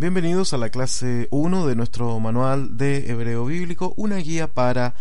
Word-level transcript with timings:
Bienvenidos 0.00 0.52
a 0.52 0.58
la 0.58 0.70
clase 0.70 1.26
1 1.32 1.66
de 1.66 1.74
nuestro 1.74 2.20
manual 2.20 2.76
de 2.76 3.10
hebreo 3.10 3.46
bíblico, 3.46 3.94
una 3.96 4.18
guía 4.18 4.46
para 4.46 4.94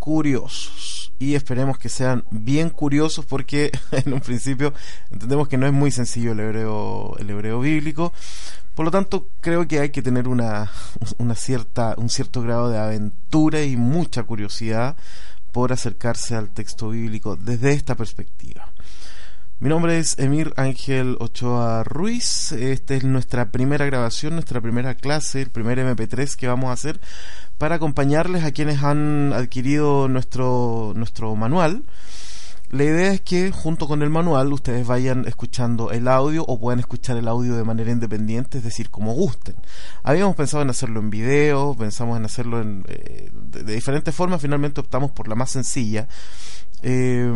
curiosos. 0.00 1.12
Y 1.20 1.36
esperemos 1.36 1.78
que 1.78 1.88
sean 1.88 2.24
bien 2.32 2.70
curiosos 2.70 3.26
porque 3.26 3.70
en 3.92 4.12
un 4.12 4.18
principio 4.18 4.74
entendemos 5.12 5.46
que 5.46 5.56
no 5.56 5.68
es 5.68 5.72
muy 5.72 5.92
sencillo 5.92 6.32
el 6.32 6.40
hebreo, 6.40 7.16
el 7.18 7.30
hebreo 7.30 7.60
bíblico. 7.60 8.12
Por 8.74 8.86
lo 8.86 8.90
tanto, 8.90 9.28
creo 9.40 9.68
que 9.68 9.78
hay 9.78 9.90
que 9.90 10.02
tener 10.02 10.26
una, 10.26 10.68
una 11.18 11.36
cierta, 11.36 11.94
un 11.96 12.10
cierto 12.10 12.42
grado 12.42 12.70
de 12.70 12.78
aventura 12.78 13.62
y 13.62 13.76
mucha 13.76 14.24
curiosidad 14.24 14.96
por 15.52 15.72
acercarse 15.72 16.34
al 16.34 16.50
texto 16.50 16.88
bíblico 16.88 17.36
desde 17.36 17.70
esta 17.70 17.94
perspectiva. 17.94 18.73
Mi 19.60 19.68
nombre 19.68 19.98
es 19.98 20.18
Emir 20.18 20.52
Ángel 20.56 21.16
Ochoa 21.20 21.84
Ruiz. 21.84 22.50
Esta 22.50 22.94
es 22.96 23.04
nuestra 23.04 23.50
primera 23.52 23.86
grabación, 23.86 24.34
nuestra 24.34 24.60
primera 24.60 24.96
clase, 24.96 25.42
el 25.42 25.50
primer 25.50 25.78
MP3 25.78 26.34
que 26.34 26.48
vamos 26.48 26.70
a 26.70 26.72
hacer 26.72 27.00
para 27.56 27.76
acompañarles 27.76 28.42
a 28.42 28.50
quienes 28.50 28.82
han 28.82 29.32
adquirido 29.32 30.08
nuestro, 30.08 30.92
nuestro 30.96 31.36
manual. 31.36 31.84
La 32.70 32.82
idea 32.82 33.12
es 33.12 33.20
que 33.20 33.52
junto 33.52 33.86
con 33.86 34.02
el 34.02 34.10
manual 34.10 34.52
ustedes 34.52 34.84
vayan 34.84 35.24
escuchando 35.28 35.92
el 35.92 36.08
audio 36.08 36.44
o 36.44 36.58
puedan 36.58 36.80
escuchar 36.80 37.16
el 37.16 37.28
audio 37.28 37.56
de 37.56 37.62
manera 37.62 37.92
independiente, 37.92 38.58
es 38.58 38.64
decir, 38.64 38.90
como 38.90 39.12
gusten. 39.12 39.54
Habíamos 40.02 40.34
pensado 40.34 40.64
en 40.64 40.70
hacerlo 40.70 40.98
en 40.98 41.10
video, 41.10 41.76
pensamos 41.76 42.18
en 42.18 42.24
hacerlo 42.24 42.60
en, 42.60 42.84
eh, 42.88 43.30
de, 43.32 43.62
diferentes 43.62 44.12
formas, 44.12 44.42
finalmente 44.42 44.80
optamos 44.80 45.12
por 45.12 45.28
la 45.28 45.36
más 45.36 45.52
sencilla. 45.52 46.08
Eh, 46.82 47.32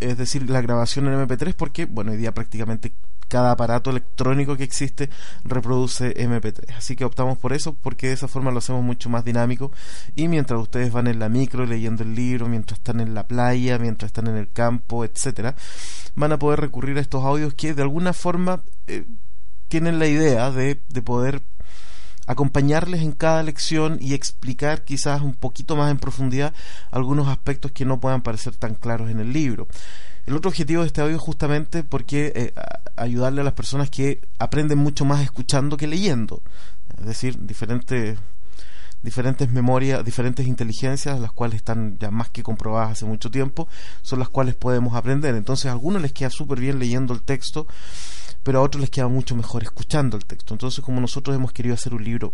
es 0.00 0.18
decir, 0.18 0.48
la 0.48 0.60
grabación 0.60 1.06
en 1.08 1.14
MP3, 1.26 1.54
porque, 1.54 1.86
bueno, 1.86 2.12
hoy 2.12 2.18
día 2.18 2.32
prácticamente 2.32 2.92
cada 3.28 3.52
aparato 3.52 3.90
electrónico 3.90 4.56
que 4.56 4.64
existe 4.64 5.10
reproduce 5.44 6.14
MP3. 6.16 6.76
Así 6.76 6.96
que 6.96 7.04
optamos 7.04 7.38
por 7.38 7.52
eso, 7.52 7.74
porque 7.74 8.08
de 8.08 8.14
esa 8.14 8.26
forma 8.26 8.50
lo 8.50 8.58
hacemos 8.58 8.82
mucho 8.82 9.10
más 9.10 9.24
dinámico. 9.24 9.70
Y 10.16 10.28
mientras 10.28 10.60
ustedes 10.60 10.90
van 10.90 11.06
en 11.06 11.18
la 11.18 11.28
micro 11.28 11.66
leyendo 11.66 12.02
el 12.02 12.14
libro, 12.14 12.48
mientras 12.48 12.78
están 12.78 13.00
en 13.00 13.14
la 13.14 13.26
playa, 13.26 13.78
mientras 13.78 14.08
están 14.08 14.26
en 14.28 14.36
el 14.36 14.50
campo, 14.50 15.04
etcétera, 15.04 15.54
van 16.16 16.32
a 16.32 16.38
poder 16.38 16.60
recurrir 16.60 16.96
a 16.98 17.02
estos 17.02 17.22
audios 17.22 17.54
que 17.54 17.74
de 17.74 17.82
alguna 17.82 18.12
forma 18.12 18.62
eh, 18.86 19.04
tienen 19.68 19.98
la 19.98 20.06
idea 20.06 20.50
de, 20.50 20.80
de 20.88 21.02
poder 21.02 21.42
acompañarles 22.28 23.00
en 23.00 23.12
cada 23.12 23.42
lección 23.42 23.96
y 24.00 24.12
explicar 24.12 24.84
quizás 24.84 25.22
un 25.22 25.34
poquito 25.34 25.76
más 25.76 25.90
en 25.90 25.98
profundidad 25.98 26.52
algunos 26.90 27.26
aspectos 27.26 27.72
que 27.72 27.86
no 27.86 28.00
puedan 28.00 28.20
parecer 28.20 28.54
tan 28.54 28.74
claros 28.74 29.10
en 29.10 29.18
el 29.18 29.32
libro. 29.32 29.66
El 30.26 30.36
otro 30.36 30.50
objetivo 30.50 30.82
de 30.82 30.88
este 30.88 31.00
audio 31.00 31.16
es 31.16 31.22
justamente 31.22 31.84
porque 31.84 32.32
eh, 32.36 32.54
ayudarle 32.96 33.40
a 33.40 33.44
las 33.44 33.54
personas 33.54 33.88
que 33.88 34.20
aprenden 34.38 34.76
mucho 34.76 35.06
más 35.06 35.22
escuchando 35.22 35.78
que 35.78 35.86
leyendo. 35.86 36.42
Es 36.98 37.06
decir, 37.06 37.46
diferentes 37.46 38.18
diferentes 39.00 39.50
memorias, 39.50 40.04
diferentes 40.04 40.46
inteligencias, 40.46 41.18
las 41.20 41.32
cuales 41.32 41.56
están 41.56 41.98
ya 41.98 42.10
más 42.10 42.28
que 42.28 42.42
comprobadas 42.42 42.92
hace 42.92 43.06
mucho 43.06 43.30
tiempo, 43.30 43.68
son 44.02 44.18
las 44.18 44.28
cuales 44.28 44.54
podemos 44.54 44.94
aprender. 44.94 45.34
Entonces 45.34 45.66
a 45.66 45.72
algunos 45.72 46.02
les 46.02 46.12
queda 46.12 46.28
súper 46.28 46.60
bien 46.60 46.78
leyendo 46.78 47.14
el 47.14 47.22
texto, 47.22 47.66
pero 48.48 48.60
a 48.60 48.62
otros 48.62 48.80
les 48.80 48.88
queda 48.88 49.08
mucho 49.08 49.36
mejor 49.36 49.62
escuchando 49.62 50.16
el 50.16 50.24
texto. 50.24 50.54
Entonces 50.54 50.82
como 50.82 51.02
nosotros 51.02 51.36
hemos 51.36 51.52
querido 51.52 51.74
hacer 51.74 51.92
un 51.92 52.02
libro 52.02 52.32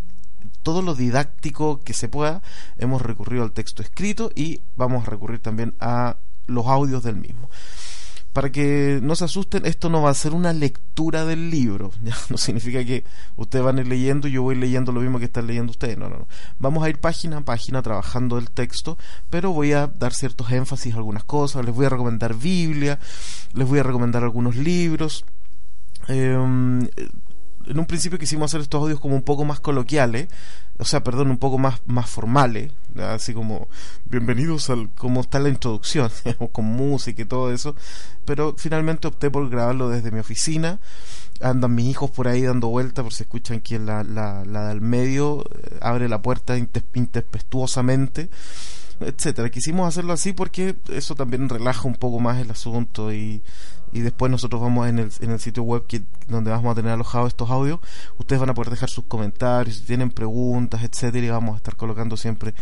todo 0.62 0.80
lo 0.80 0.94
didáctico 0.94 1.80
que 1.80 1.92
se 1.92 2.08
pueda, 2.08 2.40
hemos 2.78 3.02
recurrido 3.02 3.42
al 3.42 3.50
texto 3.50 3.82
escrito 3.82 4.30
y 4.32 4.60
vamos 4.76 5.04
a 5.04 5.10
recurrir 5.10 5.40
también 5.40 5.74
a 5.80 6.18
los 6.46 6.66
audios 6.68 7.02
del 7.02 7.16
mismo 7.16 7.50
para 8.34 8.50
que 8.50 8.98
no 9.00 9.14
se 9.14 9.24
asusten, 9.24 9.64
esto 9.64 9.88
no 9.88 10.02
va 10.02 10.10
a 10.10 10.14
ser 10.14 10.34
una 10.34 10.52
lectura 10.52 11.24
del 11.24 11.50
libro. 11.50 11.92
No 12.30 12.36
significa 12.36 12.84
que 12.84 13.04
ustedes 13.36 13.64
van 13.64 13.78
a 13.78 13.82
ir 13.82 13.86
leyendo 13.86 14.26
y 14.26 14.32
yo 14.32 14.42
voy 14.42 14.56
leyendo 14.56 14.90
lo 14.90 15.00
mismo 15.00 15.20
que 15.20 15.26
están 15.26 15.46
leyendo 15.46 15.70
ustedes. 15.70 15.96
No, 15.96 16.08
no, 16.08 16.18
no. 16.18 16.28
Vamos 16.58 16.82
a 16.82 16.88
ir 16.88 16.98
página 16.98 17.38
a 17.38 17.40
página 17.42 17.80
trabajando 17.80 18.36
el 18.36 18.50
texto, 18.50 18.98
pero 19.30 19.52
voy 19.52 19.72
a 19.72 19.86
dar 19.86 20.12
ciertos 20.12 20.50
énfasis 20.50 20.94
a 20.94 20.96
algunas 20.96 21.22
cosas. 21.22 21.64
Les 21.64 21.72
voy 21.72 21.86
a 21.86 21.90
recomendar 21.90 22.34
Biblia, 22.34 22.98
les 23.52 23.68
voy 23.68 23.78
a 23.78 23.84
recomendar 23.84 24.24
algunos 24.24 24.56
libros. 24.56 25.24
Eh, 26.08 26.36
en 27.66 27.78
un 27.78 27.86
principio 27.86 28.18
quisimos 28.18 28.50
hacer 28.50 28.60
estos 28.60 28.80
audios 28.80 29.00
como 29.00 29.14
un 29.14 29.22
poco 29.22 29.44
más 29.44 29.60
coloquiales, 29.60 30.28
o 30.78 30.84
sea, 30.84 31.02
perdón, 31.02 31.30
un 31.30 31.38
poco 31.38 31.58
más, 31.58 31.80
más 31.86 32.08
formales, 32.10 32.72
así 32.96 33.32
como 33.32 33.68
bienvenidos 34.04 34.70
al 34.70 34.90
como 34.94 35.20
está 35.20 35.38
la 35.38 35.48
introducción, 35.48 36.10
con 36.52 36.64
música 36.64 37.22
y 37.22 37.24
todo 37.24 37.52
eso, 37.52 37.74
pero 38.24 38.54
finalmente 38.58 39.08
opté 39.08 39.30
por 39.30 39.48
grabarlo 39.48 39.88
desde 39.88 40.10
mi 40.10 40.20
oficina, 40.20 40.80
andan 41.40 41.74
mis 41.74 41.86
hijos 41.86 42.10
por 42.10 42.28
ahí 42.28 42.42
dando 42.42 42.68
vueltas, 42.68 43.02
por 43.02 43.12
si 43.14 43.22
escuchan 43.22 43.60
que 43.60 43.78
la, 43.78 44.02
la, 44.02 44.44
la 44.44 44.68
del 44.68 44.80
medio 44.80 45.44
eh, 45.44 45.78
abre 45.80 46.08
la 46.08 46.22
puerta 46.22 46.56
intempestuosamente 46.58 48.30
etcétera. 49.06 49.50
Quisimos 49.50 49.88
hacerlo 49.88 50.12
así 50.12 50.32
porque 50.32 50.76
eso 50.88 51.14
también 51.14 51.48
relaja 51.48 51.86
un 51.86 51.94
poco 51.94 52.20
más 52.20 52.40
el 52.40 52.50
asunto 52.50 53.12
y, 53.12 53.42
y 53.92 54.00
después 54.00 54.30
nosotros 54.30 54.60
vamos 54.60 54.88
en 54.88 54.98
el, 54.98 55.12
en 55.20 55.30
el 55.30 55.40
sitio 55.40 55.62
web 55.62 55.86
que, 55.86 56.02
donde 56.28 56.50
vamos 56.50 56.72
a 56.72 56.74
tener 56.74 56.92
alojados 56.92 57.28
estos 57.28 57.50
audios. 57.50 57.80
Ustedes 58.18 58.40
van 58.40 58.50
a 58.50 58.54
poder 58.54 58.70
dejar 58.70 58.90
sus 58.90 59.04
comentarios, 59.04 59.76
si 59.76 59.84
tienen 59.84 60.10
preguntas, 60.10 60.82
etcétera, 60.82 61.26
y 61.26 61.30
vamos 61.30 61.54
a 61.54 61.56
estar 61.58 61.76
colocando 61.76 62.16
siempre 62.16 62.54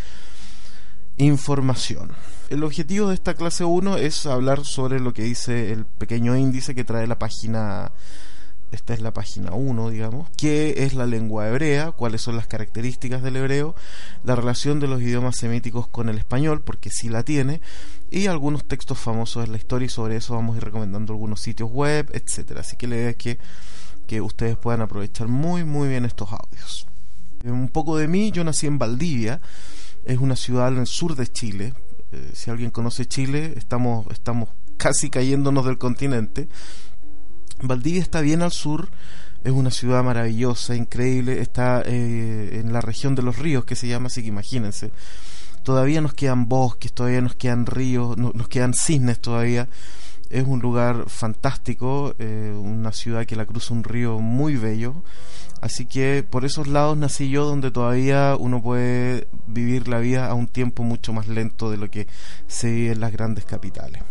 información. 1.16 2.12
El 2.50 2.64
objetivo 2.64 3.08
de 3.08 3.14
esta 3.14 3.34
clase 3.34 3.64
1 3.64 3.96
es 3.96 4.26
hablar 4.26 4.64
sobre 4.64 5.00
lo 5.00 5.12
que 5.12 5.22
dice 5.22 5.72
el 5.72 5.86
pequeño 5.86 6.36
índice 6.36 6.74
que 6.74 6.84
trae 6.84 7.06
la 7.06 7.18
página 7.18 7.92
esta 8.72 8.94
es 8.94 9.00
la 9.00 9.12
página 9.12 9.52
1, 9.52 9.90
digamos, 9.90 10.30
qué 10.36 10.84
es 10.84 10.94
la 10.94 11.06
lengua 11.06 11.46
hebrea, 11.46 11.92
cuáles 11.92 12.22
son 12.22 12.36
las 12.36 12.46
características 12.46 13.22
del 13.22 13.36
hebreo, 13.36 13.74
la 14.24 14.34
relación 14.34 14.80
de 14.80 14.88
los 14.88 15.02
idiomas 15.02 15.36
semíticos 15.36 15.86
con 15.86 16.08
el 16.08 16.16
español, 16.16 16.62
porque 16.62 16.88
sí 16.90 17.10
la 17.10 17.22
tiene, 17.22 17.60
y 18.10 18.26
algunos 18.26 18.64
textos 18.64 18.98
famosos 18.98 19.44
de 19.44 19.50
la 19.50 19.58
historia 19.58 19.86
y 19.86 19.90
sobre 19.90 20.16
eso 20.16 20.34
vamos 20.34 20.54
a 20.54 20.58
ir 20.58 20.64
recomendando 20.64 21.12
algunos 21.12 21.40
sitios 21.40 21.70
web, 21.70 22.10
etcétera. 22.12 22.60
Así 22.60 22.76
que 22.76 22.86
la 22.88 22.96
idea 22.96 23.10
es 23.10 23.16
que, 23.16 23.38
que 24.06 24.20
ustedes 24.22 24.56
puedan 24.56 24.80
aprovechar 24.80 25.28
muy 25.28 25.64
muy 25.64 25.88
bien 25.88 26.06
estos 26.06 26.30
audios. 26.32 26.86
Un 27.44 27.68
poco 27.68 27.98
de 27.98 28.08
mí, 28.08 28.30
yo 28.30 28.42
nací 28.42 28.66
en 28.66 28.78
Valdivia, 28.78 29.40
es 30.04 30.18
una 30.18 30.36
ciudad 30.36 30.68
en 30.68 30.78
el 30.78 30.86
sur 30.86 31.14
de 31.14 31.26
Chile. 31.26 31.74
Eh, 32.10 32.30
si 32.32 32.50
alguien 32.50 32.70
conoce 32.70 33.06
Chile, 33.06 33.52
estamos, 33.56 34.06
estamos 34.10 34.48
casi 34.78 35.10
cayéndonos 35.10 35.66
del 35.66 35.78
continente 35.78 36.48
Valdivia 37.62 38.02
está 38.02 38.20
bien 38.20 38.42
al 38.42 38.52
sur, 38.52 38.88
es 39.44 39.52
una 39.52 39.70
ciudad 39.70 40.02
maravillosa, 40.02 40.74
increíble, 40.74 41.40
está 41.40 41.82
eh, 41.84 42.60
en 42.60 42.72
la 42.72 42.80
región 42.80 43.14
de 43.14 43.22
los 43.22 43.38
ríos 43.38 43.64
que 43.64 43.76
se 43.76 43.88
llama 43.88 44.06
así 44.06 44.22
que 44.22 44.28
imagínense. 44.28 44.90
Todavía 45.62 46.00
nos 46.00 46.14
quedan 46.14 46.48
bosques, 46.48 46.92
todavía 46.92 47.20
nos 47.20 47.36
quedan 47.36 47.66
ríos, 47.66 48.16
nos 48.16 48.48
quedan 48.48 48.74
cisnes 48.74 49.20
todavía. 49.20 49.68
Es 50.28 50.44
un 50.44 50.60
lugar 50.60 51.08
fantástico, 51.08 52.14
eh, 52.18 52.52
una 52.56 52.90
ciudad 52.90 53.26
que 53.26 53.36
la 53.36 53.46
cruza 53.46 53.74
un 53.74 53.84
río 53.84 54.18
muy 54.18 54.56
bello. 54.56 55.04
Así 55.60 55.86
que 55.86 56.24
por 56.28 56.44
esos 56.44 56.66
lados 56.66 56.96
nací 56.96 57.28
yo 57.28 57.44
donde 57.44 57.70
todavía 57.70 58.34
uno 58.36 58.60
puede 58.60 59.28
vivir 59.46 59.86
la 59.86 60.00
vida 60.00 60.26
a 60.26 60.34
un 60.34 60.48
tiempo 60.48 60.82
mucho 60.82 61.12
más 61.12 61.28
lento 61.28 61.70
de 61.70 61.76
lo 61.76 61.88
que 61.88 62.08
se 62.48 62.72
vive 62.72 62.92
en 62.92 63.00
las 63.00 63.12
grandes 63.12 63.44
capitales. 63.44 64.02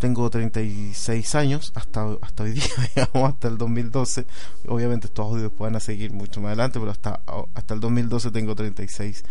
Tengo 0.00 0.28
36 0.28 1.34
años 1.34 1.72
hasta, 1.74 2.06
hasta 2.20 2.42
hoy 2.42 2.52
día, 2.52 2.64
digamos, 2.94 3.30
hasta 3.30 3.48
el 3.48 3.58
2012. 3.58 4.26
Obviamente 4.68 5.06
estos 5.06 5.26
audios 5.26 5.52
pueden 5.52 5.80
seguir 5.80 6.12
mucho 6.12 6.40
más 6.40 6.48
adelante, 6.48 6.78
pero 6.78 6.90
hasta, 6.90 7.20
hasta 7.54 7.74
el 7.74 7.80
2012 7.80 8.30
tengo 8.30 8.54
36 8.54 9.24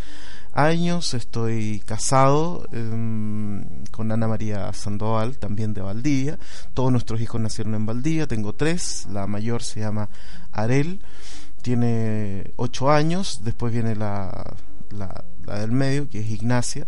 años. 0.53 1.13
Estoy 1.13 1.81
casado 1.85 2.67
eh, 2.71 3.63
con 3.91 4.11
Ana 4.11 4.27
María 4.27 4.73
Sandoval, 4.73 5.37
también 5.37 5.73
de 5.73 5.81
Valdivia. 5.81 6.39
Todos 6.73 6.91
nuestros 6.91 7.21
hijos 7.21 7.39
nacieron 7.39 7.75
en 7.75 7.85
Valdivia. 7.85 8.27
Tengo 8.27 8.53
tres. 8.53 9.07
La 9.11 9.27
mayor 9.27 9.61
se 9.61 9.81
llama 9.81 10.09
Arel, 10.51 11.01
tiene 11.61 12.53
8 12.55 12.91
años. 12.91 13.41
Después 13.43 13.71
viene 13.71 13.95
la, 13.95 14.55
la, 14.89 15.25
la 15.45 15.59
del 15.59 15.71
medio, 15.71 16.09
que 16.09 16.19
es 16.19 16.29
Ignacia 16.29 16.87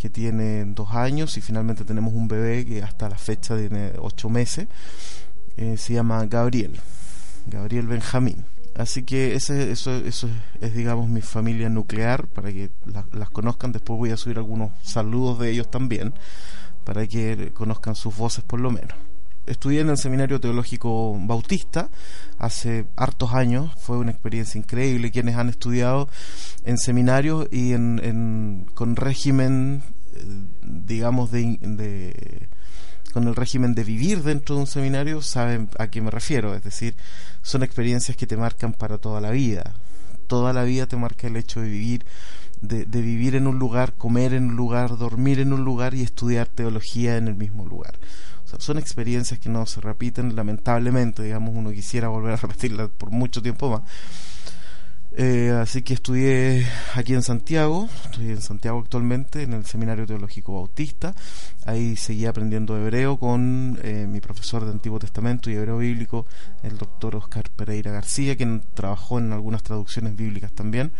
que 0.00 0.08
tiene 0.08 0.64
dos 0.64 0.94
años 0.94 1.36
y 1.36 1.42
finalmente 1.42 1.84
tenemos 1.84 2.14
un 2.14 2.26
bebé 2.26 2.64
que 2.64 2.82
hasta 2.82 3.06
la 3.10 3.18
fecha 3.18 3.54
tiene 3.54 3.92
ocho 3.98 4.30
meses. 4.30 4.66
Eh, 5.58 5.76
se 5.76 5.92
llama 5.92 6.24
Gabriel, 6.24 6.80
Gabriel 7.46 7.86
Benjamín. 7.86 8.46
Así 8.74 9.02
que 9.02 9.34
ese, 9.34 9.70
eso, 9.70 9.94
eso 9.94 10.30
es, 10.62 10.74
digamos, 10.74 11.10
mi 11.10 11.20
familia 11.20 11.68
nuclear, 11.68 12.28
para 12.28 12.50
que 12.50 12.70
las 13.12 13.28
conozcan. 13.28 13.72
Después 13.72 13.98
voy 13.98 14.10
a 14.10 14.16
subir 14.16 14.38
algunos 14.38 14.70
saludos 14.82 15.38
de 15.38 15.50
ellos 15.50 15.70
también, 15.70 16.14
para 16.84 17.06
que 17.06 17.52
conozcan 17.52 17.94
sus 17.94 18.16
voces 18.16 18.42
por 18.42 18.58
lo 18.58 18.70
menos. 18.70 18.94
Estudié 19.50 19.80
en 19.80 19.88
el 19.88 19.98
Seminario 19.98 20.38
Teológico 20.38 21.18
Bautista 21.18 21.90
hace 22.38 22.86
hartos 22.94 23.32
años, 23.32 23.72
fue 23.80 23.98
una 23.98 24.12
experiencia 24.12 24.60
increíble. 24.60 25.10
Quienes 25.10 25.34
han 25.34 25.48
estudiado 25.48 26.08
en 26.64 26.78
seminarios 26.78 27.48
y 27.50 27.72
en, 27.72 28.64
con 28.74 28.94
régimen, 28.94 29.82
eh, 30.14 30.22
digamos, 30.62 31.32
de, 31.32 32.48
con 33.12 33.26
el 33.26 33.34
régimen 33.34 33.74
de 33.74 33.82
vivir 33.82 34.22
dentro 34.22 34.54
de 34.54 34.60
un 34.60 34.66
seminario 34.68 35.20
saben 35.20 35.68
a 35.80 35.88
qué 35.88 36.00
me 36.00 36.12
refiero, 36.12 36.54
es 36.54 36.62
decir, 36.62 36.94
son 37.42 37.64
experiencias 37.64 38.16
que 38.16 38.28
te 38.28 38.36
marcan 38.36 38.72
para 38.72 38.98
toda 38.98 39.20
la 39.20 39.32
vida. 39.32 39.74
Toda 40.28 40.52
la 40.52 40.62
vida 40.62 40.86
te 40.86 40.96
marca 40.96 41.26
el 41.26 41.36
hecho 41.36 41.60
de 41.60 41.68
vivir, 41.68 42.06
de 42.60 42.84
vivir 43.02 43.34
en 43.34 43.48
un 43.48 43.58
lugar, 43.58 43.94
comer 43.94 44.32
en 44.32 44.50
un 44.50 44.54
lugar, 44.54 44.96
dormir 44.96 45.40
en 45.40 45.52
un 45.52 45.64
lugar 45.64 45.94
y 45.94 46.02
estudiar 46.02 46.46
teología 46.46 47.16
en 47.16 47.26
el 47.26 47.34
mismo 47.34 47.66
lugar. 47.66 47.98
Son 48.58 48.78
experiencias 48.78 49.38
que 49.38 49.48
no 49.48 49.66
se 49.66 49.80
repiten, 49.80 50.34
lamentablemente, 50.34 51.22
digamos, 51.22 51.54
uno 51.54 51.70
quisiera 51.70 52.08
volver 52.08 52.32
a 52.32 52.36
repetirlas 52.42 52.90
por 52.90 53.10
mucho 53.10 53.42
tiempo 53.42 53.70
más 53.70 53.82
eh, 55.12 55.50
así 55.50 55.82
que 55.82 55.94
estudié 55.94 56.64
aquí 56.94 57.14
en 57.14 57.22
Santiago, 57.22 57.88
estoy 58.04 58.30
en 58.30 58.40
Santiago 58.40 58.78
actualmente, 58.78 59.42
en 59.42 59.54
el 59.54 59.66
Seminario 59.66 60.06
Teológico 60.06 60.54
Bautista. 60.54 61.14
Ahí 61.66 61.96
seguí 61.96 62.26
aprendiendo 62.26 62.76
hebreo 62.78 63.18
con 63.18 63.78
eh, 63.82 64.06
mi 64.08 64.20
profesor 64.20 64.64
de 64.64 64.70
Antiguo 64.70 64.98
Testamento 64.98 65.50
y 65.50 65.54
hebreo 65.54 65.78
bíblico, 65.78 66.26
el 66.62 66.78
doctor 66.78 67.16
Oscar 67.16 67.50
Pereira 67.50 67.90
García, 67.90 68.36
quien 68.36 68.62
trabajó 68.74 69.18
en 69.18 69.32
algunas 69.32 69.62
traducciones 69.62 70.14
bíblicas 70.14 70.52
también. 70.52 70.92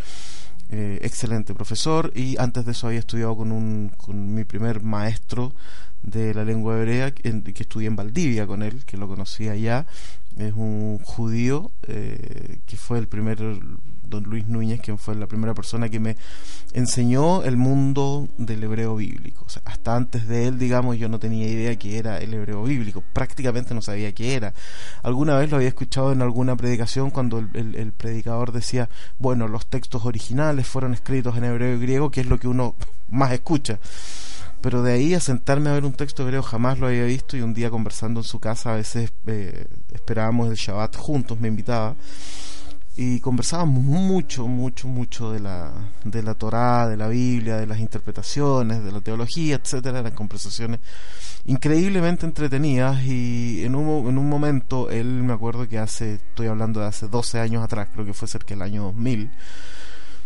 Eh, 0.72 1.00
excelente 1.02 1.52
profesor 1.52 2.12
y 2.14 2.36
antes 2.38 2.64
de 2.64 2.70
eso 2.70 2.86
había 2.86 3.00
estudiado 3.00 3.36
con, 3.36 3.50
un, 3.50 3.90
con 3.96 4.34
mi 4.34 4.44
primer 4.44 4.82
maestro 4.82 5.52
de 6.04 6.32
la 6.32 6.44
lengua 6.44 6.78
hebrea 6.78 7.10
que, 7.12 7.42
que 7.42 7.62
estudié 7.64 7.88
en 7.88 7.96
Valdivia 7.96 8.46
con 8.46 8.62
él, 8.62 8.84
que 8.84 8.96
lo 8.96 9.08
conocía 9.08 9.56
ya. 9.56 9.86
Es 10.36 10.54
un 10.54 10.98
judío 11.02 11.72
eh, 11.88 12.60
que 12.66 12.76
fue 12.76 13.00
el 13.00 13.08
primer, 13.08 13.38
don 14.10 14.24
Luis 14.24 14.46
Núñez, 14.48 14.80
quien 14.80 14.98
fue 14.98 15.14
la 15.14 15.26
primera 15.26 15.54
persona 15.54 15.88
que 15.88 16.00
me 16.00 16.16
enseñó 16.72 17.42
el 17.44 17.56
mundo 17.56 18.28
del 18.36 18.62
hebreo 18.64 18.96
bíblico. 18.96 19.46
Hasta 19.64 19.96
antes 19.96 20.28
de 20.28 20.48
él, 20.48 20.58
digamos, 20.58 20.98
yo 20.98 21.08
no 21.08 21.18
tenía 21.18 21.48
idea 21.48 21.76
que 21.76 21.98
era 21.98 22.18
el 22.18 22.34
hebreo 22.34 22.62
bíblico. 22.64 23.02
Prácticamente 23.12 23.74
no 23.74 23.82
sabía 23.82 24.12
qué 24.12 24.34
era. 24.34 24.52
Alguna 25.02 25.38
vez 25.38 25.50
lo 25.50 25.56
había 25.56 25.68
escuchado 25.68 26.12
en 26.12 26.22
alguna 26.22 26.56
predicación 26.56 27.10
cuando 27.10 27.38
el, 27.38 27.74
el 27.74 27.92
predicador 27.92 28.52
decía, 28.52 28.88
bueno, 29.18 29.48
los 29.48 29.66
textos 29.66 30.04
originales 30.04 30.66
fueron 30.66 30.92
escritos 30.92 31.36
en 31.36 31.44
hebreo 31.44 31.76
y 31.76 31.80
griego, 31.80 32.10
que 32.10 32.20
es 32.20 32.26
lo 32.26 32.38
que 32.38 32.48
uno 32.48 32.74
más 33.08 33.32
escucha 33.32 33.78
pero 34.60 34.82
de 34.82 34.92
ahí 34.92 35.14
a 35.14 35.20
sentarme 35.20 35.70
a 35.70 35.72
ver 35.72 35.84
un 35.84 35.92
texto 35.92 36.22
hebreo 36.22 36.42
jamás 36.42 36.78
lo 36.78 36.86
había 36.86 37.04
visto 37.04 37.36
y 37.36 37.40
un 37.40 37.54
día 37.54 37.70
conversando 37.70 38.20
en 38.20 38.24
su 38.24 38.40
casa 38.40 38.72
a 38.72 38.76
veces 38.76 39.12
eh, 39.26 39.66
esperábamos 39.92 40.50
el 40.50 40.56
Shabbat 40.56 40.96
juntos, 40.96 41.40
me 41.40 41.48
invitaba 41.48 41.94
y 43.02 43.18
conversábamos 43.20 43.82
mucho, 43.82 44.46
mucho, 44.46 44.86
mucho 44.86 45.32
de 45.32 45.40
la, 45.40 45.72
de 46.04 46.22
la 46.22 46.34
Torá, 46.34 46.86
de 46.86 46.98
la 46.98 47.08
Biblia, 47.08 47.56
de 47.56 47.66
las 47.66 47.80
interpretaciones, 47.80 48.84
de 48.84 48.92
la 48.92 49.00
teología, 49.00 49.56
etcétera, 49.56 50.00
eran 50.00 50.12
conversaciones 50.12 50.80
increíblemente 51.46 52.26
entretenidas 52.26 53.02
y 53.06 53.64
en 53.64 53.74
un, 53.74 54.06
en 54.06 54.18
un 54.18 54.28
momento, 54.28 54.90
él 54.90 55.06
me 55.06 55.32
acuerdo 55.32 55.66
que 55.66 55.78
hace, 55.78 56.16
estoy 56.16 56.48
hablando 56.48 56.80
de 56.80 56.88
hace 56.88 57.08
12 57.08 57.40
años 57.40 57.64
atrás, 57.64 57.88
creo 57.90 58.04
que 58.04 58.12
fue 58.12 58.28
cerca 58.28 58.48
del 58.48 58.60
año 58.60 58.82
2000, 58.82 59.30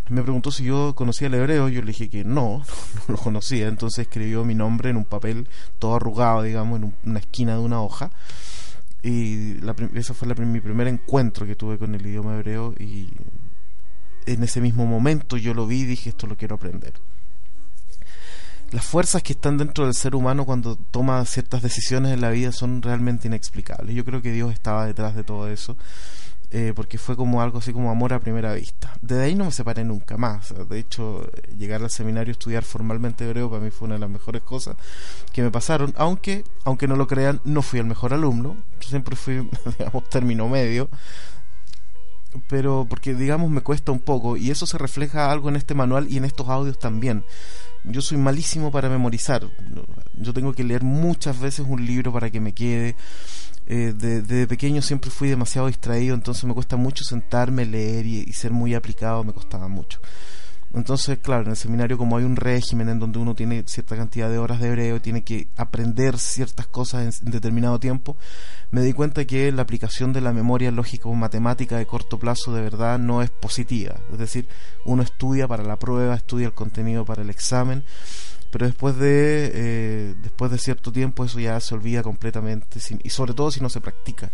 me 0.08 0.22
preguntó 0.22 0.50
si 0.50 0.64
yo 0.64 0.96
conocía 0.96 1.28
el 1.28 1.34
hebreo, 1.34 1.68
yo 1.68 1.80
le 1.80 1.86
dije 1.86 2.10
que 2.10 2.24
no, 2.24 2.64
no 3.08 3.14
lo 3.14 3.16
conocía, 3.16 3.68
entonces 3.68 4.00
escribió 4.00 4.44
mi 4.44 4.56
nombre 4.56 4.90
en 4.90 4.96
un 4.96 5.04
papel 5.04 5.48
todo 5.78 5.94
arrugado, 5.94 6.42
digamos, 6.42 6.82
en 6.82 6.92
una 7.04 7.20
esquina 7.20 7.52
de 7.52 7.60
una 7.60 7.80
hoja. 7.80 8.10
Y 9.04 9.60
la, 9.60 9.76
ese 9.94 10.14
fue 10.14 10.34
mi 10.34 10.60
primer 10.60 10.88
encuentro 10.88 11.46
que 11.46 11.54
tuve 11.54 11.78
con 11.78 11.94
el 11.94 12.04
idioma 12.04 12.34
hebreo 12.34 12.74
y 12.80 13.10
en 14.26 14.42
ese 14.42 14.62
mismo 14.62 14.86
momento 14.86 15.36
yo 15.36 15.52
lo 15.52 15.66
vi 15.66 15.82
y 15.82 15.84
dije 15.84 16.08
esto 16.08 16.26
lo 16.26 16.36
quiero 16.36 16.56
aprender. 16.56 16.94
Las 18.70 18.86
fuerzas 18.86 19.22
que 19.22 19.34
están 19.34 19.58
dentro 19.58 19.84
del 19.84 19.94
ser 19.94 20.14
humano 20.14 20.46
cuando 20.46 20.76
toma 20.76 21.24
ciertas 21.26 21.62
decisiones 21.62 22.12
en 22.12 22.22
la 22.22 22.30
vida 22.30 22.50
son 22.50 22.80
realmente 22.80 23.28
inexplicables. 23.28 23.94
Yo 23.94 24.06
creo 24.06 24.22
que 24.22 24.32
Dios 24.32 24.52
estaba 24.52 24.86
detrás 24.86 25.14
de 25.14 25.22
todo 25.22 25.48
eso 25.48 25.76
eh, 26.56 26.72
porque 26.72 26.98
fue 26.98 27.16
como 27.16 27.42
algo 27.42 27.58
así 27.58 27.72
como 27.72 27.90
amor 27.90 28.12
a 28.12 28.20
primera 28.20 28.54
vista. 28.54 28.92
Desde 29.02 29.24
ahí 29.24 29.34
no 29.34 29.46
me 29.46 29.50
separé 29.50 29.82
nunca 29.82 30.16
más. 30.16 30.54
De 30.68 30.78
hecho, 30.78 31.28
llegar 31.58 31.82
al 31.82 31.90
seminario, 31.90 32.30
estudiar 32.30 32.62
formalmente 32.62 33.24
hebreo, 33.24 33.50
para 33.50 33.60
mí 33.60 33.72
fue 33.72 33.86
una 33.86 33.96
de 33.96 34.02
las 34.02 34.10
mejores 34.10 34.42
cosas 34.42 34.76
que 35.32 35.42
me 35.42 35.50
pasaron, 35.50 35.92
aunque, 35.96 36.44
aunque 36.62 36.86
no 36.86 36.94
lo 36.94 37.08
crean, 37.08 37.40
no 37.42 37.60
fui 37.60 37.80
el 37.80 37.86
mejor 37.86 38.14
alumno, 38.14 38.56
siempre 38.78 39.16
fui, 39.16 39.50
digamos, 39.78 40.08
término 40.08 40.48
medio, 40.48 40.88
pero 42.48 42.86
porque, 42.88 43.14
digamos, 43.14 43.50
me 43.50 43.62
cuesta 43.62 43.90
un 43.90 43.98
poco, 43.98 44.36
y 44.36 44.52
eso 44.52 44.64
se 44.64 44.78
refleja 44.78 45.32
algo 45.32 45.48
en 45.48 45.56
este 45.56 45.74
manual 45.74 46.06
y 46.08 46.18
en 46.18 46.24
estos 46.24 46.48
audios 46.48 46.78
también. 46.78 47.24
Yo 47.82 48.00
soy 48.00 48.16
malísimo 48.16 48.70
para 48.70 48.88
memorizar. 48.88 49.44
Yo 50.14 50.32
tengo 50.32 50.52
que 50.52 50.62
leer 50.62 50.84
muchas 50.84 51.40
veces 51.40 51.66
un 51.68 51.84
libro 51.84 52.12
para 52.12 52.30
que 52.30 52.38
me 52.38 52.54
quede 52.54 52.94
eh, 53.66 53.94
de, 53.96 54.46
pequeño 54.46 54.82
siempre 54.82 55.10
fui 55.10 55.28
demasiado 55.28 55.68
distraído, 55.68 56.14
entonces 56.14 56.44
me 56.44 56.54
cuesta 56.54 56.76
mucho 56.76 57.02
sentarme, 57.04 57.64
leer 57.64 58.04
y, 58.06 58.32
ser 58.32 58.52
muy 58.52 58.74
aplicado, 58.74 59.24
me 59.24 59.32
costaba 59.32 59.68
mucho. 59.68 60.00
Entonces, 60.74 61.18
claro, 61.20 61.44
en 61.44 61.50
el 61.50 61.56
seminario 61.56 61.96
como 61.96 62.16
hay 62.16 62.24
un 62.24 62.34
régimen 62.34 62.88
en 62.88 62.98
donde 62.98 63.20
uno 63.20 63.36
tiene 63.36 63.62
cierta 63.66 63.96
cantidad 63.96 64.28
de 64.28 64.38
horas 64.38 64.60
de 64.60 64.68
hebreo, 64.68 65.00
tiene 65.00 65.22
que 65.22 65.46
aprender 65.56 66.18
ciertas 66.18 66.66
cosas 66.66 67.22
en, 67.22 67.30
determinado 67.30 67.78
tiempo, 67.78 68.16
me 68.72 68.82
di 68.82 68.92
cuenta 68.92 69.24
que 69.24 69.52
la 69.52 69.62
aplicación 69.62 70.12
de 70.12 70.20
la 70.20 70.32
memoria 70.32 70.72
lógica 70.72 71.08
o 71.08 71.14
matemática 71.14 71.78
de 71.78 71.86
corto 71.86 72.18
plazo 72.18 72.52
de 72.52 72.60
verdad 72.60 72.98
no 72.98 73.22
es 73.22 73.30
positiva. 73.30 73.94
Es 74.12 74.18
decir, 74.18 74.48
uno 74.84 75.04
estudia 75.04 75.46
para 75.46 75.62
la 75.62 75.78
prueba, 75.78 76.16
estudia 76.16 76.46
el 76.48 76.54
contenido 76.54 77.04
para 77.04 77.22
el 77.22 77.30
examen 77.30 77.84
pero 78.54 78.66
después 78.66 78.96
de 78.96 79.50
eh, 79.52 80.14
después 80.22 80.48
de 80.48 80.58
cierto 80.58 80.92
tiempo 80.92 81.24
eso 81.24 81.40
ya 81.40 81.58
se 81.58 81.74
olvida 81.74 82.04
completamente 82.04 82.78
y 83.02 83.10
sobre 83.10 83.34
todo 83.34 83.50
si 83.50 83.60
no 83.60 83.68
se 83.68 83.80
practica. 83.80 84.30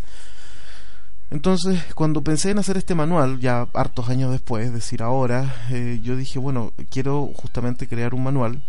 Entonces 1.31 1.83
cuando 1.95 2.21
pensé 2.21 2.51
en 2.51 2.59
hacer 2.59 2.77
este 2.77 2.95
manual 2.95 3.41
ya 3.41 3.67
hartos 3.73 4.11
años 4.11 4.31
después 4.31 4.67
es 4.67 4.75
decir 4.75 5.03
ahora 5.03 5.65
eh, 5.71 6.01
yo 6.03 6.17
dije 6.17 6.39
bueno 6.39 6.75
quiero 6.91 7.31
justamente 7.35 7.89
crear 7.89 8.13
un 8.13 8.25
manual 8.25 8.63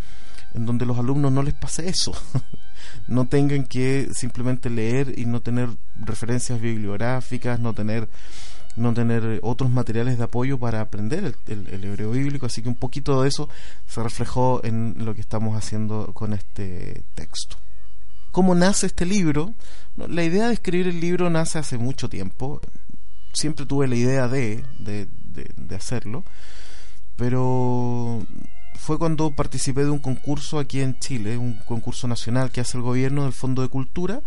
en 0.53 0.65
donde 0.65 0.85
los 0.85 0.97
alumnos 0.97 1.33
no 1.33 1.43
les 1.43 1.53
pase 1.53 1.89
eso. 1.89 2.13
No 3.07 3.25
tengan 3.25 3.65
que 3.65 4.07
simplemente 4.13 4.69
leer 4.69 5.19
y 5.19 5.25
no 5.25 5.41
tener 5.41 5.69
referencias 5.97 6.61
bibliográficas 6.61 7.59
no 7.59 7.73
tener 7.73 8.07
no 8.75 8.93
tener 8.93 9.23
eh, 9.23 9.39
otros 9.41 9.69
materiales 9.69 10.17
de 10.17 10.23
apoyo 10.23 10.57
para 10.57 10.81
aprender 10.81 11.35
el, 11.47 11.83
hebreo 11.83 12.11
bíblico, 12.11 12.45
así 12.45 12.61
que 12.61 12.69
un 12.69 12.75
poquito 12.75 13.21
de 13.21 13.27
eso 13.27 13.49
se 13.87 14.01
reflejó 14.01 14.61
en 14.63 14.95
lo 14.99 15.13
que 15.13 15.21
estamos 15.21 15.55
haciendo 15.55 16.11
con 16.13 16.33
este 16.33 17.03
texto. 17.15 17.57
¿Cómo 18.31 18.55
nace 18.55 18.87
este 18.87 19.05
libro? 19.05 19.53
la 19.97 20.23
idea 20.23 20.47
de 20.47 20.53
escribir 20.53 20.87
el 20.87 21.01
libro 21.01 21.29
nace 21.29 21.59
hace 21.59 21.77
mucho 21.77 22.07
tiempo, 22.07 22.61
siempre 23.33 23.65
tuve 23.65 23.87
la 23.87 23.95
idea 23.95 24.27
de, 24.29 24.63
de, 24.79 25.07
de 25.33 25.75
hacerlo, 25.75 26.23
pero 27.17 28.25
fue 28.81 28.97
cuando 28.97 29.29
participé 29.31 29.83
de 29.83 29.91
un 29.91 29.99
concurso 29.99 30.57
aquí 30.57 30.81
en 30.81 30.97
Chile, 30.97 31.37
un 31.37 31.53
concurso 31.53 32.07
nacional 32.07 32.49
que 32.49 32.61
hace 32.61 32.77
el 32.77 32.83
gobierno 32.83 33.23
del 33.23 33.31
Fondo 33.31 33.61
de 33.61 33.67
Cultura, 33.67 34.21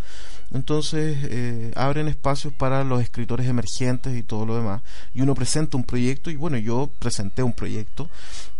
entonces 0.54 1.18
eh, 1.24 1.72
abren 1.74 2.06
espacios 2.06 2.52
para 2.54 2.84
los 2.84 3.02
escritores 3.02 3.48
emergentes 3.48 4.16
y 4.16 4.22
todo 4.22 4.46
lo 4.46 4.56
demás. 4.56 4.82
Y 5.12 5.20
uno 5.20 5.34
presenta 5.34 5.76
un 5.76 5.82
proyecto 5.82 6.30
y 6.30 6.36
bueno, 6.36 6.56
yo 6.58 6.88
presenté 7.00 7.42
un 7.42 7.52
proyecto 7.52 8.08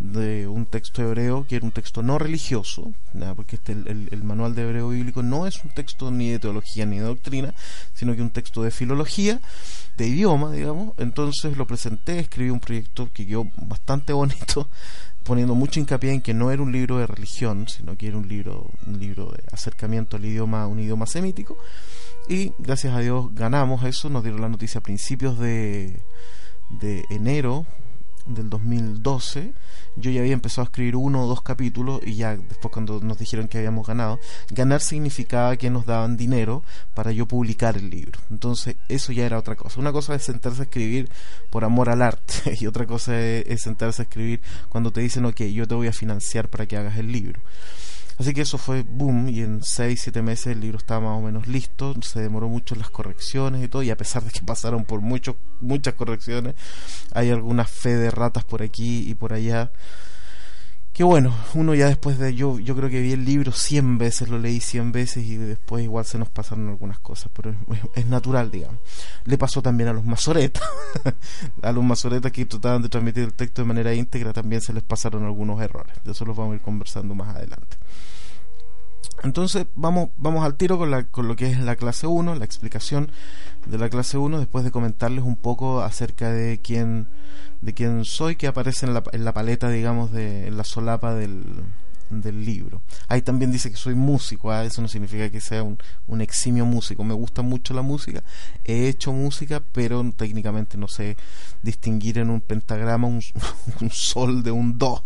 de 0.01 0.49
un 0.49 0.67
texto 0.67 1.03
hebreo 1.03 1.47
que 1.47 1.55
era 1.55 1.65
un 1.65 1.71
texto 1.71 2.03
no 2.03 2.19
religioso, 2.19 2.93
porque 3.37 3.57
este, 3.57 3.73
el, 3.73 4.09
el, 4.11 4.25
manual 4.25 4.57
de 4.57 4.63
hebreo 4.63 4.89
bíblico 4.89 5.23
no 5.23 5.47
es 5.47 5.65
un 5.65 5.71
texto 5.71 6.11
ni 6.11 6.31
de 6.31 6.41
teología 6.41 6.85
ni 6.85 6.99
de 6.99 7.05
doctrina, 7.05 7.55
sino 7.95 8.17
que 8.17 8.23
un 8.23 8.31
texto 8.31 8.65
de 8.65 8.73
filología, 8.73 9.41
de 9.97 10.09
idioma, 10.09 10.51
digamos. 10.51 10.95
Entonces 10.99 11.57
lo 11.57 11.65
presenté, 11.65 12.19
escribí 12.19 12.51
un 12.51 12.59
proyecto 12.59 13.09
que 13.15 13.25
quedó 13.25 13.47
bastante 13.57 14.13
bonito 14.13 14.69
poniendo 15.25 15.55
mucho 15.55 15.81
hincapié 15.81 16.13
en 16.13 16.21
que 16.21 16.35
no 16.35 16.51
era 16.51 16.63
un 16.63 16.71
libro 16.71 16.99
de 16.99 17.07
religión, 17.07 17.67
sino 17.69 17.97
que 17.97 18.09
era 18.09 18.17
un 18.17 18.29
libro, 18.29 18.71
un 18.87 18.99
libro 19.01 19.33
de 19.33 19.43
acercamiento 19.53 20.17
al 20.17 20.25
idioma, 20.25 20.67
un 20.67 20.81
idioma 20.81 21.07
semítico. 21.07 21.57
Y 22.29 22.53
gracias 22.59 22.95
a 22.95 23.01
Dios 23.01 23.35
ganamos 23.35 23.85
eso, 23.85 24.09
nos 24.09 24.23
dieron 24.23 24.41
la 24.41 24.49
noticia 24.49 24.79
a 24.79 24.83
principios 24.83 25.39
de, 25.39 26.01
de 26.81 27.05
enero 27.11 27.67
del 28.27 28.49
2012 28.51 29.53
yo 29.97 30.11
ya 30.11 30.21
había 30.21 30.33
empezado 30.33 30.63
a 30.63 30.65
escribir 30.65 30.97
uno 30.97 31.25
o 31.25 31.29
dos 31.29 31.43
capítulos 31.43 32.01
y 32.05 32.17
ya 32.17 32.37
después 32.37 32.73
cuando 32.73 33.01
nos 33.01 33.19
dijeron 33.19 33.49
que 33.49 33.59
habíamos 33.59 33.87
ganado, 33.87 34.19
ganar 34.51 34.81
significaba 34.81 35.57
que 35.57 35.71
nos 35.71 35.87
daban 35.87 36.17
dinero 36.17 36.65
para 36.95 37.13
yo 37.13 37.27
publicar 37.27 37.77
el 37.77 37.91
libro. 37.91 38.19
Entonces 38.31 38.77
eso 38.89 39.13
ya 39.13 39.25
era 39.25 39.39
otra 39.39 39.55
cosa. 39.55 39.81
Una 39.81 39.93
cosa 39.93 40.15
es 40.15 40.23
sentarse 40.23 40.63
a 40.63 40.65
escribir 40.65 41.09
por 41.51 41.65
amor 41.65 41.91
al 41.91 42.03
arte 42.03 42.57
y 42.61 42.67
otra 42.67 42.87
cosa 42.87 43.19
es, 43.21 43.63
sentarse 43.63 44.03
a 44.03 44.05
escribir 44.05 44.41
cuando 44.69 44.91
te 44.91 45.01
dicen, 45.01 45.25
ok, 45.25 45.43
yo 45.43 45.67
te 45.69 45.75
voy 45.75 45.87
a 45.87 45.93
financiar 45.93 46.49
para 46.49 46.67
que 46.67 46.77
hagas 46.77 46.99
el 46.99 47.13
libro. 47.13 47.41
Así 48.19 48.33
que 48.33 48.43
eso 48.43 48.59
fue 48.59 48.83
boom 48.83 49.29
y 49.29 49.41
en 49.41 49.63
6, 49.63 50.01
7 50.01 50.23
meses 50.23 50.49
el 50.49 50.61
libro 50.61 50.79
estaba 50.79 51.01
más 51.01 51.19
o 51.19 51.23
menos 51.23 51.49
listo, 51.49 51.95
se 52.03 52.21
demoró 52.21 52.49
mucho 52.49 52.75
las 52.75 52.91
correcciones 52.91 53.65
y 53.65 53.69
todo 53.69 53.83
y 53.83 53.91
a 53.91 53.97
pesar 53.97 54.23
de 54.23 54.31
que 54.31 54.41
pasaron 54.47 54.85
por 54.85 55.01
muchos 55.01 55.37
muchas 55.61 55.95
correcciones, 55.95 56.55
hay 57.13 57.31
algunas 57.31 57.71
fe 57.71 57.97
de 57.97 58.11
ratas 58.11 58.45
por 58.45 58.63
aquí 58.63 59.09
y 59.09 59.15
por 59.15 59.33
allá 59.33 59.73
que 60.95 61.03
bueno, 61.03 61.35
uno 61.55 61.75
ya 61.75 61.89
después 61.89 62.19
de 62.19 62.37
yo 62.37 62.61
yo 62.61 62.77
creo 62.77 62.89
que 62.89 63.01
vi 63.01 63.11
el 63.11 63.25
libro 63.25 63.51
100 63.51 63.99
veces, 63.99 64.29
lo 64.29 64.39
leí 64.39 64.61
100 64.61 64.93
veces 64.93 65.25
y 65.25 65.37
después 65.37 65.83
igual 65.83 66.05
se 66.05 66.19
nos 66.19 66.29
pasaron 66.29 66.69
algunas 66.69 67.01
cosas, 67.01 67.33
pero 67.35 67.53
es, 67.97 68.07
natural, 68.07 68.53
digamos. 68.53 68.79
Le 69.25 69.37
pasó 69.37 69.61
también 69.61 69.89
a 69.89 69.93
los 69.93 70.05
masoretas, 70.05 70.63
a 71.63 71.73
los 71.73 71.83
masoretas 71.83 72.31
que 72.31 72.47
trataban 72.47 72.81
de 72.81 72.89
transmitir 72.89 73.25
el 73.25 73.35
texto 73.35 73.63
de 73.63 73.67
manera 73.67 73.93
íntegra 73.93 74.33
también 74.33 74.63
se 74.63 74.73
les 74.73 74.85
pasaron 74.85 75.25
algunos 75.25 75.61
errores. 75.61 75.97
De 76.05 76.13
eso 76.13 76.25
los 76.25 76.37
vamos 76.37 76.53
a 76.53 76.57
ir 76.57 76.63
conversando 76.63 77.13
más 77.17 77.35
adelante. 77.35 77.77
Entonces 79.23 79.67
vamos, 79.75 80.11
vamos 80.17 80.45
al 80.45 80.57
tiro 80.57 80.77
con, 80.77 80.91
la, 80.91 81.05
con 81.05 81.29
lo 81.29 81.37
que 81.37 81.51
es 81.51 81.59
la 81.59 81.77
clase 81.77 82.07
1, 82.07 82.35
la 82.35 82.45
explicación 82.45 83.11
de 83.67 83.79
la 83.79 83.89
clase 83.89 84.19
1, 84.19 84.39
después 84.39 84.65
de 84.65 84.71
comentarles 84.71 85.25
un 85.25 85.37
poco 85.37 85.83
acerca 85.83 86.31
de 86.31 86.61
quién, 86.63 87.09
de 87.63 87.73
quién 87.73 88.05
soy, 88.05 88.37
que 88.37 88.47
aparece 88.47 88.87
en 88.87 88.95
la, 88.95 89.03
en 89.13 89.25
la 89.25 89.33
paleta, 89.33 89.71
digamos, 89.71 90.13
de 90.13 90.49
en 90.49 90.57
la 90.57 90.65
solapa 90.65 91.15
del, 91.15 91.43
del 92.11 92.45
libro. 92.45 92.83
Ahí 93.09 93.23
también 93.23 93.51
dice 93.51 93.71
que 93.71 93.77
soy 93.77 93.95
músico, 93.95 94.51
¿ah? 94.51 94.65
eso 94.65 94.83
no 94.83 94.89
significa 94.89 95.31
que 95.31 95.41
sea 95.41 95.63
un, 95.63 95.79
un, 96.07 96.21
eximio 96.21 96.67
músico. 96.67 97.05
Me 97.05 97.15
gusta 97.15 97.43
mucho 97.43 97.75
la 97.75 97.83
música, 97.83 98.23
he 98.65 98.89
hecho 98.89 99.13
música, 99.13 99.63
pero 99.73 100.05
técnicamente 100.17 100.77
no 100.77 100.89
sé 100.89 101.17
distinguir 101.63 102.19
en 102.19 102.31
un 102.31 102.41
pentagrama 102.41 103.09
un, 103.09 103.23
un 103.81 103.91
sol 103.91 104.43
de 104.43 104.51
un 104.51 104.79
do. 104.79 105.03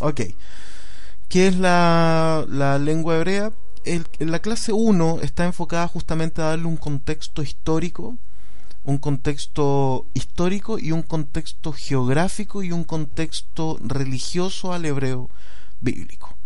Ok. 0.00 0.20
¿Qué 1.28 1.48
es 1.48 1.56
la, 1.56 2.46
lengua 2.80 3.16
hebrea? 3.16 3.52
La 4.18 4.38
clase 4.38 4.72
1 4.72 5.20
está 5.22 5.44
enfocada 5.44 5.88
justamente 5.88 6.40
a 6.40 6.46
darle 6.46 6.66
un 6.66 6.76
contexto 6.76 7.42
histórico, 7.42 8.16
un 8.84 8.98
contexto 8.98 10.06
histórico 10.14 10.78
y 10.78 10.92
un 10.92 11.02
contexto 11.02 11.72
geográfico 11.72 12.62
y 12.62 12.72
un 12.72 12.84
contexto 12.84 13.78
religioso 13.82 14.72
al 14.72 14.84
hebreo 14.84 15.28
bíblico. 15.80 16.36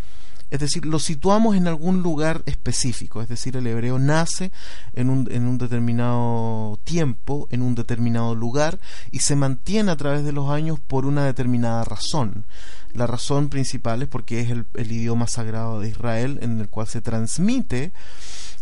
Es 0.50 0.60
decir, 0.60 0.86
lo 0.86 0.98
situamos 0.98 1.56
en 1.56 1.68
algún 1.68 2.02
lugar 2.02 2.42
específico, 2.46 3.20
es 3.20 3.28
decir, 3.28 3.56
el 3.56 3.66
hebreo 3.66 3.98
nace 3.98 4.50
en 4.94 5.10
un, 5.10 5.28
en 5.30 5.46
un 5.46 5.58
determinado 5.58 6.78
tiempo, 6.84 7.48
en 7.50 7.62
un 7.62 7.74
determinado 7.74 8.34
lugar, 8.34 8.78
y 9.10 9.18
se 9.18 9.36
mantiene 9.36 9.90
a 9.90 9.96
través 9.96 10.24
de 10.24 10.32
los 10.32 10.50
años 10.50 10.80
por 10.80 11.04
una 11.04 11.26
determinada 11.26 11.84
razón. 11.84 12.46
La 12.94 13.06
razón 13.06 13.48
principal 13.48 14.02
es 14.02 14.08
porque 14.08 14.40
es 14.40 14.50
el, 14.50 14.66
idioma 14.92 15.26
sagrado 15.26 15.80
de 15.80 15.90
Israel 15.90 16.38
en 16.42 16.60
el 16.60 16.68
cual 16.68 16.86
se 16.86 17.00
transmite 17.00 17.92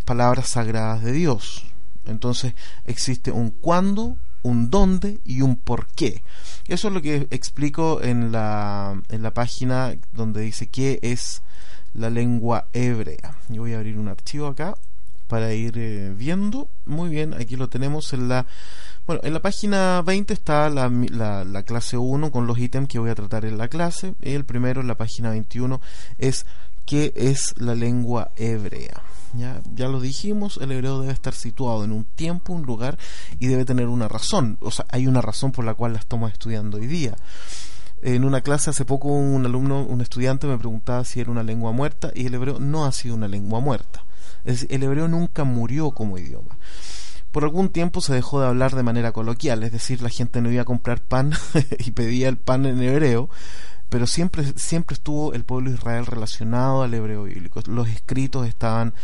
palabras 0.05 0.49
sagradas 0.49 1.03
de 1.03 1.13
Dios. 1.13 1.65
Entonces 2.07 2.55
existe 2.85 3.31
un 3.31 3.51
cuándo, 3.51 4.17
un 4.43 4.71
dónde 4.71 5.21
y 5.25 5.43
un 5.43 5.57
por 5.57 5.87
qué. 5.87 6.23
Eso 6.67 6.89
es 6.89 6.95
lo 6.95 7.03
que 7.03 7.29
explico 7.31 8.03
en 8.03 8.33
la, 8.33 9.01
en 9.09 9.23
la 9.23 9.33
página 9.33 9.97
donde 10.13 10.41
dice 10.43 10.69
qué 10.69 10.99
es 11.03 11.43
la 11.97 12.11
lengua 12.11 12.69
hebrea. 12.73 13.37
Yo 13.49 13.63
voy 13.63 13.73
a 13.73 13.79
abrir 13.79 13.99
un 13.99 14.09
archivo 14.09 14.47
acá 14.47 14.77
para 15.27 15.53
ir 15.55 15.75
eh, 15.77 16.15
viendo. 16.17 16.69
Muy 16.85 17.09
bien, 17.09 17.35
aquí 17.35 17.57
lo 17.57 17.69
tenemos 17.69 18.13
en 18.13 18.29
la 18.29 18.47
bueno, 19.07 19.21
en 19.23 19.35
la 19.35 19.41
página 19.41 20.03
20 20.03 20.35
está 20.35 20.69
la, 20.69 20.89
la, 20.89 21.63
clase 21.63 21.97
1 21.97 22.33
con 22.33 22.49
los 22.49 22.59
ítems 22.59 22.89
que 22.89 22.99
voy 22.99 23.11
a 23.11 23.15
tratar 23.15 23.45
en 23.45 23.57
la 23.57 23.69
clase. 23.69 24.17
El 24.21 24.45
primero, 24.45 24.81
en 24.81 24.89
la 24.89 24.97
página 24.97 25.31
21, 25.31 25.81
es 26.19 26.45
qué 26.87 27.13
es 27.15 27.55
la 27.57 27.77
lengua 27.77 28.33
hebrea. 28.37 29.03
¿Ya? 29.35 29.61
ya 29.75 29.87
lo 29.87 30.01
dijimos, 30.01 30.59
el 30.61 30.73
hebreo 30.73 31.01
debe 31.01 31.13
estar 31.13 31.35
situado 31.35 31.85
en 31.85 31.93
un 31.93 32.05
tiempo, 32.05 32.53
un 32.53 32.63
lugar 32.63 32.99
y 33.39 33.47
debe 33.47 33.65
tener 33.65 33.87
una 33.87 34.09
razón. 34.09 34.59
O 34.61 34.73
sea, 34.73 34.87
hay 34.89 35.07
una 35.07 35.21
razón 35.21 35.53
por 35.53 35.65
la 35.65 35.75
cual 35.75 35.93
la 35.93 36.01
estamos 36.01 36.33
estudiando 36.33 36.79
hoy 36.79 36.87
día. 36.87 37.15
En 38.07 38.25
una 38.25 38.41
clase 38.41 38.71
hace 38.71 38.85
poco 38.85 39.09
un 39.09 39.45
alumno, 39.45 39.83
un 39.83 40.01
estudiante 40.01 40.47
me 40.47 40.59
preguntaba 40.59 41.05
si 41.05 41.21
era 41.21 41.31
una 41.31 41.43
lengua 41.43 41.73
muerta 41.73 42.13
y 42.15 42.27
el 42.27 42.35
hebreo 42.35 42.61
no 42.61 42.87
ha 42.87 42.93
sido 42.93 43.17
una 43.17 43.27
lengua 43.27 43.59
muerta. 43.59 44.05
Es 44.45 44.61
decir, 44.61 44.69
el 44.73 44.85
hebreo 44.85 45.09
nunca 45.09 45.43
murió 45.43 45.91
como 45.91 46.17
idioma 46.17 46.57
por 47.37 47.45
algún 47.45 47.69
tiempo 47.69 48.01
se 48.01 48.15
dejó 48.15 48.41
de 48.41 48.47
hablar 48.47 48.75
de 48.75 48.83
manera 48.83 49.13
coloquial, 49.13 49.63
es 49.63 49.71
decir, 49.71 50.01
la 50.01 50.09
gente 50.09 50.41
no 50.41 50.51
iba 50.51 50.63
a 50.63 50.65
comprar 50.65 51.03
pan 51.03 51.35
y 51.79 51.91
pedía 51.91 52.31
el 52.31 52.39
pan 52.39 52.65
en 52.65 52.81
hebreo, 52.81 53.29
pero 53.91 54.07
siempre, 54.07 54.55
siempre 54.57 54.95
estuvo 54.95 55.35
el 55.35 55.45
pueblo 55.45 55.69
de 55.69 55.77
Israel 55.77 56.07
relacionado 56.07 56.83
al 56.83 56.95
hebreo 56.95 57.25
bíblico. 57.25 57.61
Los 57.67 57.89
escritos 57.89 58.47
estaban, 58.47 58.95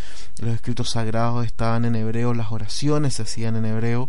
los 0.40 0.54
escritos 0.54 0.88
sagrados 0.88 1.44
estaban 1.44 1.84
en 1.84 1.94
hebreo, 1.94 2.32
las 2.32 2.52
oraciones 2.52 3.16
se 3.16 3.22
hacían 3.22 3.54
en 3.56 3.66
hebreo. 3.66 4.08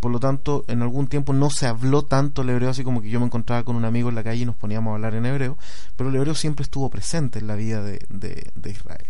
Por 0.00 0.10
lo 0.10 0.18
tanto, 0.18 0.64
en 0.68 0.82
algún 0.82 1.06
tiempo 1.06 1.32
no 1.32 1.50
se 1.50 1.66
habló 1.66 2.02
tanto 2.02 2.42
el 2.42 2.50
hebreo, 2.50 2.70
así 2.70 2.82
como 2.82 3.02
que 3.02 3.10
yo 3.10 3.20
me 3.20 3.26
encontraba 3.26 3.62
con 3.62 3.76
un 3.76 3.84
amigo 3.84 4.08
en 4.08 4.14
la 4.14 4.24
calle 4.24 4.42
y 4.42 4.46
nos 4.46 4.56
poníamos 4.56 4.90
a 4.90 4.94
hablar 4.94 5.14
en 5.14 5.26
hebreo, 5.26 5.58
pero 5.96 6.10
el 6.10 6.16
hebreo 6.16 6.34
siempre 6.34 6.62
estuvo 6.62 6.88
presente 6.90 7.38
en 7.38 7.46
la 7.46 7.54
vida 7.54 7.82
de, 7.82 8.00
de 8.08 8.70
Israel. 8.70 9.06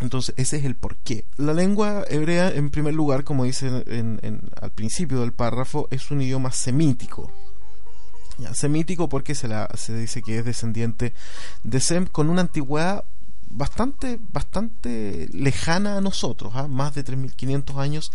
Entonces, 0.00 0.34
ese 0.38 0.56
es 0.56 0.64
el 0.64 0.76
porqué. 0.76 1.26
La 1.36 1.52
lengua 1.52 2.04
hebrea, 2.08 2.50
en 2.50 2.70
primer 2.70 2.94
lugar, 2.94 3.22
como 3.22 3.44
dice 3.44 3.84
en, 3.86 4.40
al 4.60 4.72
principio 4.72 5.20
del 5.20 5.32
párrafo, 5.32 5.88
es 5.90 6.10
un 6.10 6.22
idioma 6.22 6.52
semítico. 6.52 7.30
semítico 8.52 9.08
porque 9.10 9.34
se, 9.34 9.46
la, 9.46 9.68
se 9.74 9.94
dice 9.94 10.22
que 10.22 10.38
es 10.38 10.44
descendiente 10.44 11.12
de 11.64 11.80
Sem 11.80 12.06
con 12.06 12.30
una 12.30 12.40
antigüedad 12.40 13.04
bastante, 13.50 14.18
bastante 14.32 15.28
lejana 15.32 15.96
a 15.96 16.00
nosotros, 16.00 16.52
¿ah? 16.54 16.68
más 16.68 16.94
de 16.94 17.04
3.500 17.04 17.76
años 17.78 18.12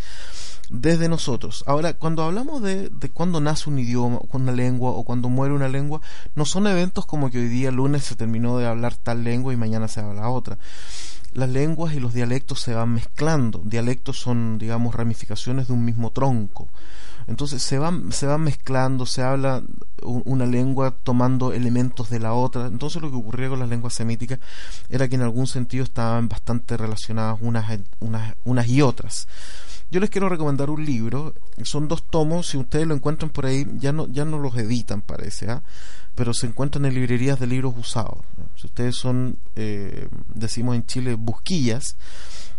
desde 0.70 1.08
nosotros. 1.10 1.64
Ahora, 1.68 1.94
cuando 1.94 2.24
hablamos 2.24 2.62
de, 2.62 2.90
de 2.90 3.10
cuando 3.10 3.40
nace 3.40 3.70
un 3.70 3.78
idioma, 3.80 4.20
una 4.32 4.52
lengua 4.52 4.92
o 4.92 5.04
cuando 5.04 5.30
muere 5.30 5.54
una 5.54 5.70
lengua, 5.70 6.02
no 6.36 6.46
son 6.46 6.68
eventos 6.68 7.06
como 7.06 7.30
que 7.30 7.38
hoy 7.40 7.48
día 7.48 7.72
lunes 7.72 8.04
se 8.04 8.16
terminó 8.16 8.58
de 8.58 8.66
hablar 8.66 8.96
tal 8.96 9.24
lengua 9.24 9.54
y 9.54 9.58
mañana 9.58 9.88
se 9.88 10.00
habla 10.00 10.30
otra 10.30 10.58
las 11.36 11.50
lenguas 11.50 11.94
y 11.94 12.00
los 12.00 12.14
dialectos 12.14 12.62
se 12.62 12.74
van 12.74 12.94
mezclando. 12.94 13.62
Dialectos 13.64 14.20
son, 14.20 14.58
digamos, 14.58 14.96
ramificaciones 14.96 15.68
de 15.68 15.74
un 15.74 15.84
mismo 15.84 16.12
tronco. 16.12 16.70
Entonces 17.28 17.62
se 17.64 17.80
van, 17.80 18.12
se 18.12 18.28
van 18.28 18.42
mezclando, 18.42 19.06
se 19.06 19.24
habla 19.24 19.64
una 20.04 20.46
lengua 20.46 20.92
tomando 20.92 21.54
elementos 21.54 22.10
de 22.10 22.20
la 22.20 22.34
otra. 22.34 22.68
Entonces 22.68 23.02
lo 23.02 23.10
que 23.10 23.18
ocurría 23.18 23.50
con 23.50 23.60
las 23.60 23.70
lenguas 23.70 23.94
semíticas 23.94 24.40
era 24.90 25.08
que 25.08 25.16
en 25.16 25.22
algún 25.22 25.48
sentido 25.48 25.84
estaban 25.84 26.30
bastante 26.30 26.78
relacionadas 26.78 27.40
unas, 27.42 27.80
unas, 28.00 28.36
unas 28.44 28.68
y 28.68 28.82
otras. 28.82 29.28
Yo 29.92 30.00
les 30.00 30.10
quiero 30.10 30.30
recomendar 30.30 30.70
un 30.70 30.84
libro, 30.84 31.34
son 31.64 31.88
dos 31.88 32.04
tomos, 32.10 32.48
si 32.48 32.58
ustedes 32.58 32.88
lo 32.88 32.96
encuentran 32.96 33.30
por 33.30 33.46
ahí, 33.46 33.66
ya 33.78 33.92
no, 33.92 34.08
ya 34.08 34.26
no 34.26 34.40
los 34.40 34.58
editan 34.58 35.02
parece, 35.02 35.50
¿ah? 35.50 35.64
pero 36.16 36.34
se 36.34 36.48
encuentran 36.48 36.86
en 36.86 36.96
librerías 36.96 37.40
de 37.40 37.48
libros 37.48 37.76
usados. 37.78 38.20
Si 38.56 38.68
ustedes 38.68 38.96
son, 38.96 39.38
eh, 39.56 40.08
decimos 40.34 40.76
en 40.76 40.86
Chile, 40.86 41.14
busquillas, 41.14 41.98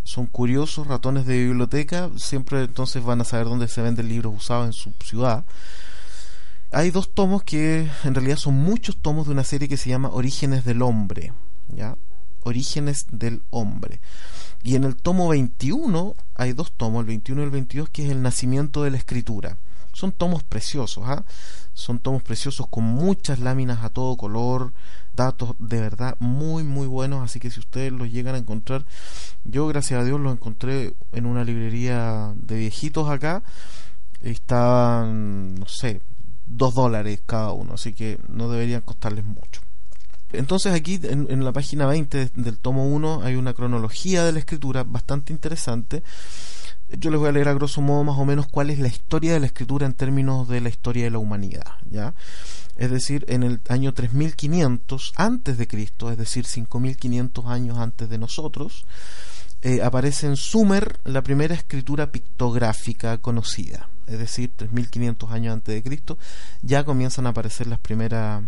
son 0.03 0.25
curiosos 0.25 0.87
ratones 0.87 1.25
de 1.25 1.43
biblioteca, 1.43 2.09
siempre 2.15 2.63
entonces 2.63 3.03
van 3.03 3.19
a 3.19 3.25
saber 3.25 3.47
dónde 3.47 3.67
se 3.67 3.81
venden 3.81 4.07
libros 4.07 4.33
usados 4.35 4.67
en 4.67 4.73
su 4.73 4.93
ciudad. 5.03 5.43
Hay 6.71 6.91
dos 6.91 7.13
tomos 7.13 7.43
que 7.43 7.89
en 8.03 8.15
realidad 8.15 8.37
son 8.37 8.53
muchos 8.53 8.97
tomos 8.97 9.27
de 9.27 9.33
una 9.33 9.43
serie 9.43 9.67
que 9.67 9.77
se 9.77 9.89
llama 9.89 10.09
Orígenes 10.09 10.63
del 10.63 10.81
Hombre, 10.81 11.33
¿ya? 11.69 11.97
Orígenes 12.47 13.05
del 13.11 13.41
Hombre. 13.49 13.99
Y 14.63 14.75
en 14.75 14.83
el 14.83 14.95
tomo 14.95 15.29
21 15.29 16.15
hay 16.35 16.53
dos 16.53 16.71
tomos, 16.71 17.01
el 17.01 17.07
21 17.07 17.41
y 17.41 17.45
el 17.45 17.51
22, 17.51 17.89
que 17.89 18.05
es 18.05 18.11
el 18.11 18.21
nacimiento 18.21 18.83
de 18.83 18.91
la 18.91 18.97
escritura. 18.97 19.57
Son 19.93 20.11
tomos 20.11 20.43
preciosos, 20.43 21.03
¿ah? 21.07 21.25
Son 21.73 21.99
tomos 21.99 22.21
preciosos 22.23 22.67
con 22.67 22.83
muchas 22.83 23.39
láminas 23.39 23.83
a 23.83 23.89
todo 23.89 24.15
color, 24.15 24.73
datos 25.15 25.55
de 25.57 25.81
verdad 25.81 26.15
muy 26.19 26.63
muy 26.63 26.85
buenos, 26.85 27.23
así 27.23 27.39
que 27.39 27.49
si 27.49 27.59
ustedes 27.59 27.91
los 27.91 28.11
llegan 28.11 28.35
a 28.35 28.37
encontrar, 28.37 28.85
yo 29.43 29.67
gracias 29.67 29.99
a 29.99 30.03
Dios 30.03 30.19
los 30.19 30.33
encontré 30.33 30.93
en 31.13 31.25
una 31.25 31.43
librería 31.43 32.33
de 32.35 32.57
viejitos 32.57 33.09
acá, 33.09 33.43
estaban, 34.21 35.55
no 35.55 35.67
sé, 35.67 36.01
dos 36.45 36.75
dólares 36.75 37.21
cada 37.25 37.51
uno, 37.51 37.73
así 37.73 37.93
que 37.93 38.19
no 38.27 38.49
deberían 38.49 38.81
costarles 38.81 39.25
mucho. 39.25 39.61
Entonces 40.33 40.73
aquí 40.73 40.99
en, 41.03 41.43
la 41.43 41.53
página 41.53 41.85
20 41.85 42.31
del 42.35 42.57
tomo 42.57 42.85
1 42.87 43.21
hay 43.23 43.35
una 43.35 43.53
cronología 43.53 44.25
de 44.25 44.33
la 44.33 44.39
escritura 44.39 44.83
bastante 44.83 45.31
interesante 45.31 46.03
yo 46.89 47.09
les 47.09 47.19
voy 47.19 47.29
a 47.29 47.31
leer 47.31 47.49
a 47.49 47.53
grosso 47.53 47.81
modo 47.81 48.03
más 48.03 48.17
o 48.17 48.25
menos 48.25 48.47
cuál 48.47 48.69
es 48.69 48.79
la 48.79 48.87
historia 48.87 49.33
de 49.33 49.39
la 49.39 49.47
escritura 49.47 49.85
en 49.85 49.93
términos 49.93 50.47
de 50.47 50.61
la 50.61 50.69
historia 50.69 51.03
de 51.03 51.11
la 51.11 51.17
humanidad, 51.17 51.73
¿ya? 51.89 52.13
Es 52.77 52.91
decir, 52.91 53.25
en 53.27 53.43
el 53.43 53.59
año 53.67 53.93
3500 53.93 55.13
antes 55.15 55.57
de 55.57 55.67
Cristo, 55.67 56.11
es 56.11 56.17
decir, 56.17 56.45
5500 56.45 57.45
años 57.45 57.77
antes 57.77 58.09
de 58.09 58.17
nosotros, 58.17 58.85
eh, 59.63 59.81
aparece 59.83 60.27
en 60.27 60.37
Sumer 60.37 60.99
la 61.03 61.23
primera 61.23 61.55
escritura 61.55 62.11
pictográfica 62.11 63.17
conocida, 63.17 63.89
es 64.05 64.19
decir, 64.19 64.51
3500 64.55 65.31
años 65.31 65.53
antes 65.53 65.75
de 65.75 65.83
Cristo, 65.83 66.17
ya 66.61 66.85
comienzan 66.85 67.25
a 67.25 67.31
aparecer 67.31 67.67
las 67.67 67.79
primeras 67.79 68.43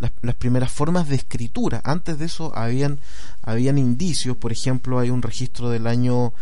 las, 0.00 0.34
primeras 0.34 0.72
formas 0.72 1.08
de 1.08 1.16
escritura. 1.16 1.80
Antes 1.84 2.18
de 2.18 2.26
eso 2.26 2.56
habían, 2.56 3.00
habían 3.42 3.78
indicios, 3.78 4.36
por 4.36 4.52
ejemplo, 4.52 4.98
hay 4.98 5.10
un 5.10 5.22
registro 5.22 5.70
del 5.70 5.86
año 5.86 6.32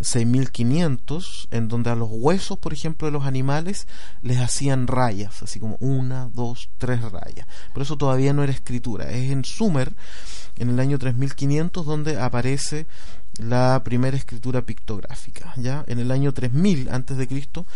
6500 0.00 1.48
en 1.50 1.68
donde 1.68 1.90
a 1.90 1.96
los 1.96 2.08
huesos, 2.10 2.58
por 2.58 2.72
ejemplo, 2.72 3.06
de 3.06 3.12
los 3.12 3.24
animales 3.24 3.88
les 4.22 4.38
hacían 4.38 4.86
rayas, 4.86 5.42
así 5.42 5.58
como 5.58 5.76
una, 5.80 6.28
dos, 6.32 6.70
tres 6.78 7.02
rayas. 7.02 7.46
Pero 7.72 7.82
eso 7.82 7.96
todavía 7.96 8.32
no 8.32 8.42
era 8.42 8.52
escritura. 8.52 9.10
Es 9.10 9.30
en 9.30 9.44
Sumer, 9.44 9.92
en 10.56 10.70
el 10.70 10.80
año 10.80 10.98
3500, 10.98 11.84
donde 11.84 12.20
aparece 12.20 12.86
la 13.38 13.82
primera 13.84 14.16
escritura 14.16 14.62
pictográfica. 14.62 15.52
Ya 15.56 15.84
en 15.86 15.98
el 15.98 16.10
año 16.10 16.32
3000 16.32 16.88
antes 16.90 17.16
de 17.16 17.28
Cristo, 17.28 17.66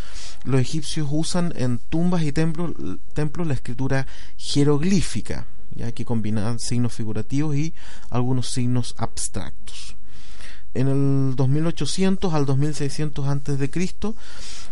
los 0.45 0.61
egipcios 0.61 1.09
usan 1.11 1.53
en 1.57 1.79
tumbas 1.79 2.23
y 2.23 2.33
templos, 2.33 2.73
templos 3.15 3.47
la 3.47 3.55
escritura 3.55 4.07
jeroglífica, 4.37 5.47
ya 5.75 5.93
que 5.93 6.05
combinaban 6.05 6.59
signos 6.59 6.93
figurativos 6.93 7.57
y 7.57 7.75
algunos 8.11 8.49
signos 8.49 8.95
abstractos. 8.99 9.97
En 10.75 10.89
el 10.89 11.37
2800 11.37 12.33
al 12.33 12.47
2600 12.47 13.29
antes 13.29 13.59
de 13.59 13.71
Cristo, 13.71 14.17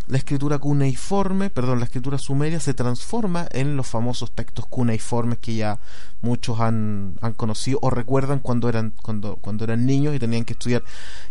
la 0.08 0.16
escritura 0.16 0.58
cuneiforme, 0.58 1.50
perdón, 1.50 1.78
la 1.78 1.84
escritura 1.84 2.18
sumeria 2.18 2.58
se 2.58 2.74
transforma 2.74 3.46
en 3.50 3.76
los 3.76 3.86
famosos 3.86 4.32
textos 4.32 4.66
cuneiformes 4.66 5.38
que 5.38 5.54
ya 5.54 5.78
muchos 6.22 6.58
han, 6.58 7.16
conocido 7.36 7.78
o 7.82 7.90
recuerdan 7.90 8.40
cuando 8.40 8.68
eran, 8.68 8.94
cuando, 9.02 9.36
cuando 9.36 9.64
eran 9.64 9.84
niños 9.84 10.14
y 10.14 10.18
tenían 10.18 10.44
que 10.44 10.54
estudiar 10.54 10.82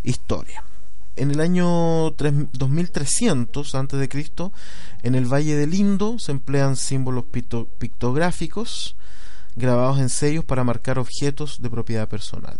historia. 0.04 0.64
En 1.16 1.32
el 1.32 1.42
año 1.42 2.12
2300 2.12 3.76
antes 3.76 4.00
de 4.00 4.08
Cristo, 4.08 4.54
en 5.04 5.16
el 5.16 5.26
Valle 5.26 5.56
del 5.56 5.74
Indo 5.74 6.20
se 6.20 6.32
emplean 6.32 6.78
símbolos 6.78 7.26
pictográficos 7.26 8.96
grabados 9.56 10.00
en 10.00 10.10
sellos 10.10 10.46
para 10.46 10.64
marcar 10.64 11.00
objetos 11.00 11.62
de 11.62 11.70
propiedad 11.70 12.08
personal 12.08 12.60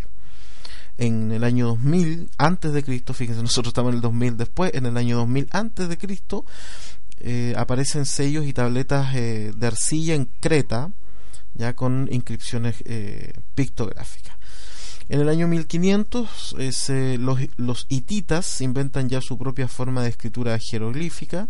en 1.00 1.32
el 1.32 1.46
año 1.46 1.68
2000 1.68 2.30
antes 2.38 2.74
de 2.74 2.84
Cristo, 2.84 3.14
fíjense, 3.14 3.42
nosotros 3.42 3.72
estamos 3.72 3.92
en 3.92 3.96
el 3.96 4.02
2000 4.02 4.38
después, 4.38 4.72
en 4.74 4.86
el 4.86 4.98
año 4.98 5.18
2000 5.18 5.48
antes 5.52 5.88
de 5.88 5.98
Cristo, 5.98 6.46
eh, 7.22 7.54
aparecen 7.58 8.06
sellos 8.06 8.46
y 8.46 8.54
tabletas 8.54 9.16
eh, 9.16 9.54
de 9.56 9.68
arcilla 9.68 10.14
en 10.14 10.26
Creta, 10.42 10.92
ya 11.54 11.74
con 11.74 12.10
inscripciones 12.12 12.76
eh, 12.86 13.32
pictográficas. 13.56 14.38
En 15.08 15.22
el 15.22 15.30
año 15.30 15.48
1500 15.48 16.56
los, 17.18 17.40
los, 17.56 17.86
hititas 17.90 18.62
inventan 18.62 19.10
ya 19.10 19.22
su 19.22 19.38
propia 19.38 19.68
forma 19.68 20.04
de 20.04 20.10
escritura 20.10 20.60
jeroglífica. 20.60 21.48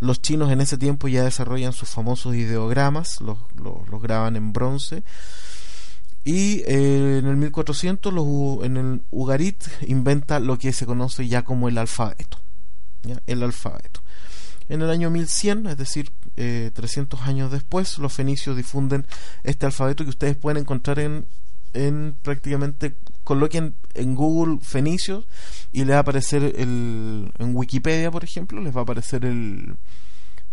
Los 0.00 0.22
chinos 0.22 0.50
en 0.50 0.62
ese 0.62 0.76
tiempo 0.76 1.06
ya 1.06 1.22
desarrollan 1.22 1.72
sus 1.72 1.90
famosos 1.90 2.34
ideogramas, 2.34 3.20
los, 3.20 3.38
los 3.54 4.02
graban 4.02 4.36
en 4.36 4.52
bronce 4.52 5.04
y 6.24 6.60
eh, 6.66 7.18
en 7.18 7.26
el 7.26 7.36
1400 7.36 8.12
los, 8.12 8.64
en 8.64 8.76
el 8.76 9.02
Ugarit 9.10 9.64
inventa 9.86 10.38
lo 10.38 10.58
que 10.58 10.72
se 10.72 10.86
conoce 10.86 11.26
ya 11.28 11.42
como 11.42 11.68
el 11.68 11.78
alfabeto. 11.78 12.38
El 13.26 13.42
alfabeto. 13.42 14.02
En 14.68 14.82
el 14.82 14.90
año 14.90 15.10
1100, 15.10 15.66
es 15.66 15.76
decir, 15.76 16.10
300 16.36 17.20
eh, 17.20 17.22
años 17.24 17.50
después, 17.50 17.98
los 17.98 18.12
fenicios 18.12 18.56
difunden 18.56 19.06
este 19.42 19.66
alfabeto 19.66 20.04
que 20.04 20.10
ustedes 20.10 20.36
pueden 20.36 20.58
encontrar 20.58 21.00
en, 21.00 21.26
en 21.72 22.14
prácticamente 22.22 22.96
coloquen 23.24 23.74
en 23.94 24.14
Google 24.14 24.58
fenicios 24.60 25.26
y 25.72 25.84
les 25.84 25.94
va 25.94 25.98
a 25.98 26.00
aparecer 26.00 26.42
el, 26.42 27.32
en 27.38 27.56
Wikipedia, 27.56 28.10
por 28.10 28.24
ejemplo, 28.24 28.60
les 28.60 28.74
va 28.74 28.80
a 28.80 28.82
aparecer 28.82 29.24
el, 29.24 29.76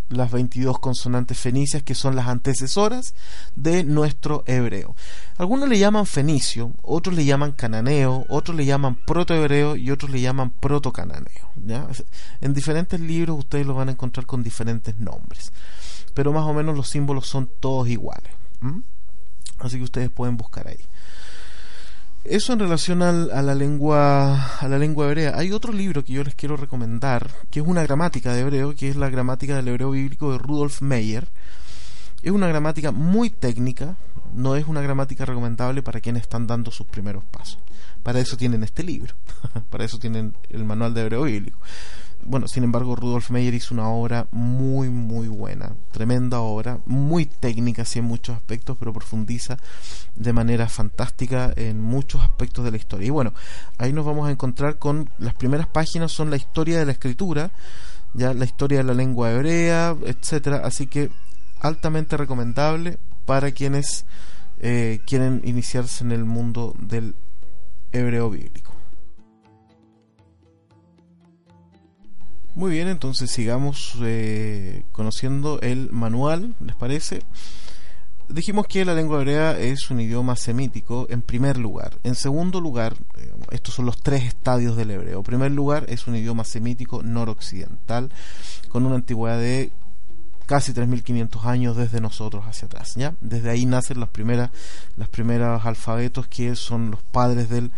las 0.10 0.32
22 0.32 0.80
consonantes 0.80 1.38
fenicias 1.38 1.84
que 1.84 1.96
son 1.96 2.16
las 2.16 2.28
antecesoras 2.28 3.14
de 3.56 3.84
nuestro 3.84 4.44
hebreo. 4.48 4.96
Algunos 5.38 5.68
le 5.68 5.78
llaman 5.80 6.06
fenicio, 6.06 6.72
otros 6.82 7.16
le 7.16 7.26
llaman 7.26 7.52
cananeo, 7.52 8.26
otros 8.30 8.56
le 8.56 8.66
llaman 8.66 8.96
protohebreo 8.96 9.76
y 9.76 9.92
otros 9.92 10.12
le 10.12 10.22
llaman 10.22 10.50
protocananeo. 10.50 11.52
En 12.42 12.54
diferentes 12.54 13.00
libros 13.00 13.40
ustedes 13.40 13.68
lo 13.68 13.74
van 13.74 13.90
a 13.90 13.92
encontrar 13.92 14.26
con 14.26 14.44
diferentes 14.44 14.98
nombres, 15.00 15.52
pero 16.14 16.32
más 16.32 16.46
o 16.46 16.54
menos 16.54 16.76
los 16.76 16.90
símbolos 16.90 17.28
son 17.28 17.50
todos 17.60 17.88
iguales. 17.88 18.32
Así 19.60 19.78
que 19.78 19.84
ustedes 19.84 20.10
pueden 20.10 20.38
buscar 20.38 20.68
ahí. 20.68 20.80
Eso 22.30 22.52
en 22.52 22.60
relación 22.60 23.02
a 23.04 23.14
la 23.14 23.56
lengua 23.56 24.58
a 24.60 24.68
la 24.68 24.78
lengua 24.78 25.08
hebrea. 25.08 25.38
Hay 25.38 25.54
otro 25.54 25.72
libro 25.72 26.04
que 26.04 26.12
yo 26.12 26.26
les 26.26 26.36
quiero 26.36 26.58
recomendar, 26.58 27.32
que 27.50 27.62
es 27.62 27.66
una 27.66 27.84
gramática 27.84 28.34
de 28.34 28.42
hebreo, 28.42 28.76
que 28.76 28.90
es 28.90 28.98
la 28.98 29.10
gramática 29.10 29.56
del 29.56 29.70
hebreo 29.70 29.92
bíblico 29.92 30.34
de 30.34 30.38
Rudolf 30.38 30.82
Meyer. 30.82 31.30
Es 32.22 32.32
una 32.34 32.50
gramática 32.50 32.92
muy 32.92 33.30
técnica, 33.30 33.96
no 34.34 34.58
es 34.58 34.68
una 34.68 34.82
gramática 34.82 35.24
recomendable 35.24 35.82
para 35.84 36.02
quienes 36.02 36.24
están 36.24 36.48
dando 36.48 36.70
sus 36.70 36.86
primeros 36.86 37.24
pasos. 37.24 37.60
Para 38.04 38.20
eso 38.20 38.36
tienen 38.36 38.62
este 38.62 38.84
libro, 38.84 39.16
para 39.70 39.86
eso 39.86 39.98
tienen 39.98 40.36
el 40.50 40.66
manual 40.66 40.94
de 40.94 41.04
hebreo 41.04 41.24
bíblico 41.24 41.60
bueno, 42.28 42.50
sin 42.50 42.66
embargo, 42.66 42.96
Rudolf 42.98 43.30
Meyer 43.32 43.54
hizo 43.54 43.74
una 43.74 43.88
obra 43.88 44.28
muy, 44.32 44.90
muy 44.90 45.30
buena, 45.30 45.72
tremenda 45.92 46.42
obra, 46.42 46.80
muy 46.86 47.26
técnica, 47.26 47.86
sí, 47.86 48.00
en 48.00 48.06
muchos 48.06 48.36
aspectos, 48.36 48.76
pero 48.78 48.92
profundiza 48.92 49.58
de 50.18 50.34
manera 50.34 50.68
fantástica 50.68 51.54
en 51.56 51.82
muchos 51.82 52.22
aspectos 52.22 52.66
de 52.66 52.72
la 52.72 52.78
historia. 52.78 53.08
Y 53.08 53.12
bueno, 53.12 53.34
ahí 53.78 53.94
nos 53.94 54.06
vamos 54.06 54.28
a 54.28 54.32
encontrar 54.32 54.78
con 54.78 55.10
las 55.20 55.36
primeras 55.36 55.68
páginas, 55.68 56.12
son 56.12 56.30
la 56.30 56.36
historia 56.36 56.78
de 56.80 56.86
la 56.86 56.92
escritura, 56.92 57.52
ya 58.14 58.34
la 58.34 58.44
historia 58.44 58.80
de 58.80 58.84
la 58.84 58.94
lengua 58.94 59.32
hebrea, 59.32 59.96
etcétera, 60.04 60.62
así 60.66 60.88
que 60.88 61.10
altamente 61.62 62.18
recomendable 62.18 63.00
para 63.26 63.52
quienes 63.52 64.06
eh, 64.60 65.00
quieren 65.08 65.42
iniciarse 65.46 66.04
en 66.04 66.12
el 66.12 66.26
mundo 66.26 66.76
del 66.78 67.16
hebreo 67.94 68.30
bíblico. 68.30 68.67
Muy 72.58 72.72
bien, 72.72 72.88
entonces 72.88 73.30
sigamos 73.30 73.94
eh, 74.02 74.84
conociendo 74.92 75.62
el 75.62 75.92
manual, 75.92 76.56
¿les 76.60 76.76
parece? 76.76 77.22
Dijimos 78.30 78.66
que 78.66 78.84
la 78.84 78.96
lengua 78.96 79.20
hebrea 79.20 79.60
es 79.60 79.92
un 79.92 80.00
idioma 80.00 80.36
semítico 80.36 81.06
en 81.12 81.22
primer 81.22 81.60
lugar. 81.60 82.00
En 82.04 82.16
segundo 82.16 82.60
lugar, 82.60 82.96
estos 83.52 83.76
son 83.76 83.86
los 83.86 84.02
tres 84.02 84.24
estadios 84.24 84.76
del 84.76 84.90
hebreo. 84.90 85.20
En 85.20 85.24
primer 85.24 85.52
lugar, 85.52 85.86
es 85.88 86.08
un 86.08 86.16
idioma 86.16 86.46
semítico 86.46 87.04
noroccidental 87.04 88.12
con 88.70 88.88
una 88.88 88.96
antigüedad 88.96 89.38
de 89.38 89.72
casi 90.48 90.74
3.500 90.74 91.46
años 91.46 91.78
desde 91.78 92.02
nosotros 92.02 92.44
hacia 92.48 92.66
atrás. 92.66 92.96
¿ya? 92.96 93.14
Desde 93.22 93.52
ahí 93.52 93.68
nacen 93.68 94.00
las 94.00 94.10
primeras, 94.10 94.50
los 94.96 95.10
primeros 95.10 95.64
alfabetos 95.64 96.28
que 96.28 96.56
son 96.56 96.90
los 96.90 97.04
padres 97.04 97.50
del 97.50 97.72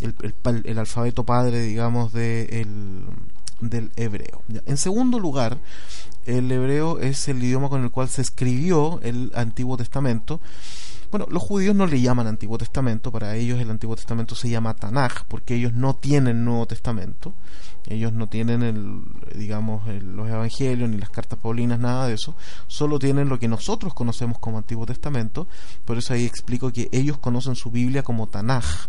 el, 0.00 0.78
alfabeto 0.78 1.22
padre, 1.24 1.60
digamos, 1.60 2.12
de 2.12 2.66
del 3.60 3.90
hebreo. 3.96 4.42
En 4.66 4.76
segundo 4.76 5.18
lugar, 5.18 5.58
el 6.26 6.50
hebreo 6.50 6.98
es 6.98 7.28
el 7.28 7.42
idioma 7.42 7.68
con 7.68 7.82
el 7.82 7.90
cual 7.90 8.08
se 8.08 8.22
escribió 8.22 9.00
el 9.02 9.32
Antiguo 9.34 9.76
Testamento. 9.76 10.40
Bueno, 11.10 11.26
los 11.30 11.44
judíos 11.44 11.76
no 11.76 11.86
le 11.86 12.00
llaman 12.00 12.26
Antiguo 12.26 12.58
Testamento, 12.58 13.12
para 13.12 13.36
ellos 13.36 13.60
el 13.60 13.70
Antiguo 13.70 13.94
Testamento 13.94 14.34
se 14.34 14.48
llama 14.48 14.74
Tanaj, 14.74 15.26
porque 15.28 15.54
ellos 15.54 15.72
no 15.72 15.94
tienen 15.94 16.44
Nuevo 16.44 16.66
Testamento, 16.66 17.34
ellos 17.86 18.12
no 18.12 18.28
tienen 18.28 18.64
el, 18.64 19.00
digamos, 19.36 19.86
los 20.02 20.28
evangelios 20.28 20.90
ni 20.90 20.96
las 20.96 21.10
cartas 21.10 21.38
paulinas, 21.38 21.78
nada 21.78 22.08
de 22.08 22.14
eso, 22.14 22.34
solo 22.66 22.98
tienen 22.98 23.28
lo 23.28 23.38
que 23.38 23.46
nosotros 23.46 23.94
conocemos 23.94 24.40
como 24.40 24.58
Antiguo 24.58 24.86
Testamento, 24.86 25.46
por 25.84 25.98
eso 25.98 26.14
ahí 26.14 26.24
explico 26.24 26.72
que 26.72 26.88
ellos 26.90 27.18
conocen 27.18 27.54
su 27.54 27.70
Biblia 27.70 28.02
como 28.02 28.26
Tanaj, 28.26 28.88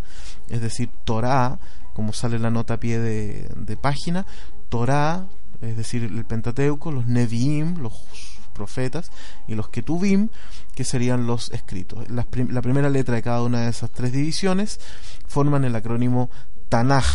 es 0.49 0.61
decir, 0.61 0.89
Torah, 1.03 1.59
como 1.93 2.11
sale 2.11 2.39
la 2.39 2.49
nota 2.49 2.73
a 2.73 2.79
pie 2.79 2.97
de 2.97 3.77
página, 3.79 4.25
Torah, 4.69 5.25
es 5.61 5.77
decir, 5.77 6.03
el 6.03 6.25
Pentateuco, 6.25 6.91
los 6.91 7.05
Nevi'im, 7.05 7.77
los 7.79 8.05
profetas, 8.53 9.11
y 9.47 9.55
los 9.55 9.69
Ketuvim, 9.69 10.29
que 10.73 10.83
serían 10.83 11.27
los 11.27 11.51
escritos. 11.51 12.09
la 12.09 12.23
primera 12.23 12.89
letra 12.89 13.15
de 13.15 13.21
cada 13.21 13.43
una 13.43 13.61
de 13.61 13.69
esas 13.69 13.91
tres 13.91 14.11
divisiones 14.11 14.79
forman 15.27 15.65
el 15.65 15.75
acrónimo 15.75 16.29
Tanaj, 16.69 17.05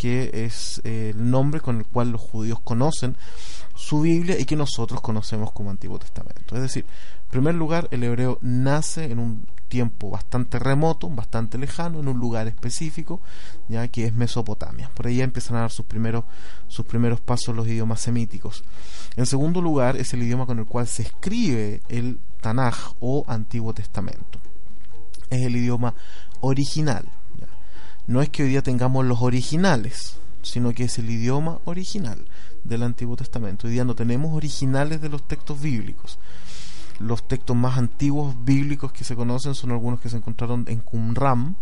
que 0.00 0.30
es 0.32 0.80
eh, 0.84 1.10
el 1.14 1.30
nombre 1.30 1.60
con 1.60 1.78
el 1.78 1.84
cual 1.84 2.10
los 2.10 2.20
judíos 2.20 2.58
conocen 2.64 3.16
su 3.74 4.00
Biblia 4.00 4.38
y 4.38 4.44
que 4.44 4.56
nosotros 4.56 5.00
conocemos 5.00 5.52
como 5.52 5.70
Antiguo 5.70 5.98
Testamento. 5.98 6.56
Es 6.56 6.62
decir, 6.62 6.84
en 6.84 7.30
primer 7.30 7.54
lugar, 7.54 7.86
el 7.90 8.04
hebreo 8.04 8.38
nace 8.40 9.04
en 9.04 9.18
un 9.18 9.46
tiempo 9.70 10.10
bastante 10.10 10.58
remoto, 10.58 11.08
bastante 11.08 11.56
lejano, 11.56 12.00
en 12.00 12.08
un 12.08 12.18
lugar 12.18 12.46
específico, 12.48 13.22
ya 13.68 13.88
que 13.88 14.04
es 14.04 14.14
Mesopotamia. 14.14 14.90
Por 14.94 15.06
ahí 15.06 15.22
empiezan 15.22 15.56
a 15.56 15.60
dar 15.60 15.70
sus 15.70 15.86
primeros, 15.86 16.24
sus 16.68 16.84
primeros 16.84 17.20
pasos 17.20 17.56
los 17.56 17.66
idiomas 17.66 18.02
semíticos. 18.02 18.64
En 19.16 19.24
segundo 19.24 19.62
lugar, 19.62 19.96
es 19.96 20.12
el 20.12 20.22
idioma 20.22 20.44
con 20.44 20.58
el 20.58 20.66
cual 20.66 20.86
se 20.86 21.02
escribe 21.02 21.80
el 21.88 22.18
Tanaj 22.42 22.94
o 23.00 23.24
Antiguo 23.26 23.72
Testamento. 23.72 24.40
Es 25.30 25.40
el 25.46 25.56
idioma 25.56 25.94
original. 26.40 27.06
No 28.06 28.20
es 28.20 28.28
que 28.28 28.42
hoy 28.42 28.48
día 28.48 28.62
tengamos 28.62 29.06
los 29.06 29.22
originales, 29.22 30.16
sino 30.42 30.72
que 30.72 30.84
es 30.84 30.98
el 30.98 31.08
idioma 31.08 31.60
original 31.64 32.26
del 32.64 32.82
Antiguo 32.82 33.14
Testamento. 33.16 33.68
Hoy 33.68 33.74
día 33.74 33.84
no 33.84 33.94
tenemos 33.94 34.34
originales 34.34 35.00
de 35.00 35.08
los 35.08 35.22
textos 35.28 35.60
bíblicos 35.60 36.18
los 37.00 37.26
textos 37.26 37.56
más 37.56 37.78
antiguos 37.78 38.36
bíblicos 38.44 38.92
que 38.92 39.04
se 39.04 39.16
conocen 39.16 39.54
son 39.54 39.72
algunos 39.72 40.00
que 40.00 40.10
se 40.10 40.18
encontraron 40.18 40.66
en 40.68 40.80
Qumran, 40.80 41.56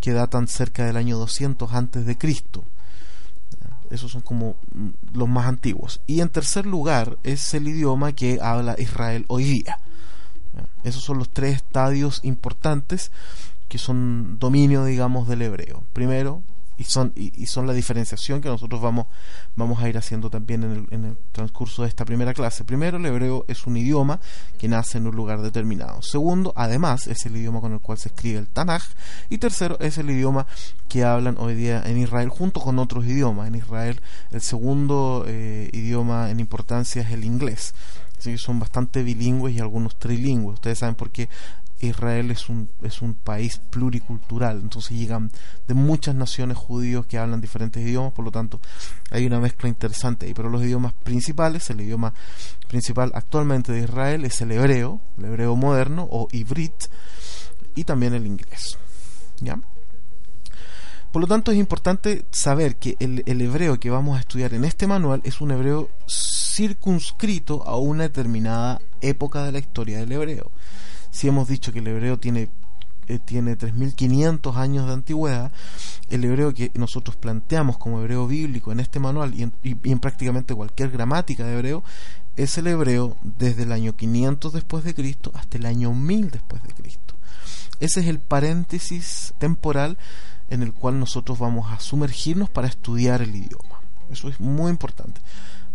que 0.00 0.12
datan 0.12 0.48
cerca 0.48 0.84
del 0.84 0.96
año 0.96 1.18
200 1.18 1.72
antes 1.72 2.06
de 2.06 2.16
Cristo. 2.16 2.64
Esos 3.90 4.12
son 4.12 4.20
como 4.20 4.56
mm, 4.72 4.88
los 5.14 5.28
más 5.28 5.46
antiguos. 5.46 6.00
Y 6.06 6.20
en 6.20 6.28
tercer 6.28 6.66
lugar 6.66 7.18
es 7.24 7.54
el 7.54 7.66
idioma 7.68 8.12
que 8.12 8.38
habla 8.40 8.76
Israel 8.78 9.24
hoy 9.28 9.44
día. 9.44 9.78
Esos 10.84 11.02
son 11.02 11.18
los 11.18 11.30
tres 11.30 11.56
estadios 11.56 12.20
importantes 12.22 13.10
que 13.68 13.78
son 13.78 14.38
dominio, 14.38 14.84
digamos, 14.84 15.26
del 15.26 15.42
hebreo. 15.42 15.84
Primero, 15.92 16.42
y 16.80 16.84
son, 16.84 17.12
y, 17.14 17.44
son 17.44 17.66
la 17.66 17.74
diferenciación 17.74 18.40
que 18.40 18.48
nosotros 18.48 18.80
vamos, 18.80 19.04
vamos 19.54 19.82
a 19.82 19.88
ir 19.90 19.98
haciendo 19.98 20.30
también 20.30 20.64
en 20.64 20.70
el, 20.72 20.86
en 20.90 21.04
el, 21.04 21.18
transcurso 21.30 21.82
de 21.82 21.88
esta 21.88 22.06
primera 22.06 22.32
clase. 22.32 22.64
Primero, 22.64 22.96
el 22.96 23.04
hebreo 23.04 23.44
es 23.48 23.66
un 23.66 23.76
idioma 23.76 24.18
que 24.58 24.66
nace 24.66 24.96
en 24.96 25.06
un 25.06 25.14
lugar 25.14 25.42
determinado. 25.42 26.00
Segundo, 26.00 26.54
además, 26.56 27.06
es 27.06 27.26
el 27.26 27.36
idioma 27.36 27.60
con 27.60 27.74
el 27.74 27.80
cual 27.80 27.98
se 27.98 28.08
escribe 28.08 28.38
el 28.38 28.48
Tanaj. 28.48 28.82
Y 29.28 29.36
tercero, 29.36 29.78
es 29.78 29.98
el 29.98 30.08
idioma 30.08 30.46
que 30.88 31.04
hablan 31.04 31.36
hoy 31.38 31.54
día 31.54 31.82
en 31.84 31.98
Israel 31.98 32.30
junto 32.30 32.62
con 32.62 32.78
otros 32.78 33.04
idiomas. 33.04 33.48
En 33.48 33.56
Israel, 33.56 34.00
el 34.30 34.40
segundo 34.40 35.26
eh, 35.26 35.68
idioma 35.74 36.30
en 36.30 36.40
importancia 36.40 37.02
es 37.02 37.10
el 37.10 37.24
inglés. 37.24 37.74
Así 38.18 38.32
que 38.32 38.38
son 38.38 38.58
bastante 38.58 39.02
bilingües 39.02 39.54
y 39.54 39.60
algunos 39.60 39.98
trilingües. 39.98 40.54
Ustedes 40.54 40.78
saben 40.78 40.94
por 40.94 41.10
qué 41.10 41.28
Israel 41.80 42.30
es 42.30 42.48
un, 42.48 42.70
es 42.82 43.02
un 43.02 43.14
país 43.14 43.60
pluricultural, 43.70 44.60
entonces 44.60 44.96
llegan 44.96 45.30
de 45.66 45.74
muchas 45.74 46.14
naciones 46.14 46.56
judíos 46.56 47.06
que 47.06 47.18
hablan 47.18 47.40
diferentes 47.40 47.82
idiomas, 47.82 48.12
por 48.12 48.24
lo 48.24 48.30
tanto 48.30 48.60
hay 49.10 49.26
una 49.26 49.40
mezcla 49.40 49.68
interesante 49.68 50.26
ahí. 50.26 50.34
Pero 50.34 50.50
los 50.50 50.62
idiomas 50.62 50.92
principales, 50.92 51.68
el 51.70 51.80
idioma 51.80 52.12
principal 52.68 53.10
actualmente 53.14 53.72
de 53.72 53.80
Israel 53.80 54.24
es 54.24 54.40
el 54.40 54.52
hebreo, 54.52 55.00
el 55.18 55.24
hebreo 55.26 55.56
moderno 55.56 56.06
o 56.10 56.28
ibrit, 56.32 56.84
y 57.74 57.84
también 57.84 58.14
el 58.14 58.26
inglés. 58.26 58.78
¿Ya? 59.40 59.58
Por 61.12 61.22
lo 61.22 61.26
tanto, 61.26 61.50
es 61.50 61.58
importante 61.58 62.24
saber 62.30 62.76
que 62.76 62.96
el, 63.00 63.24
el, 63.26 63.40
hebreo 63.40 63.80
que 63.80 63.90
vamos 63.90 64.16
a 64.16 64.20
estudiar 64.20 64.54
en 64.54 64.64
este 64.64 64.86
manual 64.86 65.20
es 65.24 65.40
un 65.40 65.50
hebreo 65.50 65.90
circunscrito 66.06 67.66
a 67.66 67.76
una 67.76 68.04
determinada 68.04 68.80
época 69.00 69.42
de 69.42 69.50
la 69.50 69.58
historia 69.58 69.98
del 69.98 70.12
hebreo 70.12 70.52
si 71.10 71.28
hemos 71.28 71.48
dicho 71.48 71.72
que 71.72 71.80
el 71.80 71.88
hebreo 71.88 72.18
tiene 72.18 72.50
eh, 73.10 73.18
tiene 73.18 73.58
3.500 73.58 74.54
años 74.54 74.86
de 74.86 74.92
antigüedad, 74.92 75.50
el 76.10 76.24
hebreo 76.24 76.54
que 76.54 76.70
nosotros 76.74 77.16
planteamos 77.16 77.76
como 77.76 78.00
hebreo 78.00 78.28
bíblico 78.28 78.70
en 78.70 78.78
este 78.78 79.00
manual 79.00 79.34
y 79.34 79.42
en, 79.42 79.98
prácticamente 79.98 80.54
cualquier 80.54 80.90
gramática 80.90 81.44
de 81.44 81.54
hebreo 81.54 81.82
es 82.36 82.56
el 82.56 82.68
hebreo 82.68 83.16
desde 83.22 83.64
el 83.64 83.72
año 83.72 83.96
500 83.96 84.52
después 84.52 84.84
de 84.84 84.94
Cristo 84.94 85.32
hasta 85.34 85.58
el 85.58 85.66
año 85.66 85.92
1000 85.92 86.30
después 86.30 86.62
de 86.62 86.72
Cristo. 86.72 87.14
Ese 87.80 87.98
es 87.98 88.06
el 88.06 88.20
paréntesis 88.20 89.34
temporal 89.38 89.98
en 90.48 90.62
el 90.62 90.72
cual 90.72 91.00
nosotros 91.00 91.36
vamos 91.40 91.72
a 91.72 91.80
sumergirnos 91.80 92.48
para 92.48 92.68
estudiar 92.68 93.22
el 93.22 93.34
idioma. 93.34 93.80
Eso 94.08 94.28
es 94.28 94.38
muy 94.38 94.70
importante. 94.70 95.20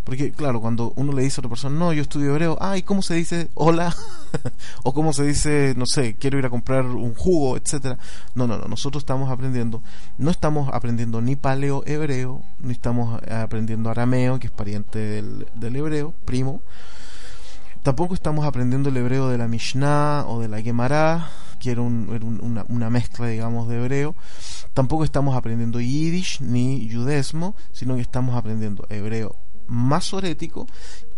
Porque, 0.06 0.30
claro, 0.30 0.60
cuando 0.60 0.92
uno 0.94 1.12
le 1.12 1.24
dice 1.24 1.40
a 1.40 1.40
otra 1.40 1.48
persona, 1.48 1.76
no, 1.76 1.92
yo 1.92 2.00
estudio 2.00 2.30
hebreo, 2.30 2.56
ay, 2.60 2.84
¿cómo 2.84 3.02
se 3.02 3.14
dice 3.14 3.48
hola? 3.54 3.92
o 4.84 4.94
cómo 4.94 5.12
se 5.12 5.24
dice, 5.24 5.74
no 5.76 5.84
sé, 5.84 6.14
quiero 6.14 6.38
ir 6.38 6.46
a 6.46 6.48
comprar 6.48 6.86
un 6.86 7.12
jugo, 7.12 7.56
etcétera. 7.56 7.98
No, 8.36 8.46
no, 8.46 8.56
no, 8.56 8.68
nosotros 8.68 9.02
estamos 9.02 9.32
aprendiendo, 9.32 9.82
no 10.16 10.30
estamos 10.30 10.70
aprendiendo 10.72 11.20
ni 11.20 11.34
paleo 11.34 11.82
hebreo, 11.86 12.44
ni 12.60 12.70
estamos 12.70 13.20
aprendiendo 13.28 13.90
arameo, 13.90 14.38
que 14.38 14.46
es 14.46 14.52
pariente 14.52 15.00
del, 15.00 15.76
hebreo, 15.76 16.14
primo. 16.24 16.60
Tampoco 17.82 18.14
estamos 18.14 18.46
aprendiendo 18.46 18.90
el 18.90 18.96
hebreo 18.98 19.28
de 19.28 19.38
la 19.38 19.48
Mishnah 19.48 20.24
o 20.28 20.38
de 20.38 20.46
la 20.46 20.62
Gemara, 20.62 21.30
que 21.58 21.72
era, 21.72 21.80
una, 21.80 22.64
una, 22.68 22.90
mezcla, 22.90 23.26
digamos, 23.26 23.66
de 23.66 23.78
hebreo. 23.78 24.14
Tampoco 24.72 25.02
estamos 25.02 25.36
aprendiendo 25.36 25.80
Yiddish 25.80 26.42
ni 26.42 26.88
Judesmo, 26.88 27.56
sino 27.72 27.96
que 27.96 28.02
estamos 28.02 28.36
aprendiendo 28.36 28.86
hebreo 28.88 29.34
masorético 29.68 30.66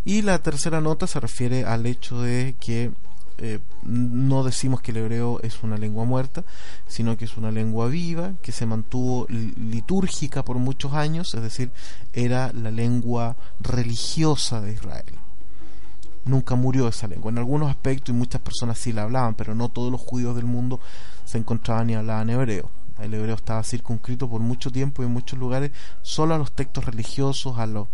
Y 0.04 0.22
la 0.22 0.40
tercera 0.40 0.80
nota 0.80 1.06
se 1.06 1.20
refiere 1.20 1.64
al 1.64 1.85
hecho 1.85 2.22
de 2.22 2.54
que 2.59 2.92
eh, 3.38 3.59
no 3.82 4.44
decimos 4.44 4.80
que 4.80 4.92
el 4.92 4.98
hebreo 4.98 5.40
es 5.42 5.62
una 5.62 5.76
lengua 5.76 6.04
muerta, 6.04 6.44
sino 6.87 7.18
que 7.18 7.26
es 7.26 7.37
una 7.37 7.50
lengua 7.50 7.88
viva, 7.88 8.32
que 8.40 8.52
se 8.52 8.64
mantuvo 8.64 9.26
litúrgica 9.28 10.42
por 10.42 10.56
muchos 10.56 10.94
años, 10.94 11.35
es 11.35 11.42
decir, 11.42 11.70
era 12.14 12.50
la 12.54 12.70
lengua 12.70 13.37
religiosa 13.61 14.62
de 14.62 14.72
Israel 14.72 15.25
nunca 16.26 16.54
murió 16.54 16.88
esa 16.88 17.08
lengua. 17.08 17.30
En 17.30 17.38
algunos 17.38 17.70
aspectos 17.70 18.14
y 18.14 18.18
muchas 18.18 18.40
personas 18.42 18.78
sí 18.78 18.92
la 18.92 19.04
hablaban, 19.04 19.34
pero 19.34 19.54
no 19.54 19.68
todos 19.68 19.90
los 19.90 20.00
judíos 20.00 20.36
del 20.36 20.44
mundo 20.44 20.80
se 21.24 21.38
encontraban 21.38 21.90
y 21.90 21.94
hablaban 21.94 22.30
hebreo. 22.30 22.70
El 22.98 23.12
hebreo 23.14 23.34
estaba 23.34 23.62
circunscrito 23.62 24.28
por 24.28 24.40
mucho 24.40 24.70
tiempo 24.70 25.02
y 25.02 25.06
en 25.06 25.12
muchos 25.12 25.38
lugares 25.38 25.70
solo 26.02 26.34
a 26.34 26.38
los 26.38 26.52
textos 26.52 26.84
religiosos, 26.84 27.58
a 27.58 27.66
los, 27.66 27.88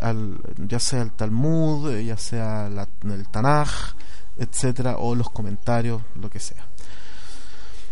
al, 0.00 0.38
ya 0.56 0.78
sea 0.78 1.02
el 1.02 1.12
Talmud, 1.12 1.98
ya 1.98 2.16
sea 2.16 2.68
el 2.68 3.28
Tanaj, 3.28 3.94
etcétera, 4.38 4.96
o 4.98 5.14
los 5.14 5.30
comentarios, 5.30 6.00
lo 6.14 6.30
que 6.30 6.40
sea. 6.40 6.66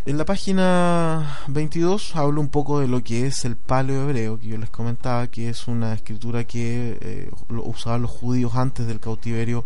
En 0.06 0.18
la 0.18 0.24
página 0.24 1.40
22 1.48 2.14
hablo 2.14 2.40
un 2.40 2.46
poco 2.46 2.78
de 2.78 2.86
lo 2.86 3.02
que 3.02 3.26
es 3.26 3.44
el 3.44 3.56
paleo 3.56 4.04
hebreo, 4.04 4.38
que 4.38 4.46
yo 4.46 4.56
les 4.56 4.70
comentaba, 4.70 5.26
que 5.26 5.48
es 5.48 5.66
una 5.66 5.94
escritura 5.94 6.44
que 6.44 6.96
eh, 7.00 7.30
usaban 7.48 8.02
los 8.02 8.12
judíos 8.12 8.54
antes 8.54 8.86
del 8.86 9.00
cautiverio 9.00 9.64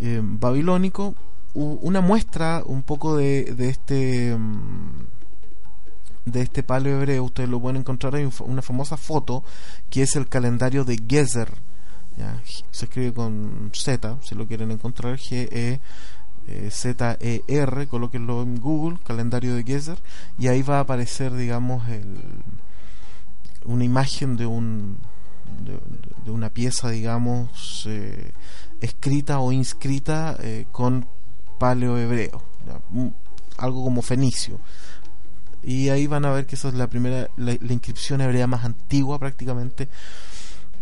eh, 0.00 0.20
babilónico. 0.22 1.16
Una 1.54 2.00
muestra 2.00 2.62
un 2.64 2.84
poco 2.84 3.16
de, 3.16 3.52
de 3.56 3.70
este 3.70 4.36
mm, 4.36 5.06
de 6.26 6.42
este 6.42 6.62
paleo 6.62 6.98
hebreo, 6.98 7.24
ustedes 7.24 7.48
lo 7.48 7.58
pueden 7.58 7.78
encontrar 7.78 8.14
en 8.14 8.30
una 8.44 8.62
famosa 8.62 8.96
foto 8.96 9.42
que 9.90 10.02
es 10.02 10.14
el 10.14 10.28
calendario 10.28 10.84
de 10.84 10.96
Gezer. 11.08 11.50
Se 12.70 12.84
escribe 12.84 13.14
con 13.14 13.72
Z, 13.74 14.18
si 14.22 14.34
lo 14.36 14.46
quieren 14.46 14.70
encontrar, 14.70 15.16
G-E 15.16 15.80
eh, 16.50 16.70
ZER, 16.70 17.86
colóquenlo 17.88 18.42
en 18.42 18.60
Google, 18.60 18.98
calendario 19.04 19.54
de 19.54 19.64
Gezer, 19.64 19.98
y 20.38 20.48
ahí 20.48 20.62
va 20.62 20.78
a 20.78 20.80
aparecer, 20.80 21.34
digamos, 21.34 21.88
el, 21.88 22.04
una 23.64 23.84
imagen 23.84 24.36
de 24.36 24.46
un 24.46 24.98
de, 26.24 26.30
una 26.30 26.50
pieza, 26.50 26.90
digamos, 26.90 27.84
eh, 27.88 28.32
escrita 28.80 29.40
o 29.40 29.52
inscrita 29.52 30.36
eh, 30.40 30.66
con 30.70 31.06
paleo 31.58 31.98
hebreo, 31.98 32.42
algo 33.56 33.84
como 33.84 34.02
fenicio. 34.02 34.58
Y 35.62 35.90
ahí 35.90 36.06
van 36.06 36.24
a 36.24 36.30
ver 36.30 36.46
que 36.46 36.54
esa 36.54 36.68
es 36.68 36.74
la 36.74 36.86
primera, 36.86 37.28
la 37.36 37.52
inscripción 37.52 38.20
hebrea 38.20 38.46
más 38.46 38.64
antigua 38.64 39.18
prácticamente 39.18 39.88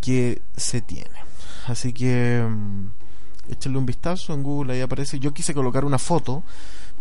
que 0.00 0.42
se 0.56 0.80
tiene. 0.80 1.18
Así 1.66 1.92
que 1.92 2.46
échale 3.48 3.78
un 3.78 3.86
vistazo 3.86 4.34
en 4.34 4.42
Google, 4.42 4.74
ahí 4.74 4.80
aparece. 4.80 5.18
Yo 5.18 5.32
quise 5.32 5.54
colocar 5.54 5.84
una 5.84 5.98
foto, 5.98 6.42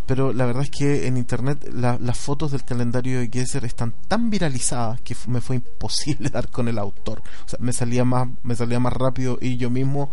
pero 0.06 0.32
la 0.34 0.46
verdad 0.46 0.64
es 0.64 0.72
que 0.72 1.08
en 1.08 1.18
internet 1.18 1.70
las 1.74 2.18
fotos 2.18 2.52
del 2.52 2.64
calendario 2.64 3.20
de 3.20 3.30
Gesser 3.32 3.66
están 3.66 3.94
tan 4.08 4.30
viralizadas 4.30 5.02
que 5.02 5.16
me 5.28 5.42
fue 5.42 5.58
imposible 5.58 6.30
dar 6.32 6.50
con 6.50 6.68
el 6.68 6.78
autor. 6.78 7.22
O 7.46 7.50
sea, 7.50 7.60
me 7.62 7.74
salía 7.74 8.06
más, 8.06 8.30
me 8.44 8.56
salía 8.56 8.80
más 8.80 8.94
rápido 8.94 9.38
ir 9.42 9.58
yo 9.58 9.70
mismo 9.70 10.10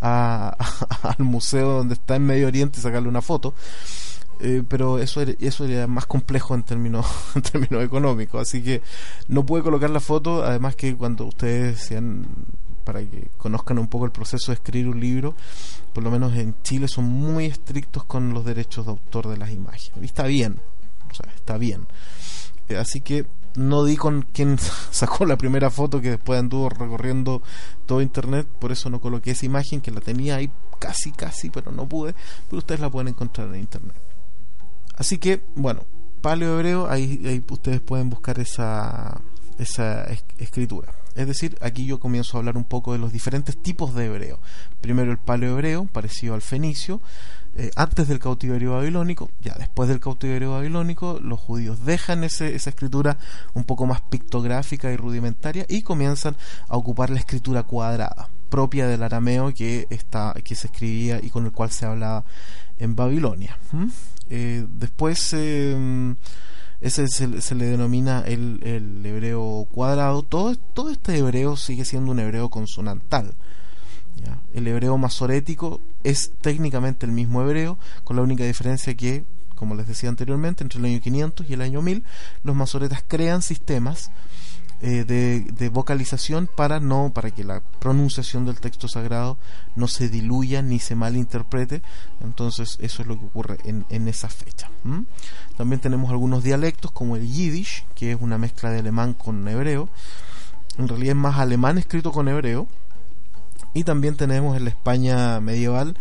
a, 0.00 0.56
al 1.02 1.24
museo 1.24 1.70
donde 1.70 1.94
está 1.94 2.16
en 2.16 2.26
Medio 2.26 2.46
Oriente 2.46 2.78
y 2.78 2.82
sacarle 2.82 3.08
una 3.08 3.22
foto. 3.22 3.54
Eh, 4.40 4.62
pero 4.68 4.98
eso 4.98 5.20
era, 5.20 5.32
eso 5.40 5.64
era 5.64 5.86
más 5.88 6.06
complejo 6.06 6.54
en 6.54 6.62
términos, 6.62 7.06
en 7.34 7.42
términos 7.42 7.82
económicos. 7.82 8.42
Así 8.42 8.62
que 8.62 8.82
no 9.28 9.44
pude 9.46 9.62
colocar 9.62 9.90
la 9.90 10.00
foto. 10.00 10.44
Además 10.44 10.76
que 10.76 10.96
cuando 10.96 11.24
ustedes 11.26 11.80
sean 11.80 12.26
para 12.88 13.04
que 13.04 13.28
conozcan 13.36 13.78
un 13.78 13.88
poco 13.88 14.06
el 14.06 14.12
proceso 14.12 14.50
de 14.50 14.54
escribir 14.54 14.88
un 14.88 14.98
libro, 14.98 15.36
por 15.92 16.02
lo 16.02 16.10
menos 16.10 16.34
en 16.34 16.54
Chile 16.62 16.88
son 16.88 17.04
muy 17.04 17.44
estrictos 17.44 18.04
con 18.04 18.32
los 18.32 18.46
derechos 18.46 18.86
de 18.86 18.92
autor 18.92 19.28
de 19.28 19.36
las 19.36 19.50
imágenes. 19.50 20.00
Y 20.00 20.06
está 20.06 20.22
bien, 20.22 20.58
está 21.34 21.58
bien. 21.58 21.86
Eh, 22.66 22.78
así 22.78 23.02
que 23.02 23.26
no 23.56 23.84
di 23.84 23.98
con 23.98 24.22
quién 24.22 24.56
sacó 24.90 25.26
la 25.26 25.36
primera 25.36 25.68
foto 25.68 26.00
que 26.00 26.12
después 26.12 26.40
anduvo 26.40 26.70
recorriendo 26.70 27.42
todo 27.84 28.00
internet, 28.00 28.48
por 28.58 28.72
eso 28.72 28.88
no 28.88 29.02
coloqué 29.02 29.32
esa 29.32 29.44
imagen 29.44 29.82
que 29.82 29.90
la 29.90 30.00
tenía 30.00 30.36
ahí 30.36 30.50
casi 30.78 31.12
casi, 31.12 31.50
pero 31.50 31.70
no 31.70 31.86
pude, 31.86 32.14
pero 32.48 32.56
ustedes 32.56 32.80
la 32.80 32.88
pueden 32.88 33.08
encontrar 33.08 33.48
en 33.48 33.60
internet. 33.60 34.00
Así 34.96 35.18
que, 35.18 35.44
bueno, 35.56 35.84
paleo 36.22 36.54
hebreo, 36.54 36.88
ahí, 36.88 37.44
ustedes 37.50 37.82
pueden 37.82 38.08
buscar 38.08 38.40
esa 38.40 39.20
escritura. 40.38 40.94
Es 41.18 41.26
decir, 41.26 41.58
aquí 41.60 41.84
yo 41.84 41.98
comienzo 41.98 42.36
a 42.36 42.38
hablar 42.38 42.56
un 42.56 42.62
poco 42.62 42.92
de 42.92 42.98
los 43.00 43.12
diferentes 43.12 43.60
tipos 43.60 43.92
de 43.92 44.06
hebreo. 44.06 44.38
Primero 44.80 45.10
el 45.10 45.18
paleo 45.18 45.54
hebreo, 45.54 45.84
parecido 45.86 46.34
al 46.34 46.42
fenicio, 46.42 47.00
eh, 47.56 47.72
antes 47.74 48.06
del 48.06 48.20
cautiverio 48.20 48.74
babilónico, 48.74 49.28
ya 49.40 49.56
después 49.58 49.88
del 49.88 49.98
cautiverio 49.98 50.52
babilónico, 50.52 51.18
los 51.20 51.40
judíos 51.40 51.84
dejan 51.84 52.22
ese, 52.22 52.54
esa 52.54 52.70
escritura 52.70 53.18
un 53.54 53.64
poco 53.64 53.84
más 53.84 54.00
pictográfica 54.00 54.92
y 54.92 54.96
rudimentaria 54.96 55.66
y 55.68 55.82
comienzan 55.82 56.36
a 56.68 56.76
ocupar 56.76 57.10
la 57.10 57.18
escritura 57.18 57.64
cuadrada, 57.64 58.28
propia 58.48 58.86
del 58.86 59.02
arameo 59.02 59.52
que, 59.52 59.88
está, 59.90 60.36
que 60.44 60.54
se 60.54 60.68
escribía 60.68 61.18
y 61.20 61.30
con 61.30 61.46
el 61.46 61.50
cual 61.50 61.72
se 61.72 61.84
hablaba 61.84 62.24
en 62.78 62.94
Babilonia. 62.94 63.58
Eh, 64.30 64.64
después 64.70 65.32
em, 65.32 66.14
ese 66.80 67.08
se, 67.08 67.54
le 67.54 67.64
denomina 67.64 68.22
el, 68.26 68.60
el, 68.62 69.04
hebreo 69.04 69.66
cuadrado. 69.70 70.22
Todo, 70.22 70.54
todo 70.56 70.90
este 70.90 71.18
hebreo 71.18 71.56
sigue 71.56 71.84
siendo 71.84 72.12
un 72.12 72.20
hebreo 72.20 72.48
consonantal. 72.48 73.34
El 74.52 74.66
hebreo 74.66 74.98
masorético 74.98 75.80
es 76.02 76.32
técnicamente 76.40 77.06
el 77.06 77.12
mismo 77.12 77.42
hebreo, 77.42 77.78
con 78.04 78.16
la 78.16 78.22
única 78.22 78.44
diferencia 78.44 78.94
que, 78.94 79.24
como 79.54 79.74
les 79.74 79.86
decía 79.86 80.08
anteriormente, 80.08 80.64
entre 80.64 80.80
el 80.80 80.86
año 80.86 81.00
500 81.00 81.48
y 81.48 81.52
el 81.52 81.60
año 81.60 81.82
1000, 81.82 82.02
los 82.42 82.56
masoretas 82.56 83.04
crean 83.06 83.42
sistemas 83.42 84.10
eh, 84.80 85.04
de, 85.04 85.68
vocalización 85.68 86.48
para 86.54 86.80
no 86.80 87.10
para 87.12 87.30
que 87.30 87.44
la 87.44 87.60
pronunciación 87.78 88.46
del 88.46 88.60
texto 88.60 88.88
sagrado 88.88 89.36
no 89.76 89.88
se 89.88 90.08
diluya 90.08 90.62
ni 90.62 90.78
se 90.78 90.94
malinterprete. 90.94 91.82
Entonces 92.22 92.78
eso 92.80 93.02
es 93.02 93.08
lo 93.08 93.18
que 93.18 93.26
ocurre 93.26 93.58
en, 93.64 93.84
en 93.90 94.08
esa 94.08 94.28
fecha 94.28 94.70
también 95.56 95.80
tenemos 95.80 96.10
algunos 96.10 96.44
dialectos 96.44 96.92
como 96.92 97.16
el 97.16 97.26
yiddish 97.26 97.84
que 97.94 98.12
es 98.12 98.18
una 98.20 98.38
mezcla 98.38 98.70
de 98.70 98.78
alemán 98.78 99.12
con 99.12 99.46
hebreo. 99.48 99.88
En 100.78 100.86
realidad 100.86 101.16
es 101.16 101.20
más 101.20 101.38
alemán 101.38 101.78
escrito 101.78 102.12
con 102.12 102.28
hebreo. 102.28 102.68
Y 103.74 103.84
también 103.84 104.16
tenemos 104.16 104.56
en 104.56 104.64
la 104.64 104.70
España 104.70 105.40
medieval 105.40 105.96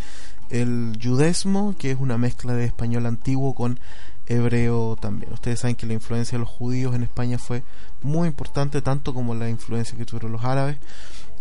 el 0.49 0.97
judesmo 1.03 1.75
que 1.77 1.91
es 1.91 1.99
una 1.99 2.17
mezcla 2.17 2.53
de 2.53 2.65
español 2.65 3.05
antiguo 3.05 3.53
con 3.53 3.79
hebreo 4.27 4.97
también. 4.99 5.33
Ustedes 5.33 5.59
saben 5.59 5.75
que 5.75 5.85
la 5.85 5.93
influencia 5.93 6.37
de 6.37 6.43
los 6.43 6.49
judíos 6.49 6.93
en 6.95 7.03
España 7.03 7.37
fue 7.37 7.63
muy 8.01 8.27
importante, 8.27 8.81
tanto 8.81 9.13
como 9.13 9.35
la 9.35 9.49
influencia 9.49 9.97
que 9.97 10.05
tuvieron 10.05 10.31
los 10.31 10.43
árabes 10.43 10.77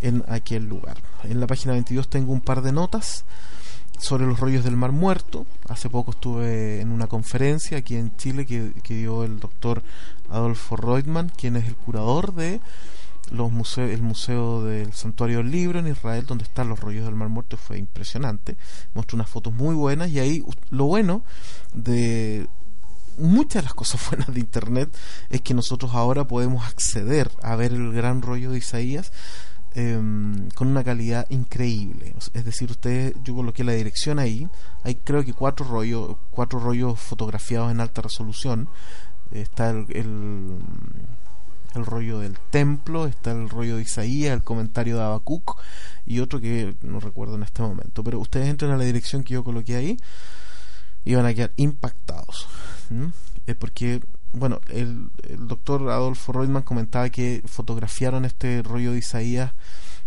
en 0.01 0.25
aquel 0.29 0.67
lugar. 0.67 0.97
En 1.25 1.41
la 1.41 1.47
página 1.47 1.73
22 1.73 2.09
tengo 2.09 2.33
un 2.33 2.41
par 2.41 2.63
de 2.63 2.73
notas 2.73 3.25
sobre 3.99 4.27
los 4.27 4.39
rollos 4.39 4.65
del 4.65 4.77
Mar 4.77 4.93
Muerto. 4.93 5.47
Hace 5.69 5.89
poco 5.89 6.13
estuve 6.13 6.81
en 6.81 6.91
una 6.91 7.07
conferencia 7.07 7.79
aquí 7.79 7.97
en 7.97 8.17
Chile 8.17 8.47
que, 8.47 8.73
dio 8.95 9.25
el 9.25 9.41
doctor 9.41 9.83
Adolfo 10.31 10.77
Reutemann, 10.77 11.31
quien 11.31 11.57
es 11.57 11.67
el 11.67 11.77
curador 11.77 12.35
de 12.35 12.61
los 13.31 13.51
museos, 13.51 13.91
el 13.91 14.03
Museo 14.03 14.63
del 14.63 14.93
Santuario 14.93 15.39
del 15.39 15.51
Libro 15.51 15.81
en 15.81 15.89
Israel, 15.89 16.27
donde 16.27 16.45
están 16.45 16.69
los 16.69 16.79
rollos 16.79 17.07
del 17.07 17.17
Mar 17.17 17.29
Muerto, 17.29 17.57
fue 17.57 17.79
impresionante. 17.79 18.57
Mostró 18.95 19.17
unas 19.17 19.29
fotos 19.29 19.53
muy 19.53 19.75
buenas 19.75 20.11
y 20.11 20.21
ahí 20.21 20.45
lo 20.71 20.85
bueno 20.85 21.25
de 21.75 22.47
muchas 23.19 23.63
de 23.63 23.67
las 23.67 23.75
cosas 23.75 24.01
buenas 24.11 24.33
de 24.33 24.41
Internet 24.41 24.97
es 25.31 25.41
que 25.41 25.55
nosotros 25.55 25.93
ahora 25.95 26.27
podemos 26.27 26.67
acceder 26.67 27.31
a 27.43 27.57
ver 27.57 27.73
el 27.73 27.93
gran 27.93 28.23
rollo 28.23 28.51
de 28.53 28.59
Isaías 28.59 29.13
em, 29.75 30.49
con 30.51 30.69
una 30.69 30.85
calidad 30.85 31.27
increíble. 31.31 32.15
Es 32.35 32.45
decir, 32.45 32.71
ustedes, 32.71 33.15
yo 33.23 33.35
coloqué 33.35 33.65
la 33.65 33.73
dirección 33.73 34.19
ahí, 34.19 34.49
hay 34.85 34.97
creo 34.97 35.25
que 35.25 35.33
cuatro 35.33 35.67
rollos, 35.67 36.17
cuatro 36.31 36.59
rollos 36.59 36.99
fotografiados 36.99 37.71
en 37.71 37.81
alta 37.81 38.03
resolución. 38.03 38.69
Está 39.33 39.71
el, 39.71 39.87
el, 39.91 40.59
el 41.75 41.85
rollo 41.85 42.21
del 42.21 42.39
templo, 42.51 43.07
está 43.07 43.33
el 43.33 43.49
rollo 43.49 43.77
de 43.77 43.83
Isaías, 43.83 44.33
el 44.33 44.43
comentario 44.43 44.97
de 44.97 45.03
Habacuc 45.03 45.61
y 46.07 46.21
otro 46.21 46.41
que 46.41 46.77
no 46.83 47.01
recuerdo 47.01 47.35
en 47.35 47.43
este 47.43 47.63
momento. 47.63 48.05
Pero 48.05 48.21
ustedes 48.21 48.49
entran 48.49 48.71
a 48.71 48.77
la 48.77 48.85
dirección 48.85 49.25
que 49.25 49.35
yo 49.35 49.45
coloqué 49.45 49.77
ahí 49.77 49.97
y 51.07 51.15
van 51.15 51.25
a 51.25 51.33
quedar 51.33 51.53
impactados. 51.57 52.49
Es 53.47 53.55
porque, 53.55 54.03
bueno, 54.33 54.61
el, 54.69 55.09
doctor 55.39 55.89
Adolfo 55.89 56.33
Reutemann 56.33 56.65
comentaba 56.65 57.09
que 57.09 57.43
fotografiaron 57.47 58.25
este 58.25 58.61
rollo 58.63 58.93
de 58.93 58.99
Isaías 58.99 59.53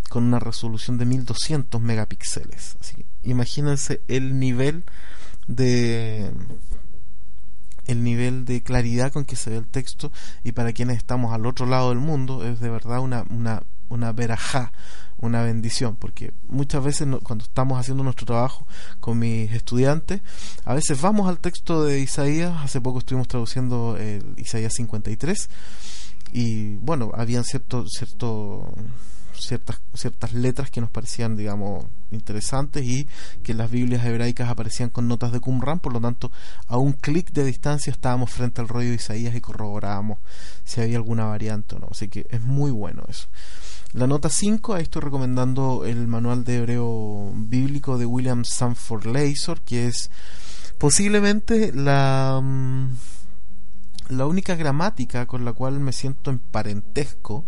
con 0.10 0.26
una 0.26 0.40
resolución 0.40 0.98
de 0.98 1.06
1200 1.06 1.82
megapíxeles. 1.82 2.76
Así 2.82 2.96
que 2.96 3.06
imagínense 3.24 4.02
el 4.10 4.40
nivel 4.40 4.84
de 5.48 6.32
el 7.86 8.04
nivel 8.04 8.46
de 8.46 8.62
claridad 8.62 9.12
con 9.12 9.26
que 9.26 9.36
se 9.36 9.50
ve 9.50 9.58
el 9.58 9.68
texto 9.68 10.12
y 10.44 10.52
para 10.52 10.74
quienes 10.74 10.98
estamos 10.98 11.34
al 11.34 11.46
otro 11.48 11.66
lado 11.66 11.90
del 11.90 11.98
mundo 11.98 12.46
es 12.46 12.60
de 12.60 12.70
verdad 12.70 13.00
una, 13.00 13.26
una, 13.30 13.64
una 13.88 14.12
verajá, 14.12 14.74
una 15.22 15.44
bendición, 15.44 15.96
porque 15.96 16.34
muchas 16.48 16.84
veces 16.84 17.08
cuando 17.24 17.44
estamos 17.44 17.80
haciendo 17.80 18.04
nuestro 18.04 18.26
trabajo 18.26 18.66
con 19.00 19.20
mis 19.20 19.52
estudiantes, 19.52 20.22
a 20.66 20.74
veces 20.74 21.02
vamos 21.02 21.28
al 21.28 21.40
texto 21.40 21.84
de 21.84 22.00
Isaías, 22.00 22.54
hace 22.64 22.82
poco 22.82 23.00
estuvimos 23.00 23.28
traduciendo 23.28 23.98
el 23.98 24.24
Isaías 24.38 24.74
53 24.76 25.50
y 26.32 26.76
bueno, 26.78 27.12
habían 27.16 27.44
cierto, 27.44 27.86
cierto 27.88 28.72
ciertas, 29.42 29.82
ciertas 29.94 30.34
letras 30.34 30.72
que 30.72 30.82
nos 30.82 30.90
parecían, 30.90 31.36
digamos, 31.36 31.86
interesantes 32.12 32.84
y 32.84 33.08
que 33.44 33.54
las 33.54 33.70
Biblias 33.70 34.06
hebraicas 34.06 34.50
aparecían 34.50 34.90
con 34.90 35.08
notas 35.08 35.32
de 35.32 35.40
Qumran, 35.40 35.80
por 35.80 35.94
lo 35.94 36.02
tanto, 36.02 36.32
a 36.68 36.78
un 36.78 36.94
clic 36.94 37.32
de 37.32 37.46
distancia 37.46 37.92
estábamos 37.92 38.32
frente 38.32 38.62
al 38.62 38.68
rollo 38.68 38.90
de 38.90 38.96
Isaías 38.96 39.36
y 39.36 39.42
corroborábamos 39.42 40.20
si 40.64 40.82
había 40.82 40.98
alguna 40.98 41.26
variante 41.26 41.76
o 41.76 41.80
no. 41.80 41.88
Así 41.92 42.08
que 42.08 42.26
es 42.30 42.42
muy 42.42 42.72
bueno 42.72 43.04
eso. 43.08 43.28
La 43.94 44.06
nota 44.06 44.30
5, 44.30 44.76
ahí 44.76 44.84
estoy 44.84 45.02
recomendando 45.02 45.84
el 45.84 46.06
manual 46.06 46.44
de 46.44 46.58
hebreo 46.58 47.32
bíblico 47.36 47.98
de 47.98 48.06
William 48.06 48.46
Sanford 48.46 49.08
Leisor, 49.08 49.62
que 49.62 49.88
es 49.88 50.12
posiblemente 50.78 51.74
la, 51.74 52.40
mm, 52.42 52.96
la 54.10 54.28
única 54.28 54.56
gramática 54.56 55.26
con 55.26 55.44
la 55.44 55.54
cual 55.54 55.80
me 55.80 55.92
siento 55.92 56.30
en 56.30 56.38
parentesco, 56.38 57.46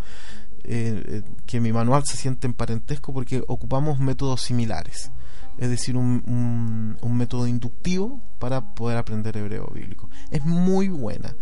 eh, 0.63 1.03
eh, 1.05 1.21
que 1.45 1.59
mi 1.59 1.71
manual 1.71 2.05
se 2.05 2.17
siente 2.17 2.47
en 2.47 2.53
parentesco 2.53 3.13
porque 3.13 3.43
ocupamos 3.47 3.99
métodos 3.99 4.41
similares, 4.41 5.11
es 5.57 5.69
decir, 5.69 5.97
un, 5.97 6.97
un 7.01 7.17
método 7.17 7.47
inductivo 7.47 8.21
para 8.39 8.73
poder 8.73 8.97
aprender 8.97 9.37
hebreo 9.37 9.71
bíblico. 9.73 10.09
Es 10.31 10.45
muy 10.45 10.87
buena. 10.87 11.35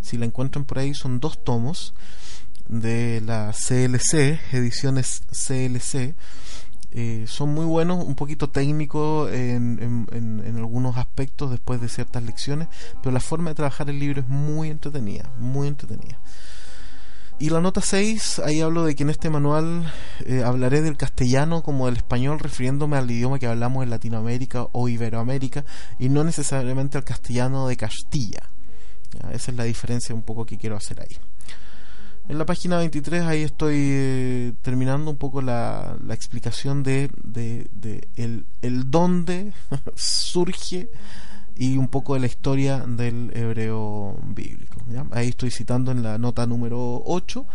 Si 0.00 0.18
la 0.18 0.26
encuentran 0.26 0.64
por 0.64 0.78
ahí, 0.78 0.94
son 0.94 1.18
dos 1.18 1.42
tomos 1.42 1.94
de 2.68 3.22
la 3.24 3.52
CLC, 3.52 4.38
ediciones 4.52 5.22
CLC, 5.30 6.14
eh, 6.96 7.24
son 7.26 7.52
muy 7.52 7.64
buenos, 7.64 8.04
un 8.04 8.14
poquito 8.14 8.50
técnicos 8.50 9.32
en, 9.32 10.06
en, 10.12 10.56
algunos 10.56 10.96
aspectos 10.96 11.50
después 11.50 11.80
de 11.80 11.88
ciertas 11.88 12.22
lecciones, 12.22 12.68
pero 13.02 13.10
la 13.10 13.18
forma 13.18 13.50
de 13.50 13.56
trabajar 13.56 13.90
el 13.90 13.98
libro 13.98 14.20
es 14.20 14.28
muy 14.28 14.70
entretenida, 14.70 15.32
muy 15.38 15.66
entretenida. 15.66 16.20
Y 17.38 17.50
la 17.50 17.60
nota 17.60 17.80
6, 17.80 18.40
ahí 18.44 18.60
hablo 18.60 18.84
de 18.84 18.94
que 18.94 19.02
en 19.02 19.10
este 19.10 19.28
manual 19.28 19.92
eh, 20.24 20.42
hablaré 20.44 20.82
del 20.82 20.96
castellano 20.96 21.62
como 21.62 21.86
del 21.86 21.96
español, 21.96 22.38
refiriéndome 22.38 22.96
al 22.96 23.10
idioma 23.10 23.38
que 23.38 23.46
hablamos 23.46 23.82
en 23.82 23.90
Latinoamérica 23.90 24.68
o 24.72 24.88
Iberoamérica, 24.88 25.64
y 25.98 26.08
no 26.08 26.22
necesariamente 26.22 26.96
al 26.96 27.04
castellano 27.04 27.66
de 27.66 27.76
Castilla. 27.76 28.50
Esa 29.32 29.50
es 29.50 29.56
la 29.56 29.64
diferencia 29.64 30.14
un 30.14 30.22
poco 30.22 30.46
que 30.46 30.58
quiero 30.58 30.76
hacer 30.76 31.00
ahí. 31.00 31.16
En 32.28 32.38
la 32.38 32.46
página 32.46 32.78
23 32.78 33.22
ahí 33.24 33.42
estoy 33.42 33.76
eh, 33.76 34.52
terminando 34.62 35.10
un 35.10 35.18
poco 35.18 35.42
la, 35.42 35.98
la 36.02 36.14
explicación 36.14 36.82
de, 36.82 37.10
de, 37.22 38.08
el, 38.16 38.46
el, 38.62 38.90
dónde 38.90 39.52
surge 39.94 40.88
y 41.56 41.76
un 41.76 41.88
poco 41.88 42.14
de 42.14 42.20
la 42.20 42.26
historia 42.26 42.78
del 42.80 43.30
hebreo 43.34 44.18
bíblico. 44.24 44.80
Ahí 45.12 45.28
estoy 45.28 45.50
citando 45.50 45.92
en 45.92 46.02
la 46.02 46.18
nota 46.18 46.46
número 46.46 47.02
8. 47.04 47.46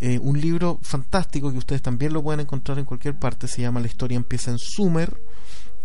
Eh, 0.00 0.18
un 0.20 0.40
libro 0.40 0.78
fantástico 0.82 1.50
que 1.50 1.58
ustedes 1.58 1.82
también 1.82 2.12
lo 2.12 2.22
pueden 2.22 2.40
encontrar 2.40 2.78
en 2.78 2.84
cualquier 2.84 3.18
parte, 3.18 3.48
se 3.48 3.62
llama 3.62 3.80
La 3.80 3.88
historia 3.88 4.16
empieza 4.16 4.50
en 4.50 4.58
Sumer, 4.58 5.20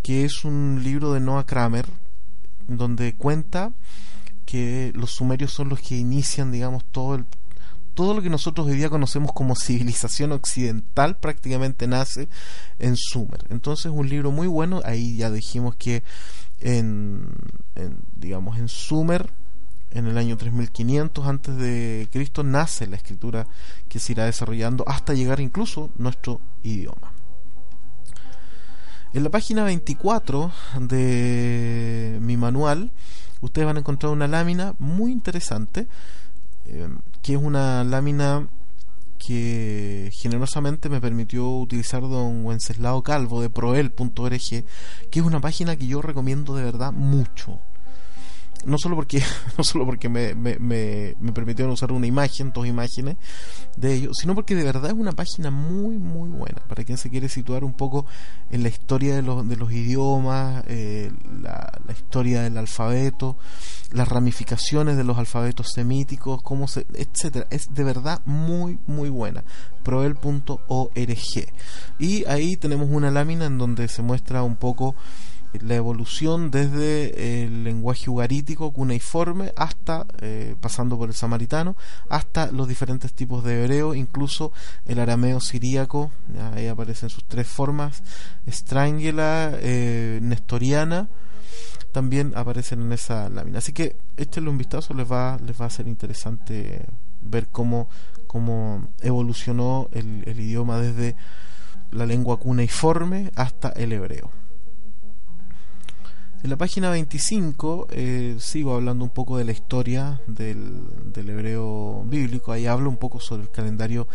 que 0.02 0.24
es 0.24 0.44
un 0.44 0.80
libro 0.84 1.12
de 1.12 1.20
Noah 1.20 1.44
Kramer, 1.44 1.86
donde 2.68 3.14
cuenta 3.14 3.72
que 4.46 4.92
los 4.94 5.10
sumerios 5.10 5.52
son 5.52 5.68
los 5.68 5.80
que 5.80 5.96
inician, 5.96 6.52
digamos, 6.52 6.84
todo 6.84 7.16
el 7.16 7.26
todo 7.94 8.12
lo 8.12 8.22
que 8.22 8.30
nosotros 8.30 8.66
hoy 8.66 8.76
día 8.76 8.90
conocemos 8.90 9.32
como 9.32 9.54
civilización 9.60 10.32
occidental 10.32 11.16
prácticamente 11.16 11.86
nace 11.86 12.28
en 12.78 12.96
Sumer. 12.96 13.44
Entonces, 13.50 13.92
un 13.92 14.08
libro 14.08 14.32
muy 14.32 14.48
bueno. 14.48 14.80
Ahí 14.84 15.16
ya 15.16 15.30
dijimos 15.30 15.76
que 15.76 16.02
en, 16.64 17.28
digamos, 18.16 18.58
en 18.58 18.68
Sumer, 18.68 19.30
en 19.90 20.06
el 20.06 20.18
año 20.18 20.36
3500 20.36 21.26
antes 21.26 21.56
de 21.56 22.08
Cristo, 22.10 22.42
nace 22.42 22.86
la 22.86 22.96
escritura 22.96 23.46
que 23.88 24.00
se 24.00 24.12
irá 24.12 24.24
desarrollando 24.24 24.82
hasta 24.88 25.14
llegar 25.14 25.40
incluso 25.40 25.90
nuestro 25.96 26.40
idioma. 26.62 27.12
En 29.12 29.22
la 29.22 29.30
página 29.30 29.62
24 29.62 30.50
de 30.80 32.18
mi 32.20 32.36
manual, 32.36 32.90
ustedes 33.42 33.66
van 33.66 33.76
a 33.76 33.80
encontrar 33.80 34.10
una 34.10 34.26
lámina 34.26 34.74
muy 34.78 35.12
interesante 35.12 35.86
eh, 36.64 36.88
que 37.22 37.34
es 37.34 37.40
una 37.40 37.84
lámina 37.84 38.48
que 39.18 40.10
generosamente 40.12 40.88
me 40.88 41.00
permitió 41.00 41.48
utilizar 41.48 42.02
don 42.02 42.44
Wenceslao 42.44 43.02
Calvo 43.02 43.40
de 43.40 43.50
proel.org, 43.50 44.64
que 45.10 45.20
es 45.20 45.24
una 45.24 45.40
página 45.40 45.76
que 45.76 45.86
yo 45.86 46.02
recomiendo 46.02 46.54
de 46.54 46.64
verdad 46.64 46.92
mucho 46.92 47.60
no 48.66 48.78
solo 48.78 48.96
porque 48.96 49.22
no 49.58 49.64
solo 49.64 49.86
porque 49.86 50.08
me, 50.08 50.34
me, 50.34 50.56
me, 50.58 51.32
permitieron 51.32 51.72
usar 51.72 51.92
una 51.92 52.06
imagen, 52.06 52.52
dos 52.52 52.66
imágenes 52.66 53.16
de 53.76 53.94
ellos, 53.94 54.12
sino 54.20 54.34
porque 54.34 54.54
de 54.54 54.64
verdad 54.64 54.90
es 54.90 54.96
una 54.96 55.12
página 55.12 55.50
muy 55.50 55.98
muy 55.98 56.28
buena 56.28 56.62
para 56.68 56.84
quien 56.84 56.98
se 56.98 57.10
quiere 57.10 57.28
situar 57.28 57.64
un 57.64 57.74
poco 57.74 58.06
en 58.50 58.62
la 58.62 58.68
historia 58.68 59.14
de 59.16 59.22
los, 59.22 59.48
de 59.48 59.56
los 59.56 59.72
idiomas, 59.72 60.64
eh, 60.68 61.12
la, 61.42 61.80
historia 61.92 62.42
del 62.42 62.56
alfabeto, 62.58 63.36
las 63.92 64.08
ramificaciones 64.08 64.96
de 64.96 65.04
los 65.04 65.18
alfabetos 65.18 65.72
semíticos, 65.74 66.42
cómo 66.42 66.68
se, 66.68 66.86
etcétera. 66.94 67.46
Es 67.50 67.72
de 67.72 67.84
verdad 67.84 68.20
muy 68.24 68.78
muy 68.86 69.08
buena. 69.08 69.44
proel.org 69.82 70.92
y 71.98 72.24
ahí 72.26 72.56
tenemos 72.56 72.88
una 72.90 73.10
lámina 73.10 73.46
en 73.46 73.58
donde 73.58 73.88
se 73.88 74.02
muestra 74.02 74.42
un 74.42 74.56
poco 74.56 74.94
la 75.60 75.74
evolución 75.74 76.50
desde 76.50 77.44
el 77.44 77.64
lenguaje 77.64 78.10
ugarítico 78.10 78.72
cuneiforme 78.72 79.52
hasta, 79.56 80.06
eh, 80.20 80.56
pasando 80.60 80.96
por 80.98 81.08
el 81.08 81.14
samaritano, 81.14 81.76
hasta 82.08 82.50
los 82.50 82.68
diferentes 82.68 83.12
tipos 83.12 83.44
de 83.44 83.62
hebreo, 83.62 83.94
incluso 83.94 84.52
el 84.84 84.98
arameo 84.98 85.40
siríaco, 85.40 86.10
ahí 86.54 86.66
aparecen 86.66 87.10
sus 87.10 87.24
tres 87.24 87.46
formas, 87.46 88.02
Strangela, 88.48 89.52
eh, 89.60 90.18
Nestoriana, 90.22 91.08
también 91.92 92.32
aparecen 92.34 92.82
en 92.82 92.92
esa 92.92 93.28
lámina. 93.28 93.58
Así 93.58 93.72
que 93.72 93.96
échenle 94.16 94.50
un 94.50 94.58
vistazo, 94.58 94.94
les 94.94 95.10
va, 95.10 95.38
les 95.44 95.60
va 95.60 95.66
a 95.66 95.70
ser 95.70 95.86
interesante 95.86 96.86
ver 97.22 97.48
cómo, 97.48 97.88
cómo 98.26 98.88
evolucionó 99.00 99.88
el 99.92 100.38
idioma 100.40 100.80
desde 100.80 101.16
la 101.92 102.06
lengua 102.06 102.38
cuneiforme 102.38 103.30
hasta 103.36 103.68
el 103.70 103.92
hebreo. 103.92 104.43
En 106.44 106.50
la 106.50 106.58
página 106.58 106.90
25 106.90 107.86
eh, 107.90 108.36
sigo 108.38 108.74
hablando 108.74 109.02
un 109.02 109.10
poco 109.10 109.38
de 109.38 109.46
la 109.46 109.52
historia 109.52 110.20
del, 110.26 110.90
hebreo 111.16 112.04
bíblico. 112.04 112.52
Ahí 112.52 112.66
hablo 112.66 112.90
un 112.90 112.98
poco 112.98 113.18
sobre 113.18 113.44
el 113.44 113.50
calendario 113.50 114.08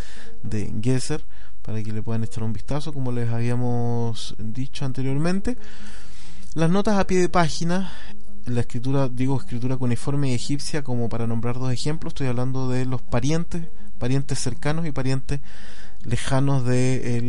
de 0.44 0.72
Geser 0.80 1.26
para 1.64 1.82
que 1.82 1.92
le 1.92 2.04
puedan 2.04 2.24
echar 2.24 2.44
un 2.44 2.54
vistazo, 2.54 2.94
como 2.94 3.12
les 3.12 3.30
habíamos 3.30 4.36
dicho 4.38 4.86
anteriormente. 4.86 5.58
Las 6.54 6.70
notas 6.70 7.00
a 7.00 7.08
pie 7.08 7.18
de 7.18 7.30
página, 7.30 7.92
la 8.46 8.60
escritura, 8.60 9.10
digo 9.10 9.36
escritura 9.36 9.78
cuneiforme 9.78 10.30
y 10.30 10.36
egipcia, 10.36 10.84
como 10.84 11.10
para 11.10 11.26
nombrar 11.26 11.58
dos 11.58 11.74
ejemplos, 11.74 12.12
estoy 12.12 12.28
hablando 12.28 12.70
de 12.70 12.86
los 12.86 13.02
parientes, 13.02 13.70
parientes 13.98 14.38
cercanos 14.38 14.86
y 14.86 14.92
parientes 14.92 15.40
lejanos 16.04 16.66
de 16.66 17.22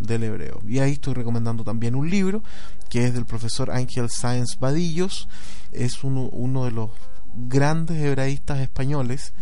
del 0.00 0.22
hebreo. 0.22 0.60
Y 0.66 0.78
ahí 0.78 0.92
estoy 0.92 1.14
recomendando 1.14 1.64
también 1.64 1.94
un 1.94 2.10
libro 2.10 2.42
que 2.88 3.06
es 3.06 3.14
del 3.14 3.24
profesor 3.24 3.70
Ángel 3.70 4.08
Sáenz 4.10 4.58
Vadillos, 4.60 5.28
es 5.72 6.04
uno, 6.04 6.28
uno 6.30 6.64
de 6.64 6.70
los 6.70 6.90
grandes 7.34 7.98
hebraístas 7.98 8.60
españoles, 8.60 9.32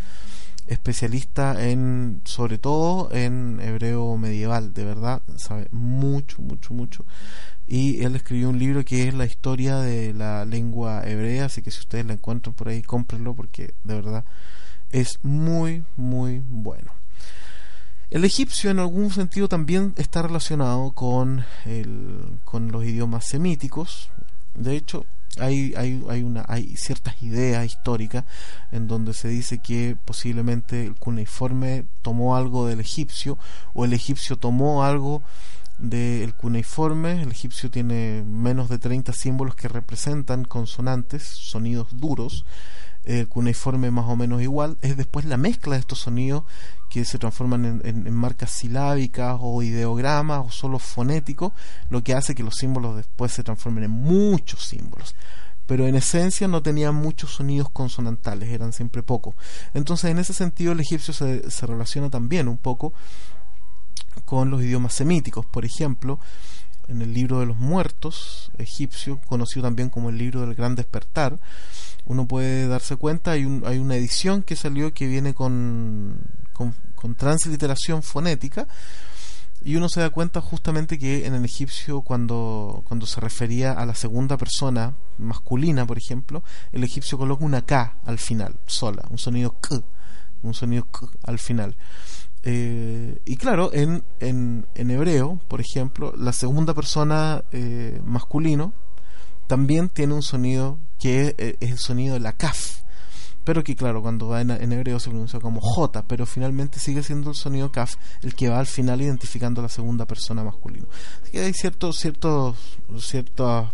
especialista 0.66 1.68
en, 1.68 2.22
sobre 2.24 2.56
todo 2.56 3.12
en 3.12 3.60
hebreo 3.60 4.16
medieval, 4.16 4.72
de 4.72 4.84
verdad, 4.84 5.22
sabe 5.36 5.68
mucho, 5.70 6.40
mucho, 6.40 6.72
mucho. 6.72 7.04
Y 7.66 8.02
él 8.04 8.16
escribió 8.16 8.48
un 8.48 8.58
libro 8.58 8.84
que 8.84 9.08
es 9.08 9.14
la 9.14 9.26
historia 9.26 9.76
de 9.76 10.14
la 10.14 10.44
lengua 10.44 11.02
hebrea, 11.04 11.46
así 11.46 11.62
que 11.62 11.70
si 11.70 11.80
ustedes 11.80 12.06
la 12.06 12.14
encuentran 12.14 12.54
por 12.54 12.68
ahí, 12.68 12.82
cómprenlo 12.82 13.34
porque 13.34 13.74
de 13.84 13.94
verdad 13.94 14.24
es 14.90 15.18
muy, 15.22 15.84
muy 15.96 16.42
bueno. 16.48 17.01
El 18.12 18.26
egipcio 18.26 18.70
en 18.70 18.78
algún 18.78 19.10
sentido 19.10 19.48
también 19.48 19.94
está 19.96 20.20
relacionado 20.20 20.92
con, 20.92 21.46
el, 21.64 22.38
con 22.44 22.70
los 22.70 22.84
idiomas 22.84 23.26
semíticos. 23.26 24.10
De 24.54 24.76
hecho, 24.76 25.06
hay, 25.38 25.72
hay, 25.78 26.04
hay, 26.10 26.22
una, 26.22 26.44
hay 26.46 26.76
ciertas 26.76 27.22
ideas 27.22 27.64
históricas 27.64 28.26
en 28.70 28.86
donde 28.86 29.14
se 29.14 29.28
dice 29.28 29.60
que 29.60 29.96
posiblemente 30.04 30.84
el 30.84 30.94
cuneiforme 30.94 31.86
tomó 32.02 32.36
algo 32.36 32.66
del 32.66 32.80
egipcio 32.80 33.38
o 33.72 33.86
el 33.86 33.94
egipcio 33.94 34.36
tomó 34.36 34.84
algo 34.84 35.22
del 35.78 36.34
cuneiforme. 36.34 37.22
El 37.22 37.30
egipcio 37.30 37.70
tiene 37.70 38.24
menos 38.26 38.68
de 38.68 38.78
30 38.78 39.14
símbolos 39.14 39.54
que 39.54 39.68
representan 39.68 40.44
consonantes, 40.44 41.22
sonidos 41.22 41.88
duros. 41.92 42.44
El 43.04 43.26
cuneiforme 43.26 43.90
más 43.90 44.04
o 44.06 44.16
menos 44.16 44.42
igual. 44.42 44.76
Es 44.82 44.98
después 44.98 45.24
la 45.24 45.38
mezcla 45.38 45.76
de 45.76 45.80
estos 45.80 46.00
sonidos 46.00 46.44
que 46.92 47.06
se 47.06 47.18
transforman 47.18 47.80
en, 47.84 48.12
marcas 48.12 48.50
silábicas 48.50 49.38
o 49.40 49.62
ideogramas 49.62 50.44
o 50.44 50.50
solo 50.50 50.78
fonéticos, 50.78 51.54
lo 51.88 52.04
que 52.04 52.12
hace 52.12 52.34
que 52.34 52.42
los 52.42 52.56
símbolos 52.56 52.96
después 52.96 53.32
se 53.32 53.42
transformen 53.42 53.84
en 53.84 53.92
muchos 53.92 54.62
símbolos. 54.66 55.14
Pero 55.66 55.86
en 55.86 55.94
esencia 55.94 56.48
no 56.48 56.60
tenían 56.60 56.94
muchos 56.94 57.30
sonidos 57.36 57.70
consonantales, 57.70 58.50
eran 58.50 58.74
siempre 58.74 59.02
pocos. 59.02 59.34
Entonces, 59.72 60.10
en 60.10 60.18
ese 60.18 60.34
sentido, 60.34 60.72
el 60.72 60.80
egipcio 60.80 61.14
se, 61.14 61.50
se 61.50 61.66
relaciona 61.66 62.10
también 62.10 62.46
un 62.46 62.58
poco 62.58 62.92
con 64.26 64.50
los 64.50 64.62
idiomas 64.62 64.92
semíticos. 64.92 65.46
Por 65.46 65.64
ejemplo, 65.64 66.20
en 66.88 67.00
el 67.00 67.14
libro 67.14 67.40
de 67.40 67.46
los 67.46 67.56
muertos 67.56 68.50
egipcio, 68.58 69.18
conocido 69.26 69.62
también 69.62 69.88
como 69.88 70.10
el 70.10 70.18
libro 70.18 70.42
del 70.42 70.54
gran 70.54 70.74
despertar, 70.74 71.40
uno 72.04 72.26
puede 72.26 72.68
darse 72.68 72.96
cuenta, 72.96 73.30
hay, 73.30 73.46
un, 73.46 73.62
hay 73.64 73.78
una 73.78 73.96
edición 73.96 74.42
que 74.42 74.56
salió 74.56 74.92
que 74.92 75.06
viene 75.06 75.32
con, 75.32 76.18
con, 76.94 77.14
transliteración 77.14 78.02
fonética 78.02 78.68
y 79.64 79.76
uno 79.76 79.88
se 79.88 80.00
da 80.00 80.10
cuenta 80.10 80.40
justamente 80.40 80.98
que 80.98 81.26
en 81.26 81.34
el 81.34 81.44
egipcio 81.44 82.02
cuando, 82.02 82.82
cuando 82.86 83.06
se 83.06 83.20
refería 83.20 83.72
a 83.72 83.86
la 83.86 83.94
segunda 83.94 84.36
persona 84.36 84.96
masculina, 85.18 85.86
por 85.86 85.98
ejemplo, 85.98 86.42
el 86.72 86.84
egipcio 86.84 87.18
coloca 87.18 87.44
una 87.44 87.62
K 87.62 87.98
al 88.04 88.18
final, 88.18 88.58
sola, 88.66 89.04
un 89.10 89.18
sonido 89.18 89.60
K, 89.60 89.82
un 90.42 90.54
sonido 90.54 90.84
K 90.84 91.06
al 91.24 91.38
final. 91.38 91.76
Eh, 92.44 93.22
y 93.24 93.36
claro, 93.36 93.72
en, 93.72 94.02
en, 94.18 94.66
en, 94.74 94.90
hebreo, 94.90 95.38
por 95.46 95.60
ejemplo, 95.60 96.12
la 96.16 96.32
segunda 96.32 96.74
persona 96.74 97.44
eh, 97.52 98.00
masculino 98.04 98.74
también 99.46 99.88
tiene 99.88 100.14
un 100.14 100.22
sonido 100.22 100.80
que 100.98 101.36
es, 101.38 101.56
es 101.60 101.70
el 101.70 101.78
sonido 101.78 102.14
de 102.14 102.20
la 102.20 102.32
kaf 102.32 102.81
pero 103.44 103.64
que 103.64 103.74
claro, 103.74 104.02
cuando 104.02 104.28
va 104.28 104.40
en, 104.40 104.50
hebreo 104.72 105.00
se 105.00 105.10
pronuncia 105.10 105.40
como 105.40 105.60
J, 105.60 106.04
pero 106.06 106.26
finalmente 106.26 106.78
sigue 106.78 107.02
siendo 107.02 107.30
el 107.30 107.36
sonido 107.36 107.72
kaf 107.72 107.96
el 108.22 108.34
que 108.34 108.48
va 108.48 108.58
al 108.58 108.66
final 108.66 109.02
identificando 109.02 109.60
a 109.60 109.62
la 109.62 109.68
segunda 109.68 110.06
persona 110.06 110.44
masculina. 110.44 110.86
Así 111.22 111.32
que 111.32 111.40
hay 111.40 111.52
ciertos, 111.52 111.96
ciertos, 111.98 112.56
ciertos 112.98 113.70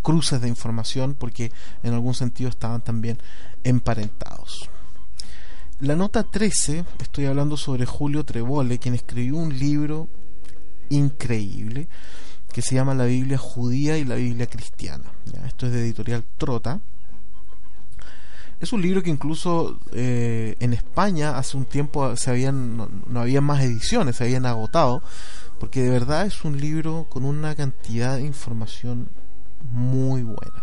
cruces 0.00 0.40
de 0.40 0.48
información 0.48 1.14
porque 1.14 1.52
en 1.82 1.94
algún 1.94 2.14
sentido 2.14 2.48
estaban 2.48 2.82
también 2.82 3.18
emparentados. 3.64 4.68
La 5.80 5.96
nota 5.96 6.22
13, 6.22 6.84
estoy 7.00 7.26
hablando 7.26 7.56
sobre 7.56 7.86
Julio 7.86 8.24
Trebole, 8.24 8.78
quien 8.78 8.94
escribió 8.94 9.36
un 9.36 9.58
libro 9.58 10.08
increíble 10.90 11.88
que 12.52 12.62
se 12.62 12.74
llama 12.74 12.94
La 12.94 13.06
Biblia 13.06 13.38
judía 13.38 13.98
y 13.98 14.04
la 14.04 14.14
Biblia 14.14 14.46
cristiana. 14.46 15.10
Esto 15.46 15.66
es 15.66 15.72
de 15.72 15.80
editorial 15.80 16.24
Trota 16.38 16.80
es 18.62 18.72
un 18.72 18.80
libro 18.80 19.02
que 19.02 19.10
incluso 19.10 19.80
eh, 19.92 20.54
en 20.60 20.72
España 20.72 21.36
hace 21.36 21.56
un 21.56 21.64
tiempo 21.64 22.16
se 22.16 22.30
habían 22.30 22.76
no, 22.76 23.20
había 23.20 23.40
más 23.40 23.60
ediciones, 23.60 24.16
se 24.16 24.24
habían 24.24 24.46
agotado, 24.46 25.02
porque 25.58 25.82
de 25.82 25.90
verdad 25.90 26.26
es 26.26 26.44
un 26.44 26.60
libro 26.60 27.06
con 27.08 27.24
una 27.24 27.56
cantidad 27.56 28.16
de 28.16 28.22
información 28.22 29.08
muy 29.72 30.22
buena, 30.22 30.62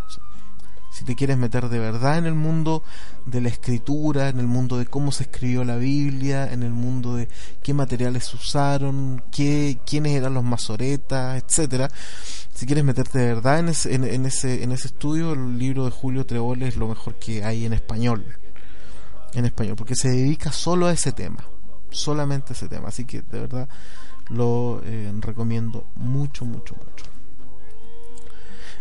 si 0.91 1.05
te 1.05 1.15
quieres 1.15 1.37
meter 1.37 1.69
de 1.69 1.79
verdad 1.79 2.17
en 2.17 2.25
el 2.25 2.33
mundo 2.33 2.83
de 3.25 3.41
la 3.41 3.49
escritura, 3.49 4.29
en 4.29 4.39
el 4.39 4.47
mundo 4.47 4.77
de 4.77 4.85
cómo 4.85 5.11
se 5.11 5.23
escribió 5.23 5.63
la 5.63 5.77
Biblia, 5.77 6.51
en 6.51 6.63
el 6.63 6.71
mundo 6.71 7.15
de 7.15 7.29
qué 7.61 7.73
materiales 7.73 8.33
usaron, 8.33 9.23
qué, 9.31 9.79
quiénes 9.85 10.13
eran 10.13 10.33
los 10.33 10.43
masoretas, 10.43 11.41
etcétera. 11.43 11.89
Si 12.53 12.65
quieres 12.65 12.83
meterte 12.83 13.19
de 13.19 13.25
verdad 13.25 13.59
en 13.59 13.69
ese, 13.69 13.93
en, 13.93 14.25
ese, 14.25 14.63
en 14.63 14.71
ese 14.71 14.87
estudio, 14.87 15.33
el 15.33 15.57
libro 15.57 15.85
de 15.85 15.91
Julio 15.91 16.25
Trebol 16.25 16.61
es 16.63 16.75
lo 16.75 16.87
mejor 16.87 17.15
que 17.15 17.43
hay 17.43 17.65
en 17.65 17.73
español. 17.73 18.25
En 19.33 19.45
español, 19.45 19.75
porque 19.75 19.95
se 19.95 20.09
dedica 20.09 20.51
solo 20.51 20.87
a 20.87 20.91
ese 20.91 21.11
tema. 21.11 21.43
Solamente 21.91 22.53
a 22.53 22.55
ese 22.55 22.67
tema. 22.67 22.89
Así 22.89 23.05
que 23.05 23.21
de 23.21 23.39
verdad 23.39 23.69
lo 24.29 24.81
eh, 24.83 25.11
recomiendo 25.19 25.85
mucho, 25.95 26.45
mucho, 26.45 26.75
mucho. 26.75 27.18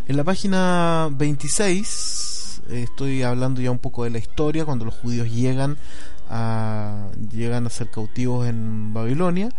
En 0.09 0.17
la 0.17 0.25
página 0.25 1.09
26 1.13 2.63
eh, 2.71 2.83
estoy 2.83 3.23
hablando 3.23 3.61
ya 3.61 3.71
un 3.71 3.79
poco 3.79 4.05
de 4.05 4.11
la 4.11 4.19
historia 4.19 4.65
cuando 4.65 4.87
los 4.87 4.95
judíos 4.95 5.31
llegan 5.31 5.77
a 6.31 7.09
llegan 7.31 7.67
a 7.67 7.71
ser 7.71 7.91
cautivos 7.91 8.49
en 8.49 8.95
Babilonia 8.95 9.51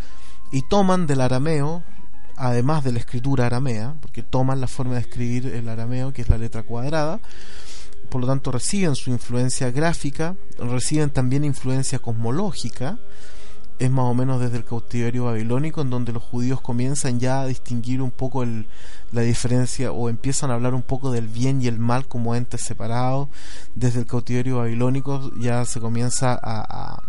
y 0.52 0.68
toman 0.68 1.06
del 1.06 1.22
arameo 1.22 1.84
además 2.36 2.84
de 2.84 2.94
la 2.94 3.00
escritura 3.00 3.46
aramea, 3.46 3.96
porque 4.02 4.24
toman 4.24 4.62
la 4.62 4.68
forma 4.68 4.96
de 4.96 5.02
escribir 5.02 5.46
el 5.48 5.68
arameo, 5.68 6.14
que 6.14 6.22
es 6.22 6.30
la 6.30 6.38
letra 6.38 6.64
cuadrada, 6.64 7.20
por 8.10 8.22
lo 8.22 8.28
tanto 8.28 8.52
reciben 8.52 8.96
su 8.96 9.12
influencia 9.12 9.70
gráfica, 9.72 10.36
reciben 10.58 11.10
también 11.10 11.44
influencia 11.44 12.00
cosmológica, 12.00 12.98
es 13.80 13.90
más 13.90 14.06
o 14.06 14.14
menos 14.14 14.42
desde 14.42 14.58
el 14.58 14.66
cautiverio 14.66 15.26
babilónico, 15.26 15.82
en 15.82 15.90
donde 15.90 16.12
los 16.12 16.22
judíos 16.22 16.60
comienzan 16.60 17.20
ya 17.20 17.42
a 17.42 17.48
distinguir 17.48 18.02
un 18.02 18.12
poco 18.12 18.44
el, 18.44 18.68
la 19.14 19.22
diferencia 19.22 19.94
o 19.94 20.10
empiezan 20.10 20.52
a 20.52 20.56
hablar 20.56 20.74
un 20.74 20.82
poco 20.82 21.12
del 21.12 21.30
bien 21.30 21.62
y 21.62 21.68
el 21.68 21.80
mal 21.80 22.06
como 22.06 22.36
entes 22.36 22.62
separados. 22.62 23.30
Desde 23.76 24.02
el 24.02 24.06
cautiverio 24.06 24.58
babilónico 24.58 25.32
ya 25.40 25.64
se 25.64 25.80
comienza 25.80 26.38
a, 26.42 27.02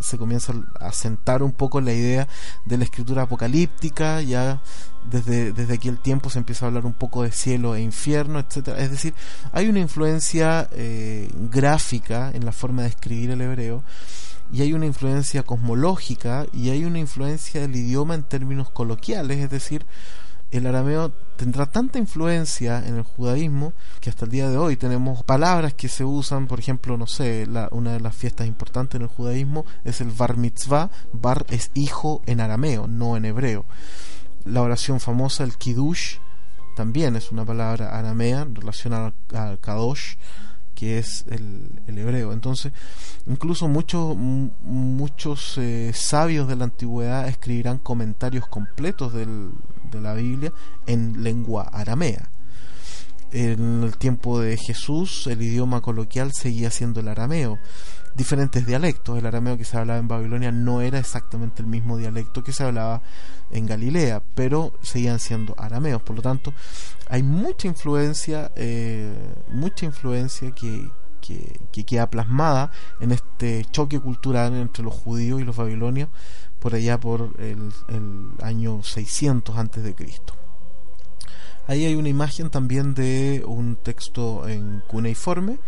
se 0.00 0.16
comienza 0.16 0.54
a 0.80 0.92
sentar 0.92 1.42
un 1.42 1.52
poco 1.52 1.80
la 1.82 1.92
idea 1.92 2.26
de 2.64 2.78
la 2.78 2.84
escritura 2.84 3.22
apocalíptica, 3.22 4.22
ya 4.22 4.62
desde, 5.10 5.52
desde 5.52 5.74
aquel 5.74 5.98
tiempo 5.98 6.30
se 6.30 6.38
empieza 6.38 6.64
a 6.64 6.68
hablar 6.68 6.86
un 6.86 6.94
poco 6.94 7.22
de 7.22 7.32
cielo 7.32 7.74
e 7.74 7.82
infierno, 7.82 8.38
etcétera. 8.38 8.78
Es 8.78 8.90
decir, 8.90 9.14
hay 9.52 9.68
una 9.68 9.80
influencia 9.80 10.68
eh, 10.72 11.30
gráfica 11.50 12.30
en 12.32 12.46
la 12.46 12.52
forma 12.52 12.82
de 12.82 12.88
escribir 12.88 13.30
el 13.30 13.42
hebreo 13.42 13.82
y 14.54 14.62
hay 14.62 14.72
una 14.72 14.86
influencia 14.86 15.42
cosmológica 15.42 16.46
y 16.52 16.70
hay 16.70 16.84
una 16.84 17.00
influencia 17.00 17.60
del 17.60 17.74
idioma 17.74 18.14
en 18.14 18.22
términos 18.22 18.70
coloquiales, 18.70 19.38
es 19.38 19.50
decir, 19.50 19.84
el 20.52 20.68
arameo 20.68 21.10
tendrá 21.36 21.66
tanta 21.66 21.98
influencia 21.98 22.78
en 22.86 22.98
el 22.98 23.02
judaísmo 23.02 23.72
que 24.00 24.10
hasta 24.10 24.26
el 24.26 24.30
día 24.30 24.48
de 24.48 24.56
hoy 24.56 24.76
tenemos 24.76 25.24
palabras 25.24 25.74
que 25.74 25.88
se 25.88 26.04
usan, 26.04 26.46
por 26.46 26.60
ejemplo, 26.60 26.96
no 26.96 27.08
sé, 27.08 27.48
una 27.72 27.94
de 27.94 28.00
las 28.00 28.14
fiestas 28.14 28.46
importantes 28.46 28.94
en 28.94 29.02
el 29.02 29.08
judaísmo 29.08 29.66
es 29.82 30.00
el 30.00 30.12
bar 30.12 30.36
mitzvah, 30.36 30.88
bar 31.12 31.44
es 31.48 31.72
hijo 31.74 32.22
en 32.26 32.40
arameo, 32.40 32.86
no 32.86 33.16
en 33.16 33.24
hebreo. 33.24 33.64
La 34.44 34.62
oración 34.62 35.00
famosa, 35.00 35.42
el 35.42 35.56
kiddush, 35.56 36.18
también 36.76 37.16
es 37.16 37.32
una 37.32 37.44
palabra 37.44 37.98
aramea 37.98 38.46
relacionada 38.48 39.14
al 39.32 39.58
kadosh, 39.58 40.14
que 40.74 40.98
es 40.98 41.24
el, 41.30 41.80
hebreo. 41.86 42.32
Entonces, 42.32 42.72
incluso 43.26 43.68
muchos 43.68 44.16
muchos 44.16 45.56
eh, 45.58 45.92
sabios 45.94 46.48
de 46.48 46.56
la 46.56 46.64
antigüedad 46.64 47.28
escribirán 47.28 47.78
comentarios 47.78 48.46
completos 48.46 49.12
del, 49.12 49.50
de 49.90 50.00
la 50.00 50.14
Biblia 50.14 50.52
en 50.86 51.22
lengua 51.22 51.64
aramea. 51.72 52.30
En 53.32 53.82
el 53.82 53.96
tiempo 53.96 54.40
de 54.40 54.56
Jesús, 54.56 55.26
el 55.26 55.42
idioma 55.42 55.80
coloquial 55.80 56.30
seguía 56.32 56.70
siendo 56.70 57.00
el 57.00 57.08
arameo 57.08 57.58
diferentes 58.14 58.66
dialectos. 58.66 59.18
El 59.18 59.26
arameo 59.26 59.56
que 59.56 59.64
se 59.64 59.76
hablaba 59.76 59.98
en 59.98 60.08
Babilonia 60.08 60.52
no 60.52 60.80
era 60.80 60.98
exactamente 60.98 61.62
el 61.62 61.68
mismo 61.68 61.96
dialecto 61.96 62.42
que 62.42 62.52
se 62.52 62.64
hablaba 62.64 63.02
en 63.50 63.66
Galilea, 63.66 64.22
pero 64.34 64.72
seguían 64.82 65.20
siendo 65.20 65.54
arameos. 65.58 66.02
Por 66.02 66.16
lo 66.16 66.22
tanto, 66.22 66.54
hay 67.08 67.22
mucha 67.22 67.68
influencia, 67.68 68.52
eh, 68.56 69.12
mucha 69.48 69.86
influencia 69.86 70.50
que, 70.52 70.90
que, 71.20 71.84
queda 71.84 72.08
plasmada 72.10 72.70
en 73.00 73.12
este 73.12 73.64
choque 73.70 74.00
cultural 74.00 74.54
entre 74.54 74.84
los 74.84 74.94
judíos 74.94 75.40
y 75.40 75.44
los 75.44 75.56
babilonios 75.56 76.08
por 76.58 76.74
allá 76.74 76.98
por 76.98 77.34
el, 77.38 77.72
el 77.88 78.28
año 78.42 78.82
600 78.82 79.56
antes 79.56 79.82
de 79.82 79.94
Cristo. 79.94 80.34
Ahí 81.66 81.86
hay 81.86 81.94
una 81.94 82.10
imagen 82.10 82.50
también 82.50 82.94
de 82.94 83.42
un 83.46 83.76
texto 83.76 84.46
en 84.46 84.82
cuneiforme 84.86 85.58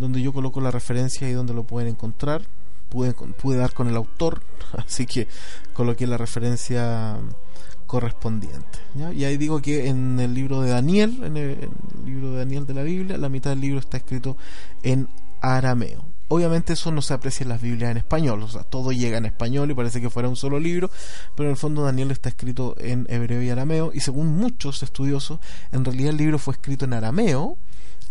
donde 0.00 0.20
yo 0.22 0.32
coloco 0.32 0.60
la 0.60 0.72
referencia 0.72 1.28
y 1.28 1.32
donde 1.32 1.54
lo 1.54 1.62
pueden 1.62 1.90
encontrar. 1.90 2.42
Pude, 2.88 3.12
pude 3.12 3.56
dar 3.56 3.72
con 3.72 3.86
el 3.86 3.94
autor, 3.94 4.42
así 4.76 5.06
que 5.06 5.28
coloqué 5.72 6.08
la 6.08 6.16
referencia 6.16 7.20
correspondiente. 7.90 8.78
Y 9.16 9.24
ahí 9.24 9.36
digo 9.36 9.60
que 9.60 9.88
en 9.88 10.20
el 10.20 10.32
libro 10.32 10.60
de 10.60 10.70
Daniel, 10.70 11.24
en 11.24 11.36
el, 11.36 11.68
libro 12.04 12.30
de 12.30 12.38
Daniel 12.38 12.64
de 12.64 12.74
la 12.74 12.82
Biblia, 12.82 13.18
la 13.18 13.28
mitad 13.28 13.50
del 13.50 13.60
libro 13.60 13.80
está 13.80 13.96
escrito 13.96 14.36
en 14.84 15.08
arameo. 15.40 16.04
Obviamente 16.28 16.74
eso 16.74 16.92
no 16.92 17.02
se 17.02 17.14
aprecia 17.14 17.42
en 17.42 17.48
las 17.48 17.60
Biblias 17.60 17.90
en 17.90 17.96
español, 17.96 18.44
o 18.44 18.48
sea, 18.48 18.62
todo 18.62 18.92
llega 18.92 19.18
en 19.18 19.26
español 19.26 19.68
y 19.72 19.74
parece 19.74 20.00
que 20.00 20.08
fuera 20.08 20.28
un 20.28 20.36
solo 20.36 20.60
libro, 20.60 20.88
pero 21.34 21.48
en 21.48 21.50
el 21.50 21.56
fondo 21.56 21.82
Daniel 21.82 22.12
está 22.12 22.28
escrito 22.28 22.76
en 22.78 23.08
hebreo 23.10 23.42
y 23.42 23.50
arameo, 23.50 23.90
y 23.92 23.98
según 23.98 24.36
muchos 24.36 24.84
estudiosos, 24.84 25.40
en 25.72 25.84
realidad 25.84 26.10
el 26.10 26.16
libro 26.18 26.38
fue 26.38 26.54
escrito 26.54 26.84
en 26.84 26.92
arameo, 26.92 27.58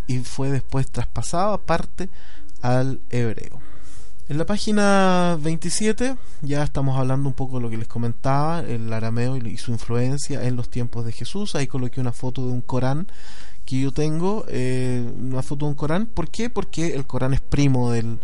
y 0.10 0.18
fue 0.18 0.49
después 0.49 0.89
traspasado 0.89 1.53
aparte 1.53 2.10
al 2.64 2.99
hebreo. 3.12 3.60
En 4.28 4.39
la 4.39 4.45
página 4.45 5.38
27 5.39 6.18
ya 6.41 6.64
estamos 6.64 6.97
hablando 6.97 7.30
un 7.30 7.36
poco 7.36 7.57
de 7.57 7.62
lo 7.62 7.70
que 7.70 7.78
les 7.78 7.88
comentaba, 7.88 8.62
el 8.62 8.91
arameo 8.91 9.38
y 9.38 9.57
su 9.57 9.72
influencia 9.72 10.43
en 10.43 10.55
los 10.55 10.70
tiempos 10.70 11.05
de 11.05 11.12
Jesús. 11.12 11.53
Ahí 11.53 11.68
coloqué 11.68 12.01
una 12.01 12.12
foto 12.12 12.45
de 12.47 12.51
un 12.51 12.62
Corán 12.62 13.07
que 13.66 13.80
yo 13.80 13.91
tengo, 13.91 14.45
eh, 14.47 15.07
una 15.16 15.43
foto 15.43 15.66
de 15.66 15.72
un 15.72 15.76
Corán. 15.76 16.07
¿Por 16.07 16.30
qué? 16.32 16.49
Porque 16.49 16.95
el 16.95 17.05
Corán 17.05 17.36
es 17.36 17.41
primo 17.41 17.91
del, 17.91 18.20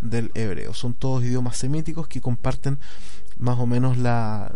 del 0.00 0.30
hebreo. 0.34 0.72
Son 0.72 0.94
todos 0.94 1.22
idiomas 1.22 1.58
semíticos 1.58 2.08
que 2.08 2.22
comparten 2.22 2.78
más 3.38 3.58
o 3.58 3.66
menos 3.66 3.98
la, 3.98 4.54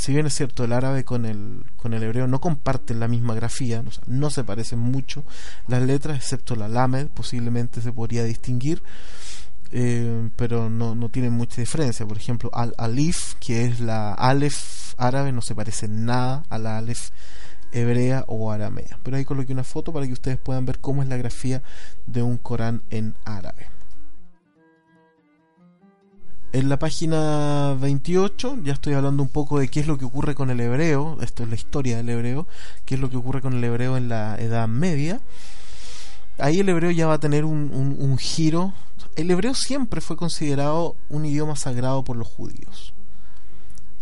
si 0.00 0.14
bien 0.14 0.24
es 0.24 0.34
cierto 0.34 0.64
el 0.64 0.72
árabe 0.72 1.04
con 1.04 1.26
el, 1.26 1.62
con 1.76 1.92
el 1.92 2.02
hebreo 2.02 2.26
no 2.26 2.40
comparten 2.40 3.00
la 3.00 3.06
misma 3.06 3.34
grafía, 3.34 3.84
no 4.06 4.30
se 4.30 4.44
parecen 4.44 4.78
mucho 4.78 5.24
las 5.68 5.82
letras, 5.82 6.16
excepto 6.16 6.56
la 6.56 6.68
lamed, 6.68 7.08
posiblemente 7.08 7.82
se 7.82 7.92
podría 7.92 8.24
distinguir, 8.24 8.82
eh, 9.72 10.30
pero 10.36 10.70
no, 10.70 10.94
no 10.94 11.10
tienen 11.10 11.34
mucha 11.34 11.60
diferencia. 11.60 12.06
Por 12.06 12.16
ejemplo, 12.16 12.48
al 12.54 12.72
alif, 12.78 13.34
que 13.40 13.66
es 13.66 13.80
la 13.80 14.14
alef 14.14 14.94
árabe, 14.96 15.32
no 15.32 15.42
se 15.42 15.54
parece 15.54 15.86
nada 15.86 16.44
a 16.48 16.56
la 16.56 16.78
alef 16.78 17.10
hebrea 17.70 18.24
o 18.26 18.50
aramea. 18.50 18.98
Pero 19.02 19.18
ahí 19.18 19.26
coloqué 19.26 19.52
una 19.52 19.64
foto 19.64 19.92
para 19.92 20.06
que 20.06 20.14
ustedes 20.14 20.38
puedan 20.38 20.64
ver 20.64 20.78
cómo 20.78 21.02
es 21.02 21.10
la 21.10 21.18
grafía 21.18 21.62
de 22.06 22.22
un 22.22 22.38
Corán 22.38 22.84
en 22.88 23.16
árabe. 23.26 23.66
En 26.52 26.68
la 26.68 26.80
página 26.80 27.76
28 27.80 28.58
ya 28.64 28.72
estoy 28.72 28.94
hablando 28.94 29.22
un 29.22 29.28
poco 29.28 29.60
de 29.60 29.68
qué 29.68 29.78
es 29.78 29.86
lo 29.86 29.98
que 29.98 30.04
ocurre 30.04 30.34
con 30.34 30.50
el 30.50 30.58
hebreo, 30.58 31.18
esto 31.20 31.44
es 31.44 31.48
la 31.48 31.54
historia 31.54 31.96
del 31.96 32.08
hebreo, 32.08 32.48
qué 32.84 32.96
es 32.96 33.00
lo 33.00 33.08
que 33.08 33.16
ocurre 33.16 33.40
con 33.40 33.52
el 33.52 33.62
hebreo 33.62 33.96
en 33.96 34.08
la 34.08 34.34
Edad 34.36 34.66
Media. 34.66 35.20
Ahí 36.38 36.58
el 36.58 36.68
hebreo 36.68 36.90
ya 36.90 37.06
va 37.06 37.14
a 37.14 37.20
tener 37.20 37.44
un, 37.44 37.70
un 37.72 38.18
giro. 38.18 38.72
El 39.14 39.30
hebreo 39.30 39.54
siempre 39.54 40.00
fue 40.00 40.16
considerado 40.16 40.96
un 41.08 41.24
idioma 41.24 41.54
sagrado 41.54 42.02
por 42.02 42.16
los 42.16 42.26
judíos. 42.26 42.94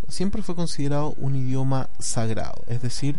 Siempre 0.08 0.42
fue 0.42 0.54
considerado 0.54 1.14
un 1.18 1.36
idioma 1.36 1.90
sagrado. 1.98 2.62
Es 2.66 2.80
decir, 2.80 3.18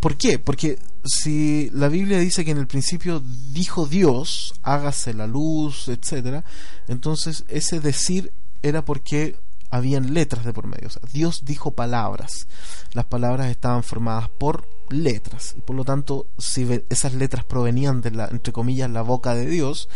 ¿por 0.00 0.16
qué? 0.16 0.38
Porque 0.38 0.78
si 1.04 1.70
la 1.72 1.88
Biblia 1.88 2.18
dice 2.18 2.44
que 2.44 2.50
en 2.50 2.58
el 2.58 2.66
principio 2.66 3.22
dijo 3.52 3.86
Dios, 3.86 4.54
hágase 4.62 5.14
la 5.14 5.26
luz, 5.26 5.88
etcétera, 5.88 6.44
entonces 6.88 7.44
ese 7.48 7.80
decir 7.80 8.32
era 8.62 8.84
porque 8.84 9.36
habían 9.70 10.14
letras 10.14 10.44
de 10.44 10.52
por 10.52 10.66
medio. 10.66 10.88
O 10.88 10.90
sea, 10.90 11.02
Dios 11.12 11.44
dijo 11.44 11.70
palabras. 11.70 12.48
Las 12.92 13.06
palabras 13.06 13.48
estaban 13.48 13.84
formadas 13.84 14.28
por 14.28 14.68
letras. 14.90 15.54
Y 15.56 15.60
por 15.60 15.76
lo 15.76 15.84
tanto, 15.84 16.26
si 16.38 16.66
esas 16.90 17.14
letras 17.14 17.44
provenían 17.44 18.00
de 18.00 18.10
la, 18.10 18.26
entre 18.26 18.52
comillas, 18.52 18.90
la 18.90 19.02
boca 19.02 19.34
de 19.34 19.46
Dios, 19.46 19.88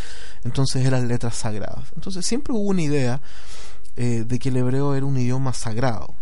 entonces 0.45 0.87
eran 0.87 1.09
letras 1.09 1.35
sagradas. 1.35 1.93
Entonces 1.97 2.25
siempre 2.25 2.55
hubo 2.55 2.69
una 2.69 2.83
idea 2.83 3.21
eh, 3.97 4.25
de 4.27 4.39
que 4.39 4.51
el 4.51 4.57
hebreo 4.59 4.95
era 4.95 5.07
un 5.07 5.19
idioma 5.19 5.53
sagrado 5.53 6.15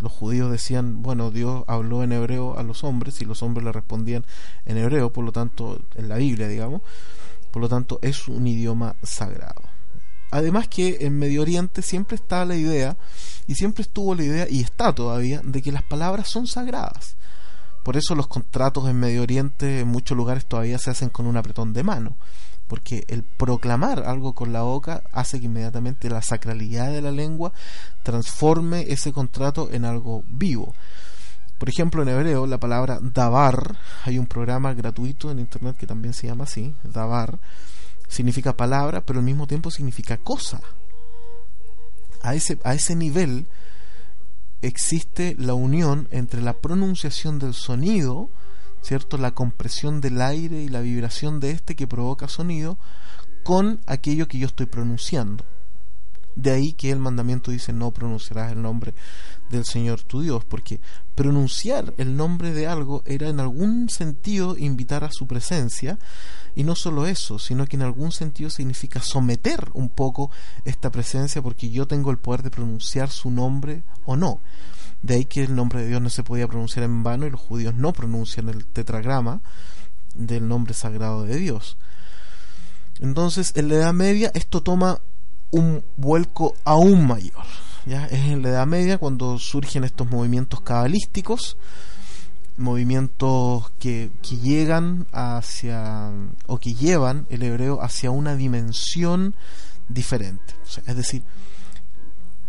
los 0.00 0.12
judíos 0.12 0.50
decían, 0.50 1.02
bueno, 1.02 1.30
Dios 1.30 1.64
habló 1.66 2.02
en 2.02 2.12
hebreo 2.12 2.58
a 2.58 2.62
los 2.62 2.84
hombres 2.84 3.20
y 3.20 3.24
los 3.24 3.42
hombres 3.42 3.64
le 3.64 3.72
respondían 3.72 4.24
en 4.64 4.76
hebreo, 4.76 5.12
por 5.12 5.24
lo 5.24 5.32
tanto, 5.32 5.80
en 5.94 6.08
la 6.08 6.16
Biblia, 6.16 6.48
digamos, 6.48 6.82
por 7.50 7.62
lo 7.62 7.68
tanto, 7.68 7.98
es 8.02 8.28
un 8.28 8.46
idioma 8.46 8.96
sagrado. 9.02 9.62
Además 10.30 10.68
que 10.68 10.98
en 11.00 11.18
Medio 11.18 11.42
Oriente 11.42 11.82
siempre 11.82 12.16
está 12.16 12.44
la 12.44 12.54
idea, 12.54 12.96
y 13.46 13.54
siempre 13.54 13.82
estuvo 13.82 14.14
la 14.14 14.24
idea, 14.24 14.46
y 14.48 14.60
está 14.60 14.94
todavía, 14.94 15.40
de 15.42 15.62
que 15.62 15.72
las 15.72 15.82
palabras 15.82 16.28
son 16.28 16.46
sagradas. 16.46 17.16
Por 17.82 17.96
eso 17.96 18.14
los 18.14 18.26
contratos 18.26 18.88
en 18.88 19.00
Medio 19.00 19.22
Oriente 19.22 19.80
en 19.80 19.88
muchos 19.88 20.16
lugares 20.16 20.44
todavía 20.46 20.78
se 20.78 20.90
hacen 20.90 21.08
con 21.08 21.26
un 21.26 21.38
apretón 21.38 21.72
de 21.72 21.82
mano, 21.82 22.18
porque 22.68 23.04
el 23.08 23.22
proclamar 23.24 24.04
algo 24.06 24.34
con 24.34 24.52
la 24.52 24.62
boca 24.62 25.02
hace 25.12 25.40
que 25.40 25.46
inmediatamente 25.46 26.10
la 26.10 26.22
sacralidad 26.22 26.92
de 26.92 27.02
la 27.02 27.10
lengua 27.10 27.52
transforme 28.02 28.92
ese 28.92 29.12
contrato 29.12 29.70
en 29.72 29.84
algo 29.84 30.22
vivo. 30.28 30.74
Por 31.58 31.68
ejemplo, 31.68 32.02
en 32.02 32.08
hebreo 32.08 32.46
la 32.46 32.58
palabra 32.58 33.00
davar, 33.00 33.76
hay 34.04 34.18
un 34.18 34.26
programa 34.26 34.74
gratuito 34.74 35.30
en 35.30 35.40
internet 35.40 35.76
que 35.76 35.88
también 35.88 36.14
se 36.14 36.28
llama 36.28 36.44
así, 36.44 36.74
davar, 36.84 37.40
significa 38.06 38.56
palabra, 38.56 39.00
pero 39.00 39.18
al 39.18 39.24
mismo 39.24 39.46
tiempo 39.48 39.70
significa 39.70 40.18
cosa. 40.18 40.60
A 42.22 42.34
ese, 42.34 42.58
a 42.62 42.74
ese 42.74 42.94
nivel 42.94 43.46
existe 44.62 45.34
la 45.38 45.54
unión 45.54 46.06
entre 46.10 46.42
la 46.42 46.52
pronunciación 46.52 47.38
del 47.38 47.54
sonido, 47.54 48.28
¿cierto? 48.82 49.18
La 49.18 49.32
compresión 49.32 50.00
del 50.00 50.20
aire 50.20 50.62
y 50.62 50.68
la 50.68 50.80
vibración 50.80 51.40
de 51.40 51.50
este 51.50 51.76
que 51.76 51.86
provoca 51.86 52.28
sonido 52.28 52.78
con 53.42 53.80
aquello 53.86 54.28
que 54.28 54.38
yo 54.38 54.46
estoy 54.46 54.66
pronunciando. 54.66 55.44
De 56.36 56.52
ahí 56.52 56.72
que 56.72 56.92
el 56.92 57.00
mandamiento 57.00 57.50
dice 57.50 57.72
no 57.72 57.90
pronunciarás 57.90 58.52
el 58.52 58.62
nombre 58.62 58.94
del 59.50 59.64
Señor 59.64 60.02
tu 60.02 60.20
Dios, 60.20 60.44
porque 60.44 60.80
pronunciar 61.14 61.94
el 61.96 62.16
nombre 62.16 62.52
de 62.52 62.68
algo 62.68 63.02
era 63.06 63.28
en 63.28 63.40
algún 63.40 63.88
sentido 63.88 64.56
invitar 64.56 65.02
a 65.02 65.10
su 65.10 65.26
presencia, 65.26 65.98
y 66.54 66.64
no 66.64 66.74
solo 66.74 67.06
eso, 67.06 67.38
sino 67.38 67.66
que 67.66 67.76
en 67.76 67.82
algún 67.82 68.12
sentido 68.12 68.50
significa 68.50 69.00
someter 69.00 69.70
un 69.74 69.88
poco 69.88 70.30
esta 70.64 70.90
presencia, 70.90 71.42
porque 71.42 71.70
yo 71.70 71.86
tengo 71.86 72.10
el 72.10 72.18
poder 72.18 72.42
de 72.42 72.50
pronunciar 72.50 73.10
su 73.10 73.30
nombre 73.30 73.82
o 74.04 74.16
no. 74.16 74.40
De 75.02 75.14
ahí 75.14 75.24
que 75.24 75.44
el 75.44 75.54
nombre 75.54 75.80
de 75.80 75.88
Dios 75.88 76.02
no 76.02 76.10
se 76.10 76.24
podía 76.24 76.48
pronunciar 76.48 76.84
en 76.84 77.02
vano 77.02 77.26
y 77.26 77.30
los 77.30 77.40
judíos 77.40 77.74
no 77.74 77.92
pronuncian 77.92 78.48
el 78.48 78.66
tetragrama 78.66 79.40
del 80.14 80.48
nombre 80.48 80.74
sagrado 80.74 81.24
de 81.24 81.36
Dios. 81.36 81.76
Entonces, 83.00 83.52
en 83.54 83.68
la 83.68 83.76
Edad 83.76 83.92
Media 83.94 84.30
esto 84.34 84.62
toma 84.62 85.00
un 85.50 85.84
vuelco 85.96 86.54
aún 86.64 87.06
mayor. 87.06 87.44
¿ya? 87.86 88.06
Es 88.06 88.26
en 88.26 88.42
la 88.42 88.50
Edad 88.50 88.66
Media 88.66 88.98
cuando 88.98 89.38
surgen 89.38 89.84
estos 89.84 90.10
movimientos 90.10 90.60
cabalísticos, 90.60 91.56
movimientos 92.56 93.70
que, 93.78 94.10
que 94.20 94.36
llegan 94.36 95.06
hacia, 95.12 96.10
o 96.46 96.58
que 96.58 96.74
llevan 96.74 97.26
el 97.30 97.44
hebreo 97.44 97.80
hacia 97.82 98.10
una 98.10 98.34
dimensión 98.34 99.36
diferente. 99.88 100.54
es 100.86 100.96
decir, 100.96 101.22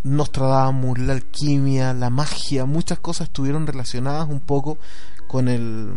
Nostradamus, 0.03 0.99
la 0.99 1.13
alquimia, 1.13 1.93
la 1.93 2.09
magia, 2.09 2.65
muchas 2.65 2.99
cosas 2.99 3.27
estuvieron 3.27 3.67
relacionadas 3.67 4.27
un 4.29 4.39
poco 4.39 4.77
con 5.27 5.47
el 5.47 5.93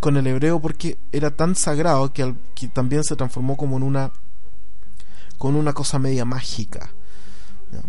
con 0.00 0.16
el 0.16 0.26
hebreo 0.26 0.60
porque 0.60 0.98
era 1.12 1.30
tan 1.30 1.54
sagrado 1.54 2.12
que, 2.12 2.34
que 2.54 2.68
también 2.68 3.04
se 3.04 3.16
transformó 3.16 3.56
como 3.56 3.76
en 3.76 3.84
una 3.84 4.12
con 5.38 5.56
una 5.56 5.72
cosa 5.72 5.98
media 5.98 6.24
mágica. 6.24 6.90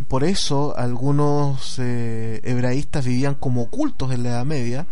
Por 0.08 0.24
eso 0.24 0.76
algunos 0.78 1.78
eh, 1.78 2.42
hebraístas 2.44 3.06
vivían 3.06 3.36
como 3.36 3.64
ocultos 3.64 4.12
en 4.12 4.24
la 4.24 4.30
Edad 4.30 4.46
Media 4.46 4.88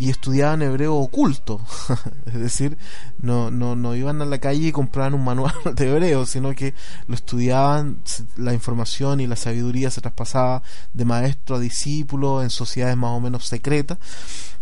y 0.00 0.08
estudiaban 0.08 0.62
hebreo 0.62 0.96
oculto. 0.96 1.60
es 2.26 2.34
decir, 2.34 2.78
no, 3.20 3.50
no, 3.50 3.76
no 3.76 3.94
iban 3.94 4.22
a 4.22 4.24
la 4.24 4.38
calle 4.38 4.68
y 4.68 4.72
compraban 4.72 5.12
un 5.12 5.22
manual 5.22 5.54
de 5.76 5.88
hebreo, 5.88 6.24
sino 6.24 6.54
que 6.54 6.74
lo 7.06 7.14
estudiaban, 7.14 7.98
la 8.36 8.54
información 8.54 9.20
y 9.20 9.26
la 9.26 9.36
sabiduría 9.36 9.90
se 9.90 10.00
traspasaba 10.00 10.62
de 10.94 11.04
maestro 11.04 11.56
a 11.56 11.60
discípulo 11.60 12.42
en 12.42 12.48
sociedades 12.48 12.96
más 12.96 13.10
o 13.10 13.20
menos 13.20 13.46
secretas, 13.46 13.98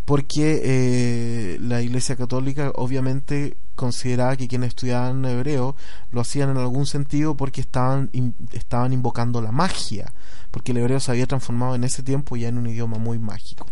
porque 0.04 0.60
eh, 0.64 1.58
la 1.60 1.82
Iglesia 1.82 2.16
Católica 2.16 2.72
obviamente 2.74 3.56
consideraba 3.76 4.36
que 4.36 4.48
quienes 4.48 4.70
estudiaban 4.70 5.24
hebreo 5.24 5.76
lo 6.10 6.20
hacían 6.20 6.50
en 6.50 6.56
algún 6.56 6.86
sentido 6.86 7.36
porque 7.36 7.60
estaban, 7.60 8.10
estaban 8.50 8.92
invocando 8.92 9.40
la 9.40 9.52
magia, 9.52 10.12
porque 10.50 10.72
el 10.72 10.78
hebreo 10.78 10.98
se 10.98 11.12
había 11.12 11.28
transformado 11.28 11.76
en 11.76 11.84
ese 11.84 12.02
tiempo 12.02 12.36
ya 12.36 12.48
en 12.48 12.58
un 12.58 12.66
idioma 12.66 12.98
muy 12.98 13.20
mágico. 13.20 13.66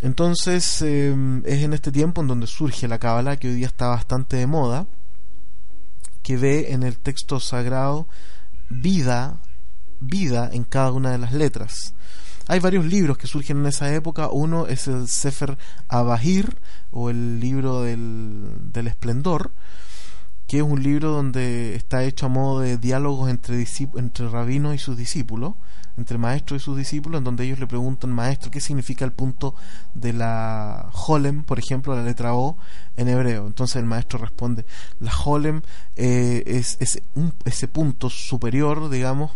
Entonces 0.00 0.80
em, 0.82 1.42
es 1.44 1.62
en 1.62 1.72
este 1.72 1.90
tiempo 1.90 2.20
en 2.20 2.28
donde 2.28 2.46
surge 2.46 2.86
la 2.86 2.98
Kabbalah, 2.98 3.36
que 3.36 3.48
hoy 3.48 3.54
día 3.54 3.66
está 3.66 3.88
bastante 3.88 4.36
de 4.36 4.46
moda, 4.46 4.86
que 6.22 6.36
ve 6.36 6.72
en 6.72 6.82
el 6.82 6.98
texto 6.98 7.40
sagrado 7.40 8.06
vida, 8.68 9.40
vida 10.00 10.50
en 10.52 10.64
cada 10.64 10.92
una 10.92 11.10
de 11.10 11.18
las 11.18 11.32
letras. 11.32 11.94
Hay 12.46 12.60
varios 12.60 12.84
libros 12.86 13.18
que 13.18 13.26
surgen 13.26 13.58
en 13.58 13.66
esa 13.66 13.92
época. 13.92 14.28
Uno 14.30 14.66
es 14.66 14.88
el 14.88 15.08
Sefer 15.08 15.58
Abahir 15.88 16.56
o 16.90 17.10
el 17.10 17.40
libro 17.40 17.82
del, 17.82 18.72
del 18.72 18.86
esplendor, 18.86 19.52
que 20.48 20.56
es 20.56 20.62
un 20.62 20.82
libro 20.82 21.10
donde 21.10 21.76
está 21.76 22.02
hecho 22.04 22.26
a 22.26 22.30
modo 22.30 22.60
de 22.60 22.78
diálogos 22.78 23.28
entre, 23.28 23.64
entre 23.96 24.28
rabinos 24.30 24.74
y 24.74 24.78
sus 24.78 24.96
discípulos, 24.96 25.52
entre 25.98 26.16
maestro 26.16 26.56
y 26.56 26.58
sus 26.58 26.74
discípulos, 26.74 27.18
en 27.18 27.24
donde 27.24 27.44
ellos 27.44 27.58
le 27.58 27.66
preguntan, 27.66 28.10
maestro, 28.10 28.50
¿qué 28.50 28.58
significa 28.58 29.04
el 29.04 29.12
punto 29.12 29.54
de 29.92 30.14
la 30.14 30.90
Holem, 31.06 31.44
por 31.44 31.58
ejemplo, 31.58 31.94
la 31.94 32.02
letra 32.02 32.34
O 32.34 32.56
en 32.96 33.08
hebreo? 33.08 33.46
Entonces 33.46 33.76
el 33.76 33.84
maestro 33.84 34.18
responde, 34.18 34.64
la 35.00 35.12
Holem 35.22 35.60
eh, 35.96 36.42
es, 36.46 36.78
ese 36.80 37.68
punto 37.68 38.08
superior, 38.08 38.88
digamos, 38.88 39.32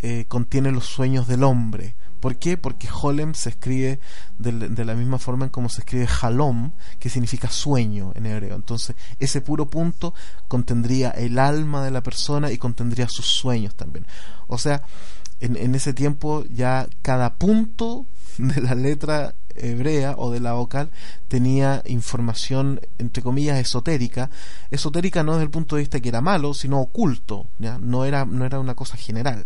eh, 0.00 0.26
contiene 0.28 0.70
los 0.70 0.84
sueños 0.84 1.26
del 1.28 1.44
hombre. 1.44 1.94
¿Por 2.22 2.36
qué? 2.36 2.56
Porque 2.56 2.88
Holem 2.88 3.34
se 3.34 3.48
escribe 3.48 3.98
de, 4.38 4.84
la 4.84 4.94
misma 4.94 5.18
forma 5.18 5.46
en 5.46 5.50
como 5.50 5.68
se 5.68 5.80
escribe 5.80 6.06
Halom, 6.06 6.70
que 7.00 7.10
significa 7.10 7.50
sueño 7.50 8.12
en 8.14 8.26
hebreo. 8.26 8.54
Entonces, 8.54 8.94
ese 9.18 9.40
puro 9.40 9.68
punto 9.68 10.14
contendría 10.46 11.10
el 11.10 11.40
alma 11.40 11.84
de 11.84 11.90
la 11.90 12.00
persona 12.00 12.52
y 12.52 12.58
contendría 12.58 13.08
sus 13.08 13.26
sueños 13.26 13.74
también. 13.74 14.06
O 14.46 14.56
sea, 14.56 14.84
en, 15.40 15.74
ese 15.74 15.94
tiempo 15.94 16.44
ya 16.48 16.86
cada 17.02 17.34
punto 17.34 18.06
de 18.38 18.60
la 18.60 18.76
letra 18.76 19.34
hebrea 19.56 20.14
o 20.16 20.30
de 20.30 20.38
la 20.38 20.52
vocal 20.52 20.92
tenía 21.26 21.82
información 21.86 22.80
entre 22.98 23.22
comillas 23.22 23.58
esotérica 23.58 24.30
esotérica 24.70 25.24
no 25.24 25.32
desde 25.32 25.44
el 25.44 25.50
punto 25.50 25.76
de 25.76 25.82
vista 25.82 26.00
que 26.00 26.08
era 26.08 26.22
malo 26.22 26.54
sino 26.54 26.80
oculto 26.80 27.48
no 27.58 28.04
era 28.06 28.24
no 28.24 28.46
era 28.46 28.60
una 28.60 28.74
cosa 28.74 28.96
general 28.96 29.44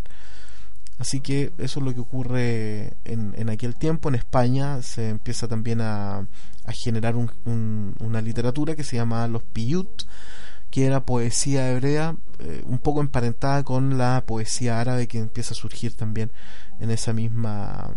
Así 0.99 1.21
que 1.21 1.53
eso 1.59 1.81
es 1.81 1.85
lo 1.87 1.93
que 1.93 2.01
ocurre 2.01 2.97
en, 3.05 3.35
en 3.37 3.51
aquel 3.51 3.77
tiempo. 3.77 4.09
En 4.09 4.15
España 4.15 4.83
se 4.83 5.11
empieza 5.11 5.47
también 5.47 5.81
a, 5.83 6.27
generar 6.69 7.17
un, 7.17 7.95
una 8.01 8.21
literatura 8.21 8.75
que 8.75 8.85
se 8.85 8.97
llama 8.97 9.29
los 9.29 9.43
piyut, 9.43 10.05
que 10.71 10.87
era 10.87 11.05
poesía 11.05 11.71
hebrea, 11.71 12.17
eh, 12.39 12.63
un 12.67 12.79
poco 12.79 13.01
emparentada 13.01 13.63
con 13.63 13.99
la 13.99 14.25
poesía 14.27 14.81
árabe 14.81 15.07
que 15.07 15.19
empieza 15.19 15.53
a 15.53 15.57
surgir 15.57 15.95
también 15.95 16.33
en 16.81 16.91
esa 16.91 17.13
misma 17.13 17.93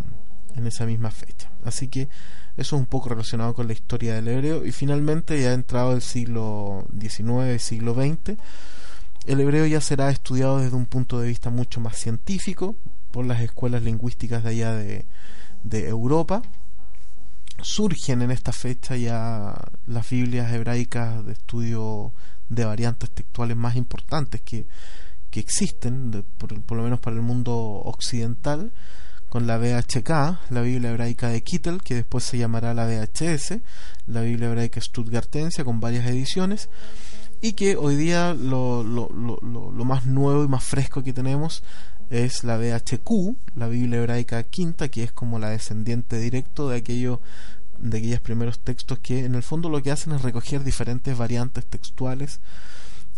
en 0.56 0.68
esa 0.68 0.86
misma 0.86 1.12
fecha. 1.12 1.52
Así 1.64 1.88
que 1.88 2.10
eso 2.58 2.76
es 2.76 2.80
un 2.82 2.86
poco 2.86 3.10
relacionado 3.10 3.54
con 3.54 3.68
la 3.68 3.74
historia 3.74 4.16
del 4.16 4.28
hebreo 4.28 4.66
y 4.66 4.72
finalmente 4.72 5.41
ya 5.41 5.54
entrado 5.54 5.93
el 5.93 6.02
siglo 6.02 6.86
XIX, 7.00 7.62
siglo 7.62 7.93
XX 7.93 8.38
el 9.30 9.40
hebreo 9.42 9.68
ya 9.68 9.80
será 9.80 10.10
estudiado 10.10 10.58
desde 10.58 10.76
un 10.76 10.88
punto 10.88 11.20
de 11.20 11.28
vista 11.28 11.52
mucho 11.52 11.80
más 11.80 11.98
científico 11.98 12.76
por 13.12 13.28
las 13.28 13.42
escuelas 13.42 13.84
lingüísticas 13.84 14.44
de 14.44 14.50
allá 14.50 14.74
de, 14.74 15.06
Europa. 15.88 16.42
Surgen 17.62 18.24
en 18.24 18.32
esta 18.32 18.52
fecha 18.52 18.96
ya 18.98 19.54
las 19.86 20.10
Biblias 20.10 20.52
hebraicas 20.52 21.24
de 21.28 21.34
estudio 21.34 22.12
de 22.50 22.66
variantes 22.66 23.12
textuales 23.12 23.56
más 23.56 23.76
importantes 23.76 24.42
que, 24.42 24.66
existen, 25.34 26.26
por, 26.40 26.76
lo 26.76 26.82
menos 26.82 27.00
para 27.00 27.16
el 27.16 27.22
mundo 27.22 27.54
occidental, 27.56 28.74
con 29.30 29.46
la 29.46 29.60
VHK, 29.60 30.10
la 30.50 30.62
Biblia 30.64 30.90
hebraica 30.90 31.30
de 31.30 31.44
Kittel, 31.44 31.84
que 31.84 31.94
después 31.94 32.24
se 32.24 32.40
llamará 32.40 32.74
la 32.74 32.88
VHS, 32.88 33.60
la 34.08 34.22
Biblia 34.22 34.48
hebraica 34.48 34.82
stuttgartense, 34.82 35.64
con 35.64 35.80
varias 35.80 36.08
ediciones 36.08 36.68
y 37.42 37.54
que 37.54 37.76
hoy 37.76 37.96
día 37.96 38.34
lo, 38.34 38.84
lo, 38.84 39.10
lo, 39.10 39.40
lo, 39.42 39.86
más 39.86 40.06
nuevo 40.06 40.44
y 40.44 40.48
más 40.48 40.64
fresco 40.64 41.04
que 41.04 41.14
tenemos 41.14 41.64
es 42.10 42.44
la 42.44 42.58
BHQ, 42.58 43.36
la 43.56 43.68
Biblia 43.68 44.00
Hebraica 44.00 44.44
Quinta, 44.44 44.90
que 44.90 45.04
es 45.04 45.12
como 45.12 45.40
la 45.40 45.50
descendiente 45.50 46.18
directo 46.18 46.70
de 46.70 46.78
aquello 46.78 47.22
de 47.78 47.98
aquellos 47.98 48.20
primeros 48.20 48.60
textos 48.60 49.00
que 49.00 49.24
en 49.24 49.36
el 49.36 49.44
fondo 49.44 49.70
lo 49.70 49.82
que 49.82 49.92
hacen 49.92 50.14
es 50.14 50.22
recoger 50.22 50.64
diferentes 50.66 51.18
variantes 51.18 51.66
textuales 51.66 52.42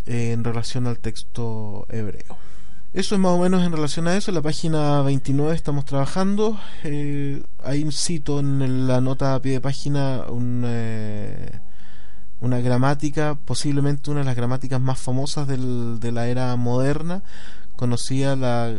eh, 0.06 0.32
en 0.32 0.44
relación 0.44 0.86
al 0.86 1.00
texto 1.00 1.86
hebreo. 1.88 2.38
Eso 2.92 3.14
es 3.14 3.20
más 3.20 3.32
o 3.32 3.38
menos 3.38 3.64
en 3.64 3.72
relación 3.72 4.06
a 4.06 4.16
eso. 4.16 4.30
En 4.30 4.34
la 4.34 4.42
página 4.42 5.00
29 5.02 5.54
estamos 5.54 5.86
trabajando. 5.86 6.60
Eh, 6.84 7.42
un 7.64 7.92
cito 7.92 8.38
en 8.38 8.86
la 8.86 9.00
nota 9.00 9.34
a 9.34 9.40
pie 9.40 9.52
de 9.52 9.60
página 9.62 10.26
un, 10.28 10.62
eh, 10.66 11.60
una 12.42 12.58
gramática, 12.60 13.36
posiblemente 13.36 14.10
una 14.10 14.20
de 14.20 14.26
las 14.26 14.36
gramáticas 14.36 14.80
más 14.80 14.98
famosas 14.98 15.46
del, 15.46 16.00
de 16.00 16.10
la 16.10 16.26
era 16.26 16.54
moderna, 16.56 17.22
conocida 17.76 18.34
la, 18.34 18.74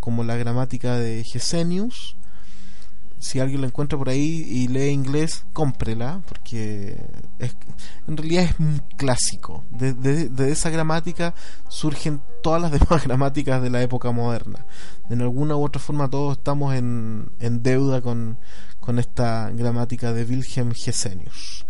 como 0.00 0.22
la 0.22 0.36
gramática 0.36 0.98
de 0.98 1.24
Gesenius, 1.24 2.16
si 3.18 3.40
alguien 3.40 3.62
la 3.62 3.68
encuentra 3.68 3.96
por 3.96 4.10
ahí 4.10 4.44
y 4.46 4.68
lee 4.68 4.90
inglés, 4.90 5.46
cómprela, 5.54 6.20
porque 6.28 7.02
es, 7.38 7.56
en 8.06 8.18
realidad 8.18 8.44
es 8.44 8.60
un 8.60 8.82
clásico. 8.98 9.64
De, 9.70 10.50
esa 10.52 10.68
gramática 10.68 11.34
surgen 11.68 12.20
todas 12.42 12.60
las 12.60 12.70
demás 12.78 13.02
gramáticas 13.02 13.62
de 13.62 13.70
la 13.70 13.80
época 13.80 14.10
moderna. 14.10 14.66
De 15.08 15.16
alguna 15.16 15.56
u 15.56 15.64
otra 15.64 15.80
forma 15.80 16.10
todos 16.10 16.36
estamos 16.36 16.74
en, 16.74 17.30
en 17.40 17.62
deuda 17.62 18.02
con, 18.02 18.38
con 18.78 18.98
esta 18.98 19.50
gramática 19.52 20.12
de 20.12 20.24
Wilhelm 20.24 20.72
Gesenius 20.74 21.64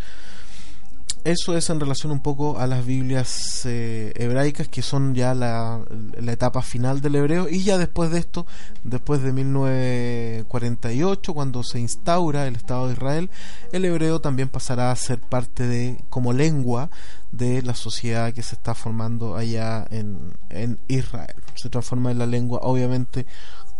eso 1.26 1.56
es 1.56 1.68
en 1.70 1.80
relación 1.80 2.12
un 2.12 2.20
poco 2.20 2.60
a 2.60 2.68
las 2.68 2.86
Biblias 2.86 3.66
eh, 3.66 4.12
hebraicas, 4.14 4.68
que 4.68 4.80
son 4.80 5.12
ya 5.12 5.34
la, 5.34 5.80
etapa 6.28 6.62
final 6.62 7.00
del 7.00 7.16
hebreo, 7.16 7.48
y 7.48 7.64
ya 7.64 7.78
después 7.78 8.12
de 8.12 8.20
esto, 8.20 8.46
después 8.84 9.22
de 9.22 9.32
1948, 9.32 11.34
cuando 11.34 11.64
se 11.64 11.80
instaura 11.80 12.46
el 12.46 12.54
Estado 12.54 12.86
de 12.86 12.92
Israel, 12.92 13.28
el 13.72 13.84
hebreo 13.84 14.20
también 14.20 14.48
pasará 14.48 14.92
a 14.92 14.96
ser 14.96 15.18
parte 15.18 15.66
de, 15.66 15.98
como 16.10 16.32
lengua, 16.32 16.90
de 17.32 17.60
la 17.62 17.74
sociedad 17.74 18.32
que 18.32 18.44
se 18.44 18.54
está 18.54 18.76
formando 18.76 19.36
allá 19.36 19.84
en, 19.90 20.32
en 20.48 20.78
Israel. 20.86 21.42
Se 21.56 21.68
transforma 21.68 22.12
en 22.12 22.20
la 22.20 22.26
lengua, 22.26 22.60
obviamente, 22.62 23.26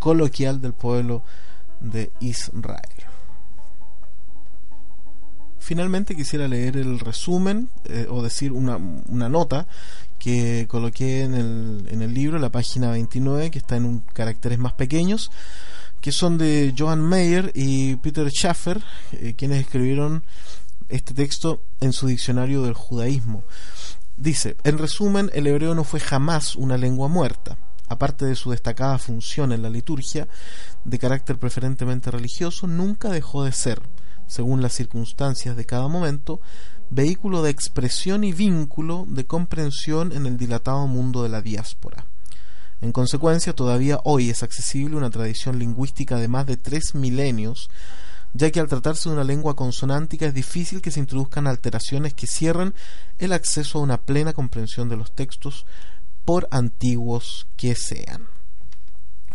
coloquial 0.01 0.61
del 0.61 0.75
pueblo 0.75 1.23
de 1.81 2.11
Israel. 2.19 3.16
Finalmente 5.67 6.15
quisiera 6.15 6.47
leer 6.47 6.77
el 6.77 7.01
resumen 7.01 7.71
eh, 7.87 8.07
o 8.09 8.23
decir 8.23 8.53
una, 8.53 8.77
una, 8.77 9.29
nota 9.29 9.67
que 10.17 10.69
coloqué 10.69 11.25
en 11.25 11.35
el, 11.35 11.89
en 11.91 12.03
el 12.03 12.15
libro, 12.15 12.39
la 12.39 12.53
página 12.53 12.93
29, 12.93 13.51
que 13.51 13.59
está 13.59 13.75
en 13.75 13.85
un, 13.85 13.99
caracteres 13.99 14.61
más 14.61 14.75
pequeños, 14.75 15.33
que 16.01 16.13
son 16.13 16.39
de 16.39 16.73
Johan 16.79 17.03
Meyer 17.03 17.51
y 17.53 17.97
Peter 17.97 18.31
Schaffer, 18.31 18.81
eh, 19.11 19.35
quienes 19.37 19.61
escribieron 19.61 20.23
este 20.89 21.15
texto 21.15 21.65
en 21.81 21.93
su 21.93 22.07
diccionario 22.07 22.63
del 22.63 22.75
judaísmo. 22.75 23.43
Dice, 24.17 24.57
en 24.63 24.79
resumen, 24.79 25.33
el 25.35 25.49
hebreo 25.49 25.75
no 25.75 25.83
fue 25.83 25.99
jamás 25.99 26.55
una 26.55 26.77
lengua 26.77 27.09
muerta. 27.09 27.59
Aparte 27.89 28.25
de 28.25 28.37
su 28.37 28.53
destacada 28.53 28.99
función 28.99 29.51
en 29.51 29.63
la 29.63 29.71
liturgia, 29.71 30.29
de 30.85 30.99
carácter 31.01 31.39
preferentemente 31.39 32.13
religioso, 32.13 32.69
nunca 32.69 33.09
dejó 33.09 33.43
de 33.43 33.51
ser 33.51 33.83
según 34.27 34.63
las 34.63 34.73
circunstancias 34.73 35.57
de 35.57 35.65
cada 35.65 35.89
momento, 35.89 36.41
vehículo 36.91 37.43
de 37.43 37.51
expresión 37.51 38.25
y 38.25 38.33
vínculo 38.33 39.05
de 39.09 39.27
comprensión 39.27 40.13
en 40.13 40.27
el 40.27 40.37
dilatado 40.37 40.87
mundo 40.87 41.23
de 41.23 41.29
la 41.29 41.43
diáspora. 41.43 42.07
En 42.81 42.93
consecuencia, 42.93 43.55
todavía 43.55 44.01
hoy 44.05 44.31
es 44.31 44.43
accesible 44.43 44.97
una 44.97 45.11
tradición 45.11 45.59
lingüística 45.59 46.17
de 46.17 46.29
más 46.29 46.47
de 46.47 46.57
tres 46.57 46.95
milenios, 46.95 47.71
ya 48.35 48.51
que 48.51 48.61
al 48.61 48.69
tratarse 48.69 49.09
de 49.09 49.15
una 49.15 49.25
lengua 49.25 49.57
consonántica 49.57 50.27
es 50.27 50.35
difícil 50.35 50.83
que 50.83 50.91
se 50.91 51.01
introduzcan 51.01 51.47
alteraciones 51.47 52.13
que 52.13 52.27
cierren 52.27 52.75
el 53.19 53.33
acceso 53.33 53.79
a 53.79 53.83
una 53.83 54.03
plena 54.03 54.35
comprensión 54.35 54.89
de 54.89 54.97
los 54.97 55.15
textos, 55.15 55.65
por 56.25 56.49
antiguos 56.51 57.47
que 57.57 57.75
sean 57.75 58.36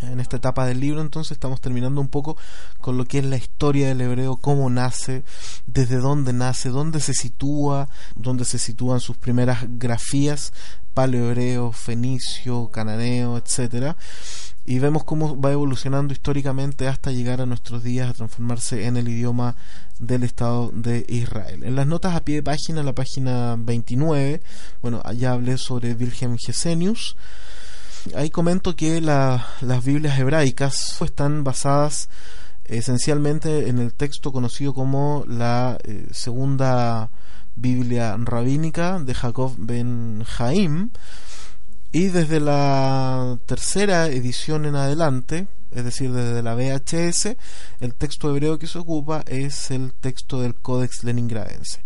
en 0.01 0.19
esta 0.19 0.37
etapa 0.37 0.65
del 0.65 0.79
libro 0.79 1.01
entonces 1.01 1.33
estamos 1.33 1.61
terminando 1.61 2.01
un 2.01 2.07
poco 2.07 2.37
con 2.79 2.97
lo 2.97 3.05
que 3.05 3.19
es 3.19 3.25
la 3.25 3.37
historia 3.37 3.87
del 3.87 4.01
hebreo, 4.01 4.37
cómo 4.37 4.69
nace, 4.69 5.23
desde 5.67 5.97
dónde 5.97 6.33
nace, 6.33 6.69
dónde 6.69 6.99
se 6.99 7.13
sitúa, 7.13 7.89
dónde 8.15 8.45
se 8.45 8.57
sitúan 8.57 8.99
sus 8.99 9.17
primeras 9.17 9.65
grafías, 9.67 10.53
paleohebreo, 10.93 11.71
fenicio, 11.71 12.69
cananeo, 12.71 13.37
etcétera 13.37 13.95
y 14.65 14.79
vemos 14.79 15.03
cómo 15.03 15.39
va 15.39 15.51
evolucionando 15.51 16.13
históricamente 16.13 16.87
hasta 16.87 17.11
llegar 17.11 17.41
a 17.41 17.45
nuestros 17.45 17.83
días 17.83 18.09
a 18.09 18.13
transformarse 18.13 18.85
en 18.85 18.95
el 18.95 19.07
idioma 19.07 19.55
del 19.99 20.23
Estado 20.23 20.71
de 20.73 21.05
Israel. 21.09 21.63
En 21.63 21.75
las 21.75 21.87
notas 21.87 22.15
a 22.15 22.23
pie 22.23 22.35
de 22.35 22.43
página, 22.43 22.83
la 22.83 22.93
página 22.93 23.55
29, 23.57 24.41
bueno, 24.81 25.01
ya 25.13 25.33
hablé 25.33 25.57
sobre 25.57 25.93
Wilhelm 25.93 26.37
Gesenius, 26.37 27.15
ahí 28.15 28.29
comento 28.29 28.75
que 28.75 29.01
las 29.01 29.85
Biblias 29.85 30.17
hebraicas 30.19 31.01
están 31.01 31.43
basadas 31.43 32.09
esencialmente 32.65 33.69
en 33.69 33.79
el 33.79 33.93
texto 33.93 34.31
conocido 34.31 34.73
como 34.73 35.23
la 35.27 35.77
eh, 35.83 36.07
segunda 36.11 37.11
Biblia 37.55 38.15
rabínica 38.17 38.99
de 38.99 39.13
Jacob 39.13 39.53
ben 39.57 40.23
Jaim 40.23 40.89
y 41.91 42.07
desde 42.07 42.39
la 42.39 43.37
tercera 43.45 44.07
edición 44.07 44.65
en 44.65 44.75
adelante, 44.75 45.47
es 45.71 45.83
decir, 45.83 46.13
desde 46.13 46.41
la 46.41 46.55
VHS, 46.55 47.35
el 47.81 47.93
texto 47.95 48.29
hebreo 48.29 48.57
que 48.57 48.67
se 48.67 48.79
ocupa 48.79 49.23
es 49.27 49.71
el 49.71 49.93
texto 49.93 50.41
del 50.41 50.55
Codex 50.55 51.03
Leningradense. 51.03 51.83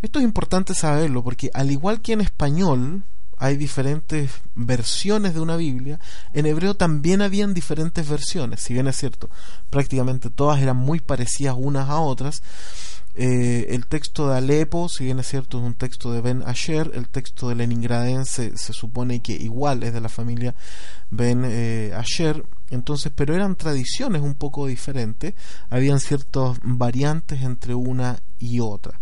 Esto 0.00 0.18
es 0.18 0.24
importante 0.24 0.74
saberlo 0.74 1.22
porque 1.22 1.50
al 1.52 1.70
igual 1.70 2.00
que 2.00 2.14
en 2.14 2.22
español, 2.22 3.04
hay 3.40 3.56
diferentes 3.56 4.30
versiones 4.54 5.32
de 5.32 5.40
una 5.40 5.56
Biblia, 5.56 5.98
en 6.34 6.44
hebreo 6.44 6.74
también 6.74 7.22
habían 7.22 7.54
diferentes 7.54 8.06
versiones, 8.06 8.60
si 8.60 8.74
bien 8.74 8.86
es 8.86 8.96
cierto, 8.96 9.30
prácticamente 9.70 10.28
todas 10.28 10.60
eran 10.60 10.76
muy 10.76 11.00
parecidas 11.00 11.56
unas 11.58 11.88
a 11.88 12.00
otras. 12.00 12.42
Eh, 13.14 13.68
el 13.70 13.86
texto 13.86 14.28
de 14.28 14.36
Alepo, 14.36 14.88
si 14.90 15.04
bien 15.04 15.18
es 15.18 15.26
cierto, 15.26 15.58
es 15.58 15.64
un 15.64 15.74
texto 15.74 16.12
de 16.12 16.20
Ben 16.20 16.42
Asher, 16.46 16.92
el 16.94 17.08
texto 17.08 17.48
de 17.48 17.54
Leningradense 17.54 18.56
se 18.56 18.72
supone 18.74 19.20
que 19.20 19.32
igual 19.32 19.82
es 19.82 19.94
de 19.94 20.00
la 20.00 20.10
familia 20.10 20.54
Ben 21.10 21.42
eh, 21.46 21.92
Asher, 21.96 22.44
entonces, 22.68 23.10
pero 23.14 23.34
eran 23.34 23.56
tradiciones 23.56 24.20
un 24.20 24.34
poco 24.34 24.66
diferentes, 24.66 25.34
habían 25.70 25.98
ciertas 25.98 26.58
variantes 26.62 27.40
entre 27.40 27.74
una 27.74 28.22
y 28.38 28.60
otra. 28.60 29.00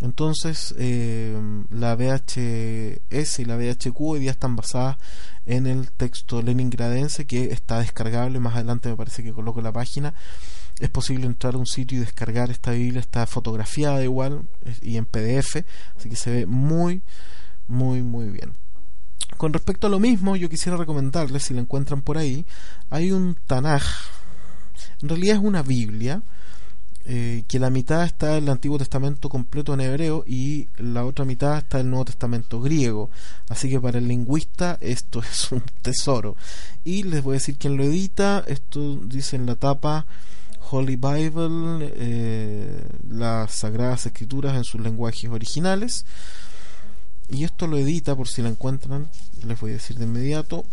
Entonces, 0.00 0.74
eh, 0.78 1.36
la 1.70 1.96
VHS 1.96 3.40
y 3.40 3.44
la 3.44 3.56
VHQ 3.56 4.00
hoy 4.00 4.20
día 4.20 4.30
están 4.30 4.54
basadas 4.54 4.96
en 5.44 5.66
el 5.66 5.90
texto 5.90 6.40
leningradense 6.40 7.26
que 7.26 7.52
está 7.52 7.80
descargable. 7.80 8.38
Más 8.38 8.54
adelante 8.54 8.88
me 8.88 8.96
parece 8.96 9.24
que 9.24 9.32
coloco 9.32 9.60
la 9.60 9.72
página. 9.72 10.14
Es 10.78 10.90
posible 10.90 11.26
entrar 11.26 11.54
a 11.54 11.58
un 11.58 11.66
sitio 11.66 11.98
y 11.98 12.00
descargar 12.00 12.50
esta 12.50 12.70
Biblia. 12.70 13.00
Está 13.00 13.26
fotografiada 13.26 14.02
igual 14.04 14.48
y 14.82 14.98
en 14.98 15.04
PDF. 15.04 15.64
Así 15.96 16.08
que 16.08 16.16
se 16.16 16.30
ve 16.30 16.46
muy, 16.46 17.02
muy, 17.66 18.02
muy 18.02 18.30
bien. 18.30 18.52
Con 19.36 19.52
respecto 19.52 19.88
a 19.88 19.90
lo 19.90 19.98
mismo, 19.98 20.36
yo 20.36 20.48
quisiera 20.48 20.76
recomendarles, 20.76 21.44
si 21.44 21.54
la 21.54 21.60
encuentran 21.60 22.02
por 22.02 22.18
ahí, 22.18 22.46
hay 22.88 23.10
un 23.10 23.36
Tanaj. 23.46 23.82
En 25.02 25.08
realidad 25.08 25.36
es 25.36 25.42
una 25.42 25.62
Biblia 25.62 26.22
eh, 27.10 27.44
que 27.48 27.58
la 27.58 27.70
mitad 27.70 28.04
está 28.04 28.36
el 28.36 28.50
Antiguo 28.50 28.76
Testamento 28.76 29.30
completo 29.30 29.72
en 29.72 29.80
hebreo 29.80 30.24
y 30.26 30.68
la 30.76 31.06
otra 31.06 31.24
mitad 31.24 31.56
está 31.56 31.80
el 31.80 31.88
Nuevo 31.88 32.04
Testamento 32.04 32.60
griego. 32.60 33.08
Así 33.48 33.70
que 33.70 33.80
para 33.80 33.96
el 33.96 34.06
lingüista 34.06 34.76
esto 34.82 35.20
es 35.32 35.50
un 35.50 35.62
tesoro. 35.80 36.36
Y 36.84 37.04
les 37.04 37.22
voy 37.22 37.32
a 37.32 37.38
decir 37.38 37.56
quién 37.56 37.78
lo 37.78 37.84
edita. 37.84 38.44
Esto 38.46 38.96
dice 38.96 39.36
en 39.36 39.46
la 39.46 39.54
tapa 39.54 40.04
Holy 40.70 40.96
Bible, 40.96 41.94
eh, 41.96 42.86
las 43.08 43.52
Sagradas 43.52 44.04
Escrituras 44.04 44.54
en 44.54 44.64
sus 44.64 44.82
lenguajes 44.82 45.30
originales. 45.30 46.04
Y 47.30 47.44
esto 47.44 47.66
lo 47.66 47.78
edita, 47.78 48.16
por 48.16 48.28
si 48.28 48.42
la 48.42 48.50
encuentran, 48.50 49.08
les 49.46 49.58
voy 49.58 49.70
a 49.70 49.74
decir 49.74 49.96
de 49.96 50.04
inmediato. 50.04 50.66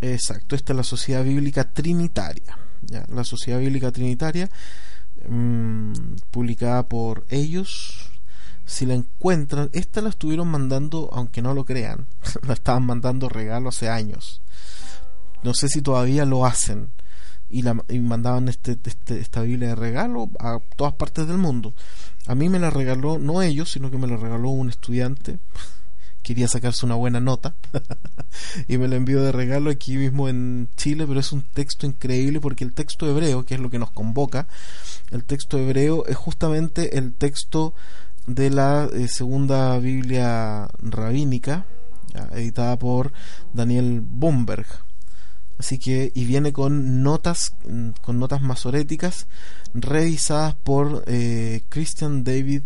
Exacto, 0.00 0.56
esta 0.56 0.72
es 0.72 0.76
la 0.76 0.82
Sociedad 0.82 1.24
Bíblica 1.24 1.64
Trinitaria. 1.64 2.58
La 3.08 3.24
Sociedad 3.24 3.60
Bíblica 3.60 3.92
Trinitaria, 3.92 4.48
mm, 5.28 5.92
publicada 6.30 6.88
por 6.88 7.26
ellos. 7.28 8.10
Si 8.64 8.86
la 8.86 8.94
encuentran, 8.94 9.68
esta 9.72 10.00
la 10.00 10.08
estuvieron 10.08 10.48
mandando, 10.48 11.10
aunque 11.12 11.42
no 11.42 11.54
lo 11.54 11.64
crean, 11.64 12.06
la 12.46 12.54
estaban 12.54 12.86
mandando 12.86 13.28
regalo 13.28 13.68
hace 13.68 13.88
años. 13.88 14.40
No 15.42 15.54
sé 15.54 15.68
si 15.68 15.82
todavía 15.82 16.24
lo 16.24 16.46
hacen. 16.46 16.90
Y, 17.48 17.62
la, 17.62 17.74
mandaban 17.74 18.48
este, 18.48 18.78
este, 18.84 19.18
esta 19.18 19.42
Biblia 19.42 19.70
de 19.70 19.74
regalo 19.74 20.30
a 20.38 20.60
todas 20.76 20.94
partes 20.94 21.26
del 21.26 21.38
mundo. 21.38 21.74
A 22.26 22.36
mí 22.36 22.48
me 22.48 22.60
la 22.60 22.70
regaló, 22.70 23.18
no 23.18 23.42
ellos, 23.42 23.72
sino 23.72 23.90
que 23.90 23.98
me 23.98 24.06
la 24.06 24.16
regaló 24.16 24.50
un 24.50 24.68
estudiante 24.68 25.40
quería 26.22 26.48
sacarse 26.48 26.86
una 26.86 26.94
buena 26.94 27.20
nota 27.20 27.54
y 28.68 28.78
me 28.78 28.88
lo 28.88 28.96
envió 28.96 29.22
de 29.22 29.32
regalo 29.32 29.70
aquí 29.70 29.96
mismo 29.96 30.28
en 30.28 30.68
Chile, 30.76 31.06
pero 31.06 31.20
es 31.20 31.32
un 31.32 31.42
texto 31.42 31.86
increíble 31.86 32.40
porque 32.40 32.64
el 32.64 32.72
texto 32.72 33.08
hebreo, 33.08 33.44
que 33.44 33.54
es 33.54 33.60
lo 33.60 33.70
que 33.70 33.78
nos 33.78 33.90
convoca, 33.90 34.46
el 35.10 35.24
texto 35.24 35.58
hebreo 35.58 36.06
es 36.06 36.16
justamente 36.16 36.98
el 36.98 37.12
texto 37.14 37.74
de 38.26 38.50
la 38.50 38.88
eh, 38.92 39.08
segunda 39.08 39.78
Biblia 39.78 40.68
rabínica, 40.78 41.66
editada 42.32 42.78
por 42.78 43.12
Daniel 43.52 44.00
Bomberg. 44.02 44.66
Así 45.58 45.78
que, 45.78 46.10
y 46.14 46.24
viene 46.24 46.52
con 46.52 47.02
notas, 47.02 47.54
con 48.00 48.18
notas 48.18 48.40
masoréticas 48.40 49.26
revisadas 49.74 50.54
por 50.54 51.04
eh, 51.06 51.64
Christian 51.68 52.24
David 52.24 52.62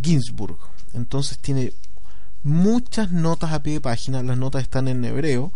Ginsburg. 0.00 0.58
Entonces 0.94 1.38
tiene 1.38 1.72
muchas 2.46 3.10
notas 3.10 3.52
a 3.52 3.62
pie 3.62 3.74
de 3.74 3.80
página, 3.80 4.22
las 4.22 4.38
notas 4.38 4.62
están 4.62 4.86
en 4.86 5.04
hebreo, 5.04 5.52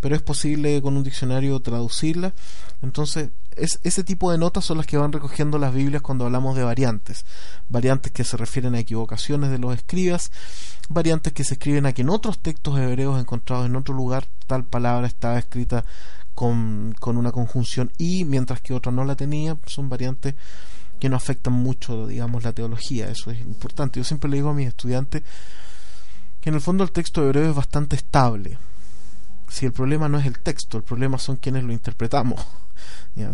pero 0.00 0.14
es 0.14 0.22
posible 0.22 0.80
con 0.80 0.96
un 0.96 1.02
diccionario 1.02 1.58
traducirla. 1.60 2.32
Entonces, 2.80 3.30
es, 3.56 3.80
ese 3.82 4.04
tipo 4.04 4.30
de 4.30 4.38
notas 4.38 4.64
son 4.64 4.78
las 4.78 4.86
que 4.86 4.96
van 4.96 5.12
recogiendo 5.12 5.58
las 5.58 5.74
Biblias 5.74 6.00
cuando 6.00 6.24
hablamos 6.24 6.56
de 6.56 6.62
variantes. 6.62 7.24
Variantes 7.68 8.12
que 8.12 8.22
se 8.22 8.36
refieren 8.36 8.74
a 8.74 8.78
equivocaciones 8.78 9.50
de 9.50 9.58
los 9.58 9.74
escribas, 9.74 10.30
variantes 10.88 11.32
que 11.32 11.44
se 11.44 11.54
escriben 11.54 11.86
a 11.86 11.92
que 11.92 12.02
en 12.02 12.10
otros 12.10 12.38
textos 12.38 12.78
hebreos 12.78 13.20
encontrados 13.20 13.66
en 13.66 13.74
otro 13.74 13.94
lugar 13.94 14.26
tal 14.46 14.64
palabra 14.64 15.08
estaba 15.08 15.38
escrita 15.38 15.84
con, 16.34 16.94
con 17.00 17.16
una 17.16 17.32
conjunción 17.32 17.90
y, 17.98 18.24
mientras 18.24 18.60
que 18.60 18.74
otra 18.74 18.92
no 18.92 19.04
la 19.04 19.16
tenía, 19.16 19.56
son 19.66 19.88
variantes 19.88 20.34
que 21.00 21.08
no 21.08 21.16
afectan 21.16 21.52
mucho, 21.52 22.06
digamos, 22.06 22.44
la 22.44 22.52
teología. 22.52 23.08
Eso 23.08 23.32
es 23.32 23.40
importante. 23.40 23.98
Yo 23.98 24.04
siempre 24.04 24.30
le 24.30 24.36
digo 24.36 24.50
a 24.50 24.54
mis 24.54 24.68
estudiantes 24.68 25.22
que 26.42 26.50
en 26.50 26.56
el 26.56 26.60
fondo 26.60 26.82
el 26.82 26.90
texto 26.90 27.24
hebreo 27.24 27.50
es 27.50 27.56
bastante 27.56 27.94
estable. 27.94 28.58
Si 29.48 29.64
el 29.64 29.72
problema 29.72 30.08
no 30.08 30.18
es 30.18 30.26
el 30.26 30.40
texto, 30.40 30.76
el 30.76 30.82
problema 30.82 31.16
son 31.18 31.36
quienes 31.36 31.64
lo 31.64 31.72
interpretamos. 31.72 32.40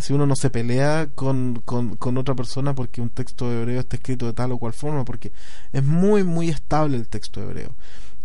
Si 0.00 0.12
uno 0.12 0.26
no 0.26 0.34
se 0.34 0.50
pelea 0.50 1.08
con, 1.14 1.62
con, 1.64 2.18
otra 2.18 2.34
persona 2.34 2.74
porque 2.74 3.00
un 3.00 3.10
texto 3.10 3.50
hebreo 3.50 3.80
está 3.80 3.96
escrito 3.96 4.26
de 4.26 4.32
tal 4.32 4.50
o 4.50 4.58
cual 4.58 4.72
forma, 4.72 5.04
porque 5.04 5.32
es 5.72 5.84
muy, 5.84 6.24
muy 6.24 6.50
estable 6.50 6.96
el 6.96 7.08
texto 7.08 7.40
hebreo. 7.40 7.74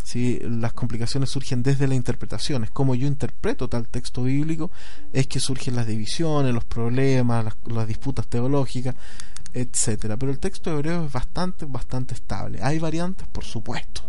Si 0.03 0.39
las 0.39 0.73
complicaciones 0.73 1.29
surgen 1.29 1.61
desde 1.61 1.87
la 1.87 1.93
interpretación, 1.93 2.63
es 2.63 2.71
como 2.71 2.95
yo 2.95 3.05
interpreto 3.05 3.69
tal 3.69 3.87
texto 3.87 4.23
bíblico, 4.23 4.71
es 5.13 5.27
que 5.27 5.39
surgen 5.39 5.75
las 5.75 5.85
divisiones, 5.85 6.53
los 6.53 6.65
problemas, 6.65 7.45
las, 7.45 7.55
las 7.67 7.87
disputas 7.87 8.27
teológicas, 8.27 8.95
etcétera. 9.53 10.17
Pero 10.17 10.31
el 10.31 10.39
texto 10.39 10.71
hebreo 10.71 11.05
es 11.05 11.11
bastante, 11.11 11.65
bastante 11.65 12.15
estable. 12.15 12.59
¿Hay 12.63 12.79
variantes? 12.79 13.27
Por 13.27 13.45
supuesto. 13.45 14.01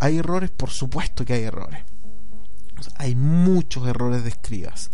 ¿Hay 0.00 0.18
errores? 0.18 0.50
Por 0.50 0.70
supuesto 0.70 1.24
que 1.24 1.34
hay 1.34 1.44
errores. 1.44 1.84
hay 2.96 3.14
muchos 3.14 3.86
errores 3.86 4.24
de 4.24 4.30
escribas 4.30 4.90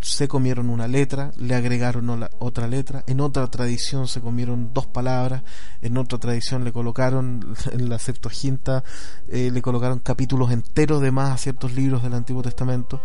se 0.00 0.28
comieron 0.28 0.70
una 0.70 0.86
letra, 0.86 1.32
le 1.36 1.54
agregaron 1.54 2.28
otra 2.38 2.68
letra, 2.68 3.04
en 3.06 3.20
otra 3.20 3.46
tradición 3.48 4.06
se 4.08 4.20
comieron 4.20 4.72
dos 4.72 4.86
palabras, 4.86 5.42
en 5.82 5.96
otra 5.98 6.18
tradición 6.18 6.64
le 6.64 6.72
colocaron, 6.72 7.54
en 7.72 7.88
la 7.88 7.98
Septuaginta, 7.98 8.84
eh, 9.28 9.50
le 9.52 9.62
colocaron 9.62 9.98
capítulos 9.98 10.52
enteros 10.52 11.02
de 11.02 11.10
más 11.10 11.32
a 11.32 11.38
ciertos 11.38 11.74
libros 11.74 12.02
del 12.02 12.14
Antiguo 12.14 12.42
Testamento. 12.42 13.00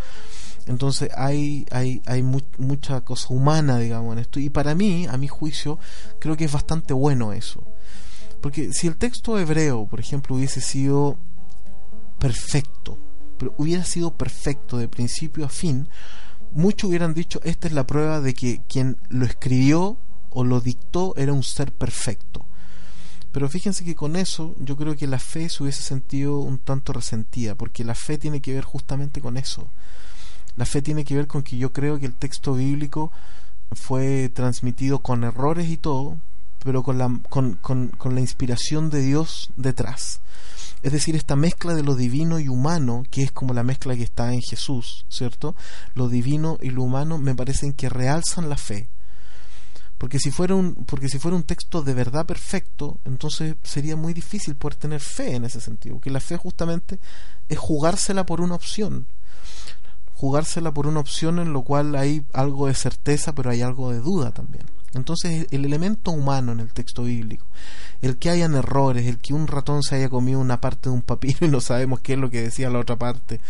Entonces 0.65 1.09
hay, 1.17 1.65
hay, 1.71 2.01
hay 2.05 2.24
mucha 2.24 3.01
cosa 3.01 3.34
humana, 3.34 3.80
digamos, 3.80 4.13
en 4.13 4.19
esto. 4.19 4.39
Y 4.39 4.49
para 4.49 4.76
mí, 4.76 5.07
a 5.07 5.17
mi 5.17 5.28
juicio, 5.28 5.78
creo 6.19 6.38
que 6.38 6.45
es 6.45 6.51
bastante 6.51 6.93
bueno 6.93 7.34
eso. 7.34 7.63
Porque 8.43 8.73
si 8.73 8.87
el 8.87 8.97
texto 8.97 9.39
hebreo, 9.39 9.85
por 9.85 10.01
ejemplo, 10.01 10.35
hubiese 10.35 10.59
sido 10.59 11.17
perfecto, 12.19 12.99
pero 13.37 13.55
hubiera 13.57 13.85
sido 13.85 14.17
perfecto 14.17 14.77
de 14.77 14.89
principio 14.89 15.45
a 15.45 15.49
fin, 15.49 15.87
muchos 16.51 16.89
hubieran 16.89 17.13
dicho, 17.13 17.39
esta 17.45 17.69
es 17.69 17.73
la 17.73 17.87
prueba 17.87 18.19
de 18.19 18.33
que 18.33 18.61
quien 18.67 18.97
lo 19.07 19.25
escribió 19.25 19.97
o 20.29 20.43
lo 20.43 20.59
dictó 20.59 21.13
era 21.15 21.31
un 21.31 21.41
ser 21.41 21.71
perfecto. 21.71 22.45
Pero 23.31 23.47
fíjense 23.47 23.85
que 23.85 23.95
con 23.95 24.17
eso 24.17 24.55
yo 24.59 24.75
creo 24.75 24.97
que 24.97 25.07
la 25.07 25.19
fe 25.19 25.47
se 25.47 25.63
hubiese 25.63 25.81
sentido 25.81 26.39
un 26.39 26.59
tanto 26.59 26.91
resentida, 26.91 27.55
porque 27.55 27.85
la 27.85 27.95
fe 27.95 28.17
tiene 28.17 28.41
que 28.41 28.53
ver 28.53 28.65
justamente 28.65 29.21
con 29.21 29.37
eso. 29.37 29.69
La 30.57 30.65
fe 30.65 30.81
tiene 30.81 31.05
que 31.05 31.15
ver 31.15 31.27
con 31.27 31.43
que 31.43 31.55
yo 31.55 31.71
creo 31.71 31.97
que 31.97 32.07
el 32.07 32.13
texto 32.13 32.55
bíblico 32.55 33.09
fue 33.71 34.27
transmitido 34.27 34.99
con 34.99 35.23
errores 35.23 35.69
y 35.69 35.77
todo, 35.77 36.17
pero 36.64 36.84
con 36.84 36.97
la, 36.97 37.20
con, 37.30 37.55
con, 37.55 37.89
con 37.89 38.16
la 38.16 38.22
inspiración 38.22 38.89
de 38.89 39.01
Dios 39.01 39.51
detrás. 39.55 40.22
Es 40.82 40.91
decir, 40.91 41.16
esta 41.16 41.38
mezcla 41.38 41.74
de 41.74 41.84
lo 41.84 41.95
divino 41.95 42.39
y 42.39 42.49
humano, 42.49 43.03
que 43.09 43.24
es 43.24 43.32
como 43.32 43.53
la 43.53 43.64
mezcla 43.64 43.95
que 43.95 44.03
está 44.03 44.34
en 44.34 44.41
Jesús, 44.41 45.05
¿cierto? 45.07 45.55
Lo 45.95 46.09
divino 46.09 46.57
y 46.61 46.72
lo 46.72 46.84
humano 46.84 47.18
me 47.18 47.36
parecen 47.36 47.72
que 47.72 47.88
realzan 47.88 48.49
la 48.49 48.57
fe. 48.57 48.89
Porque 49.97 50.20
si 50.20 50.32
fuera 50.32 50.55
un, 50.55 50.76
porque 50.86 51.07
si 51.07 51.20
fuera 51.20 51.38
un 51.38 51.43
texto 51.43 51.82
de 51.82 51.93
verdad 51.93 52.26
perfecto, 52.26 52.99
entonces 53.05 53.55
sería 53.64 53.95
muy 53.95 54.14
difícil 54.14 54.55
poder 54.55 54.76
tener 54.76 54.99
fe 54.99 55.36
en 55.36 55.45
ese 55.45 55.61
sentido. 55.61 56.01
Que 56.01 56.09
la 56.09 56.20
fe 56.20 56.36
justamente 56.36 56.99
es 57.47 57.57
jugársela 57.57 58.26
por 58.26 58.41
una 58.41 58.55
opción. 58.55 59.07
Jugársela 60.16 60.74
por 60.74 60.88
una 60.88 60.99
opción 60.99 61.39
en 61.39 61.53
lo 61.53 61.61
cual 61.61 61.95
hay 61.95 62.26
algo 62.34 62.68
de 62.68 62.74
certeza, 62.74 63.34
pero 63.34 63.49
hay 63.51 63.61
algo 63.61 63.91
de 63.91 63.99
duda 63.99 64.32
también. 64.32 64.66
Entonces 64.93 65.47
el 65.51 65.65
elemento 65.65 66.11
humano 66.11 66.51
en 66.51 66.59
el 66.59 66.73
texto 66.73 67.03
bíblico, 67.03 67.45
el 68.01 68.17
que 68.17 68.29
hayan 68.29 68.55
errores, 68.55 69.07
el 69.07 69.19
que 69.19 69.33
un 69.33 69.47
ratón 69.47 69.81
se 69.81 69.95
haya 69.95 70.09
comido 70.09 70.39
una 70.39 70.61
parte 70.61 70.89
de 70.89 70.95
un 70.95 71.01
papiro 71.01 71.39
y 71.45 71.49
no 71.49 71.61
sabemos 71.61 71.99
qué 71.99 72.13
es 72.13 72.19
lo 72.19 72.29
que 72.29 72.43
decía 72.43 72.69
la 72.69 72.79
otra 72.79 72.97
parte, 72.97 73.41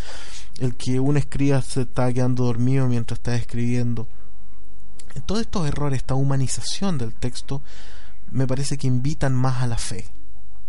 el 0.60 0.74
que 0.74 1.00
un 1.00 1.16
escriba 1.16 1.60
se 1.62 1.82
está 1.82 2.12
quedando 2.12 2.44
dormido 2.44 2.86
mientras 2.86 3.18
está 3.18 3.34
escribiendo, 3.36 4.08
todos 5.26 5.42
estos 5.42 5.66
errores, 5.66 5.98
esta 5.98 6.14
humanización 6.14 6.98
del 6.98 7.14
texto, 7.14 7.62
me 8.30 8.46
parece 8.46 8.76
que 8.76 8.86
invitan 8.86 9.34
más 9.34 9.62
a 9.62 9.66
la 9.66 9.78
fe 9.78 10.13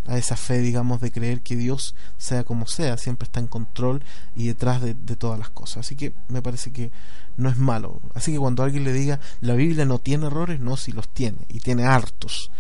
a 0.07 0.17
esa 0.17 0.35
fe, 0.35 0.59
digamos, 0.59 1.01
de 1.01 1.11
creer 1.11 1.41
que 1.41 1.55
Dios, 1.55 1.95
sea 2.17 2.43
como 2.43 2.67
sea, 2.67 2.97
siempre 2.97 3.25
está 3.25 3.39
en 3.39 3.47
control 3.47 4.03
y 4.35 4.47
detrás 4.47 4.81
de, 4.81 4.93
todas 5.15 5.39
las 5.39 5.49
cosas. 5.49 5.77
Así 5.77 5.95
que 5.95 6.13
me 6.27 6.41
parece 6.41 6.71
que 6.71 6.91
no 7.37 7.49
es 7.49 7.57
malo. 7.57 8.01
Así 8.13 8.31
que 8.31 8.39
cuando 8.39 8.63
alguien 8.63 8.83
le 8.83 8.93
diga, 8.93 9.19
la 9.41 9.55
Biblia 9.55 9.85
no 9.85 9.99
tiene 9.99 10.27
errores, 10.27 10.59
no, 10.59 10.77
si 10.77 10.91
los 10.91 11.09
tiene, 11.09 11.39
y 11.49 11.59
tiene 11.59 11.85
hartos. 11.85 12.51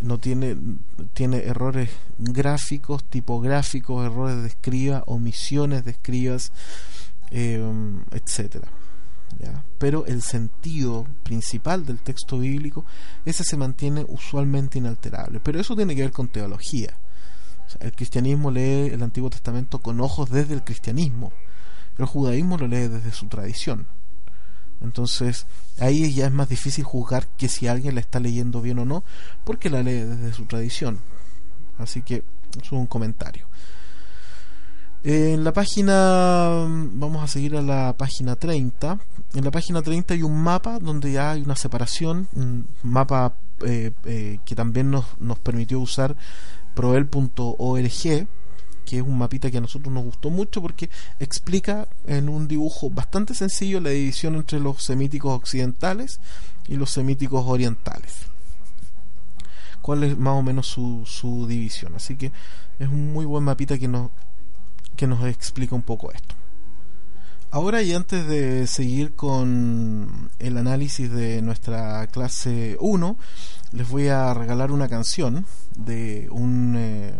No 0.00 0.18
tiene, 0.18 0.56
tiene 1.12 1.38
errores 1.38 1.90
gráficos, 2.18 3.04
tipográficos, 3.04 4.06
errores 4.06 4.42
de 4.42 4.48
escriba, 4.48 5.02
omisiones 5.06 5.84
de 5.84 5.90
escribas, 5.90 6.52
eh, 7.30 7.62
etcétera 8.12 8.68
pero 9.78 10.04
el 10.06 10.22
sentido 10.22 11.06
principal 11.22 11.86
del 11.86 12.00
texto 12.00 12.38
bíblico, 12.38 12.84
ese 13.24 13.44
se 13.44 13.56
mantiene 13.56 14.04
usualmente 14.08 14.78
inalterable. 14.78 15.40
Pero 15.40 15.60
eso 15.60 15.74
tiene 15.74 15.94
que 15.94 16.02
ver 16.02 16.12
con 16.12 16.28
teología. 16.28 16.96
el 17.80 17.92
cristianismo 17.92 18.50
lee 18.50 18.90
el 18.92 19.02
Antiguo 19.02 19.30
Testamento 19.30 19.78
con 19.78 20.00
ojos 20.00 20.28
desde 20.30 20.54
el 20.54 20.64
cristianismo, 20.64 21.32
el 21.98 22.04
judaísmo 22.06 22.58
lo 22.58 22.66
lee 22.66 22.88
desde 22.88 23.12
su 23.12 23.26
tradición. 23.28 23.86
Entonces, 24.82 25.46
ahí 25.78 26.12
ya 26.12 26.26
es 26.26 26.32
más 26.32 26.48
difícil 26.48 26.84
juzgar 26.84 27.26
que 27.36 27.48
si 27.48 27.68
alguien 27.68 27.94
la 27.94 28.00
está 28.00 28.18
leyendo 28.18 28.62
bien 28.62 28.78
o 28.78 28.84
no, 28.84 29.04
porque 29.44 29.70
la 29.70 29.82
lee 29.82 30.00
desde 30.00 30.32
su 30.32 30.46
tradición. 30.46 31.00
Así 31.78 32.02
que, 32.02 32.24
eso 32.52 32.60
es 32.62 32.72
un 32.72 32.86
comentario. 32.86 33.46
En 35.02 35.44
la 35.44 35.52
página, 35.54 36.66
vamos 36.68 37.24
a 37.24 37.26
seguir 37.26 37.56
a 37.56 37.62
la 37.62 37.94
página 37.96 38.36
30. 38.36 38.98
En 39.34 39.44
la 39.44 39.50
página 39.50 39.80
30 39.80 40.12
hay 40.12 40.22
un 40.22 40.36
mapa 40.42 40.78
donde 40.78 41.12
ya 41.12 41.30
hay 41.30 41.40
una 41.40 41.56
separación, 41.56 42.28
un 42.34 42.66
mapa 42.82 43.32
eh, 43.64 43.92
eh, 44.04 44.40
que 44.44 44.54
también 44.54 44.90
nos, 44.90 45.06
nos 45.18 45.38
permitió 45.38 45.80
usar 45.80 46.16
proel.org, 46.74 48.28
que 48.84 48.96
es 48.96 49.02
un 49.02 49.16
mapita 49.16 49.50
que 49.50 49.56
a 49.56 49.62
nosotros 49.62 49.90
nos 49.90 50.04
gustó 50.04 50.28
mucho 50.28 50.60
porque 50.60 50.90
explica 51.18 51.88
en 52.06 52.28
un 52.28 52.46
dibujo 52.46 52.90
bastante 52.90 53.34
sencillo 53.34 53.80
la 53.80 53.90
división 53.90 54.34
entre 54.34 54.60
los 54.60 54.82
semíticos 54.82 55.32
occidentales 55.32 56.20
y 56.68 56.76
los 56.76 56.90
semíticos 56.90 57.46
orientales. 57.46 58.26
Cuál 59.80 60.04
es 60.04 60.18
más 60.18 60.34
o 60.34 60.42
menos 60.42 60.66
su, 60.66 61.04
su 61.06 61.46
división. 61.46 61.94
Así 61.94 62.16
que 62.16 62.32
es 62.78 62.88
un 62.88 63.14
muy 63.14 63.24
buen 63.24 63.44
mapita 63.44 63.78
que 63.78 63.88
nos 63.88 64.10
que 64.96 65.06
nos 65.06 65.24
explica 65.26 65.74
un 65.74 65.82
poco 65.82 66.12
esto. 66.12 66.34
Ahora 67.52 67.82
y 67.82 67.92
antes 67.94 68.28
de 68.28 68.68
seguir 68.68 69.14
con 69.14 70.30
el 70.38 70.56
análisis 70.56 71.10
de 71.10 71.42
nuestra 71.42 72.06
clase 72.06 72.76
1, 72.78 73.16
les 73.72 73.88
voy 73.88 74.06
a 74.06 74.32
regalar 74.34 74.70
una 74.70 74.88
canción 74.88 75.46
de 75.76 76.28
un 76.30 76.76
eh, 76.76 77.12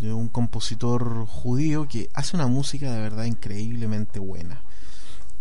de 0.00 0.12
un 0.12 0.28
compositor 0.28 1.24
judío 1.26 1.86
que 1.88 2.10
hace 2.14 2.36
una 2.36 2.48
música 2.48 2.92
de 2.92 3.00
verdad 3.00 3.24
increíblemente 3.24 4.18
buena. 4.18 4.60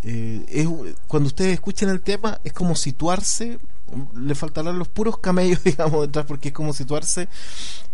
Eh, 0.03 0.67
cuando 1.07 1.27
ustedes 1.27 1.53
escuchen 1.53 1.89
el 1.89 2.01
tema 2.01 2.39
es 2.43 2.53
como 2.53 2.75
situarse 2.75 3.57
le 4.15 4.35
faltarán 4.35 4.79
los 4.79 4.87
puros 4.87 5.17
camellos, 5.19 5.63
digamos, 5.63 6.01
detrás, 6.01 6.25
porque 6.25 6.49
es 6.49 6.53
como 6.53 6.73
situarse 6.73 7.27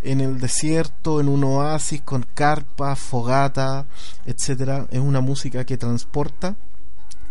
en 0.01 0.21
el 0.21 0.39
desierto, 0.39 1.19
en 1.19 1.27
un 1.27 1.43
oasis, 1.43 2.01
con 2.01 2.25
carpa, 2.33 2.95
fogata, 2.95 3.85
etcétera. 4.25 4.87
Es 4.91 4.99
una 4.99 5.21
música 5.21 5.65
que 5.65 5.77
transporta. 5.77 6.55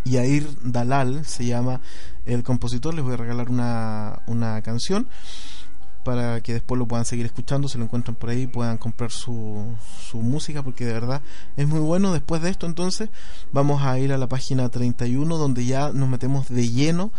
Y 0.02 0.16
Air 0.16 0.46
Dalal 0.62 1.26
se 1.26 1.44
llama 1.44 1.80
el 2.24 2.42
compositor. 2.42 2.94
Les 2.94 3.04
voy 3.04 3.14
a 3.14 3.18
regalar 3.18 3.50
una, 3.50 4.22
una 4.26 4.62
canción. 4.62 5.08
Para 6.04 6.40
que 6.40 6.54
después 6.54 6.78
lo 6.78 6.86
puedan 6.86 7.04
seguir 7.04 7.26
escuchando, 7.26 7.68
se 7.68 7.78
lo 7.78 7.84
encuentran 7.84 8.14
por 8.14 8.30
ahí, 8.30 8.46
puedan 8.46 8.78
comprar 8.78 9.10
su, 9.10 9.74
su 10.08 10.18
música, 10.18 10.62
porque 10.62 10.84
de 10.84 10.92
verdad 10.92 11.22
es 11.56 11.66
muy 11.68 11.80
bueno. 11.80 12.12
Después 12.12 12.42
de 12.42 12.50
esto, 12.50 12.66
entonces, 12.66 13.10
vamos 13.52 13.82
a 13.82 13.98
ir 13.98 14.12
a 14.12 14.18
la 14.18 14.28
página 14.28 14.68
31, 14.68 15.36
donde 15.36 15.64
ya 15.64 15.92
nos 15.92 16.08
metemos 16.08 16.48
de 16.48 16.68
lleno 16.68 17.12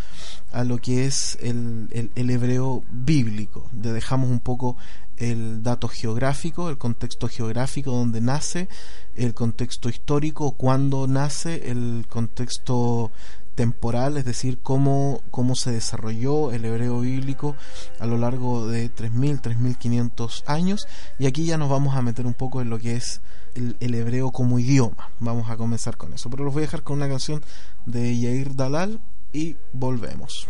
a 0.51 0.63
lo 0.63 0.77
que 0.79 1.05
es 1.05 1.37
el, 1.41 2.11
el, 2.15 2.29
hebreo 2.29 2.83
bíblico. 2.91 3.69
Le 3.81 3.91
dejamos 3.91 4.29
un 4.29 4.39
poco 4.39 4.77
el 5.17 5.61
dato 5.61 5.87
geográfico, 5.87 6.69
el 6.69 6.77
contexto 6.77 7.27
geográfico 7.27 7.91
donde 7.91 8.21
nace, 8.21 8.67
el 9.15 9.33
contexto 9.33 9.89
histórico, 9.89 10.53
cuándo 10.53 11.07
nace, 11.07 11.69
el 11.69 12.05
contexto 12.09 13.11
temporal, 13.55 14.17
es 14.17 14.25
decir, 14.25 14.59
cómo, 14.61 15.21
cómo 15.31 15.55
se 15.55 15.71
desarrolló 15.71 16.51
el 16.51 16.65
hebreo 16.65 16.99
bíblico 17.01 17.55
a 17.99 18.05
lo 18.05 18.17
largo 18.17 18.67
de 18.67 18.93
3.000, 18.93 19.41
3.500 19.41 20.43
años. 20.45 20.87
Y 21.19 21.25
aquí 21.25 21.45
ya 21.45 21.57
nos 21.57 21.69
vamos 21.69 21.95
a 21.95 22.01
meter 22.01 22.25
un 22.25 22.33
poco 22.33 22.61
en 22.61 22.69
lo 22.69 22.79
que 22.79 22.95
es 22.95 23.21
el, 23.55 23.75
el, 23.79 23.95
hebreo 23.95 24.31
como 24.31 24.59
idioma. 24.59 25.09
Vamos 25.19 25.49
a 25.49 25.57
comenzar 25.57 25.97
con 25.97 26.13
eso. 26.13 26.29
Pero 26.29 26.43
los 26.43 26.53
voy 26.53 26.63
a 26.63 26.65
dejar 26.67 26.83
con 26.83 26.97
una 26.97 27.09
canción 27.09 27.43
de 27.85 28.17
Yair 28.17 28.55
Dalal 28.55 28.99
y 29.33 29.57
volvemos. 29.73 30.47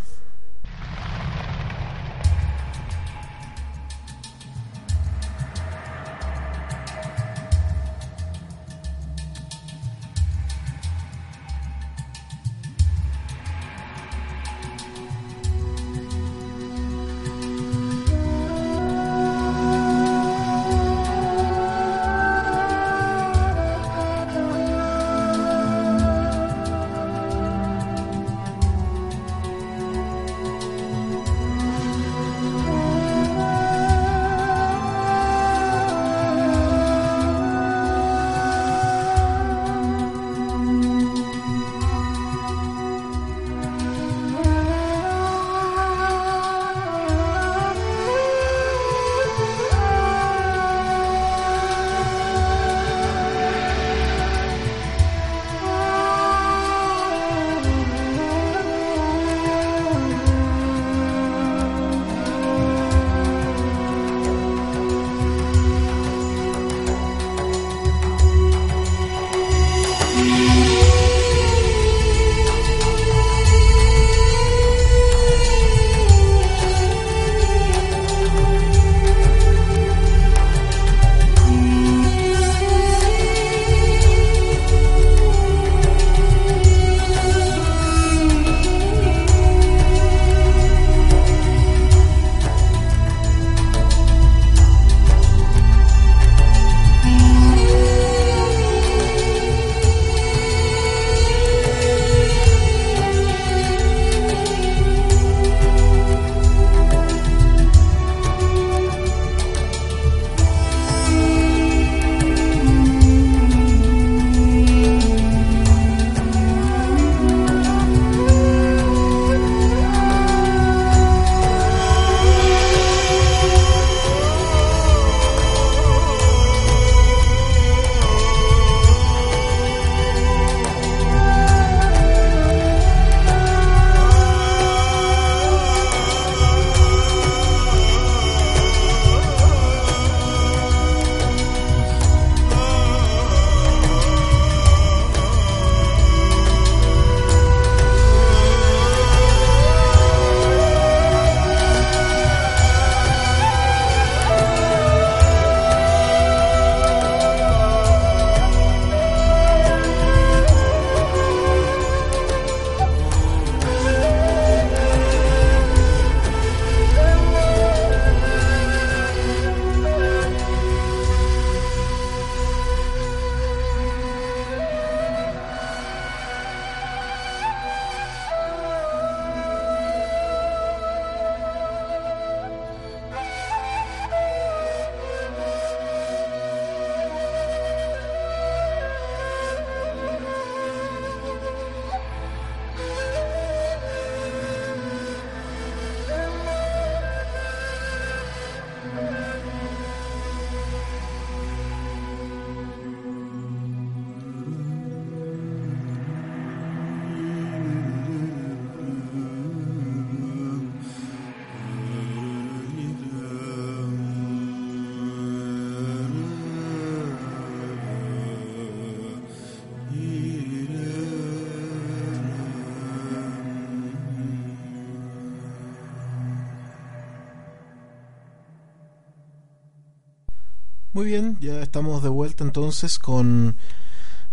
Muy 231.02 231.10
bien, 231.10 231.36
ya 231.41 231.64
estamos 231.64 232.04
de 232.04 232.10
vuelta 232.10 232.43
entonces 232.43 232.99
con 232.99 233.56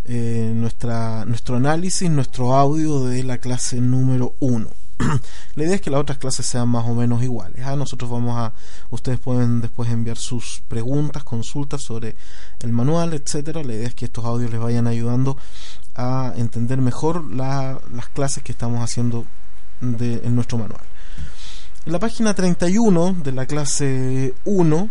eh, 0.04 0.52
nuestra, 0.54 1.24
nuestro 1.24 1.56
análisis, 1.56 2.10
nuestro 2.10 2.54
audio 2.54 3.04
de 3.04 3.24
la 3.24 3.38
clase 3.38 3.80
número 3.80 4.34
1. 4.40 4.68
la 5.54 5.64
idea 5.64 5.76
es 5.76 5.80
que 5.80 5.88
las 5.88 6.02
otras 6.02 6.18
clases 6.18 6.44
sean 6.44 6.68
más 6.68 6.84
o 6.86 6.92
menos 6.92 7.22
iguales. 7.22 7.64
¿ah? 7.64 7.74
Nosotros 7.74 8.10
vamos 8.10 8.36
a, 8.36 8.52
ustedes 8.90 9.18
pueden 9.18 9.62
después 9.62 9.88
enviar 9.88 10.18
sus 10.18 10.62
preguntas, 10.68 11.24
consultas 11.24 11.80
sobre 11.80 12.16
el 12.60 12.70
manual, 12.74 13.14
etcétera. 13.14 13.62
La 13.62 13.72
idea 13.72 13.88
es 13.88 13.94
que 13.94 14.04
estos 14.04 14.26
audios 14.26 14.50
les 14.50 14.60
vayan 14.60 14.86
ayudando 14.86 15.38
a 15.94 16.34
entender 16.36 16.82
mejor 16.82 17.24
las 17.34 17.78
clases 18.12 18.42
que 18.42 18.52
estamos 18.52 18.84
haciendo 18.84 19.24
de, 19.80 20.20
en 20.22 20.34
nuestro 20.34 20.58
manual. 20.58 20.82
En 21.86 21.92
la 21.92 21.98
página 21.98 22.34
31 22.34 23.16
de 23.24 23.32
la 23.32 23.46
clase 23.46 24.34
1 24.44 24.90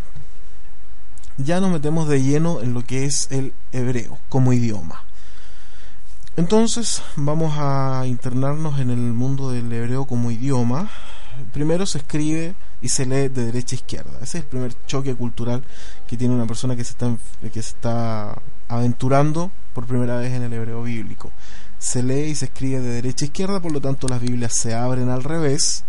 ya 1.38 1.60
nos 1.60 1.72
metemos 1.72 2.08
de 2.08 2.22
lleno 2.22 2.62
en 2.62 2.74
lo 2.74 2.84
que 2.84 3.06
es 3.06 3.28
el 3.32 3.54
hebreo 3.72 4.18
como 4.30 4.54
idioma. 4.54 5.04
Entonces 6.36 7.02
vamos 7.16 7.56
a 7.58 8.04
internarnos 8.06 8.80
en 8.80 8.92
el 8.92 8.98
mundo 8.98 9.52
del 9.52 9.72
hebreo 9.72 10.06
como 10.06 10.30
idioma. 10.30 10.90
Primero 11.52 11.86
se 11.86 12.00
escribe 12.00 12.56
y 12.82 12.90
se 12.90 13.06
lee 13.06 13.28
de 13.28 13.46
derecha 13.46 13.76
a 13.76 13.80
izquierda. 13.80 14.12
Ese 14.22 14.38
es 14.38 14.44
el 14.44 14.50
primer 14.50 14.74
choque 14.86 15.16
cultural 15.16 15.64
que 16.08 16.18
tiene 16.18 16.36
una 16.36 16.46
persona 16.46 16.76
que 16.76 16.84
se 16.84 16.92
está, 16.92 17.16
que 17.42 17.62
se 17.62 17.70
está 17.70 18.40
aventurando 18.68 19.52
por 19.74 19.86
primera 19.86 20.18
vez 20.18 20.34
en 20.34 20.44
el 20.44 20.54
hebreo 20.54 20.84
bíblico. 20.84 21.32
Se 21.80 22.04
lee 22.04 22.30
y 22.30 22.36
se 22.36 22.46
escribe 22.46 22.82
de 22.82 22.90
derecha 22.90 23.26
a 23.26 23.28
izquierda, 23.28 23.60
por 23.60 23.72
lo 23.72 23.82
tanto 23.82 24.08
las 24.08 24.22
Biblias 24.22 24.54
se 24.56 24.74
abren 24.74 25.10
al 25.10 25.24
revés, 25.24 25.84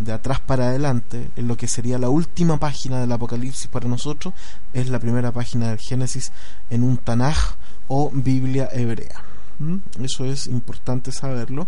de 0.00 0.12
atrás 0.12 0.40
para 0.40 0.68
adelante, 0.68 1.30
en 1.36 1.46
lo 1.46 1.56
que 1.56 1.68
sería 1.68 1.98
la 1.98 2.08
última 2.08 2.58
página 2.58 3.00
del 3.00 3.12
Apocalipsis 3.12 3.68
para 3.68 3.88
nosotros, 3.88 4.34
es 4.72 4.88
la 4.88 4.98
primera 4.98 5.32
página 5.32 5.68
del 5.68 5.78
Génesis 5.78 6.32
en 6.70 6.82
un 6.82 6.96
Tanaj 6.96 7.56
o 7.88 8.10
Biblia 8.12 8.68
hebrea. 8.72 9.22
¿Mm? 9.58 9.76
Eso 10.02 10.24
es 10.24 10.46
importante 10.46 11.12
saberlo 11.12 11.66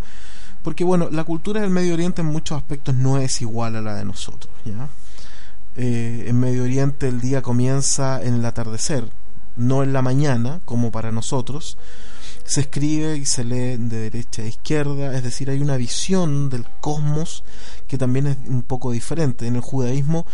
porque 0.62 0.84
bueno, 0.84 1.08
la 1.10 1.24
cultura 1.24 1.60
del 1.60 1.70
Medio 1.70 1.94
Oriente 1.94 2.22
en 2.22 2.28
muchos 2.28 2.56
aspectos 2.56 2.94
no 2.94 3.18
es 3.18 3.40
igual 3.42 3.76
a 3.76 3.80
la 3.80 3.94
de 3.94 4.04
nosotros, 4.04 4.52
¿ya? 4.64 4.88
Eh, 5.74 6.26
en 6.28 6.38
Medio 6.38 6.62
Oriente 6.64 7.08
el 7.08 7.20
día 7.20 7.42
comienza 7.42 8.22
en 8.22 8.34
el 8.34 8.44
atardecer, 8.44 9.08
no 9.56 9.82
en 9.82 9.92
la 9.92 10.02
mañana, 10.02 10.60
como 10.64 10.92
para 10.92 11.10
nosotros. 11.10 11.78
Se 12.44 12.62
escribe 12.62 13.16
y 13.16 13.24
se 13.24 13.44
lee 13.44 13.76
de 13.76 14.10
derecha 14.10 14.42
a 14.42 14.46
izquierda, 14.46 15.16
es 15.16 15.22
decir, 15.22 15.48
hay 15.48 15.60
una 15.60 15.76
visión 15.76 16.50
del 16.50 16.66
cosmos 16.80 17.44
que 17.86 17.98
también 17.98 18.26
es 18.26 18.36
un 18.46 18.62
poco 18.62 18.90
diferente. 18.92 19.46
En 19.46 19.56
el 19.56 19.62
judaísmo 19.62 20.26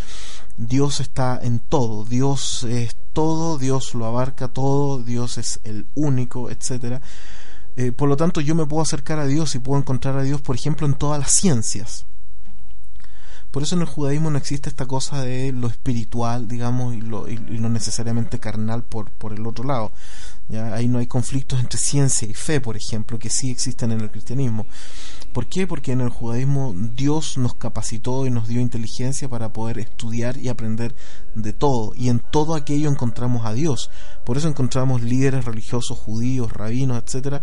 Dios 0.56 1.00
está 1.00 1.38
en 1.42 1.58
todo, 1.58 2.04
Dios 2.04 2.64
es 2.64 2.96
todo, 3.12 3.58
Dios 3.58 3.94
lo 3.94 4.06
abarca 4.06 4.48
todo, 4.48 5.02
Dios 5.02 5.38
es 5.38 5.60
el 5.64 5.86
único, 5.94 6.50
etcétera 6.50 7.00
eh, 7.78 7.92
por 7.92 8.08
lo 8.08 8.16
tanto, 8.16 8.40
yo 8.40 8.56
me 8.56 8.66
puedo 8.66 8.82
acercar 8.82 9.20
a 9.20 9.26
Dios 9.26 9.54
y 9.54 9.60
puedo 9.60 9.78
encontrar 9.78 10.18
a 10.18 10.24
Dios, 10.24 10.40
por 10.40 10.56
ejemplo, 10.56 10.84
en 10.84 10.94
todas 10.94 11.20
las 11.20 11.30
ciencias. 11.30 12.06
Por 13.50 13.62
eso 13.62 13.76
en 13.76 13.80
el 13.82 13.88
judaísmo 13.88 14.30
no 14.30 14.38
existe 14.38 14.68
esta 14.68 14.86
cosa 14.86 15.22
de 15.22 15.52
lo 15.52 15.68
espiritual, 15.68 16.48
digamos, 16.48 16.94
y 16.94 17.00
lo, 17.00 17.28
y 17.28 17.38
necesariamente 17.38 18.38
carnal 18.38 18.84
por, 18.84 19.10
por 19.10 19.32
el 19.32 19.46
otro 19.46 19.64
lado. 19.64 19.92
¿ya? 20.48 20.74
Ahí 20.74 20.88
no 20.88 20.98
hay 20.98 21.06
conflictos 21.06 21.58
entre 21.60 21.78
ciencia 21.78 22.28
y 22.28 22.34
fe, 22.34 22.60
por 22.60 22.76
ejemplo, 22.76 23.18
que 23.18 23.30
sí 23.30 23.50
existen 23.50 23.92
en 23.92 24.00
el 24.00 24.10
cristianismo. 24.10 24.66
¿Por 25.32 25.46
qué? 25.46 25.66
Porque 25.66 25.92
en 25.92 26.00
el 26.00 26.08
judaísmo 26.08 26.74
Dios 26.74 27.38
nos 27.38 27.54
capacitó 27.54 28.26
y 28.26 28.30
nos 28.30 28.48
dio 28.48 28.60
inteligencia 28.60 29.28
para 29.28 29.52
poder 29.52 29.78
estudiar 29.78 30.38
y 30.38 30.48
aprender 30.48 30.94
de 31.34 31.52
todo. 31.52 31.92
Y 31.94 32.08
en 32.08 32.18
todo 32.18 32.54
aquello 32.54 32.90
encontramos 32.90 33.46
a 33.46 33.52
Dios. 33.52 33.90
Por 34.28 34.36
eso 34.36 34.46
encontramos 34.46 35.00
líderes 35.00 35.46
religiosos, 35.46 35.96
judíos, 35.96 36.52
rabinos, 36.52 37.02
etcétera, 37.02 37.42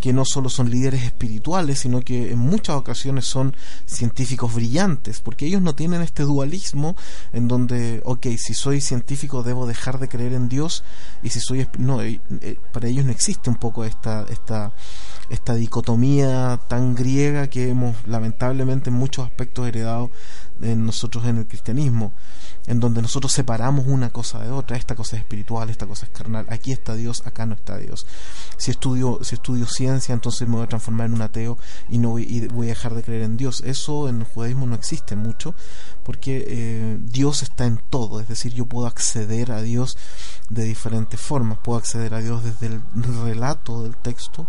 que 0.00 0.14
no 0.14 0.24
solo 0.24 0.48
son 0.48 0.70
líderes 0.70 1.02
espirituales, 1.02 1.80
sino 1.80 2.00
que 2.00 2.32
en 2.32 2.38
muchas 2.38 2.76
ocasiones 2.76 3.26
son 3.26 3.54
científicos 3.84 4.54
brillantes, 4.54 5.20
porque 5.20 5.44
ellos 5.44 5.60
no 5.60 5.74
tienen 5.74 6.00
este 6.00 6.22
dualismo 6.22 6.96
en 7.34 7.46
donde, 7.46 8.00
ok, 8.06 8.28
si 8.38 8.54
soy 8.54 8.80
científico 8.80 9.42
debo 9.42 9.66
dejar 9.66 9.98
de 9.98 10.08
creer 10.08 10.32
en 10.32 10.48
Dios, 10.48 10.82
y 11.22 11.28
si 11.28 11.40
soy. 11.40 11.68
No, 11.76 12.00
eh, 12.00 12.22
eh, 12.40 12.58
para 12.72 12.88
ellos 12.88 13.04
no 13.04 13.12
existe 13.12 13.50
un 13.50 13.56
poco 13.56 13.84
esta. 13.84 14.24
esta 14.30 14.72
esta 15.30 15.54
dicotomía 15.54 16.60
tan 16.68 16.94
griega 16.94 17.48
que 17.48 17.70
hemos 17.70 17.96
lamentablemente 18.06 18.90
en 18.90 18.96
muchos 18.96 19.24
aspectos 19.24 19.66
heredado 19.66 20.10
en 20.60 20.84
nosotros 20.84 21.24
en 21.24 21.38
el 21.38 21.46
cristianismo, 21.46 22.12
en 22.66 22.80
donde 22.80 23.02
nosotros 23.02 23.32
separamos 23.32 23.86
una 23.86 24.10
cosa 24.10 24.42
de 24.42 24.50
otra, 24.50 24.76
esta 24.76 24.94
cosa 24.94 25.16
es 25.16 25.22
espiritual, 25.22 25.70
esta 25.70 25.86
cosa 25.86 26.06
es 26.06 26.12
carnal, 26.14 26.46
aquí 26.48 26.72
está 26.72 26.94
Dios, 26.94 27.22
acá 27.26 27.44
no 27.44 27.54
está 27.54 27.76
Dios. 27.76 28.06
Si 28.56 28.70
estudio, 28.70 29.20
si 29.22 29.34
estudio 29.34 29.66
ciencia, 29.66 30.14
entonces 30.14 30.48
me 30.48 30.54
voy 30.54 30.64
a 30.64 30.68
transformar 30.68 31.08
en 31.08 31.14
un 31.14 31.22
ateo 31.22 31.58
y 31.90 31.98
no 31.98 32.10
voy, 32.10 32.48
voy 32.48 32.68
a 32.68 32.70
dejar 32.70 32.94
de 32.94 33.02
creer 33.02 33.22
en 33.22 33.36
Dios. 33.36 33.62
Eso 33.66 34.08
en 34.08 34.20
el 34.20 34.24
judaísmo 34.24 34.66
no 34.66 34.74
existe 34.74 35.16
mucho, 35.16 35.54
porque 36.02 36.44
eh, 36.48 36.98
Dios 37.00 37.42
está 37.42 37.66
en 37.66 37.78
todo, 37.90 38.20
es 38.20 38.28
decir, 38.28 38.54
yo 38.54 38.64
puedo 38.64 38.86
acceder 38.86 39.52
a 39.52 39.60
Dios 39.60 39.98
de 40.48 40.64
diferentes 40.64 41.20
formas, 41.20 41.58
puedo 41.58 41.78
acceder 41.78 42.14
a 42.14 42.20
Dios 42.20 42.44
desde 42.44 42.66
el 42.66 42.82
relato 43.22 43.82
del 43.82 43.96
texto, 43.96 44.46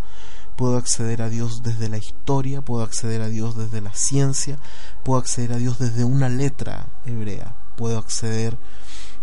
puedo 0.56 0.78
acceder 0.78 1.22
a 1.22 1.30
Dios 1.30 1.64
desde 1.64 1.90
la 1.90 1.98
historia, 1.98 2.62
puedo 2.62 2.84
acceder 2.84 3.22
a 3.22 3.28
Dios 3.28 3.58
desde 3.58 3.82
la 3.82 3.94
ciencia, 3.94 4.58
puedo 5.04 5.20
acceder 5.20 5.54
a 5.54 5.58
Dios 5.58 5.80
desde 5.80 6.04
una 6.04 6.30
letra 6.30 6.88
hebrea, 7.06 7.56
puedo 7.76 7.98
acceder 7.98 8.58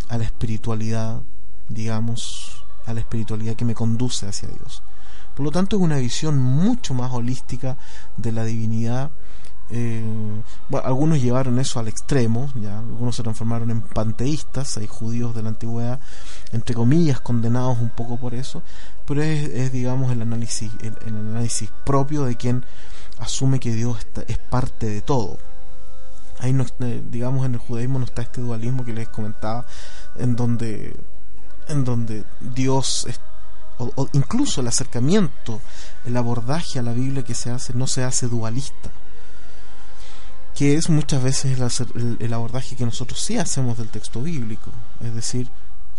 a 0.09 0.19
la 0.19 0.25
espiritualidad, 0.25 1.23
digamos, 1.73 2.65
a 2.87 2.95
la 2.95 3.01
espiritualidad 3.01 3.57
que 3.57 3.65
me 3.65 3.75
conduce 3.75 4.27
hacia 4.27 4.49
Dios. 4.49 4.83
Por 5.35 5.45
lo 5.45 5.51
tanto, 5.51 5.77
es 5.77 5.83
una 5.83 5.97
visión 5.97 6.39
mucho 6.39 6.95
más 6.95 7.13
holística 7.13 7.77
de 8.17 8.33
la 8.33 8.45
divinidad 8.45 9.11
eh, 9.75 10.05
bueno, 10.69 10.87
algunos 10.87 11.23
llevaron 11.23 11.59
eso 11.59 11.81
al 11.81 11.89
extremo, 11.89 12.53
ya 12.57 12.79
algunos 12.79 13.17
se 13.17 13.23
transformaron 13.23 13.71
en 13.71 13.81
panteístas, 13.81 14.77
hay 14.77 14.87
judíos 14.87 15.35
de 15.35 15.43
la 15.43 15.49
antigüedad, 15.49 15.99
entre 16.53 16.75
comillas, 16.75 17.21
condenados 17.21 17.79
un 17.79 17.89
poco 17.89 18.19
por 18.19 18.35
eso, 18.35 18.63
pero 19.07 19.23
es, 19.23 19.73
digamos 19.73 20.13
el 20.13 20.21
análisis, 20.21 20.71
el, 20.83 20.95
análisis 21.07 21.71
propio 21.87 22.25
de 22.25 22.37
quien 22.37 22.67
asume 23.19 23.61
que 23.61 23.73
Dios 23.73 24.07
es 24.29 24.37
parte 24.37 24.87
de 24.87 25.01
todo. 25.01 25.39
Ahí 26.39 26.53
no, 26.53 26.67
eh, 26.81 27.03
digamos 27.11 27.47
en 27.47 27.55
el 27.55 27.61
judaísmo 27.61 27.99
no 27.99 28.05
está 28.05 28.21
este 28.23 28.43
dualismo 28.43 28.85
que 28.85 28.93
les 28.93 29.09
comentaba, 29.09 29.65
en 30.17 30.37
donde, 30.37 30.95
en 31.73 31.85
donde 31.85 32.25
Dios 32.41 33.07
o 33.79 34.09
incluso 34.13 34.61
el 34.61 34.69
acercamiento, 34.69 35.61
el 36.05 36.17
abordaje 36.17 36.79
a 36.79 36.83
la 36.83 36.93
Biblia 36.93 37.25
que 37.25 37.35
se 37.35 37.51
hace 37.51 37.75
no 37.75 37.89
se 37.89 38.05
hace 38.05 38.29
dualista 38.29 38.93
que 40.55 40.75
es 40.75 40.91
muchas 40.91 41.23
veces 41.23 41.59
el, 42.21 42.33
abordaje 42.35 42.77
que 42.77 42.85
nosotros 42.85 43.21
sí 43.21 43.39
hacemos 43.39 43.79
del 43.79 43.89
texto 43.89 44.23
bíblico. 44.23 44.71
Es 45.01 45.15
decir, 45.15 45.49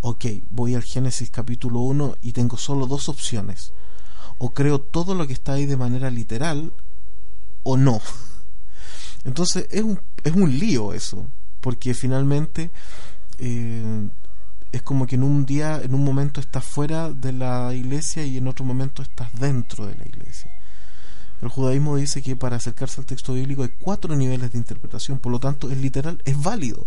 ok, 0.01 0.25
voy 0.51 0.75
al 0.75 0.83
Génesis 0.83 1.29
capítulo 1.31 1.79
1 1.79 2.17
y 2.21 2.33
tengo 2.33 2.57
solo 2.57 2.85
dos 2.85 3.09
opciones. 3.09 3.73
O 4.37 4.53
creo 4.53 4.79
todo 4.79 5.15
lo 5.15 5.27
que 5.27 5.33
está 5.33 5.53
ahí 5.53 5.65
de 5.65 5.77
manera 5.77 6.09
literal 6.09 6.71
o 7.63 7.77
no. 7.77 8.01
Entonces 9.25 9.67
es 9.71 9.81
un, 9.81 9.99
es 10.23 10.33
un 10.33 10.57
lío 10.59 10.93
eso, 10.93 11.27
porque 11.61 11.93
finalmente 11.93 12.71
eh, 13.39 14.09
es 14.73 14.81
como 14.81 15.05
que 15.05 15.15
en 15.15 15.23
un 15.23 15.45
día, 15.45 15.79
en 15.81 15.93
un 15.93 16.03
momento 16.03 16.41
estás 16.41 16.65
fuera 16.65 17.11
de 17.11 17.31
la 17.31 17.73
iglesia 17.75 18.25
y 18.25 18.37
en 18.37 18.47
otro 18.47 18.65
momento 18.65 19.03
estás 19.03 19.31
dentro 19.39 19.85
de 19.85 19.95
la 19.95 20.03
iglesia. 20.03 20.51
El 21.43 21.49
judaísmo 21.49 21.95
dice 21.95 22.23
que 22.23 22.35
para 22.35 22.55
acercarse 22.55 22.99
al 22.99 23.05
texto 23.05 23.33
bíblico 23.33 23.61
hay 23.61 23.69
cuatro 23.79 24.15
niveles 24.15 24.51
de 24.51 24.57
interpretación, 24.57 25.19
por 25.19 25.31
lo 25.31 25.39
tanto 25.39 25.69
es 25.69 25.77
literal, 25.77 26.21
es 26.25 26.41
válido. 26.41 26.85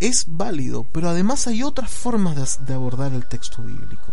Es 0.00 0.24
válido, 0.26 0.88
pero 0.90 1.08
además 1.08 1.46
hay 1.46 1.62
otras 1.62 1.90
formas 1.90 2.66
de, 2.66 2.74
abordar 2.74 3.12
el 3.12 3.26
texto 3.26 3.62
bíblico. 3.62 4.12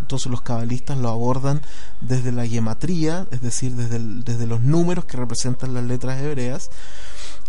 Entonces 0.00 0.30
los 0.30 0.42
cabalistas 0.42 0.98
lo 0.98 1.08
abordan 1.08 1.60
desde 2.00 2.32
la 2.32 2.46
gematría, 2.46 3.26
es 3.30 3.40
decir, 3.40 3.74
desde, 3.74 3.98
desde 3.98 4.46
los 4.46 4.60
números 4.60 5.04
que 5.04 5.16
representan 5.16 5.74
las 5.74 5.84
letras 5.84 6.20
hebreas, 6.20 6.70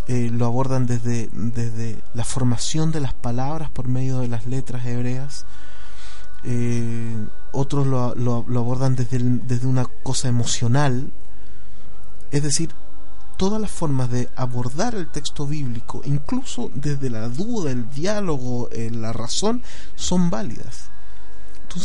eh, 0.07 0.29
lo 0.31 0.45
abordan 0.45 0.87
desde, 0.87 1.29
desde 1.33 2.01
la 2.13 2.23
formación 2.23 2.91
de 2.91 3.01
las 3.01 3.13
palabras 3.13 3.69
por 3.69 3.87
medio 3.87 4.19
de 4.19 4.27
las 4.27 4.45
letras 4.45 4.85
hebreas, 4.85 5.45
eh, 6.43 7.27
otros 7.51 7.85
lo, 7.85 8.15
lo, 8.15 8.59
abordan 8.59 8.95
desde, 8.95 9.19
desde 9.19 9.67
una 9.67 9.85
cosa 10.03 10.29
emocional, 10.29 11.11
es 12.31 12.41
decir, 12.41 12.69
todas 13.37 13.61
las 13.61 13.71
formas 13.71 14.09
de 14.09 14.29
abordar 14.35 14.95
el 14.95 15.09
texto 15.09 15.45
bíblico, 15.45 16.01
incluso 16.05 16.71
desde 16.73 17.09
la 17.09 17.29
duda, 17.29 17.71
el 17.71 17.89
diálogo, 17.91 18.69
eh, 18.71 18.89
la 18.91 19.13
razón, 19.13 19.61
son 19.95 20.29
válidas. 20.29 20.89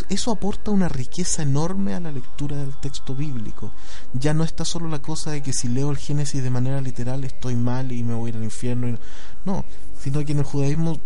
Eso 0.08 0.30
aporta 0.30 0.70
una 0.70 0.88
riqueza 0.88 1.42
enorme 1.42 1.94
a 1.94 2.00
la 2.00 2.12
lectura 2.12 2.56
del 2.56 2.76
texto 2.76 3.14
bíblico. 3.14 3.72
Ya 4.12 4.34
no 4.34 4.44
está 4.44 4.64
solo 4.64 4.88
la 4.88 5.00
cosa 5.00 5.30
de 5.32 5.42
que 5.42 5.52
si 5.52 5.68
leo 5.68 5.90
el 5.90 5.98
Génesis 5.98 6.42
de 6.42 6.50
manera 6.50 6.80
literal 6.80 7.24
estoy 7.24 7.56
mal 7.56 7.92
y 7.92 8.02
me 8.02 8.14
voy 8.14 8.32
al 8.32 8.44
infierno. 8.44 8.98
No, 9.44 9.64
sino 10.00 10.24
que 10.24 10.32
en 10.32 10.38
el 10.38 10.44
judaísmo 10.44 11.00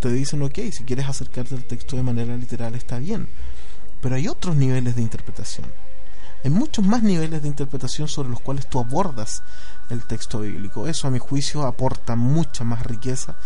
te 0.00 0.12
dicen, 0.12 0.42
ok, 0.42 0.58
si 0.72 0.84
quieres 0.84 1.08
acercarte 1.08 1.54
al 1.54 1.64
texto 1.64 1.96
de 1.96 2.02
manera 2.02 2.36
literal 2.36 2.74
está 2.74 2.98
bien, 2.98 3.28
pero 4.00 4.16
hay 4.16 4.28
otros 4.28 4.56
niveles 4.56 4.96
de 4.96 5.02
interpretación. 5.02 5.66
Hay 6.44 6.50
muchos 6.50 6.84
más 6.84 7.02
niveles 7.02 7.42
de 7.42 7.48
interpretación 7.48 8.08
sobre 8.08 8.28
los 8.28 8.40
cuales 8.40 8.68
tú 8.68 8.78
abordas 8.78 9.42
el 9.90 10.04
texto 10.04 10.40
bíblico. 10.40 10.86
Eso 10.86 11.08
a 11.08 11.10
mi 11.10 11.18
juicio 11.18 11.66
aporta 11.66 12.14
mucha 12.14 12.62
más 12.62 12.86
riqueza 12.86 13.36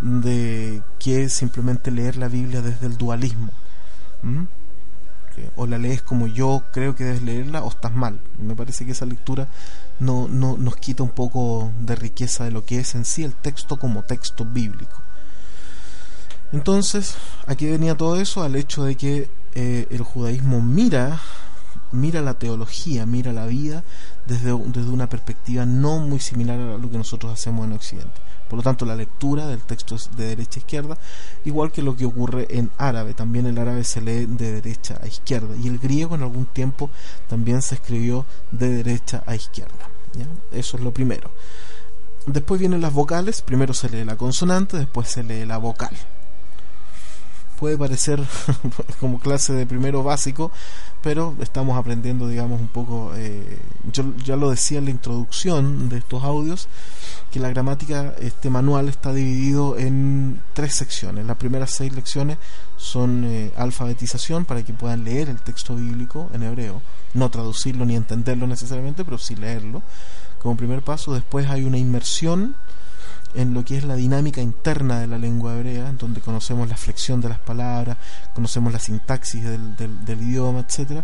de 0.00 0.82
que 0.98 1.28
simplemente 1.28 1.90
leer 1.90 2.16
la 2.16 2.28
Biblia 2.28 2.62
desde 2.62 2.86
el 2.86 2.96
dualismo. 2.96 3.50
O 5.56 5.66
la 5.66 5.78
lees 5.78 6.02
como 6.02 6.26
yo 6.26 6.62
creo 6.72 6.94
que 6.94 7.04
debes 7.04 7.22
leerla 7.22 7.62
o 7.62 7.68
estás 7.68 7.94
mal. 7.94 8.20
Me 8.38 8.54
parece 8.54 8.84
que 8.86 8.92
esa 8.92 9.06
lectura 9.06 9.48
no, 10.00 10.28
no 10.28 10.56
nos 10.56 10.76
quita 10.76 11.02
un 11.02 11.10
poco 11.10 11.72
de 11.80 11.94
riqueza 11.94 12.44
de 12.44 12.50
lo 12.50 12.64
que 12.64 12.78
es 12.78 12.94
en 12.94 13.04
sí 13.04 13.24
el 13.24 13.34
texto 13.34 13.78
como 13.78 14.02
texto 14.02 14.44
bíblico. 14.44 15.02
Entonces, 16.52 17.16
aquí 17.46 17.66
venía 17.66 17.96
todo 17.96 18.20
eso 18.20 18.42
al 18.42 18.56
hecho 18.56 18.84
de 18.84 18.96
que 18.96 19.30
eh, 19.54 19.86
el 19.90 20.02
judaísmo 20.02 20.62
mira, 20.62 21.20
mira 21.92 22.20
la 22.22 22.34
teología, 22.34 23.04
mira 23.04 23.32
la 23.32 23.46
vida 23.46 23.84
desde, 24.26 24.56
desde 24.56 24.90
una 24.90 25.08
perspectiva 25.08 25.64
no 25.64 25.98
muy 25.98 26.20
similar 26.20 26.58
a 26.58 26.78
lo 26.78 26.90
que 26.90 26.98
nosotros 26.98 27.32
hacemos 27.32 27.66
en 27.66 27.72
Occidente. 27.72 28.20
Por 28.48 28.58
lo 28.58 28.62
tanto, 28.62 28.84
la 28.84 28.94
lectura 28.94 29.46
del 29.46 29.60
texto 29.62 29.96
es 29.96 30.10
de 30.16 30.26
derecha 30.26 30.60
a 30.60 30.62
izquierda, 30.62 30.98
igual 31.44 31.72
que 31.72 31.82
lo 31.82 31.96
que 31.96 32.06
ocurre 32.06 32.46
en 32.50 32.70
árabe. 32.78 33.14
También 33.14 33.46
el 33.46 33.58
árabe 33.58 33.82
se 33.82 34.00
lee 34.00 34.26
de 34.26 34.52
derecha 34.52 34.98
a 35.02 35.06
izquierda. 35.06 35.56
Y 35.56 35.68
el 35.68 35.78
griego 35.78 36.14
en 36.14 36.22
algún 36.22 36.46
tiempo 36.46 36.90
también 37.28 37.62
se 37.62 37.74
escribió 37.76 38.24
de 38.52 38.68
derecha 38.68 39.24
a 39.26 39.34
izquierda. 39.34 39.90
Eso 40.52 40.76
es 40.76 40.82
lo 40.82 40.92
primero. 40.92 41.30
Después 42.26 42.60
vienen 42.60 42.80
las 42.80 42.92
vocales. 42.92 43.42
Primero 43.42 43.74
se 43.74 43.88
lee 43.88 44.04
la 44.04 44.16
consonante, 44.16 44.76
después 44.76 45.08
se 45.08 45.22
lee 45.22 45.44
la 45.44 45.58
vocal 45.58 45.96
puede 47.56 47.76
parecer 47.76 48.22
como 49.00 49.18
clase 49.18 49.52
de 49.52 49.66
primero 49.66 50.02
básico, 50.02 50.50
pero 51.02 51.34
estamos 51.40 51.78
aprendiendo, 51.78 52.28
digamos, 52.28 52.60
un 52.60 52.68
poco, 52.68 53.12
eh, 53.16 53.58
yo 53.92 54.04
ya 54.24 54.36
lo 54.36 54.50
decía 54.50 54.78
en 54.78 54.86
la 54.86 54.90
introducción 54.90 55.88
de 55.88 55.98
estos 55.98 56.24
audios, 56.24 56.68
que 57.30 57.40
la 57.40 57.48
gramática, 57.48 58.14
este 58.20 58.50
manual 58.50 58.88
está 58.88 59.12
dividido 59.12 59.78
en 59.78 60.40
tres 60.52 60.74
secciones. 60.74 61.26
Las 61.26 61.36
primeras 61.36 61.70
seis 61.70 61.92
lecciones 61.92 62.38
son 62.76 63.24
eh, 63.24 63.52
alfabetización 63.56 64.44
para 64.44 64.62
que 64.62 64.72
puedan 64.72 65.04
leer 65.04 65.28
el 65.28 65.40
texto 65.40 65.76
bíblico 65.76 66.30
en 66.32 66.42
hebreo, 66.42 66.82
no 67.14 67.30
traducirlo 67.30 67.84
ni 67.84 67.96
entenderlo 67.96 68.46
necesariamente, 68.46 69.04
pero 69.04 69.18
sí 69.18 69.34
leerlo 69.34 69.82
como 70.40 70.56
primer 70.56 70.82
paso. 70.82 71.14
Después 71.14 71.48
hay 71.48 71.64
una 71.64 71.78
inmersión 71.78 72.56
en 73.36 73.52
lo 73.52 73.64
que 73.64 73.76
es 73.76 73.84
la 73.84 73.96
dinámica 73.96 74.40
interna 74.40 74.98
de 75.00 75.06
la 75.06 75.18
lengua 75.18 75.54
hebrea, 75.54 75.90
en 75.90 75.98
donde 75.98 76.22
conocemos 76.22 76.68
la 76.68 76.76
flexión 76.76 77.20
de 77.20 77.28
las 77.28 77.38
palabras, 77.38 77.98
conocemos 78.34 78.72
la 78.72 78.78
sintaxis 78.78 79.44
del, 79.44 79.76
del, 79.76 80.22
idioma, 80.22 80.60
etc. 80.60 81.02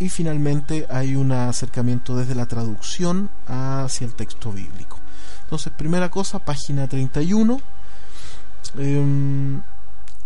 Y 0.00 0.08
finalmente 0.08 0.86
hay 0.90 1.14
un 1.14 1.30
acercamiento 1.30 2.16
desde 2.16 2.34
la 2.34 2.46
traducción 2.46 3.30
hacia 3.46 4.04
el 4.04 4.14
texto 4.14 4.52
bíblico. 4.52 4.98
Entonces, 5.44 5.72
primera 5.72 6.10
cosa, 6.10 6.40
página 6.40 6.88
31. 6.88 7.60
Em, 8.76 9.62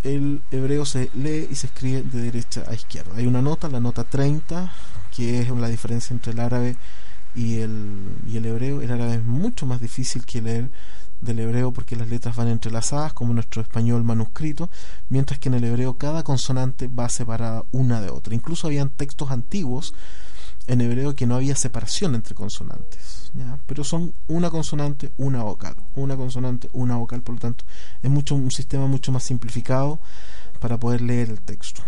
el 0.02 0.42
hebreo 0.50 0.86
se 0.86 1.10
lee 1.14 1.48
y 1.50 1.54
se 1.56 1.66
escribe 1.66 2.02
de 2.02 2.22
derecha 2.22 2.64
a 2.68 2.74
izquierda. 2.74 3.16
Hay 3.16 3.26
una 3.26 3.42
nota, 3.42 3.68
la 3.68 3.80
nota 3.80 4.04
30, 4.04 4.72
que 5.14 5.40
es 5.40 5.50
la 5.50 5.68
diferencia 5.68 6.14
entre 6.14 6.32
el 6.32 6.40
árabe 6.40 6.76
y 7.34 7.58
el, 7.58 8.16
y 8.26 8.38
el 8.38 8.46
hebreo. 8.46 8.80
El 8.80 8.92
árabe 8.92 9.16
es 9.16 9.24
mucho 9.24 9.66
más 9.66 9.80
difícil 9.80 10.24
que 10.24 10.40
leer 10.40 10.70
del 11.20 11.38
hebreo 11.38 11.72
porque 11.72 11.96
las 11.96 12.08
letras 12.08 12.36
van 12.36 12.48
entrelazadas 12.48 13.12
como 13.12 13.32
nuestro 13.32 13.62
español 13.62 14.04
manuscrito, 14.04 14.70
mientras 15.08 15.38
que 15.38 15.48
en 15.48 15.54
el 15.54 15.64
hebreo 15.64 15.96
cada 15.98 16.22
consonante 16.22 16.88
va 16.88 17.08
separada 17.08 17.64
una 17.72 18.00
de 18.00 18.10
otra. 18.10 18.34
Incluso 18.34 18.66
habían 18.66 18.90
textos 18.90 19.30
antiguos 19.30 19.94
en 20.66 20.80
hebreo 20.80 21.14
que 21.14 21.26
no 21.26 21.34
había 21.34 21.54
separación 21.56 22.14
entre 22.14 22.34
consonantes, 22.34 23.32
pero 23.66 23.84
son 23.84 24.14
una 24.28 24.50
consonante, 24.50 25.12
una 25.18 25.42
vocal, 25.42 25.76
una 25.94 26.16
consonante, 26.16 26.70
una 26.72 26.96
vocal, 26.96 27.22
por 27.22 27.34
lo 27.34 27.40
tanto 27.40 27.64
es 28.02 28.10
mucho 28.10 28.34
un 28.34 28.50
sistema 28.50 28.86
mucho 28.86 29.12
más 29.12 29.24
simplificado 29.24 30.00
para 30.60 30.78
poder 30.78 31.02
leer 31.02 31.28
el 31.28 31.40
texto. 31.40 31.82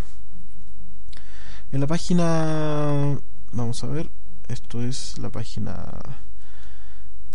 En 1.72 1.80
la 1.80 1.86
página, 1.86 3.18
vamos 3.52 3.82
a 3.82 3.86
ver, 3.86 4.10
esto 4.48 4.82
es 4.82 5.18
la 5.18 5.30
página 5.30 5.90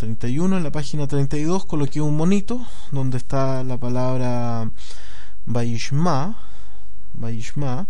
31, 0.02 0.58
en 0.58 0.64
la 0.64 0.72
página 0.72 1.06
32 1.06 1.66
coloqué 1.66 2.02
un 2.02 2.18
monito 2.18 2.66
donde 2.92 3.18
está 3.18 3.64
la 3.64 3.78
palabra 3.78 4.68
Baishma, 5.46 6.40
Baishma 7.14 7.88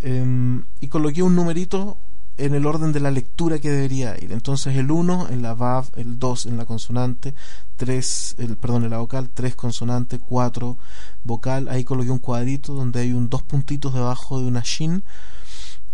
em, 0.00 0.64
y 0.80 0.88
coloqué 0.88 1.22
un 1.22 1.36
numerito 1.36 1.98
en 2.38 2.54
el 2.54 2.64
orden 2.64 2.92
de 2.92 3.00
la 3.00 3.10
lectura 3.10 3.58
que 3.58 3.68
debería 3.68 4.16
ir. 4.18 4.32
Entonces 4.32 4.74
el 4.78 4.90
1 4.90 5.28
en 5.28 5.42
la 5.42 5.52
Vav, 5.52 5.90
el 5.96 6.18
2 6.18 6.46
en 6.46 6.56
la 6.56 6.64
consonante, 6.64 7.34
3, 7.76 8.36
el, 8.38 8.56
perdón, 8.56 8.84
en 8.84 8.90
la 8.90 8.98
vocal, 8.98 9.28
3 9.28 9.54
consonante, 9.56 10.20
4 10.20 10.78
vocal. 11.24 11.68
Ahí 11.68 11.84
coloqué 11.84 12.10
un 12.10 12.18
cuadrito 12.18 12.72
donde 12.72 13.00
hay 13.00 13.12
un 13.12 13.28
dos 13.28 13.42
puntitos 13.42 13.92
debajo 13.92 14.40
de 14.40 14.46
una 14.46 14.62
shin 14.64 15.04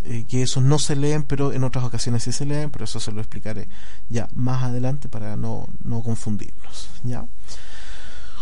eh, 0.09 0.25
que 0.29 0.43
esos 0.43 0.63
no 0.63 0.79
se 0.79 0.95
leen, 0.95 1.25
pero 1.25 1.53
en 1.53 1.65
otras 1.65 1.85
ocasiones 1.85 2.23
sí 2.23 2.33
se 2.33 2.47
leen, 2.47 2.71
pero 2.71 2.85
eso 2.85 3.01
se 3.01 3.11
lo 3.11 3.21
explicaré 3.21 3.69
ya 4.09 4.29
más 4.35 4.63
adelante 4.63 5.09
para 5.09 5.37
no, 5.37 5.69
no 5.83 6.03
confundirnos. 6.03 6.91
¿ya? 7.03 7.27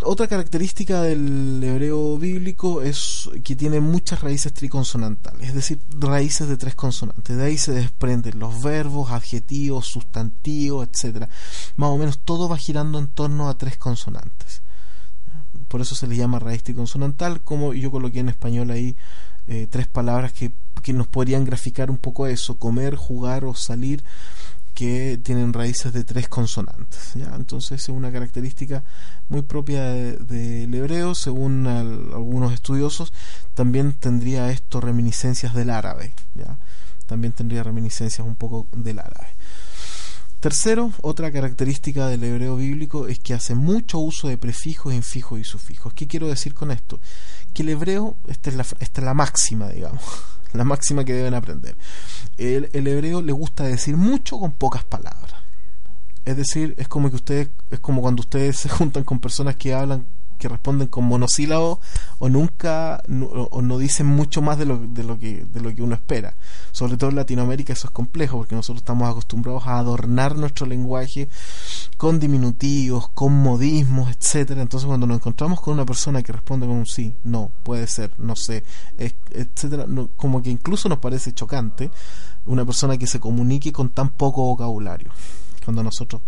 Otra 0.03 0.27
característica 0.27 1.01
del 1.01 1.63
hebreo 1.65 2.19
bíblico 2.19 2.83
es 2.83 3.31
que 3.43 3.57
tiene 3.57 3.81
muchas 3.81 4.21
raíces 4.21 4.53
triconsonantales, 4.53 5.49
es 5.49 5.55
decir, 5.55 5.81
raíces 5.99 6.47
de 6.47 6.59
tres 6.59 6.75
consonantes. 6.75 7.35
De 7.35 7.43
ahí 7.43 7.57
se 7.57 7.73
desprenden 7.73 8.39
los 8.39 8.63
verbos, 8.63 9.11
adjetivos, 9.11 9.87
sustantivos, 9.87 10.87
etcétera. 10.93 11.31
Más 11.77 11.89
o 11.89 11.97
menos 11.97 12.19
todo 12.19 12.51
va 12.51 12.59
girando 12.59 12.99
en 12.99 13.07
torno 13.07 13.49
a 13.49 13.57
tres 13.57 13.79
consonantes. 13.79 14.61
Por 15.69 15.81
eso 15.81 15.95
se 15.95 16.07
le 16.07 16.17
llama 16.17 16.39
raíz 16.39 16.63
triconsonantal, 16.63 17.41
como 17.41 17.73
yo 17.73 17.91
coloqué 17.91 18.21
en 18.21 18.29
español 18.29 18.71
ahí 18.71 18.97
eh, 19.47 19.67
tres 19.69 19.87
palabras 19.87 20.33
que, 20.33 20.53
que 20.83 20.93
nos 20.93 21.07
podrían 21.07 21.45
graficar 21.45 21.91
un 21.91 21.99
poco 21.99 22.27
eso, 22.27 22.59
comer, 22.59 22.97
jugar 22.97 23.45
o 23.45 23.55
salir, 23.55 24.05
que 24.75 25.21
tienen 25.23 25.53
raíces 25.53 25.93
de 25.93 26.05
tres 26.05 26.29
consonantes. 26.29 27.13
¿ya? 27.15 27.33
Entonces 27.37 27.83
es 27.83 27.89
una 27.89 28.13
característica 28.13 28.85
muy 29.29 29.43
propia 29.43 29.83
del 29.85 30.75
hebreo, 30.75 31.15
según 31.15 31.67
algunos 31.67 32.53
estudiosos, 32.53 33.13
también 33.55 33.93
tendría 33.93 34.51
esto 34.51 34.81
reminiscencias 34.81 35.55
del 35.55 35.71
árabe. 35.71 36.13
¿ya? 36.35 36.59
También 37.07 37.33
tendría 37.33 37.63
reminiscencias 37.63 38.27
un 38.27 38.37
poco 38.37 38.67
del 38.73 38.99
árabe. 38.99 39.29
Tercero, 40.45 40.93
otra 41.01 41.33
característica 41.33 42.07
del 42.07 42.23
hebreo 42.23 42.57
bíblico 42.57 43.09
es 43.09 43.19
que 43.19 43.33
hace 43.33 43.55
mucho 43.55 43.99
uso 43.99 44.29
de 44.29 44.37
prefijos, 44.37 44.93
infijos 44.93 45.41
y 45.41 45.45
sufijos. 45.45 45.95
¿Qué 45.95 46.07
quiero 46.07 46.29
decir 46.29 46.53
con 46.53 46.71
esto? 46.71 47.01
Que 47.55 47.63
el 47.63 47.71
hebreo, 47.71 48.19
esta 48.29 48.51
es 48.51 48.99
la, 48.99 49.15
máxima, 49.15 49.71
digamos, 49.71 50.03
la 50.53 50.65
máxima 50.65 51.03
que 51.03 51.15
deben 51.15 51.33
aprender. 51.33 51.79
El, 52.37 52.69
el 52.75 52.87
hebreo 52.87 53.23
le 53.23 53.33
gusta 53.33 53.65
decir 53.65 53.97
mucho 53.97 54.39
con 54.39 54.53
pocas 54.53 54.85
palabras. 54.85 55.33
Es 56.27 56.37
decir, 56.37 56.75
es 56.77 56.89
como 56.89 57.09
que 57.09 57.17
ustedes, 57.17 57.49
es 57.71 57.81
como 57.81 58.03
cuando 58.03 58.21
ustedes 58.21 58.57
se 58.59 58.69
juntan 58.69 59.05
con 59.05 59.21
personas 59.21 59.57
que 59.57 59.73
hablan 59.73 60.07
que 60.39 60.49
responden 60.49 60.89
con 60.89 61.05
monosílabos 61.05 61.79
o 62.19 62.29
nunca 62.29 63.03
o 63.51 63.63
no 63.63 63.79
dicen 63.79 64.07
mucho 64.07 64.43
más 64.43 64.59
de 64.59 64.67
lo, 64.67 64.79
de 64.79 65.05
lo 65.05 65.19
que 65.19 65.45
de 65.45 65.61
lo 65.61 65.75
que 65.75 65.83
uno 65.83 65.95
espera. 65.95 66.35
Sobre 66.73 66.97
todo 66.97 67.11
en 67.11 67.17
Latinoamérica 67.17 67.73
eso 67.73 67.89
es 67.89 67.93
complejo 67.93 68.39
porque 68.39 68.55
nosotros 68.55 68.83
estamos 68.83 69.09
acostumbrados 69.09 69.67
a 69.67 69.79
adornar 69.79 70.37
nuestro 70.37 70.67
lenguaje 70.67 71.29
con 71.97 72.19
diminutivos 72.19 73.09
con 73.11 73.33
modismos 73.33 74.11
etcétera. 74.11 74.63
Entonces 74.63 74.87
cuando 74.87 75.07
nos 75.07 75.17
encontramos 75.17 75.61
con 75.61 75.75
una 75.75 75.87
persona 75.87 76.23
que 76.23 76.33
responde 76.33 76.67
con 76.67 76.77
un 76.77 76.87
sí 76.87 77.15
no 77.25 77.51
puede 77.63 77.87
ser 77.87 78.13
no 78.19 78.37
sé 78.37 78.65
etcétera 78.99 79.87
como 80.17 80.43
que 80.43 80.51
incluso 80.51 80.89
nos 80.89 80.99
parece 80.99 81.33
chocante 81.33 81.91
una 82.47 82.65
persona 82.65 82.99
que 82.99 83.07
se 83.07 83.21
comunique 83.21 83.73
con 83.73 83.91
tan 83.91 84.11
poco 84.11 84.43
vocabulario 84.43 85.11
cuando 85.65 85.83
nosotros 85.83 86.23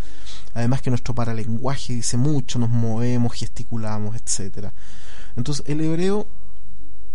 además 0.57 0.80
que 0.80 0.91
nuestro 0.91 1.14
paralenguaje 1.14 1.93
dice 1.93 2.16
mucho, 2.16 2.59
nos 2.59 2.70
movemos, 2.70 3.34
gesticulamos, 3.34 4.16
etcétera. 4.16 4.72
Entonces 5.37 5.64
el 5.68 5.82
hebreo 5.82 6.26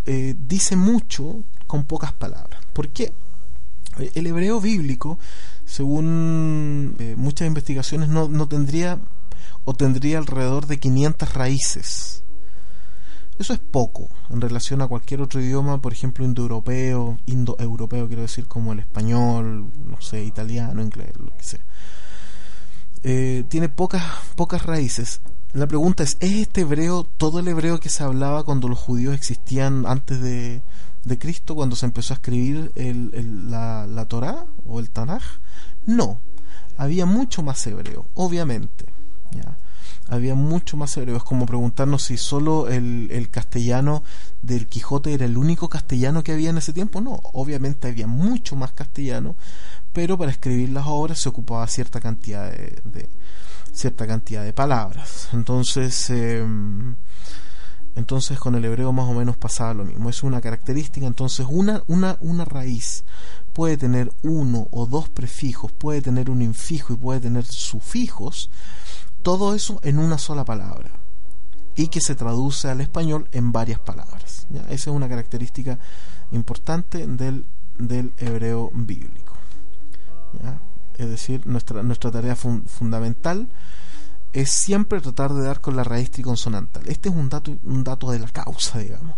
eh, 0.06 0.34
dice 0.38 0.76
mucho 0.76 1.42
con 1.66 1.84
pocas 1.84 2.12
palabras. 2.12 2.64
¿Por 2.72 2.90
qué? 2.90 3.12
El 4.14 4.26
hebreo 4.26 4.60
bíblico, 4.60 5.18
según 5.64 6.96
eh, 6.98 7.14
muchas 7.16 7.48
investigaciones, 7.48 8.08
no, 8.08 8.28
no 8.28 8.48
tendría 8.48 9.00
o 9.64 9.74
tendría 9.74 10.18
alrededor 10.18 10.66
de 10.66 10.78
500 10.78 11.34
raíces. 11.34 12.22
Eso 13.38 13.54
es 13.54 13.58
poco 13.58 14.08
en 14.30 14.40
relación 14.40 14.82
a 14.82 14.88
cualquier 14.88 15.20
otro 15.20 15.40
idioma, 15.40 15.80
por 15.82 15.92
ejemplo, 15.92 16.24
indoeuropeo, 16.24 17.18
indoeuropeo 17.26 18.06
quiero 18.06 18.22
decir 18.22 18.46
como 18.46 18.72
el 18.72 18.78
español, 18.78 19.72
no 19.84 20.00
sé, 20.00 20.24
italiano, 20.24 20.80
inglés, 20.80 21.12
lo 21.18 21.36
que 21.36 21.42
sea. 21.42 21.64
Eh, 23.02 23.44
tiene 23.48 23.68
pocas, 23.68 24.02
pocas 24.36 24.64
raíces. 24.64 25.20
La 25.52 25.66
pregunta 25.66 26.02
es, 26.02 26.16
¿es 26.20 26.32
este 26.32 26.62
hebreo 26.62 27.04
todo 27.04 27.38
el 27.38 27.48
hebreo 27.48 27.78
que 27.78 27.88
se 27.88 28.02
hablaba 28.02 28.44
cuando 28.44 28.68
los 28.68 28.78
judíos 28.78 29.14
existían 29.14 29.84
antes 29.86 30.20
de, 30.20 30.62
de 31.04 31.18
Cristo, 31.18 31.54
cuando 31.54 31.76
se 31.76 31.86
empezó 31.86 32.14
a 32.14 32.16
escribir 32.16 32.72
el, 32.74 33.50
la, 33.50 33.86
la 33.86 34.06
Torah 34.06 34.46
o 34.66 34.80
el 34.80 34.90
Tanaj? 34.90 35.22
No, 35.84 36.20
había 36.76 37.04
mucho 37.04 37.42
más 37.42 37.66
hebreo, 37.66 38.06
obviamente. 38.14 38.86
Había 40.08 40.34
mucho 40.34 40.76
más 40.76 40.96
hebreo. 40.96 41.16
Es 41.16 41.22
como 41.22 41.46
preguntarnos 41.46 42.02
si 42.04 42.16
solo 42.16 42.68
el, 42.68 43.08
el, 43.10 43.30
castellano 43.30 44.02
del 44.42 44.66
Quijote 44.66 45.14
era 45.14 45.24
el 45.24 45.36
único 45.36 45.68
castellano 45.68 46.22
que 46.22 46.32
había 46.32 46.50
en 46.50 46.58
ese 46.58 46.72
tiempo. 46.72 47.00
No, 47.00 47.20
obviamente 47.32 47.88
había 47.88 48.06
mucho 48.06 48.56
más 48.56 48.72
castellano, 48.72 49.36
pero 49.92 50.18
para 50.18 50.30
escribir 50.30 50.70
las 50.70 50.86
obras 50.86 51.18
se 51.18 51.28
ocupaba 51.28 51.66
cierta 51.66 52.00
cantidad 52.00 52.50
de, 52.50 53.08
cierta 53.72 54.06
cantidad 54.06 54.44
de 54.44 54.52
palabras. 54.52 55.28
Entonces, 55.32 56.10
em, 56.10 56.94
entonces 57.94 58.38
con 58.38 58.54
el 58.54 58.64
hebreo 58.64 58.92
más 58.92 59.08
o 59.08 59.14
menos 59.14 59.36
pasaba 59.36 59.74
lo 59.74 59.84
mismo. 59.84 60.10
Es 60.10 60.22
una 60.22 60.40
característica. 60.40 61.06
Entonces, 61.06 61.46
una, 61.48 61.82
una, 61.86 62.16
una 62.20 62.44
raíz 62.44 63.04
puede 63.52 63.76
tener 63.76 64.12
uno 64.22 64.68
o 64.70 64.86
dos 64.86 65.08
prefijos, 65.08 65.72
puede 65.72 66.00
tener 66.00 66.30
un 66.30 66.42
infijo 66.42 66.92
y 66.92 66.96
puede 66.96 67.20
tener 67.20 67.44
sufijos, 67.44 68.50
todo 69.22 69.54
eso 69.54 69.80
en 69.82 69.98
una 69.98 70.18
sola 70.18 70.44
palabra 70.44 70.90
y 71.74 71.88
que 71.88 72.00
se 72.00 72.14
traduce 72.14 72.68
al 72.68 72.80
español 72.80 73.28
en 73.32 73.52
varias 73.52 73.78
palabras. 73.78 74.46
Esa 74.68 74.72
es 74.72 74.86
una 74.88 75.08
característica 75.08 75.78
importante 76.30 77.06
del, 77.06 77.46
del 77.78 78.12
hebreo 78.18 78.70
bíblico. 78.74 79.34
Es 80.96 81.08
decir, 81.08 81.46
nuestra, 81.46 81.82
nuestra 81.82 82.10
tarea 82.10 82.36
fundamental 82.36 83.48
es 84.32 84.50
siempre 84.50 85.00
tratar 85.00 85.32
de 85.32 85.42
dar 85.42 85.60
con 85.60 85.76
la 85.76 85.84
raíz 85.84 86.10
triconsonantal. 86.10 86.88
Este 86.88 87.08
es 87.08 87.14
un 87.14 87.28
dato, 87.28 87.56
un 87.64 87.84
dato 87.84 88.10
de 88.10 88.18
la 88.18 88.28
causa, 88.28 88.78
digamos 88.78 89.16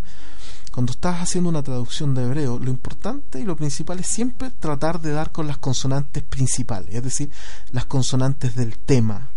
cuando 0.74 0.90
estás 0.90 1.20
haciendo 1.20 1.50
una 1.50 1.62
traducción 1.62 2.14
de 2.14 2.24
hebreo, 2.24 2.58
lo 2.58 2.68
importante 2.68 3.38
y 3.38 3.44
lo 3.44 3.54
principal 3.54 4.00
es 4.00 4.08
siempre 4.08 4.50
tratar 4.50 5.00
de 5.00 5.12
dar 5.12 5.30
con 5.30 5.46
las 5.46 5.58
consonantes 5.58 6.24
principales, 6.24 6.92
es 6.92 7.02
decir, 7.04 7.30
las 7.70 7.84
consonantes 7.84 8.56
del 8.56 8.76
tema, 8.78 9.30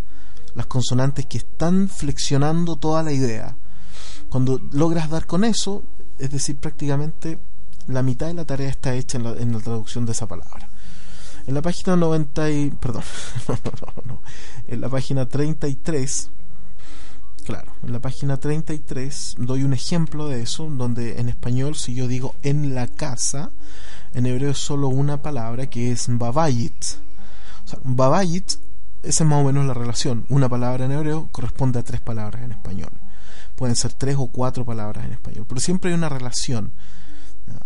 las 0.54 0.66
consonantes 0.66 1.26
que 1.26 1.38
están 1.38 1.88
flexionando 1.88 2.76
toda 2.76 3.02
la 3.02 3.12
idea. 3.12 3.56
Cuando 4.28 4.60
logras 4.72 5.10
dar 5.10 5.26
con 5.26 5.44
eso, 5.44 5.84
es 6.18 6.30
decir, 6.30 6.56
prácticamente 6.56 7.38
la 7.86 8.02
mitad 8.02 8.26
de 8.26 8.34
la 8.34 8.44
tarea 8.44 8.68
está 8.68 8.94
hecha 8.94 9.18
en 9.18 9.24
la, 9.24 9.30
en 9.32 9.52
la 9.52 9.60
traducción 9.60 10.04
de 10.04 10.12
esa 10.12 10.26
palabra. 10.26 10.68
En 11.46 11.54
la 11.54 11.62
página 11.62 11.96
90 11.96 12.50
y, 12.50 12.70
perdón, 12.70 13.02
no, 13.48 13.58
no, 13.64 14.02
no, 14.04 14.22
en 14.66 14.80
la 14.80 14.88
página 14.88 15.26
33 15.26 16.30
Claro, 17.48 17.72
en 17.82 17.92
la 17.94 17.98
página 17.98 18.36
33 18.36 19.36
doy 19.38 19.62
un 19.62 19.72
ejemplo 19.72 20.28
de 20.28 20.42
eso, 20.42 20.68
donde 20.68 21.18
en 21.18 21.30
español 21.30 21.76
si 21.76 21.94
yo 21.94 22.06
digo 22.06 22.34
en 22.42 22.74
la 22.74 22.88
casa, 22.88 23.52
en 24.12 24.26
hebreo 24.26 24.50
es 24.50 24.58
solo 24.58 24.88
una 24.88 25.22
palabra 25.22 25.66
que 25.66 25.90
es 25.90 26.08
babayit. 26.10 26.84
O 27.64 27.68
sea, 27.68 27.78
babayit, 27.84 28.56
esa 29.08 29.24
es 29.24 29.30
más 29.30 29.40
o 29.40 29.44
menos 29.44 29.66
la 29.66 29.74
relación. 29.74 30.26
Una 30.28 30.48
palabra 30.48 30.84
en 30.84 30.92
hebreo 30.92 31.28
corresponde 31.32 31.78
a 31.78 31.82
tres 31.82 32.00
palabras 32.00 32.42
en 32.42 32.52
español. 32.52 32.90
Pueden 33.56 33.74
ser 33.74 33.92
tres 33.92 34.16
o 34.18 34.28
cuatro 34.28 34.64
palabras 34.64 35.04
en 35.04 35.12
español, 35.12 35.46
pero 35.48 35.60
siempre 35.60 35.90
hay 35.90 35.96
una 35.96 36.08
relación 36.08 36.72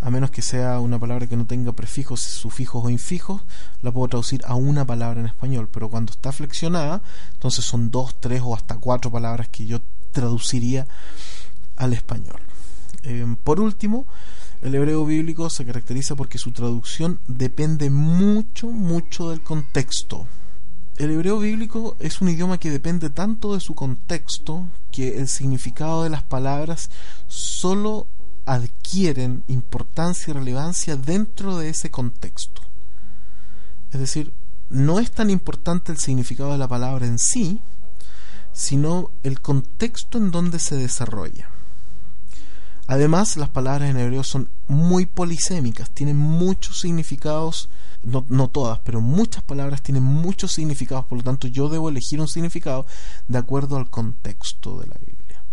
a 0.00 0.10
menos 0.10 0.30
que 0.30 0.42
sea 0.42 0.80
una 0.80 0.98
palabra 0.98 1.26
que 1.26 1.36
no 1.36 1.46
tenga 1.46 1.72
prefijos, 1.72 2.20
sufijos 2.20 2.84
o 2.84 2.90
infijos, 2.90 3.42
la 3.82 3.92
puedo 3.92 4.08
traducir 4.08 4.40
a 4.46 4.54
una 4.54 4.86
palabra 4.86 5.20
en 5.20 5.26
español, 5.26 5.68
pero 5.72 5.88
cuando 5.88 6.12
está 6.12 6.32
flexionada, 6.32 7.02
entonces 7.34 7.64
son 7.64 7.90
dos, 7.90 8.20
tres 8.20 8.42
o 8.44 8.54
hasta 8.54 8.76
cuatro 8.76 9.10
palabras 9.10 9.48
que 9.48 9.66
yo 9.66 9.80
traduciría 10.12 10.86
al 11.76 11.92
español. 11.92 12.40
Eh, 13.02 13.26
por 13.42 13.60
último, 13.60 14.06
el 14.60 14.74
hebreo 14.74 15.04
bíblico 15.04 15.50
se 15.50 15.64
caracteriza 15.64 16.14
porque 16.14 16.38
su 16.38 16.52
traducción 16.52 17.18
depende 17.26 17.90
mucho, 17.90 18.68
mucho 18.68 19.30
del 19.30 19.40
contexto. 19.40 20.26
El 21.02 21.10
hebreo 21.10 21.40
bíblico 21.40 21.96
es 21.98 22.20
un 22.20 22.28
idioma 22.28 22.58
que 22.58 22.70
depende 22.70 23.10
tanto 23.10 23.54
de 23.54 23.58
su 23.58 23.74
contexto 23.74 24.68
que 24.92 25.18
el 25.18 25.26
significado 25.26 26.04
de 26.04 26.10
las 26.10 26.22
palabras 26.22 26.90
solo 27.26 28.06
adquieren 28.46 29.42
importancia 29.48 30.30
y 30.30 30.34
relevancia 30.34 30.94
dentro 30.94 31.58
de 31.58 31.70
ese 31.70 31.90
contexto. 31.90 32.62
Es 33.90 33.98
decir, 33.98 34.32
no 34.70 35.00
es 35.00 35.10
tan 35.10 35.28
importante 35.28 35.90
el 35.90 35.98
significado 35.98 36.52
de 36.52 36.58
la 36.58 36.68
palabra 36.68 37.04
en 37.04 37.18
sí, 37.18 37.60
sino 38.52 39.10
el 39.24 39.40
contexto 39.40 40.18
en 40.18 40.30
donde 40.30 40.60
se 40.60 40.76
desarrolla. 40.76 41.50
Además, 42.86 43.36
las 43.36 43.48
palabras 43.48 43.90
en 43.90 43.96
hebreo 43.96 44.24
son 44.24 44.50
muy 44.66 45.06
polisémicas, 45.06 45.90
tienen 45.90 46.16
muchos 46.16 46.80
significados, 46.80 47.68
no, 48.02 48.24
no, 48.28 48.48
todas, 48.48 48.80
pero 48.80 49.00
muchas 49.00 49.44
palabras 49.44 49.82
tienen 49.82 50.02
muchos 50.02 50.52
significados, 50.52 51.06
por 51.06 51.18
lo 51.18 51.24
tanto 51.24 51.46
yo 51.46 51.68
debo 51.68 51.88
elegir 51.88 52.20
un 52.20 52.28
significado 52.28 52.86
de 53.28 53.38
acuerdo 53.38 53.76
al 53.76 53.88
contexto 53.88 54.80
de 54.80 54.88
la 54.88 54.96
Biblia. 54.98 55.44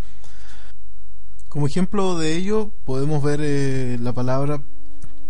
Como 1.50 1.68
ejemplo 1.68 2.18
de 2.18 2.36
ello 2.36 2.74
podemos 2.84 3.24
ver 3.24 3.42
eh, 3.44 3.98
la 4.00 4.14
palabra 4.14 4.62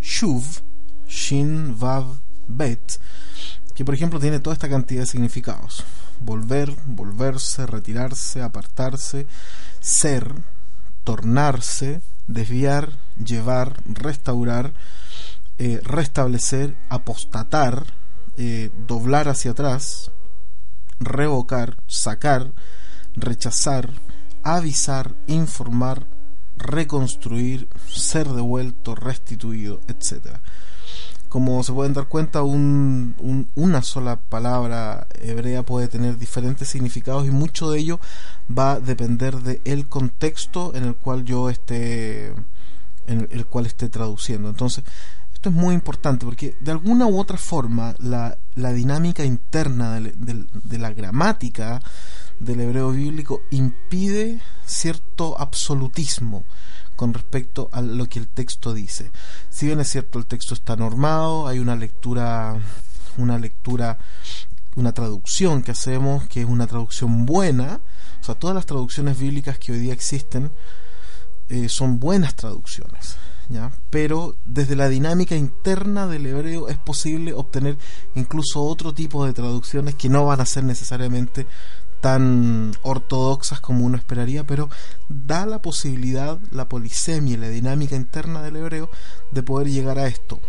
shuv, 0.02 0.44
shin, 1.08 1.78
vav, 1.78 2.06
bet, 2.48 3.00
que 3.76 3.86
por 3.86 3.94
ejemplo 3.94 4.20
tiene 4.20 4.40
toda 4.40 4.54
esta 4.54 4.70
cantidad 4.70 5.02
de 5.02 5.08
significados. 5.08 5.84
Volver, 6.22 6.76
volverse, 6.86 7.66
retirarse, 7.66 8.42
apartarse, 8.42 9.28
ser, 9.80 10.34
tornarse, 11.10 12.04
desviar, 12.28 12.92
llevar, 13.18 13.82
restaurar, 13.88 14.74
eh, 15.58 15.82
restablecer, 15.84 16.78
apostatar, 16.88 17.84
eh, 18.38 18.70
doblar 18.86 19.28
hacia 19.28 19.50
atrás, 19.50 20.12
revocar, 21.00 21.78
sacar, 21.88 22.52
rechazar, 23.16 23.90
avisar, 24.44 25.16
informar, 25.26 26.06
reconstruir, 26.58 27.68
ser 27.88 28.28
devuelto, 28.30 28.94
restituido, 28.94 29.82
etc. 29.88 30.38
Como 31.30 31.64
se 31.64 31.74
pueden 31.74 31.94
dar 31.94 32.08
cuenta, 32.08 32.42
una 32.42 33.82
sola 33.84 34.20
palabra 34.20 35.08
hebrea 35.22 35.64
puede 35.64 35.88
tener 35.88 36.18
diferentes 36.18 36.68
significados 36.68 37.28
y 37.28 37.32
mucho 37.32 37.70
de 37.70 37.80
ello 37.80 38.00
va 38.50 38.74
a 38.74 38.80
depender 38.80 39.38
del 39.38 39.88
contexto 39.88 40.74
en 40.76 40.86
el 40.86 40.96
cual 40.96 41.24
yo 41.26 41.50
esté 41.50 42.34
en 43.06 43.28
el 43.32 43.46
cual 43.46 43.68
esté 43.68 43.90
traduciendo. 43.90 44.50
Entonces, 44.50 44.84
esto 45.34 45.50
es 45.50 45.56
muy 45.56 45.74
importante 45.74 46.26
porque 46.26 46.56
de 46.60 46.72
alguna 46.72 47.06
u 47.06 47.20
otra 47.20 47.38
forma 47.38 47.96
la, 48.00 48.38
dinámica 48.56 49.24
interna 49.24 50.00
de 50.00 50.78
la 50.78 50.92
gramática 50.92 51.82
del 52.40 52.60
hebreo 52.62 52.92
bíblico 52.92 53.42
impide 53.52 54.40
cierto 54.66 55.40
absolutismo 55.40 56.44
con 57.00 57.14
respecto 57.14 57.70
a 57.72 57.80
lo 57.80 58.10
que 58.10 58.20
el 58.20 58.28
texto 58.28 58.74
dice. 58.74 59.10
Si 59.50 59.66
bien 59.66 59.80
es 59.80 59.90
cierto 59.90 60.20
el 60.20 60.26
texto 60.26 60.54
está 60.54 60.76
normado, 60.76 61.48
hay 61.48 61.60
una 61.60 61.78
lectura 61.78 62.60
una 63.16 63.40
lectura 63.40 63.98
una 64.76 64.92
traducción 64.92 65.64
que 65.64 65.72
hacemos 65.72 66.28
que 66.28 66.42
es 66.42 66.46
una 66.46 66.68
traducción 66.68 67.26
buena, 67.26 67.80
o 68.20 68.24
sea, 68.26 68.36
todas 68.36 68.54
las 68.54 68.66
traducciones 68.66 69.18
bíblicas 69.18 69.58
que 69.58 69.72
hoy 69.72 69.80
día 69.80 69.94
existen 69.94 70.52
eh, 71.48 71.70
son 71.70 72.02
buenas 72.02 72.36
traducciones. 72.36 73.16
¿Ya? 73.48 73.72
pero 73.90 74.36
desde 74.46 74.76
la 74.76 74.90
dinámica 74.90 75.36
interna 75.36 76.06
del 76.06 76.28
hebreo 76.28 76.68
es 76.68 76.78
posible 76.78 77.34
obtener 77.34 77.80
incluso 78.14 78.62
otro 78.62 78.94
tipo 78.94 79.26
de 79.26 79.34
traducciones 79.34 79.96
que 79.96 80.08
no 80.08 80.24
van 80.26 80.40
a 80.40 80.46
ser 80.46 80.66
necesariamente 80.66 81.48
tan 82.02 82.72
ortodoxas 82.82 83.60
como 83.60 83.86
uno 83.86 83.98
esperaría, 83.98 84.46
pero 84.46 84.70
da 85.10 85.46
la 85.46 85.62
posibilidad, 85.62 86.40
la 86.52 86.70
polisemia 86.70 87.34
y 87.34 87.38
la 87.38 87.50
dinámica 87.50 87.96
interna 87.96 88.42
del 88.42 88.56
hebreo 88.56 88.90
de 89.32 89.44
poder 89.44 89.70
llegar 89.70 90.00
a 90.00 90.08
esto. 90.08 90.40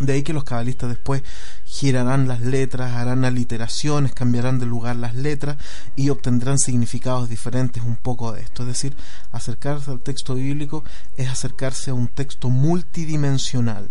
De 0.00 0.14
ahí 0.14 0.22
que 0.22 0.32
los 0.32 0.42
cabalistas 0.42 0.88
después 0.88 1.22
girarán 1.64 2.26
las 2.26 2.40
letras, 2.40 2.92
harán 2.94 3.24
aliteraciones, 3.24 4.12
cambiarán 4.12 4.58
de 4.58 4.66
lugar 4.66 4.96
las 4.96 5.14
letras 5.14 5.58
y 5.94 6.08
obtendrán 6.08 6.58
significados 6.58 7.28
diferentes 7.28 7.84
un 7.84 7.96
poco 7.96 8.32
de 8.32 8.40
esto. 8.40 8.62
Es 8.62 8.68
decir, 8.68 8.96
acercarse 9.30 9.90
al 9.90 10.00
texto 10.00 10.34
bíblico 10.34 10.82
es 11.16 11.28
acercarse 11.28 11.90
a 11.90 11.94
un 11.94 12.08
texto 12.08 12.48
multidimensional. 12.48 13.90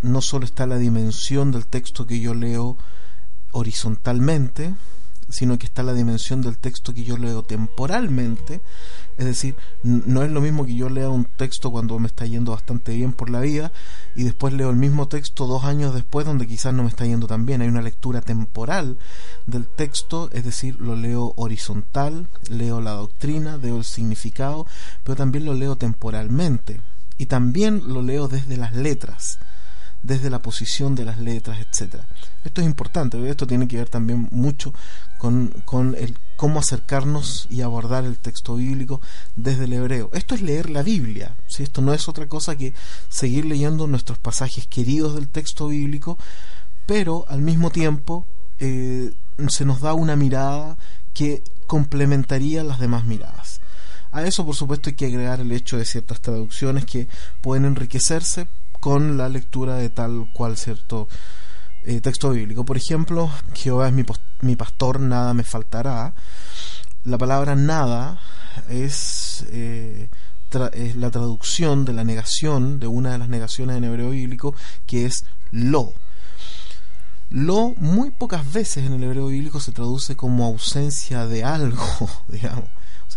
No 0.00 0.22
solo 0.22 0.46
está 0.46 0.66
la 0.66 0.78
dimensión 0.78 1.50
del 1.50 1.66
texto 1.66 2.06
que 2.06 2.20
yo 2.20 2.32
leo 2.32 2.78
horizontalmente, 3.52 4.74
sino 5.32 5.58
que 5.58 5.66
está 5.66 5.82
la 5.82 5.94
dimensión 5.94 6.42
del 6.42 6.58
texto 6.58 6.92
que 6.92 7.04
yo 7.04 7.16
leo 7.16 7.42
temporalmente. 7.42 8.60
Es 9.16 9.24
decir, 9.24 9.56
no 9.82 10.22
es 10.22 10.30
lo 10.30 10.40
mismo 10.40 10.64
que 10.64 10.74
yo 10.74 10.88
lea 10.88 11.08
un 11.08 11.24
texto 11.24 11.70
cuando 11.70 11.98
me 11.98 12.06
está 12.06 12.26
yendo 12.26 12.52
bastante 12.52 12.94
bien 12.94 13.12
por 13.12 13.30
la 13.30 13.40
vida 13.40 13.72
y 14.14 14.24
después 14.24 14.54
leo 14.54 14.70
el 14.70 14.76
mismo 14.76 15.08
texto 15.08 15.46
dos 15.46 15.64
años 15.64 15.94
después 15.94 16.26
donde 16.26 16.46
quizás 16.46 16.72
no 16.74 16.82
me 16.82 16.88
está 16.88 17.06
yendo 17.06 17.26
tan 17.26 17.46
bien. 17.46 17.62
Hay 17.62 17.68
una 17.68 17.82
lectura 17.82 18.20
temporal 18.20 18.98
del 19.46 19.66
texto, 19.66 20.30
es 20.32 20.44
decir, 20.44 20.78
lo 20.80 20.96
leo 20.96 21.32
horizontal, 21.36 22.28
leo 22.48 22.80
la 22.80 22.92
doctrina, 22.92 23.56
leo 23.56 23.78
el 23.78 23.84
significado, 23.84 24.66
pero 25.02 25.16
también 25.16 25.46
lo 25.46 25.54
leo 25.54 25.76
temporalmente 25.76 26.80
y 27.18 27.26
también 27.26 27.82
lo 27.86 28.02
leo 28.02 28.28
desde 28.28 28.56
las 28.56 28.74
letras 28.74 29.38
desde 30.02 30.30
la 30.30 30.42
posición 30.42 30.94
de 30.94 31.04
las 31.04 31.18
letras, 31.18 31.58
etcétera. 31.60 32.06
Esto 32.44 32.60
es 32.60 32.66
importante, 32.66 33.28
esto 33.28 33.46
tiene 33.46 33.68
que 33.68 33.76
ver 33.76 33.88
también 33.88 34.28
mucho 34.30 34.74
con, 35.18 35.48
con 35.64 35.94
el 35.94 36.18
cómo 36.36 36.58
acercarnos 36.58 37.46
y 37.50 37.60
abordar 37.60 38.04
el 38.04 38.18
texto 38.18 38.56
bíblico 38.56 39.00
desde 39.36 39.64
el 39.64 39.74
hebreo. 39.74 40.10
Esto 40.12 40.34
es 40.34 40.42
leer 40.42 40.70
la 40.70 40.82
Biblia, 40.82 41.36
¿sí? 41.46 41.62
esto 41.62 41.82
no 41.82 41.94
es 41.94 42.08
otra 42.08 42.26
cosa 42.26 42.56
que 42.56 42.74
seguir 43.08 43.44
leyendo 43.44 43.86
nuestros 43.86 44.18
pasajes 44.18 44.66
queridos 44.66 45.14
del 45.14 45.28
texto 45.28 45.68
bíblico, 45.68 46.18
pero 46.86 47.24
al 47.28 47.42
mismo 47.42 47.70
tiempo 47.70 48.26
eh, 48.58 49.12
se 49.48 49.64
nos 49.64 49.80
da 49.80 49.94
una 49.94 50.16
mirada 50.16 50.76
que 51.14 51.44
complementaría 51.68 52.64
las 52.64 52.80
demás 52.80 53.04
miradas. 53.04 53.60
A 54.10 54.24
eso, 54.24 54.44
por 54.44 54.54
supuesto, 54.54 54.90
hay 54.90 54.96
que 54.96 55.06
agregar 55.06 55.40
el 55.40 55.52
hecho 55.52 55.78
de 55.78 55.84
ciertas 55.84 56.20
traducciones 56.20 56.84
que 56.84 57.08
pueden 57.40 57.64
enriquecerse 57.64 58.46
con 58.82 59.16
la 59.16 59.28
lectura 59.28 59.76
de 59.76 59.90
tal 59.90 60.28
cual 60.32 60.56
cierto 60.56 61.08
eh, 61.84 62.00
texto 62.00 62.30
bíblico. 62.30 62.64
Por 62.64 62.76
ejemplo, 62.76 63.30
Jehová 63.54 63.86
es 63.86 63.94
mi, 63.94 64.04
mi, 64.40 64.56
pastor, 64.56 64.98
nada 64.98 65.34
me 65.34 65.44
faltará. 65.44 66.16
La 67.04 67.16
palabra 67.16 67.54
nada 67.54 68.18
es, 68.68 69.46
eh, 69.50 70.10
es 70.72 70.96
la 70.96 71.12
traducción 71.12 71.84
de 71.84 71.92
la 71.92 72.02
negación, 72.02 72.80
de 72.80 72.88
una 72.88 73.12
de 73.12 73.18
las 73.18 73.28
negaciones 73.28 73.76
en 73.76 73.84
hebreo 73.84 74.10
bíblico, 74.10 74.52
que 74.84 75.06
es 75.06 75.26
lo. 75.52 75.92
Lo 77.30 77.74
muy 77.76 78.10
pocas 78.10 78.52
veces 78.52 78.84
en 78.84 78.94
el 78.94 79.04
hebreo 79.04 79.28
bíblico 79.28 79.60
se 79.60 79.70
traduce 79.70 80.16
como 80.16 80.44
ausencia 80.44 81.28
de 81.28 81.44
algo, 81.44 81.86
digamos 82.26 82.68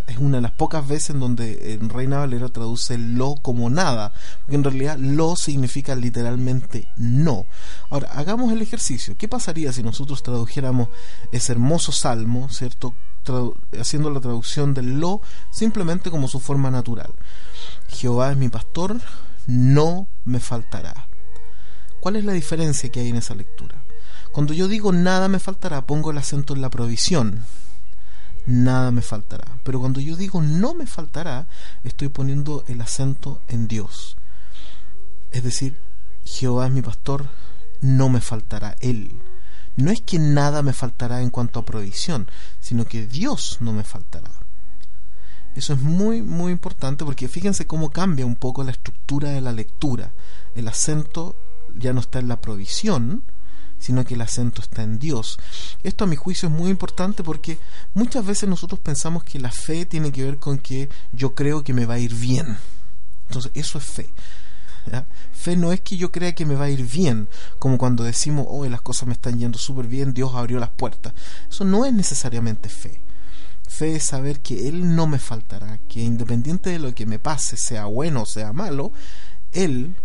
es 0.07 0.17
una 0.17 0.37
de 0.37 0.41
las 0.41 0.51
pocas 0.51 0.87
veces 0.87 1.11
en 1.11 1.19
donde 1.19 1.73
en 1.73 1.89
Reina 1.89 2.19
Valera 2.19 2.49
traduce 2.49 2.97
lo 2.97 3.35
como 3.35 3.69
nada, 3.69 4.13
porque 4.41 4.55
en 4.55 4.63
realidad 4.63 4.97
lo 4.97 5.35
significa 5.35 5.95
literalmente 5.95 6.87
no. 6.97 7.45
Ahora, 7.89 8.09
hagamos 8.11 8.51
el 8.51 8.61
ejercicio. 8.61 9.15
¿Qué 9.17 9.27
pasaría 9.27 9.71
si 9.73 9.83
nosotros 9.83 10.23
tradujéramos 10.23 10.89
ese 11.31 11.51
hermoso 11.53 11.91
salmo, 11.91 12.49
¿cierto? 12.49 12.93
haciendo 13.79 14.09
la 14.09 14.19
traducción 14.19 14.73
del 14.73 14.99
lo 14.99 15.21
simplemente 15.51 16.11
como 16.11 16.27
su 16.27 16.39
forma 16.39 16.69
natural. 16.69 17.11
Jehová 17.87 18.31
es 18.31 18.37
mi 18.37 18.49
pastor, 18.49 18.99
no 19.47 20.07
me 20.25 20.39
faltará. 20.39 21.07
¿Cuál 21.99 22.17
es 22.17 22.25
la 22.25 22.33
diferencia 22.33 22.91
que 22.91 22.99
hay 22.99 23.09
en 23.09 23.17
esa 23.17 23.35
lectura? 23.35 23.81
Cuando 24.31 24.53
yo 24.53 24.67
digo 24.67 24.91
nada 24.91 25.27
me 25.27 25.39
faltará, 25.39 25.85
pongo 25.85 26.11
el 26.11 26.17
acento 26.17 26.53
en 26.53 26.61
la 26.61 26.69
provisión, 26.69 27.45
nada 28.45 28.91
me 28.91 29.01
faltará. 29.01 29.45
Pero 29.63 29.79
cuando 29.79 29.99
yo 29.99 30.15
digo 30.15 30.41
no 30.41 30.73
me 30.73 30.87
faltará, 30.87 31.47
estoy 31.83 32.09
poniendo 32.09 32.63
el 32.67 32.81
acento 32.81 33.41
en 33.47 33.67
Dios. 33.67 34.17
Es 35.31 35.43
decir, 35.43 35.79
Jehová 36.23 36.67
es 36.67 36.71
mi 36.71 36.81
pastor, 36.81 37.29
no 37.81 38.09
me 38.09 38.21
faltará 38.21 38.75
Él. 38.79 39.21
No 39.77 39.91
es 39.91 40.01
que 40.01 40.19
nada 40.19 40.61
me 40.61 40.73
faltará 40.73 41.21
en 41.21 41.29
cuanto 41.29 41.59
a 41.59 41.65
provisión, 41.65 42.29
sino 42.59 42.85
que 42.85 43.05
Dios 43.07 43.57
no 43.59 43.73
me 43.73 43.83
faltará. 43.83 44.31
Eso 45.55 45.73
es 45.73 45.81
muy, 45.81 46.21
muy 46.21 46.51
importante 46.51 47.05
porque 47.05 47.27
fíjense 47.27 47.65
cómo 47.65 47.89
cambia 47.89 48.25
un 48.25 48.35
poco 48.35 48.63
la 48.63 48.71
estructura 48.71 49.29
de 49.29 49.41
la 49.41 49.53
lectura. 49.53 50.11
El 50.53 50.67
acento 50.67 51.35
ya 51.73 51.93
no 51.93 52.01
está 52.01 52.19
en 52.19 52.27
la 52.27 52.41
provisión, 52.41 53.23
sino 53.85 54.03
que 54.03 54.15
el 54.15 54.21
acento 54.21 54.63
está 54.63 54.81
en 54.81 54.97
Dios. 54.97 55.37
Esto 55.83 56.05
a 56.05 56.07
mi 56.07 56.15
juicio 56.15 56.49
es 56.49 56.55
muy 56.55 56.71
importante 56.71 57.23
porque 57.23 57.59
muchas 57.93 58.25
veces 58.25 58.49
nosotros 58.49 58.79
pensamos 58.79 59.23
que 59.23 59.37
la 59.39 59.51
fe 59.51 59.85
tiene 59.85 60.11
que 60.11 60.23
ver 60.23 60.39
con 60.39 60.57
que 60.57 60.89
yo 61.11 61.35
creo 61.35 61.63
que 61.63 61.75
me 61.75 61.85
va 61.85 61.93
a 61.93 61.99
ir 61.99 62.15
bien. 62.15 62.57
Entonces, 63.27 63.51
eso 63.53 63.77
es 63.77 63.83
fe. 63.83 64.09
Fe 65.33 65.55
no 65.55 65.71
es 65.71 65.81
que 65.81 65.97
yo 65.97 66.11
crea 66.11 66.33
que 66.33 66.47
me 66.47 66.55
va 66.55 66.65
a 66.65 66.69
ir 66.71 66.83
bien, 66.83 67.29
como 67.59 67.77
cuando 67.77 68.03
decimos, 68.03 68.47
oh, 68.49 68.65
las 68.65 68.81
cosas 68.81 69.07
me 69.07 69.13
están 69.13 69.37
yendo 69.37 69.59
súper 69.59 69.85
bien, 69.85 70.15
Dios 70.15 70.33
abrió 70.33 70.59
las 70.59 70.69
puertas. 70.69 71.13
Eso 71.47 71.63
no 71.63 71.85
es 71.85 71.93
necesariamente 71.93 72.69
fe. 72.69 73.01
Fe 73.67 73.97
es 73.97 74.03
saber 74.03 74.39
que 74.39 74.67
Él 74.67 74.95
no 74.95 75.05
me 75.05 75.19
faltará, 75.19 75.77
que 75.87 76.01
independiente 76.01 76.71
de 76.71 76.79
lo 76.79 76.95
que 76.95 77.05
me 77.05 77.19
pase, 77.19 77.55
sea 77.55 77.85
bueno 77.85 78.23
o 78.23 78.25
sea 78.25 78.51
malo, 78.51 78.91
Él 79.51 79.95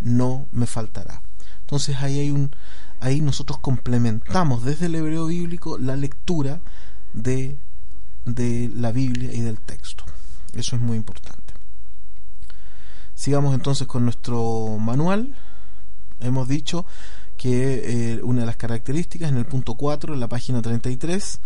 no 0.00 0.46
me 0.50 0.66
faltará. 0.66 1.22
Entonces 1.60 1.96
ahí 2.00 2.18
hay 2.18 2.30
un, 2.30 2.50
ahí 3.02 3.20
nosotros 3.20 3.58
complementamos 3.58 4.64
desde 4.64 4.86
el 4.86 4.94
hebreo 4.94 5.26
bíblico 5.26 5.76
la 5.76 5.96
lectura 5.96 6.60
de, 7.12 7.58
de 8.24 8.70
la 8.74 8.92
Biblia 8.92 9.32
y 9.34 9.40
del 9.40 9.58
texto. 9.60 10.04
Eso 10.54 10.76
es 10.76 10.82
muy 10.82 10.96
importante. 10.96 11.54
Sigamos 13.14 13.54
entonces 13.54 13.86
con 13.86 14.04
nuestro 14.04 14.78
manual. 14.78 15.34
Hemos 16.20 16.46
dicho 16.48 16.86
que 17.36 18.14
eh, 18.14 18.20
una 18.22 18.40
de 18.40 18.46
las 18.46 18.56
características 18.56 19.30
en 19.30 19.36
el 19.36 19.46
punto 19.46 19.74
4, 19.74 20.14
en 20.14 20.20
la 20.20 20.28
página 20.28 20.62
33, 20.62 21.40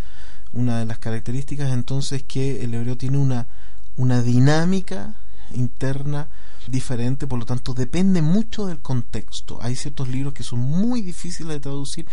una 0.53 0.79
de 0.79 0.85
las 0.85 0.99
características 0.99 1.71
entonces 1.71 2.23
que 2.23 2.63
el 2.63 2.73
hebreo 2.75 2.97
tiene 2.97 3.17
una, 3.17 3.47
una 3.95 4.21
dinámica 4.21 5.15
interna 5.51 6.27
diferente, 6.67 7.27
por 7.27 7.39
lo 7.39 7.45
tanto 7.45 7.73
depende 7.73 8.21
mucho 8.21 8.65
del 8.65 8.79
contexto. 8.79 9.59
Hay 9.61 9.75
ciertos 9.75 10.07
libros 10.09 10.33
que 10.33 10.43
son 10.43 10.59
muy 10.59 11.01
difíciles 11.01 11.53
de 11.53 11.59
traducir 11.59 12.05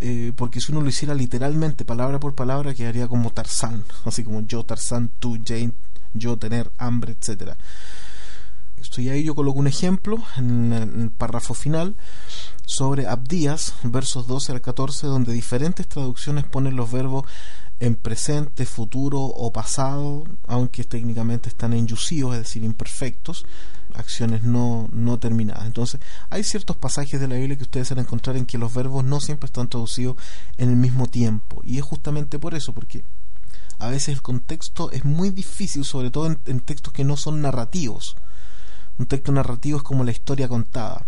eh, 0.00 0.32
porque 0.36 0.60
si 0.60 0.70
uno 0.70 0.80
lo 0.80 0.88
hiciera 0.88 1.14
literalmente, 1.14 1.84
palabra 1.84 2.20
por 2.20 2.34
palabra, 2.34 2.74
quedaría 2.74 3.08
como 3.08 3.30
Tarzán, 3.30 3.84
así 4.04 4.22
como 4.22 4.42
yo 4.42 4.64
Tarzán, 4.64 5.10
tú 5.18 5.38
Jane, 5.44 5.72
yo 6.14 6.36
tener 6.36 6.70
hambre, 6.78 7.16
etcétera. 7.18 7.56
Y 8.96 9.08
ahí 9.10 9.22
yo 9.22 9.34
coloco 9.34 9.58
un 9.60 9.68
ejemplo 9.68 10.16
en 10.36 10.72
el, 10.72 11.10
párrafo 11.10 11.54
final 11.54 11.94
sobre 12.68 13.06
Abdías, 13.06 13.72
versos 13.82 14.26
12 14.26 14.52
al 14.52 14.60
14, 14.60 15.06
donde 15.06 15.32
diferentes 15.32 15.88
traducciones 15.88 16.44
ponen 16.44 16.76
los 16.76 16.92
verbos 16.92 17.24
en 17.80 17.96
presente, 17.96 18.66
futuro 18.66 19.22
o 19.22 19.50
pasado, 19.54 20.24
aunque 20.46 20.84
técnicamente 20.84 21.48
están 21.48 21.72
en 21.72 21.86
es 21.86 22.38
decir, 22.38 22.62
imperfectos, 22.64 23.46
acciones 23.94 24.42
no, 24.42 24.86
no 24.92 25.18
terminadas. 25.18 25.64
Entonces, 25.64 25.98
hay 26.28 26.44
ciertos 26.44 26.76
pasajes 26.76 27.18
de 27.18 27.26
la 27.26 27.36
Biblia 27.36 27.56
que 27.56 27.62
ustedes 27.62 27.88
van 27.88 28.00
a 28.00 28.02
encontrar 28.02 28.36
en 28.36 28.44
que 28.44 28.58
los 28.58 28.74
verbos 28.74 29.02
no 29.02 29.18
siempre 29.20 29.46
están 29.46 29.68
traducidos 29.68 30.18
en 30.58 30.68
el 30.68 30.76
mismo 30.76 31.06
tiempo. 31.06 31.62
Y 31.64 31.78
es 31.78 31.84
justamente 31.84 32.38
por 32.38 32.54
eso, 32.54 32.74
porque 32.74 33.02
a 33.78 33.88
veces 33.88 34.08
el 34.08 34.20
contexto 34.20 34.90
es 34.90 35.06
muy 35.06 35.30
difícil, 35.30 35.86
sobre 35.86 36.10
todo 36.10 36.36
en 36.44 36.60
textos 36.60 36.92
que 36.92 37.04
no 37.04 37.16
son 37.16 37.40
narrativos. 37.40 38.14
Un 38.98 39.06
texto 39.06 39.32
narrativo 39.32 39.78
es 39.78 39.84
como 39.84 40.04
la 40.04 40.10
historia 40.10 40.48
contada 40.48 41.06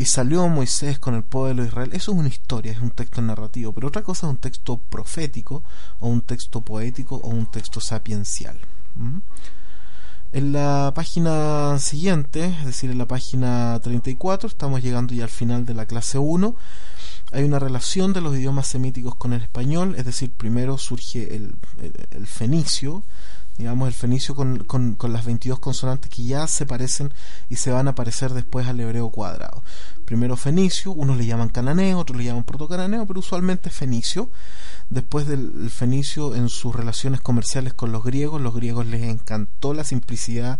y 0.00 0.06
salió 0.06 0.48
Moisés 0.48 0.98
con 0.98 1.14
el 1.14 1.24
pueblo 1.24 1.60
de 1.60 1.68
Israel. 1.68 1.90
Eso 1.92 2.12
es 2.12 2.18
una 2.18 2.30
historia, 2.30 2.72
es 2.72 2.78
un 2.78 2.88
texto 2.88 3.20
narrativo, 3.20 3.74
pero 3.74 3.88
otra 3.88 4.02
cosa 4.02 4.26
es 4.26 4.30
un 4.30 4.38
texto 4.38 4.78
profético 4.78 5.62
o 5.98 6.08
un 6.08 6.22
texto 6.22 6.62
poético 6.62 7.16
o 7.16 7.28
un 7.28 7.50
texto 7.50 7.82
sapiencial. 7.82 8.58
En 10.32 10.52
la 10.52 10.92
página 10.94 11.78
siguiente, 11.78 12.46
es 12.46 12.64
decir, 12.64 12.90
en 12.90 12.96
la 12.96 13.06
página 13.06 13.78
34, 13.82 14.48
estamos 14.48 14.82
llegando 14.82 15.12
ya 15.12 15.24
al 15.24 15.28
final 15.28 15.66
de 15.66 15.74
la 15.74 15.84
clase 15.84 16.16
1. 16.16 16.56
Hay 17.32 17.44
una 17.44 17.58
relación 17.58 18.14
de 18.14 18.22
los 18.22 18.34
idiomas 18.34 18.68
semíticos 18.68 19.16
con 19.16 19.34
el 19.34 19.42
español, 19.42 19.96
es 19.98 20.06
decir, 20.06 20.32
primero 20.32 20.78
surge 20.78 21.36
el 21.36 22.26
fenicio, 22.26 23.04
digamos, 23.60 23.88
el 23.88 23.94
fenicio 23.94 24.34
con, 24.34 24.64
con, 24.64 25.12
las 25.12 25.26
22 25.26 25.58
consonantes 25.58 26.10
que 26.10 26.24
ya 26.24 26.46
se 26.46 26.64
parecen 26.64 27.12
y 27.50 27.56
se 27.56 27.70
van 27.70 27.88
a 27.88 27.94
parecer 27.94 28.32
después 28.32 28.66
al 28.66 28.80
hebreo 28.80 29.10
cuadrado. 29.10 29.62
Primero 30.10 30.36
fenicio, 30.36 30.90
unos 30.90 31.18
le 31.18 31.24
llaman 31.24 31.50
cananeo, 31.50 32.00
otros 32.00 32.18
le 32.18 32.24
llaman 32.24 32.42
protocananeo, 32.42 33.06
pero 33.06 33.20
usualmente 33.20 33.70
fenicio. 33.70 34.28
Después 34.88 35.28
del 35.28 35.70
fenicio 35.70 36.34
en 36.34 36.48
sus 36.48 36.74
relaciones 36.74 37.20
comerciales 37.20 37.74
con 37.74 37.92
los 37.92 38.02
griegos, 38.02 38.40
los 38.40 38.52
griegos 38.52 38.86
les 38.86 39.04
encantó 39.04 39.72
la 39.72 39.84
simplicidad 39.84 40.58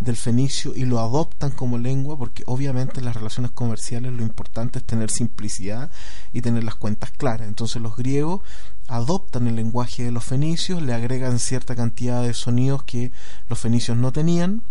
del 0.00 0.16
fenicio 0.16 0.72
y 0.74 0.84
lo 0.84 0.98
adoptan 0.98 1.52
como 1.52 1.78
lengua 1.78 2.18
porque 2.18 2.42
obviamente 2.46 2.98
en 2.98 3.04
las 3.04 3.14
relaciones 3.14 3.52
comerciales 3.52 4.12
lo 4.12 4.24
importante 4.24 4.80
es 4.80 4.84
tener 4.84 5.12
simplicidad 5.12 5.92
y 6.32 6.42
tener 6.42 6.64
las 6.64 6.74
cuentas 6.74 7.12
claras. 7.12 7.46
Entonces 7.46 7.80
los 7.80 7.94
griegos 7.94 8.40
adoptan 8.88 9.46
el 9.46 9.54
lenguaje 9.54 10.02
de 10.02 10.10
los 10.10 10.24
fenicios, 10.24 10.82
le 10.82 10.92
agregan 10.92 11.38
cierta 11.38 11.76
cantidad 11.76 12.20
de 12.24 12.34
sonidos 12.34 12.82
que 12.82 13.12
los 13.48 13.60
fenicios 13.60 13.96
no 13.96 14.10
tenían 14.10 14.64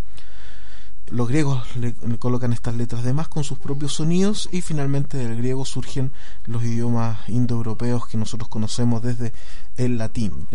los 1.10 1.28
griegos 1.28 1.76
le, 1.76 1.94
colocan 2.18 2.52
estas 2.52 2.74
letras 2.74 3.04
de 3.04 3.12
más 3.12 3.28
con 3.28 3.44
sus 3.44 3.58
propios 3.58 3.94
sonidos 3.94 4.48
y 4.52 4.60
finalmente 4.60 5.16
del 5.16 5.36
griego 5.36 5.64
surgen 5.64 6.12
los 6.44 6.62
idiomas 6.64 7.28
indoeuropeos 7.28 8.06
que 8.06 8.18
nosotros 8.18 8.48
conocemos 8.48 9.02
desde 9.02 9.32
el 9.76 9.98
latín, 9.98 10.46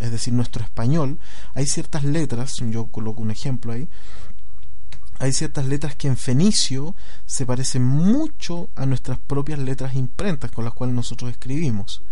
es 0.00 0.10
decir, 0.10 0.34
nuestro 0.34 0.62
español. 0.62 1.18
Hay 1.54 1.66
ciertas 1.66 2.04
letras, 2.04 2.56
yo 2.70 2.86
coloco 2.86 3.22
un 3.22 3.30
ejemplo 3.30 3.72
ahí, 3.72 3.88
hay 5.18 5.32
ciertas 5.32 5.66
letras 5.66 5.96
que 5.96 6.08
en 6.08 6.16
fenicio 6.16 6.94
se 7.26 7.44
parecen 7.44 7.84
mucho 7.84 8.70
a 8.76 8.86
nuestras 8.86 9.18
propias 9.18 9.58
letras 9.58 9.94
imprentas 9.94 10.50
con 10.50 10.64
las 10.64 10.74
cuales 10.74 10.94
nosotros 10.94 11.30
escribimos. 11.30 12.02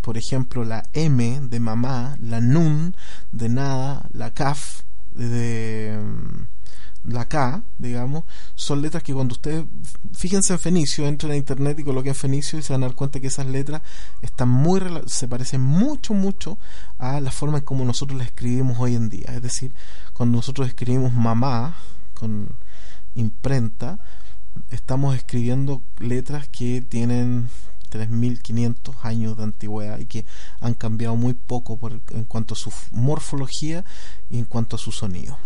Por 0.00 0.16
ejemplo, 0.16 0.64
la 0.64 0.84
M 0.94 1.40
de 1.42 1.60
mamá, 1.60 2.16
la 2.22 2.40
nun 2.40 2.96
de 3.32 3.50
nada, 3.50 4.08
la 4.12 4.32
kaf 4.32 4.87
de 5.14 5.98
mm, 6.00 7.10
la 7.10 7.26
K, 7.26 7.62
digamos, 7.78 8.24
son 8.54 8.82
letras 8.82 9.02
que 9.02 9.14
cuando 9.14 9.32
ustedes, 9.32 9.64
fíjense 10.14 10.52
en 10.52 10.58
Fenicio, 10.58 11.06
entren 11.06 11.32
a 11.32 11.36
internet 11.36 11.78
y 11.78 11.84
coloquen 11.84 12.14
Fenicio 12.14 12.58
y 12.58 12.62
se 12.62 12.72
van 12.72 12.82
a 12.82 12.86
dar 12.86 12.96
cuenta 12.96 13.20
que 13.20 13.28
esas 13.28 13.46
letras 13.46 13.82
están 14.22 14.48
muy, 14.48 14.80
se 15.06 15.28
parecen 15.28 15.62
mucho, 15.62 16.14
mucho 16.14 16.58
a 16.98 17.20
la 17.20 17.30
forma 17.30 17.58
en 17.58 17.64
como 17.64 17.84
nosotros 17.84 18.18
las 18.18 18.28
escribimos 18.28 18.78
hoy 18.78 18.94
en 18.94 19.08
día. 19.08 19.26
Es 19.28 19.42
decir, 19.42 19.72
cuando 20.12 20.36
nosotros 20.36 20.68
escribimos 20.68 21.12
mamá 21.14 21.76
con 22.14 22.48
imprenta, 23.14 23.98
estamos 24.70 25.16
escribiendo 25.16 25.82
letras 25.98 26.48
que 26.48 26.82
tienen 26.82 27.48
3.500 27.90 28.94
años 29.02 29.36
de 29.36 29.42
antigüedad 29.44 29.98
y 29.98 30.06
que 30.06 30.24
han 30.60 30.74
cambiado 30.74 31.16
muy 31.16 31.34
poco 31.34 31.78
por, 31.78 32.00
en 32.10 32.24
cuanto 32.24 32.54
a 32.54 32.56
su 32.56 32.72
morfología 32.92 33.84
y 34.30 34.38
en 34.38 34.44
cuanto 34.44 34.76
a 34.76 34.78
su 34.78 34.92
sonido. 34.92 35.36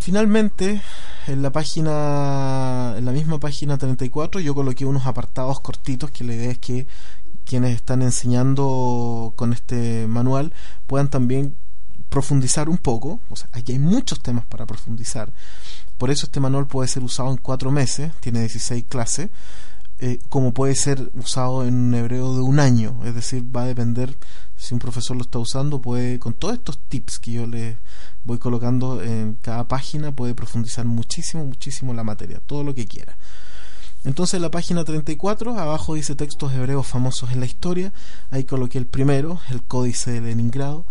Finalmente, 0.00 0.80
en 1.26 1.42
la 1.42 1.52
página, 1.52 2.94
en 2.96 3.04
la 3.04 3.12
misma 3.12 3.38
página 3.38 3.76
34, 3.76 4.40
yo 4.40 4.54
coloqué 4.54 4.86
unos 4.86 5.06
apartados 5.06 5.60
cortitos 5.60 6.10
que 6.10 6.24
la 6.24 6.34
idea 6.34 6.50
es 6.50 6.58
que 6.58 6.86
quienes 7.44 7.74
están 7.74 8.00
enseñando 8.00 9.34
con 9.36 9.52
este 9.52 10.06
manual 10.06 10.54
puedan 10.86 11.10
también 11.10 11.54
profundizar 12.08 12.68
un 12.70 12.78
poco. 12.78 13.20
O 13.28 13.36
sea, 13.36 13.48
aquí 13.52 13.72
hay 13.72 13.78
muchos 13.78 14.20
temas 14.20 14.46
para 14.46 14.66
profundizar. 14.66 15.32
Por 15.98 16.10
eso 16.10 16.26
este 16.26 16.40
manual 16.40 16.66
puede 16.66 16.88
ser 16.88 17.02
usado 17.02 17.30
en 17.30 17.36
cuatro 17.36 17.70
meses, 17.70 18.10
tiene 18.20 18.40
16 18.40 18.84
clases 18.88 19.28
eh, 20.02 20.18
como 20.30 20.54
puede 20.54 20.74
ser 20.76 21.10
usado 21.14 21.62
en 21.66 21.74
un 21.74 21.94
hebreo 21.94 22.34
de 22.34 22.40
un 22.40 22.58
año. 22.58 23.00
Es 23.04 23.14
decir, 23.14 23.44
va 23.54 23.64
a 23.64 23.66
depender 23.66 24.16
si 24.56 24.72
un 24.72 24.80
profesor 24.80 25.14
lo 25.14 25.22
está 25.22 25.38
usando, 25.38 25.82
puede, 25.82 26.18
con 26.18 26.32
todos 26.32 26.54
estos 26.54 26.78
tips 26.78 27.18
que 27.18 27.32
yo 27.32 27.46
les 27.46 27.76
voy 28.24 28.38
colocando 28.38 29.02
en 29.02 29.36
cada 29.42 29.68
página, 29.68 30.12
puede 30.12 30.34
profundizar 30.34 30.86
muchísimo, 30.86 31.44
muchísimo 31.44 31.92
la 31.92 32.02
materia, 32.02 32.40
todo 32.46 32.64
lo 32.64 32.74
que 32.74 32.86
quiera. 32.86 33.18
Entonces 34.02 34.34
en 34.34 34.42
la 34.42 34.50
página 34.50 34.84
34, 34.84 35.58
abajo 35.58 35.94
dice 35.94 36.14
textos 36.14 36.54
hebreos 36.54 36.86
famosos 36.86 37.32
en 37.32 37.40
la 37.40 37.46
historia, 37.46 37.92
ahí 38.30 38.44
coloqué 38.44 38.78
el 38.78 38.86
primero, 38.86 39.38
el 39.50 39.62
códice 39.62 40.12
de 40.12 40.22
Leningrado, 40.22 40.86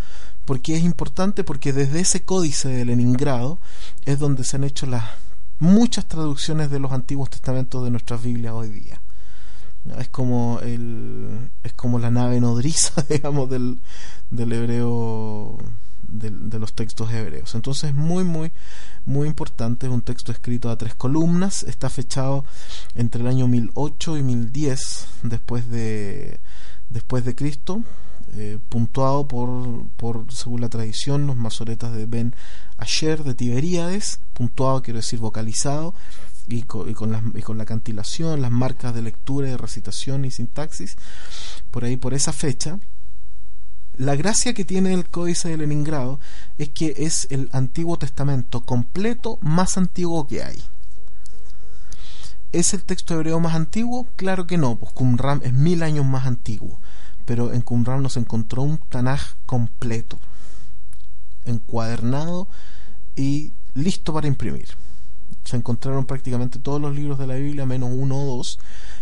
porque 0.45 0.75
es 0.75 0.83
importante 0.83 1.43
porque 1.43 1.73
desde 1.73 1.99
ese 2.01 2.23
códice 2.23 2.69
de 2.69 2.85
Leningrado 2.85 3.57
es 4.05 4.19
donde 4.19 4.43
se 4.43 4.57
han 4.57 4.63
hecho 4.63 4.85
las 4.85 5.05
muchas 5.59 6.05
traducciones 6.05 6.69
de 6.71 6.79
los 6.79 6.91
antiguos 6.91 7.29
testamentos 7.29 7.83
de 7.83 7.91
nuestras 7.91 8.23
Biblias 8.23 8.53
hoy 8.53 8.69
día. 8.69 9.01
Es 9.97 10.09
como 10.09 10.59
el 10.61 11.51
es 11.63 11.73
como 11.73 11.99
la 11.99 12.11
nave 12.11 12.39
nodriza, 12.39 13.01
digamos, 13.09 13.49
del, 13.49 13.79
del 14.29 14.53
hebreo 14.53 15.57
de, 16.11 16.59
los 16.59 16.73
textos 16.73 17.11
hebreos. 17.11 17.55
Entonces, 17.55 17.93
muy, 17.93 18.23
muy, 18.23 18.51
muy 19.05 19.27
importante. 19.27 19.87
Es 19.87 19.93
un 19.93 20.01
texto 20.01 20.31
escrito 20.31 20.69
a 20.69 20.77
tres 20.77 20.95
columnas. 20.95 21.63
Está 21.63 21.89
fechado 21.89 22.45
entre 22.95 23.21
el 23.21 23.27
año 23.27 23.47
1008 23.47 24.17
y 24.17 24.23
1010 24.23 25.07
después 25.23 25.69
de, 25.69 26.39
después 26.89 27.25
de 27.25 27.35
Cristo. 27.35 27.83
Eh, 28.33 28.59
puntuado 28.69 29.27
por, 29.27 29.87
por, 29.97 30.31
según 30.31 30.61
la 30.61 30.69
tradición, 30.69 31.25
los 31.25 31.35
masoretas 31.35 31.95
de 31.95 32.05
Ben 32.05 32.35
Asher 32.77 33.23
de 33.23 33.33
Tiberíades, 33.33 34.19
puntuado 34.33 34.83
quiero 34.83 34.99
decir 34.99 35.19
vocalizado, 35.19 35.95
y 36.47 36.63
con, 36.63 36.89
y 36.89 36.93
con, 36.93 37.11
la, 37.11 37.23
y 37.33 37.41
con 37.41 37.57
la 37.57 37.65
cantilación, 37.65 38.41
las 38.41 38.51
marcas 38.51 38.93
de 38.93 39.01
lectura, 39.01 39.47
de 39.47 39.57
recitación 39.57 40.25
y 40.25 40.31
sintaxis, 40.31 40.95
por 41.71 41.85
ahí 41.85 41.97
por 41.97 42.13
esa 42.13 42.31
fecha. 42.31 42.79
La 43.95 44.15
gracia 44.15 44.53
que 44.53 44.63
tiene 44.63 44.93
el 44.93 45.09
Códice 45.09 45.49
de 45.49 45.57
Leningrado 45.57 46.19
es 46.57 46.69
que 46.69 46.93
es 46.97 47.27
el 47.31 47.49
Antiguo 47.51 47.97
Testamento 47.97 48.61
completo 48.61 49.39
más 49.41 49.77
antiguo 49.77 50.27
que 50.27 50.43
hay. 50.43 50.63
¿Es 52.51 52.73
el 52.73 52.83
texto 52.83 53.15
hebreo 53.15 53.39
más 53.39 53.55
antiguo? 53.55 54.07
Claro 54.15 54.47
que 54.47 54.57
no, 54.57 54.77
pues 54.77 54.93
Qumran 54.93 55.41
es 55.43 55.53
mil 55.53 55.83
años 55.83 56.05
más 56.05 56.25
antiguo 56.25 56.79
pero 57.29 57.53
en 57.53 57.61
Qumran 57.61 58.01
nos 58.01 58.17
encontró 58.17 58.63
un 58.63 58.79
Tanaj 58.79 59.35
completo, 59.45 60.17
encuadernado 61.45 62.47
y 63.15 63.51
listo 63.75 64.11
para 64.13 64.27
imprimir. 64.27 64.69
Se 65.45 65.55
encontraron 65.55 66.05
prácticamente 66.05 66.57
todos 66.57 66.81
los 66.81 66.95
libros 66.95 67.19
de 67.19 67.27
la 67.27 67.35
Biblia, 67.35 67.67
menos 67.67 67.91
uno 67.93 68.17
o 68.19 68.37
dos, 68.37 68.57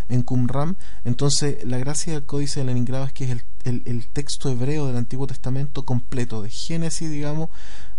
en 0.10 0.24
Qumran. 0.24 0.76
Entonces, 1.06 1.64
la 1.64 1.78
gracia 1.78 2.12
del 2.12 2.26
Códice 2.26 2.60
de 2.60 2.66
Leningrado 2.66 3.06
es 3.06 3.14
que 3.14 3.32
es 3.32 3.44
el, 3.64 3.84
el, 3.86 4.08
texto 4.10 4.50
hebreo 4.50 4.88
del 4.88 4.98
Antiguo 4.98 5.26
Testamento 5.26 5.86
completo, 5.86 6.42
de 6.42 6.50
Génesis, 6.50 7.10
digamos, 7.10 7.48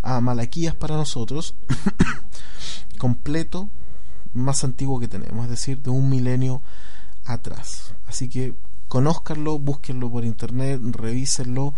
a 0.03 0.21
Malaquías 0.21 0.75
para 0.75 0.97
nosotros, 0.97 1.55
completo, 2.99 3.71
más 4.35 4.63
antiguo 4.63 5.01
que 5.01 5.09
tenemos, 5.09 5.45
es 5.45 5.51
decir, 5.51 5.81
de 5.81 5.89
un 5.89 6.11
milenio 6.11 6.61
atrás. 7.25 7.95
Así 8.05 8.29
que 8.29 8.55
conózcanlo, 8.89 9.59
búsquenlo 9.59 10.11
por 10.11 10.25
internet, 10.25 10.81
revísenlo, 10.83 11.75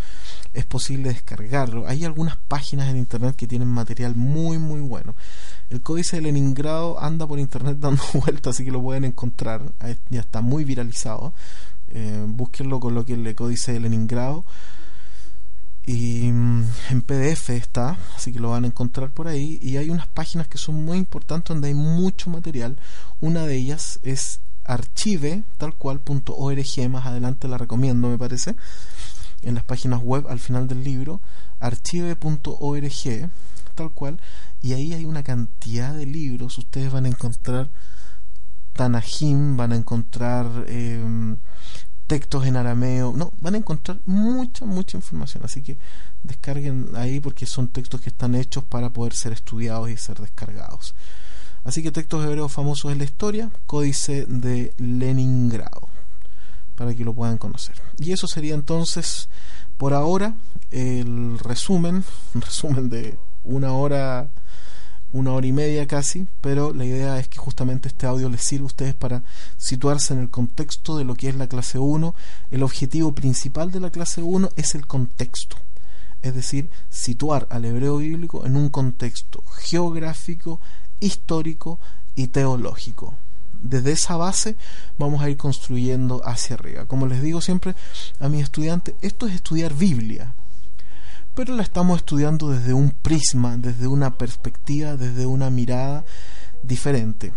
es 0.55 0.65
posible 0.65 1.11
descargarlo. 1.11 1.87
Hay 1.87 2.05
algunas 2.05 2.37
páginas 2.37 2.89
en 2.89 2.97
internet 2.97 3.37
que 3.37 3.47
tienen 3.47 3.69
material 3.69 4.15
muy 4.15 4.59
muy 4.59 4.81
bueno. 4.81 5.15
El 5.69 5.83
códice 5.83 6.17
de 6.17 6.23
Leningrado 6.23 7.01
anda 7.01 7.27
por 7.27 7.39
internet 7.39 7.77
dando 7.81 8.03
vueltas, 8.15 8.57
así 8.57 8.65
que 8.65 8.71
lo 8.71 8.81
pueden 8.81 9.05
encontrar, 9.05 9.73
ya 10.09 10.21
está 10.21 10.41
muy 10.41 10.65
viralizado. 10.65 11.35
Eh, 11.89 12.25
búsquenlo, 12.27 12.79
coloquen 12.79 13.27
el 13.27 13.35
códice 13.35 13.73
de 13.73 13.81
Leningrado. 13.81 14.45
Y 15.87 16.31
mm, 16.31 16.65
en 16.91 17.03
PDF 17.03 17.51
está, 17.51 17.99
así 18.15 18.33
que 18.33 18.39
lo 18.39 18.51
van 18.51 18.65
a 18.65 18.69
encontrar 18.69 19.11
por 19.11 19.27
ahí. 19.27 19.59
Y 19.61 19.77
hay 19.77 19.91
unas 19.91 20.07
páginas 20.07 20.47
que 20.47 20.59
son 20.59 20.85
muy 20.85 20.99
importantes 20.99 21.49
donde 21.49 21.69
hay 21.69 21.75
mucho 21.75 22.31
material. 22.31 22.79
Una 23.21 23.45
de 23.45 23.57
ellas 23.57 23.99
es 24.03 24.41
archive 24.71 25.43
tal 25.59 25.75
cual 25.75 26.01
org 26.07 26.89
más 26.91 27.07
adelante 27.07 27.49
la 27.49 27.59
recomiendo 27.59 28.09
me 28.09 28.19
parece 28.19 28.55
en 29.43 29.55
las 29.57 29.65
páginas 29.65 30.01
web 30.01 30.27
al 30.29 30.39
final 30.39 30.69
del 30.69 30.85
libro 30.85 31.21
archive.org 31.59 33.31
tal 33.75 33.93
cual 33.93 34.21
y 34.63 34.75
ahí 34.75 34.93
hay 34.93 35.05
una 35.05 35.25
cantidad 35.25 35.93
de 35.93 36.07
libros 36.07 36.57
ustedes 36.59 36.93
van 36.93 37.07
a 37.07 37.09
encontrar 37.09 37.71
Tanajim 38.75 39.57
van 39.57 39.73
a 39.73 39.77
encontrar 39.77 40.47
em, 40.69 41.37
textos 42.07 42.47
en 42.47 42.57
arameo 42.57 43.13
no 43.17 43.33
van 43.41 43.55
a 43.55 43.59
encontrar 43.59 44.01
mucha 44.07 44.67
mucha 44.67 44.97
información 44.97 45.43
así 45.45 45.63
que 45.63 45.79
descarguen 46.23 46.91
ahí 46.95 47.19
porque 47.19 47.45
son 47.45 47.69
textos 47.69 48.01
que 48.01 48.11
están 48.11 48.37
hechos 48.37 48.63
para 48.63 48.91
poder 48.91 49.15
ser 49.15 49.33
estudiados 49.33 49.91
y 49.91 49.97
ser 49.97 50.19
descargados 50.19 50.95
Así 51.65 51.83
que 51.83 51.93
textos 51.93 52.25
hebreos 52.25 52.53
famosos 52.53 52.91
en 52.93 52.99
la 52.99 53.05
historia, 53.05 53.51
códice 53.67 54.25
de 54.27 54.73
Leningrado, 54.79 55.89
para 56.77 56.95
que 56.95 57.05
lo 57.05 57.13
puedan 57.13 57.39
conocer. 57.39 57.75
Y 57.99 58.13
eso 58.13 58.27
sería 58.27 58.55
entonces, 58.55 59.29
por 59.77 59.93
ahora, 59.93 60.35
el 60.71 61.39
resumen, 61.39 62.05
un 62.35 62.41
resumen 62.41 62.89
de 62.89 63.19
una 63.45 63.73
hora, 63.73 64.29
una 65.13 65.33
hora 65.33 65.47
y 65.47 65.53
media 65.53 65.87
casi, 65.87 66.27
pero 66.41 66.73
la 66.73 66.85
idea 66.85 67.19
es 67.19 67.29
que 67.29 67.39
justamente 67.39 67.89
este 67.89 68.07
audio 68.07 68.29
les 68.29 68.43
sirva 68.43 68.65
a 68.65 68.67
ustedes 68.67 68.95
para 68.95 69.23
situarse 69.59 70.15
en 70.15 70.21
el 70.21 70.31
contexto 70.31 70.97
de 70.97 71.05
lo 71.05 71.15
que 71.15 71.29
es 71.29 71.35
la 71.35 71.49
clase 71.49 71.79
1. 71.79 72.15
El 72.51 72.63
objetivo 72.63 73.13
principal 73.15 73.71
de 73.71 73.81
la 73.81 73.91
clase 73.91 74.23
1 74.23 74.51
es 74.57 74.75
el 74.75 74.87
contexto 74.87 75.57
es 76.23 76.35
decir, 76.35 76.71
situar 76.89 77.47
al 77.51 77.65
hebreo 77.65 77.99
bíblico 77.99 78.45
en 78.47 78.57
un 78.57 78.69
contexto 78.69 79.43
geográfico, 79.57 80.61
histórico 81.01 81.79
y 82.15 82.29
teológico. 82.29 83.15
Desde 83.63 83.93
esa 83.93 84.17
base 84.17 84.57
vamos 84.99 85.23
a 85.23 85.29
ir 85.29 85.37
construyendo 85.37 86.23
hacia 86.25 86.55
arriba. 86.55 86.87
Como 86.87 87.07
les 87.07 87.23
digo 87.23 87.41
siempre 87.41 87.75
a 88.19 88.29
mis 88.29 88.43
estudiantes, 88.43 88.95
esto 89.03 89.27
es 89.27 89.35
estudiar 89.35 89.75
Biblia, 89.75 90.35
pero 91.35 91.55
la 91.55 91.63
estamos 91.63 91.99
estudiando 91.99 92.51
desde 92.51 92.73
un 92.73 92.91
prisma, 92.91 93.57
desde 93.57 93.87
una 93.87 94.17
perspectiva, 94.17 94.97
desde 94.97 95.27
una 95.27 95.51
mirada 95.51 96.05
diferente. 96.63 97.33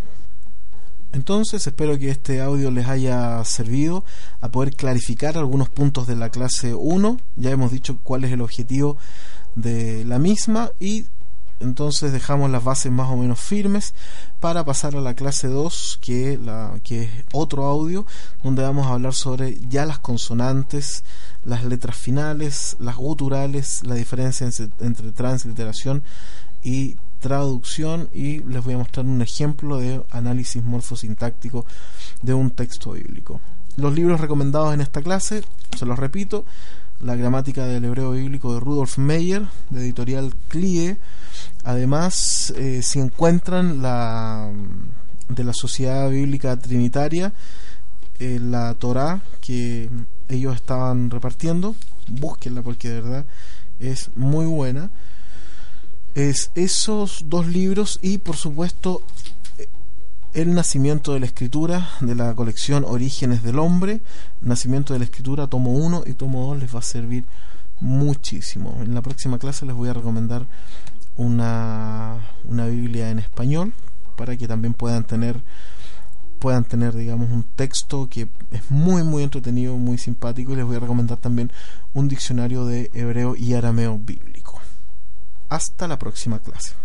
Entonces 1.13 1.67
espero 1.67 1.97
que 1.99 2.09
este 2.09 2.41
audio 2.41 2.71
les 2.71 2.87
haya 2.87 3.43
servido 3.45 4.03
a 4.41 4.49
poder 4.49 4.75
clarificar 4.75 5.37
algunos 5.37 5.69
puntos 5.69 6.07
de 6.07 6.15
la 6.15 6.29
clase 6.29 6.73
1. 6.73 7.17
Ya 7.35 7.51
hemos 7.51 7.71
dicho 7.71 7.99
cuál 8.01 8.23
es 8.23 8.31
el 8.31 8.41
objetivo 8.41 8.97
de 9.55 10.05
la 10.05 10.17
misma 10.17 10.71
y 10.79 11.05
entonces 11.63 12.11
dejamos 12.11 12.51
las 12.51 12.63
bases 12.63 12.91
más 12.91 13.09
o 13.09 13.17
menos 13.17 13.39
firmes 13.39 13.93
para 14.39 14.63
pasar 14.63 14.95
a 14.95 15.01
la 15.01 15.15
clase 15.15 15.47
2 15.47 15.99
que, 16.01 16.37
la, 16.37 16.79
que 16.83 17.03
es 17.03 17.09
otro 17.31 17.65
audio 17.65 18.05
donde 18.43 18.61
vamos 18.61 18.87
a 18.87 18.93
hablar 18.93 19.13
sobre 19.13 19.57
ya 19.67 19.85
las 19.85 19.99
consonantes 19.99 21.03
las 21.43 21.63
letras 21.63 21.97
finales 21.97 22.75
las 22.79 22.95
guturales 22.95 23.81
la 23.83 23.95
diferencia 23.95 24.47
entre 24.79 25.11
transliteración 25.11 26.03
y 26.63 26.97
traducción. 27.23 28.09
Y 28.13 28.43
les 28.43 28.63
voy 28.63 28.75
a 28.75 28.77
mostrar 28.77 29.05
un 29.05 29.21
ejemplo 29.21 29.77
de 29.77 30.03
análisis 30.11 30.63
morfosintáctico 30.63 31.65
de 32.21 32.33
un 32.33 32.51
texto 32.51 32.91
bíblico. 32.91 33.39
Los 33.77 33.93
libros 33.93 34.21
recomendados 34.21 34.73
en 34.73 34.81
esta 34.81 35.01
clase 35.01 35.43
se 35.75 35.85
los 35.85 35.97
repito 35.97 36.45
la 37.03 37.15
gramática 37.15 37.65
del 37.65 37.83
hebreo 37.83 38.11
bíblico 38.11 38.53
de 38.53 38.59
Rudolf 38.61 38.97
Meyer, 38.97 39.45
de 39.69 39.81
editorial 39.81 40.33
CLIE. 40.47 40.97
Además, 41.63 42.53
eh, 42.55 42.81
si 42.81 42.99
encuentran 42.99 43.81
la 43.81 44.49
de 45.27 45.43
la 45.43 45.53
Sociedad 45.53 46.09
Bíblica 46.09 46.57
Trinitaria, 46.57 47.33
eh, 48.19 48.39
la 48.41 48.73
Torah 48.75 49.21
que 49.41 49.89
ellos 50.29 50.55
estaban 50.55 51.09
repartiendo, 51.09 51.75
búsquenla 52.07 52.61
porque 52.61 52.89
de 52.89 53.01
verdad 53.01 53.25
es 53.79 54.09
muy 54.15 54.45
buena. 54.45 54.89
Es 56.15 56.51
esos 56.55 57.25
dos 57.27 57.47
libros 57.47 57.99
y 58.01 58.19
por 58.19 58.37
supuesto 58.37 59.01
el 60.33 60.55
nacimiento 60.55 61.13
de 61.13 61.19
la 61.19 61.27
escritura 61.27 61.89
de 62.01 62.15
la 62.15 62.33
colección 62.33 62.83
Orígenes 62.85 63.43
del 63.43 63.59
Hombre, 63.59 64.01
Nacimiento 64.41 64.93
de 64.93 64.99
la 64.99 65.05
Escritura, 65.05 65.47
tomo 65.47 65.71
1 65.73 66.03
y 66.07 66.13
tomo 66.13 66.47
2 66.47 66.59
les 66.59 66.73
va 66.73 66.79
a 66.79 66.83
servir 66.83 67.25
muchísimo. 67.79 68.79
En 68.81 68.95
la 68.95 69.01
próxima 69.01 69.37
clase 69.37 69.65
les 69.65 69.75
voy 69.75 69.89
a 69.89 69.93
recomendar 69.93 70.47
una, 71.17 72.17
una 72.45 72.65
Biblia 72.65 73.11
en 73.11 73.19
español 73.19 73.73
para 74.17 74.35
que 74.35 74.47
también 74.47 74.73
puedan 74.73 75.03
tener 75.03 75.41
puedan 76.39 76.65
tener 76.65 76.93
digamos 76.93 77.31
un 77.31 77.43
texto 77.43 78.09
que 78.09 78.27
es 78.51 78.69
muy 78.69 79.03
muy 79.03 79.23
entretenido, 79.23 79.77
muy 79.77 79.97
simpático 79.97 80.51
y 80.51 80.55
les 80.57 80.65
voy 80.65 80.75
a 80.75 80.79
recomendar 80.79 81.17
también 81.17 81.51
un 81.93 82.09
diccionario 82.09 82.65
de 82.65 82.89
hebreo 82.93 83.35
y 83.35 83.53
arameo 83.53 83.97
bíblico. 83.97 84.59
Hasta 85.47 85.87
la 85.87 85.99
próxima 85.99 86.39
clase. 86.39 86.82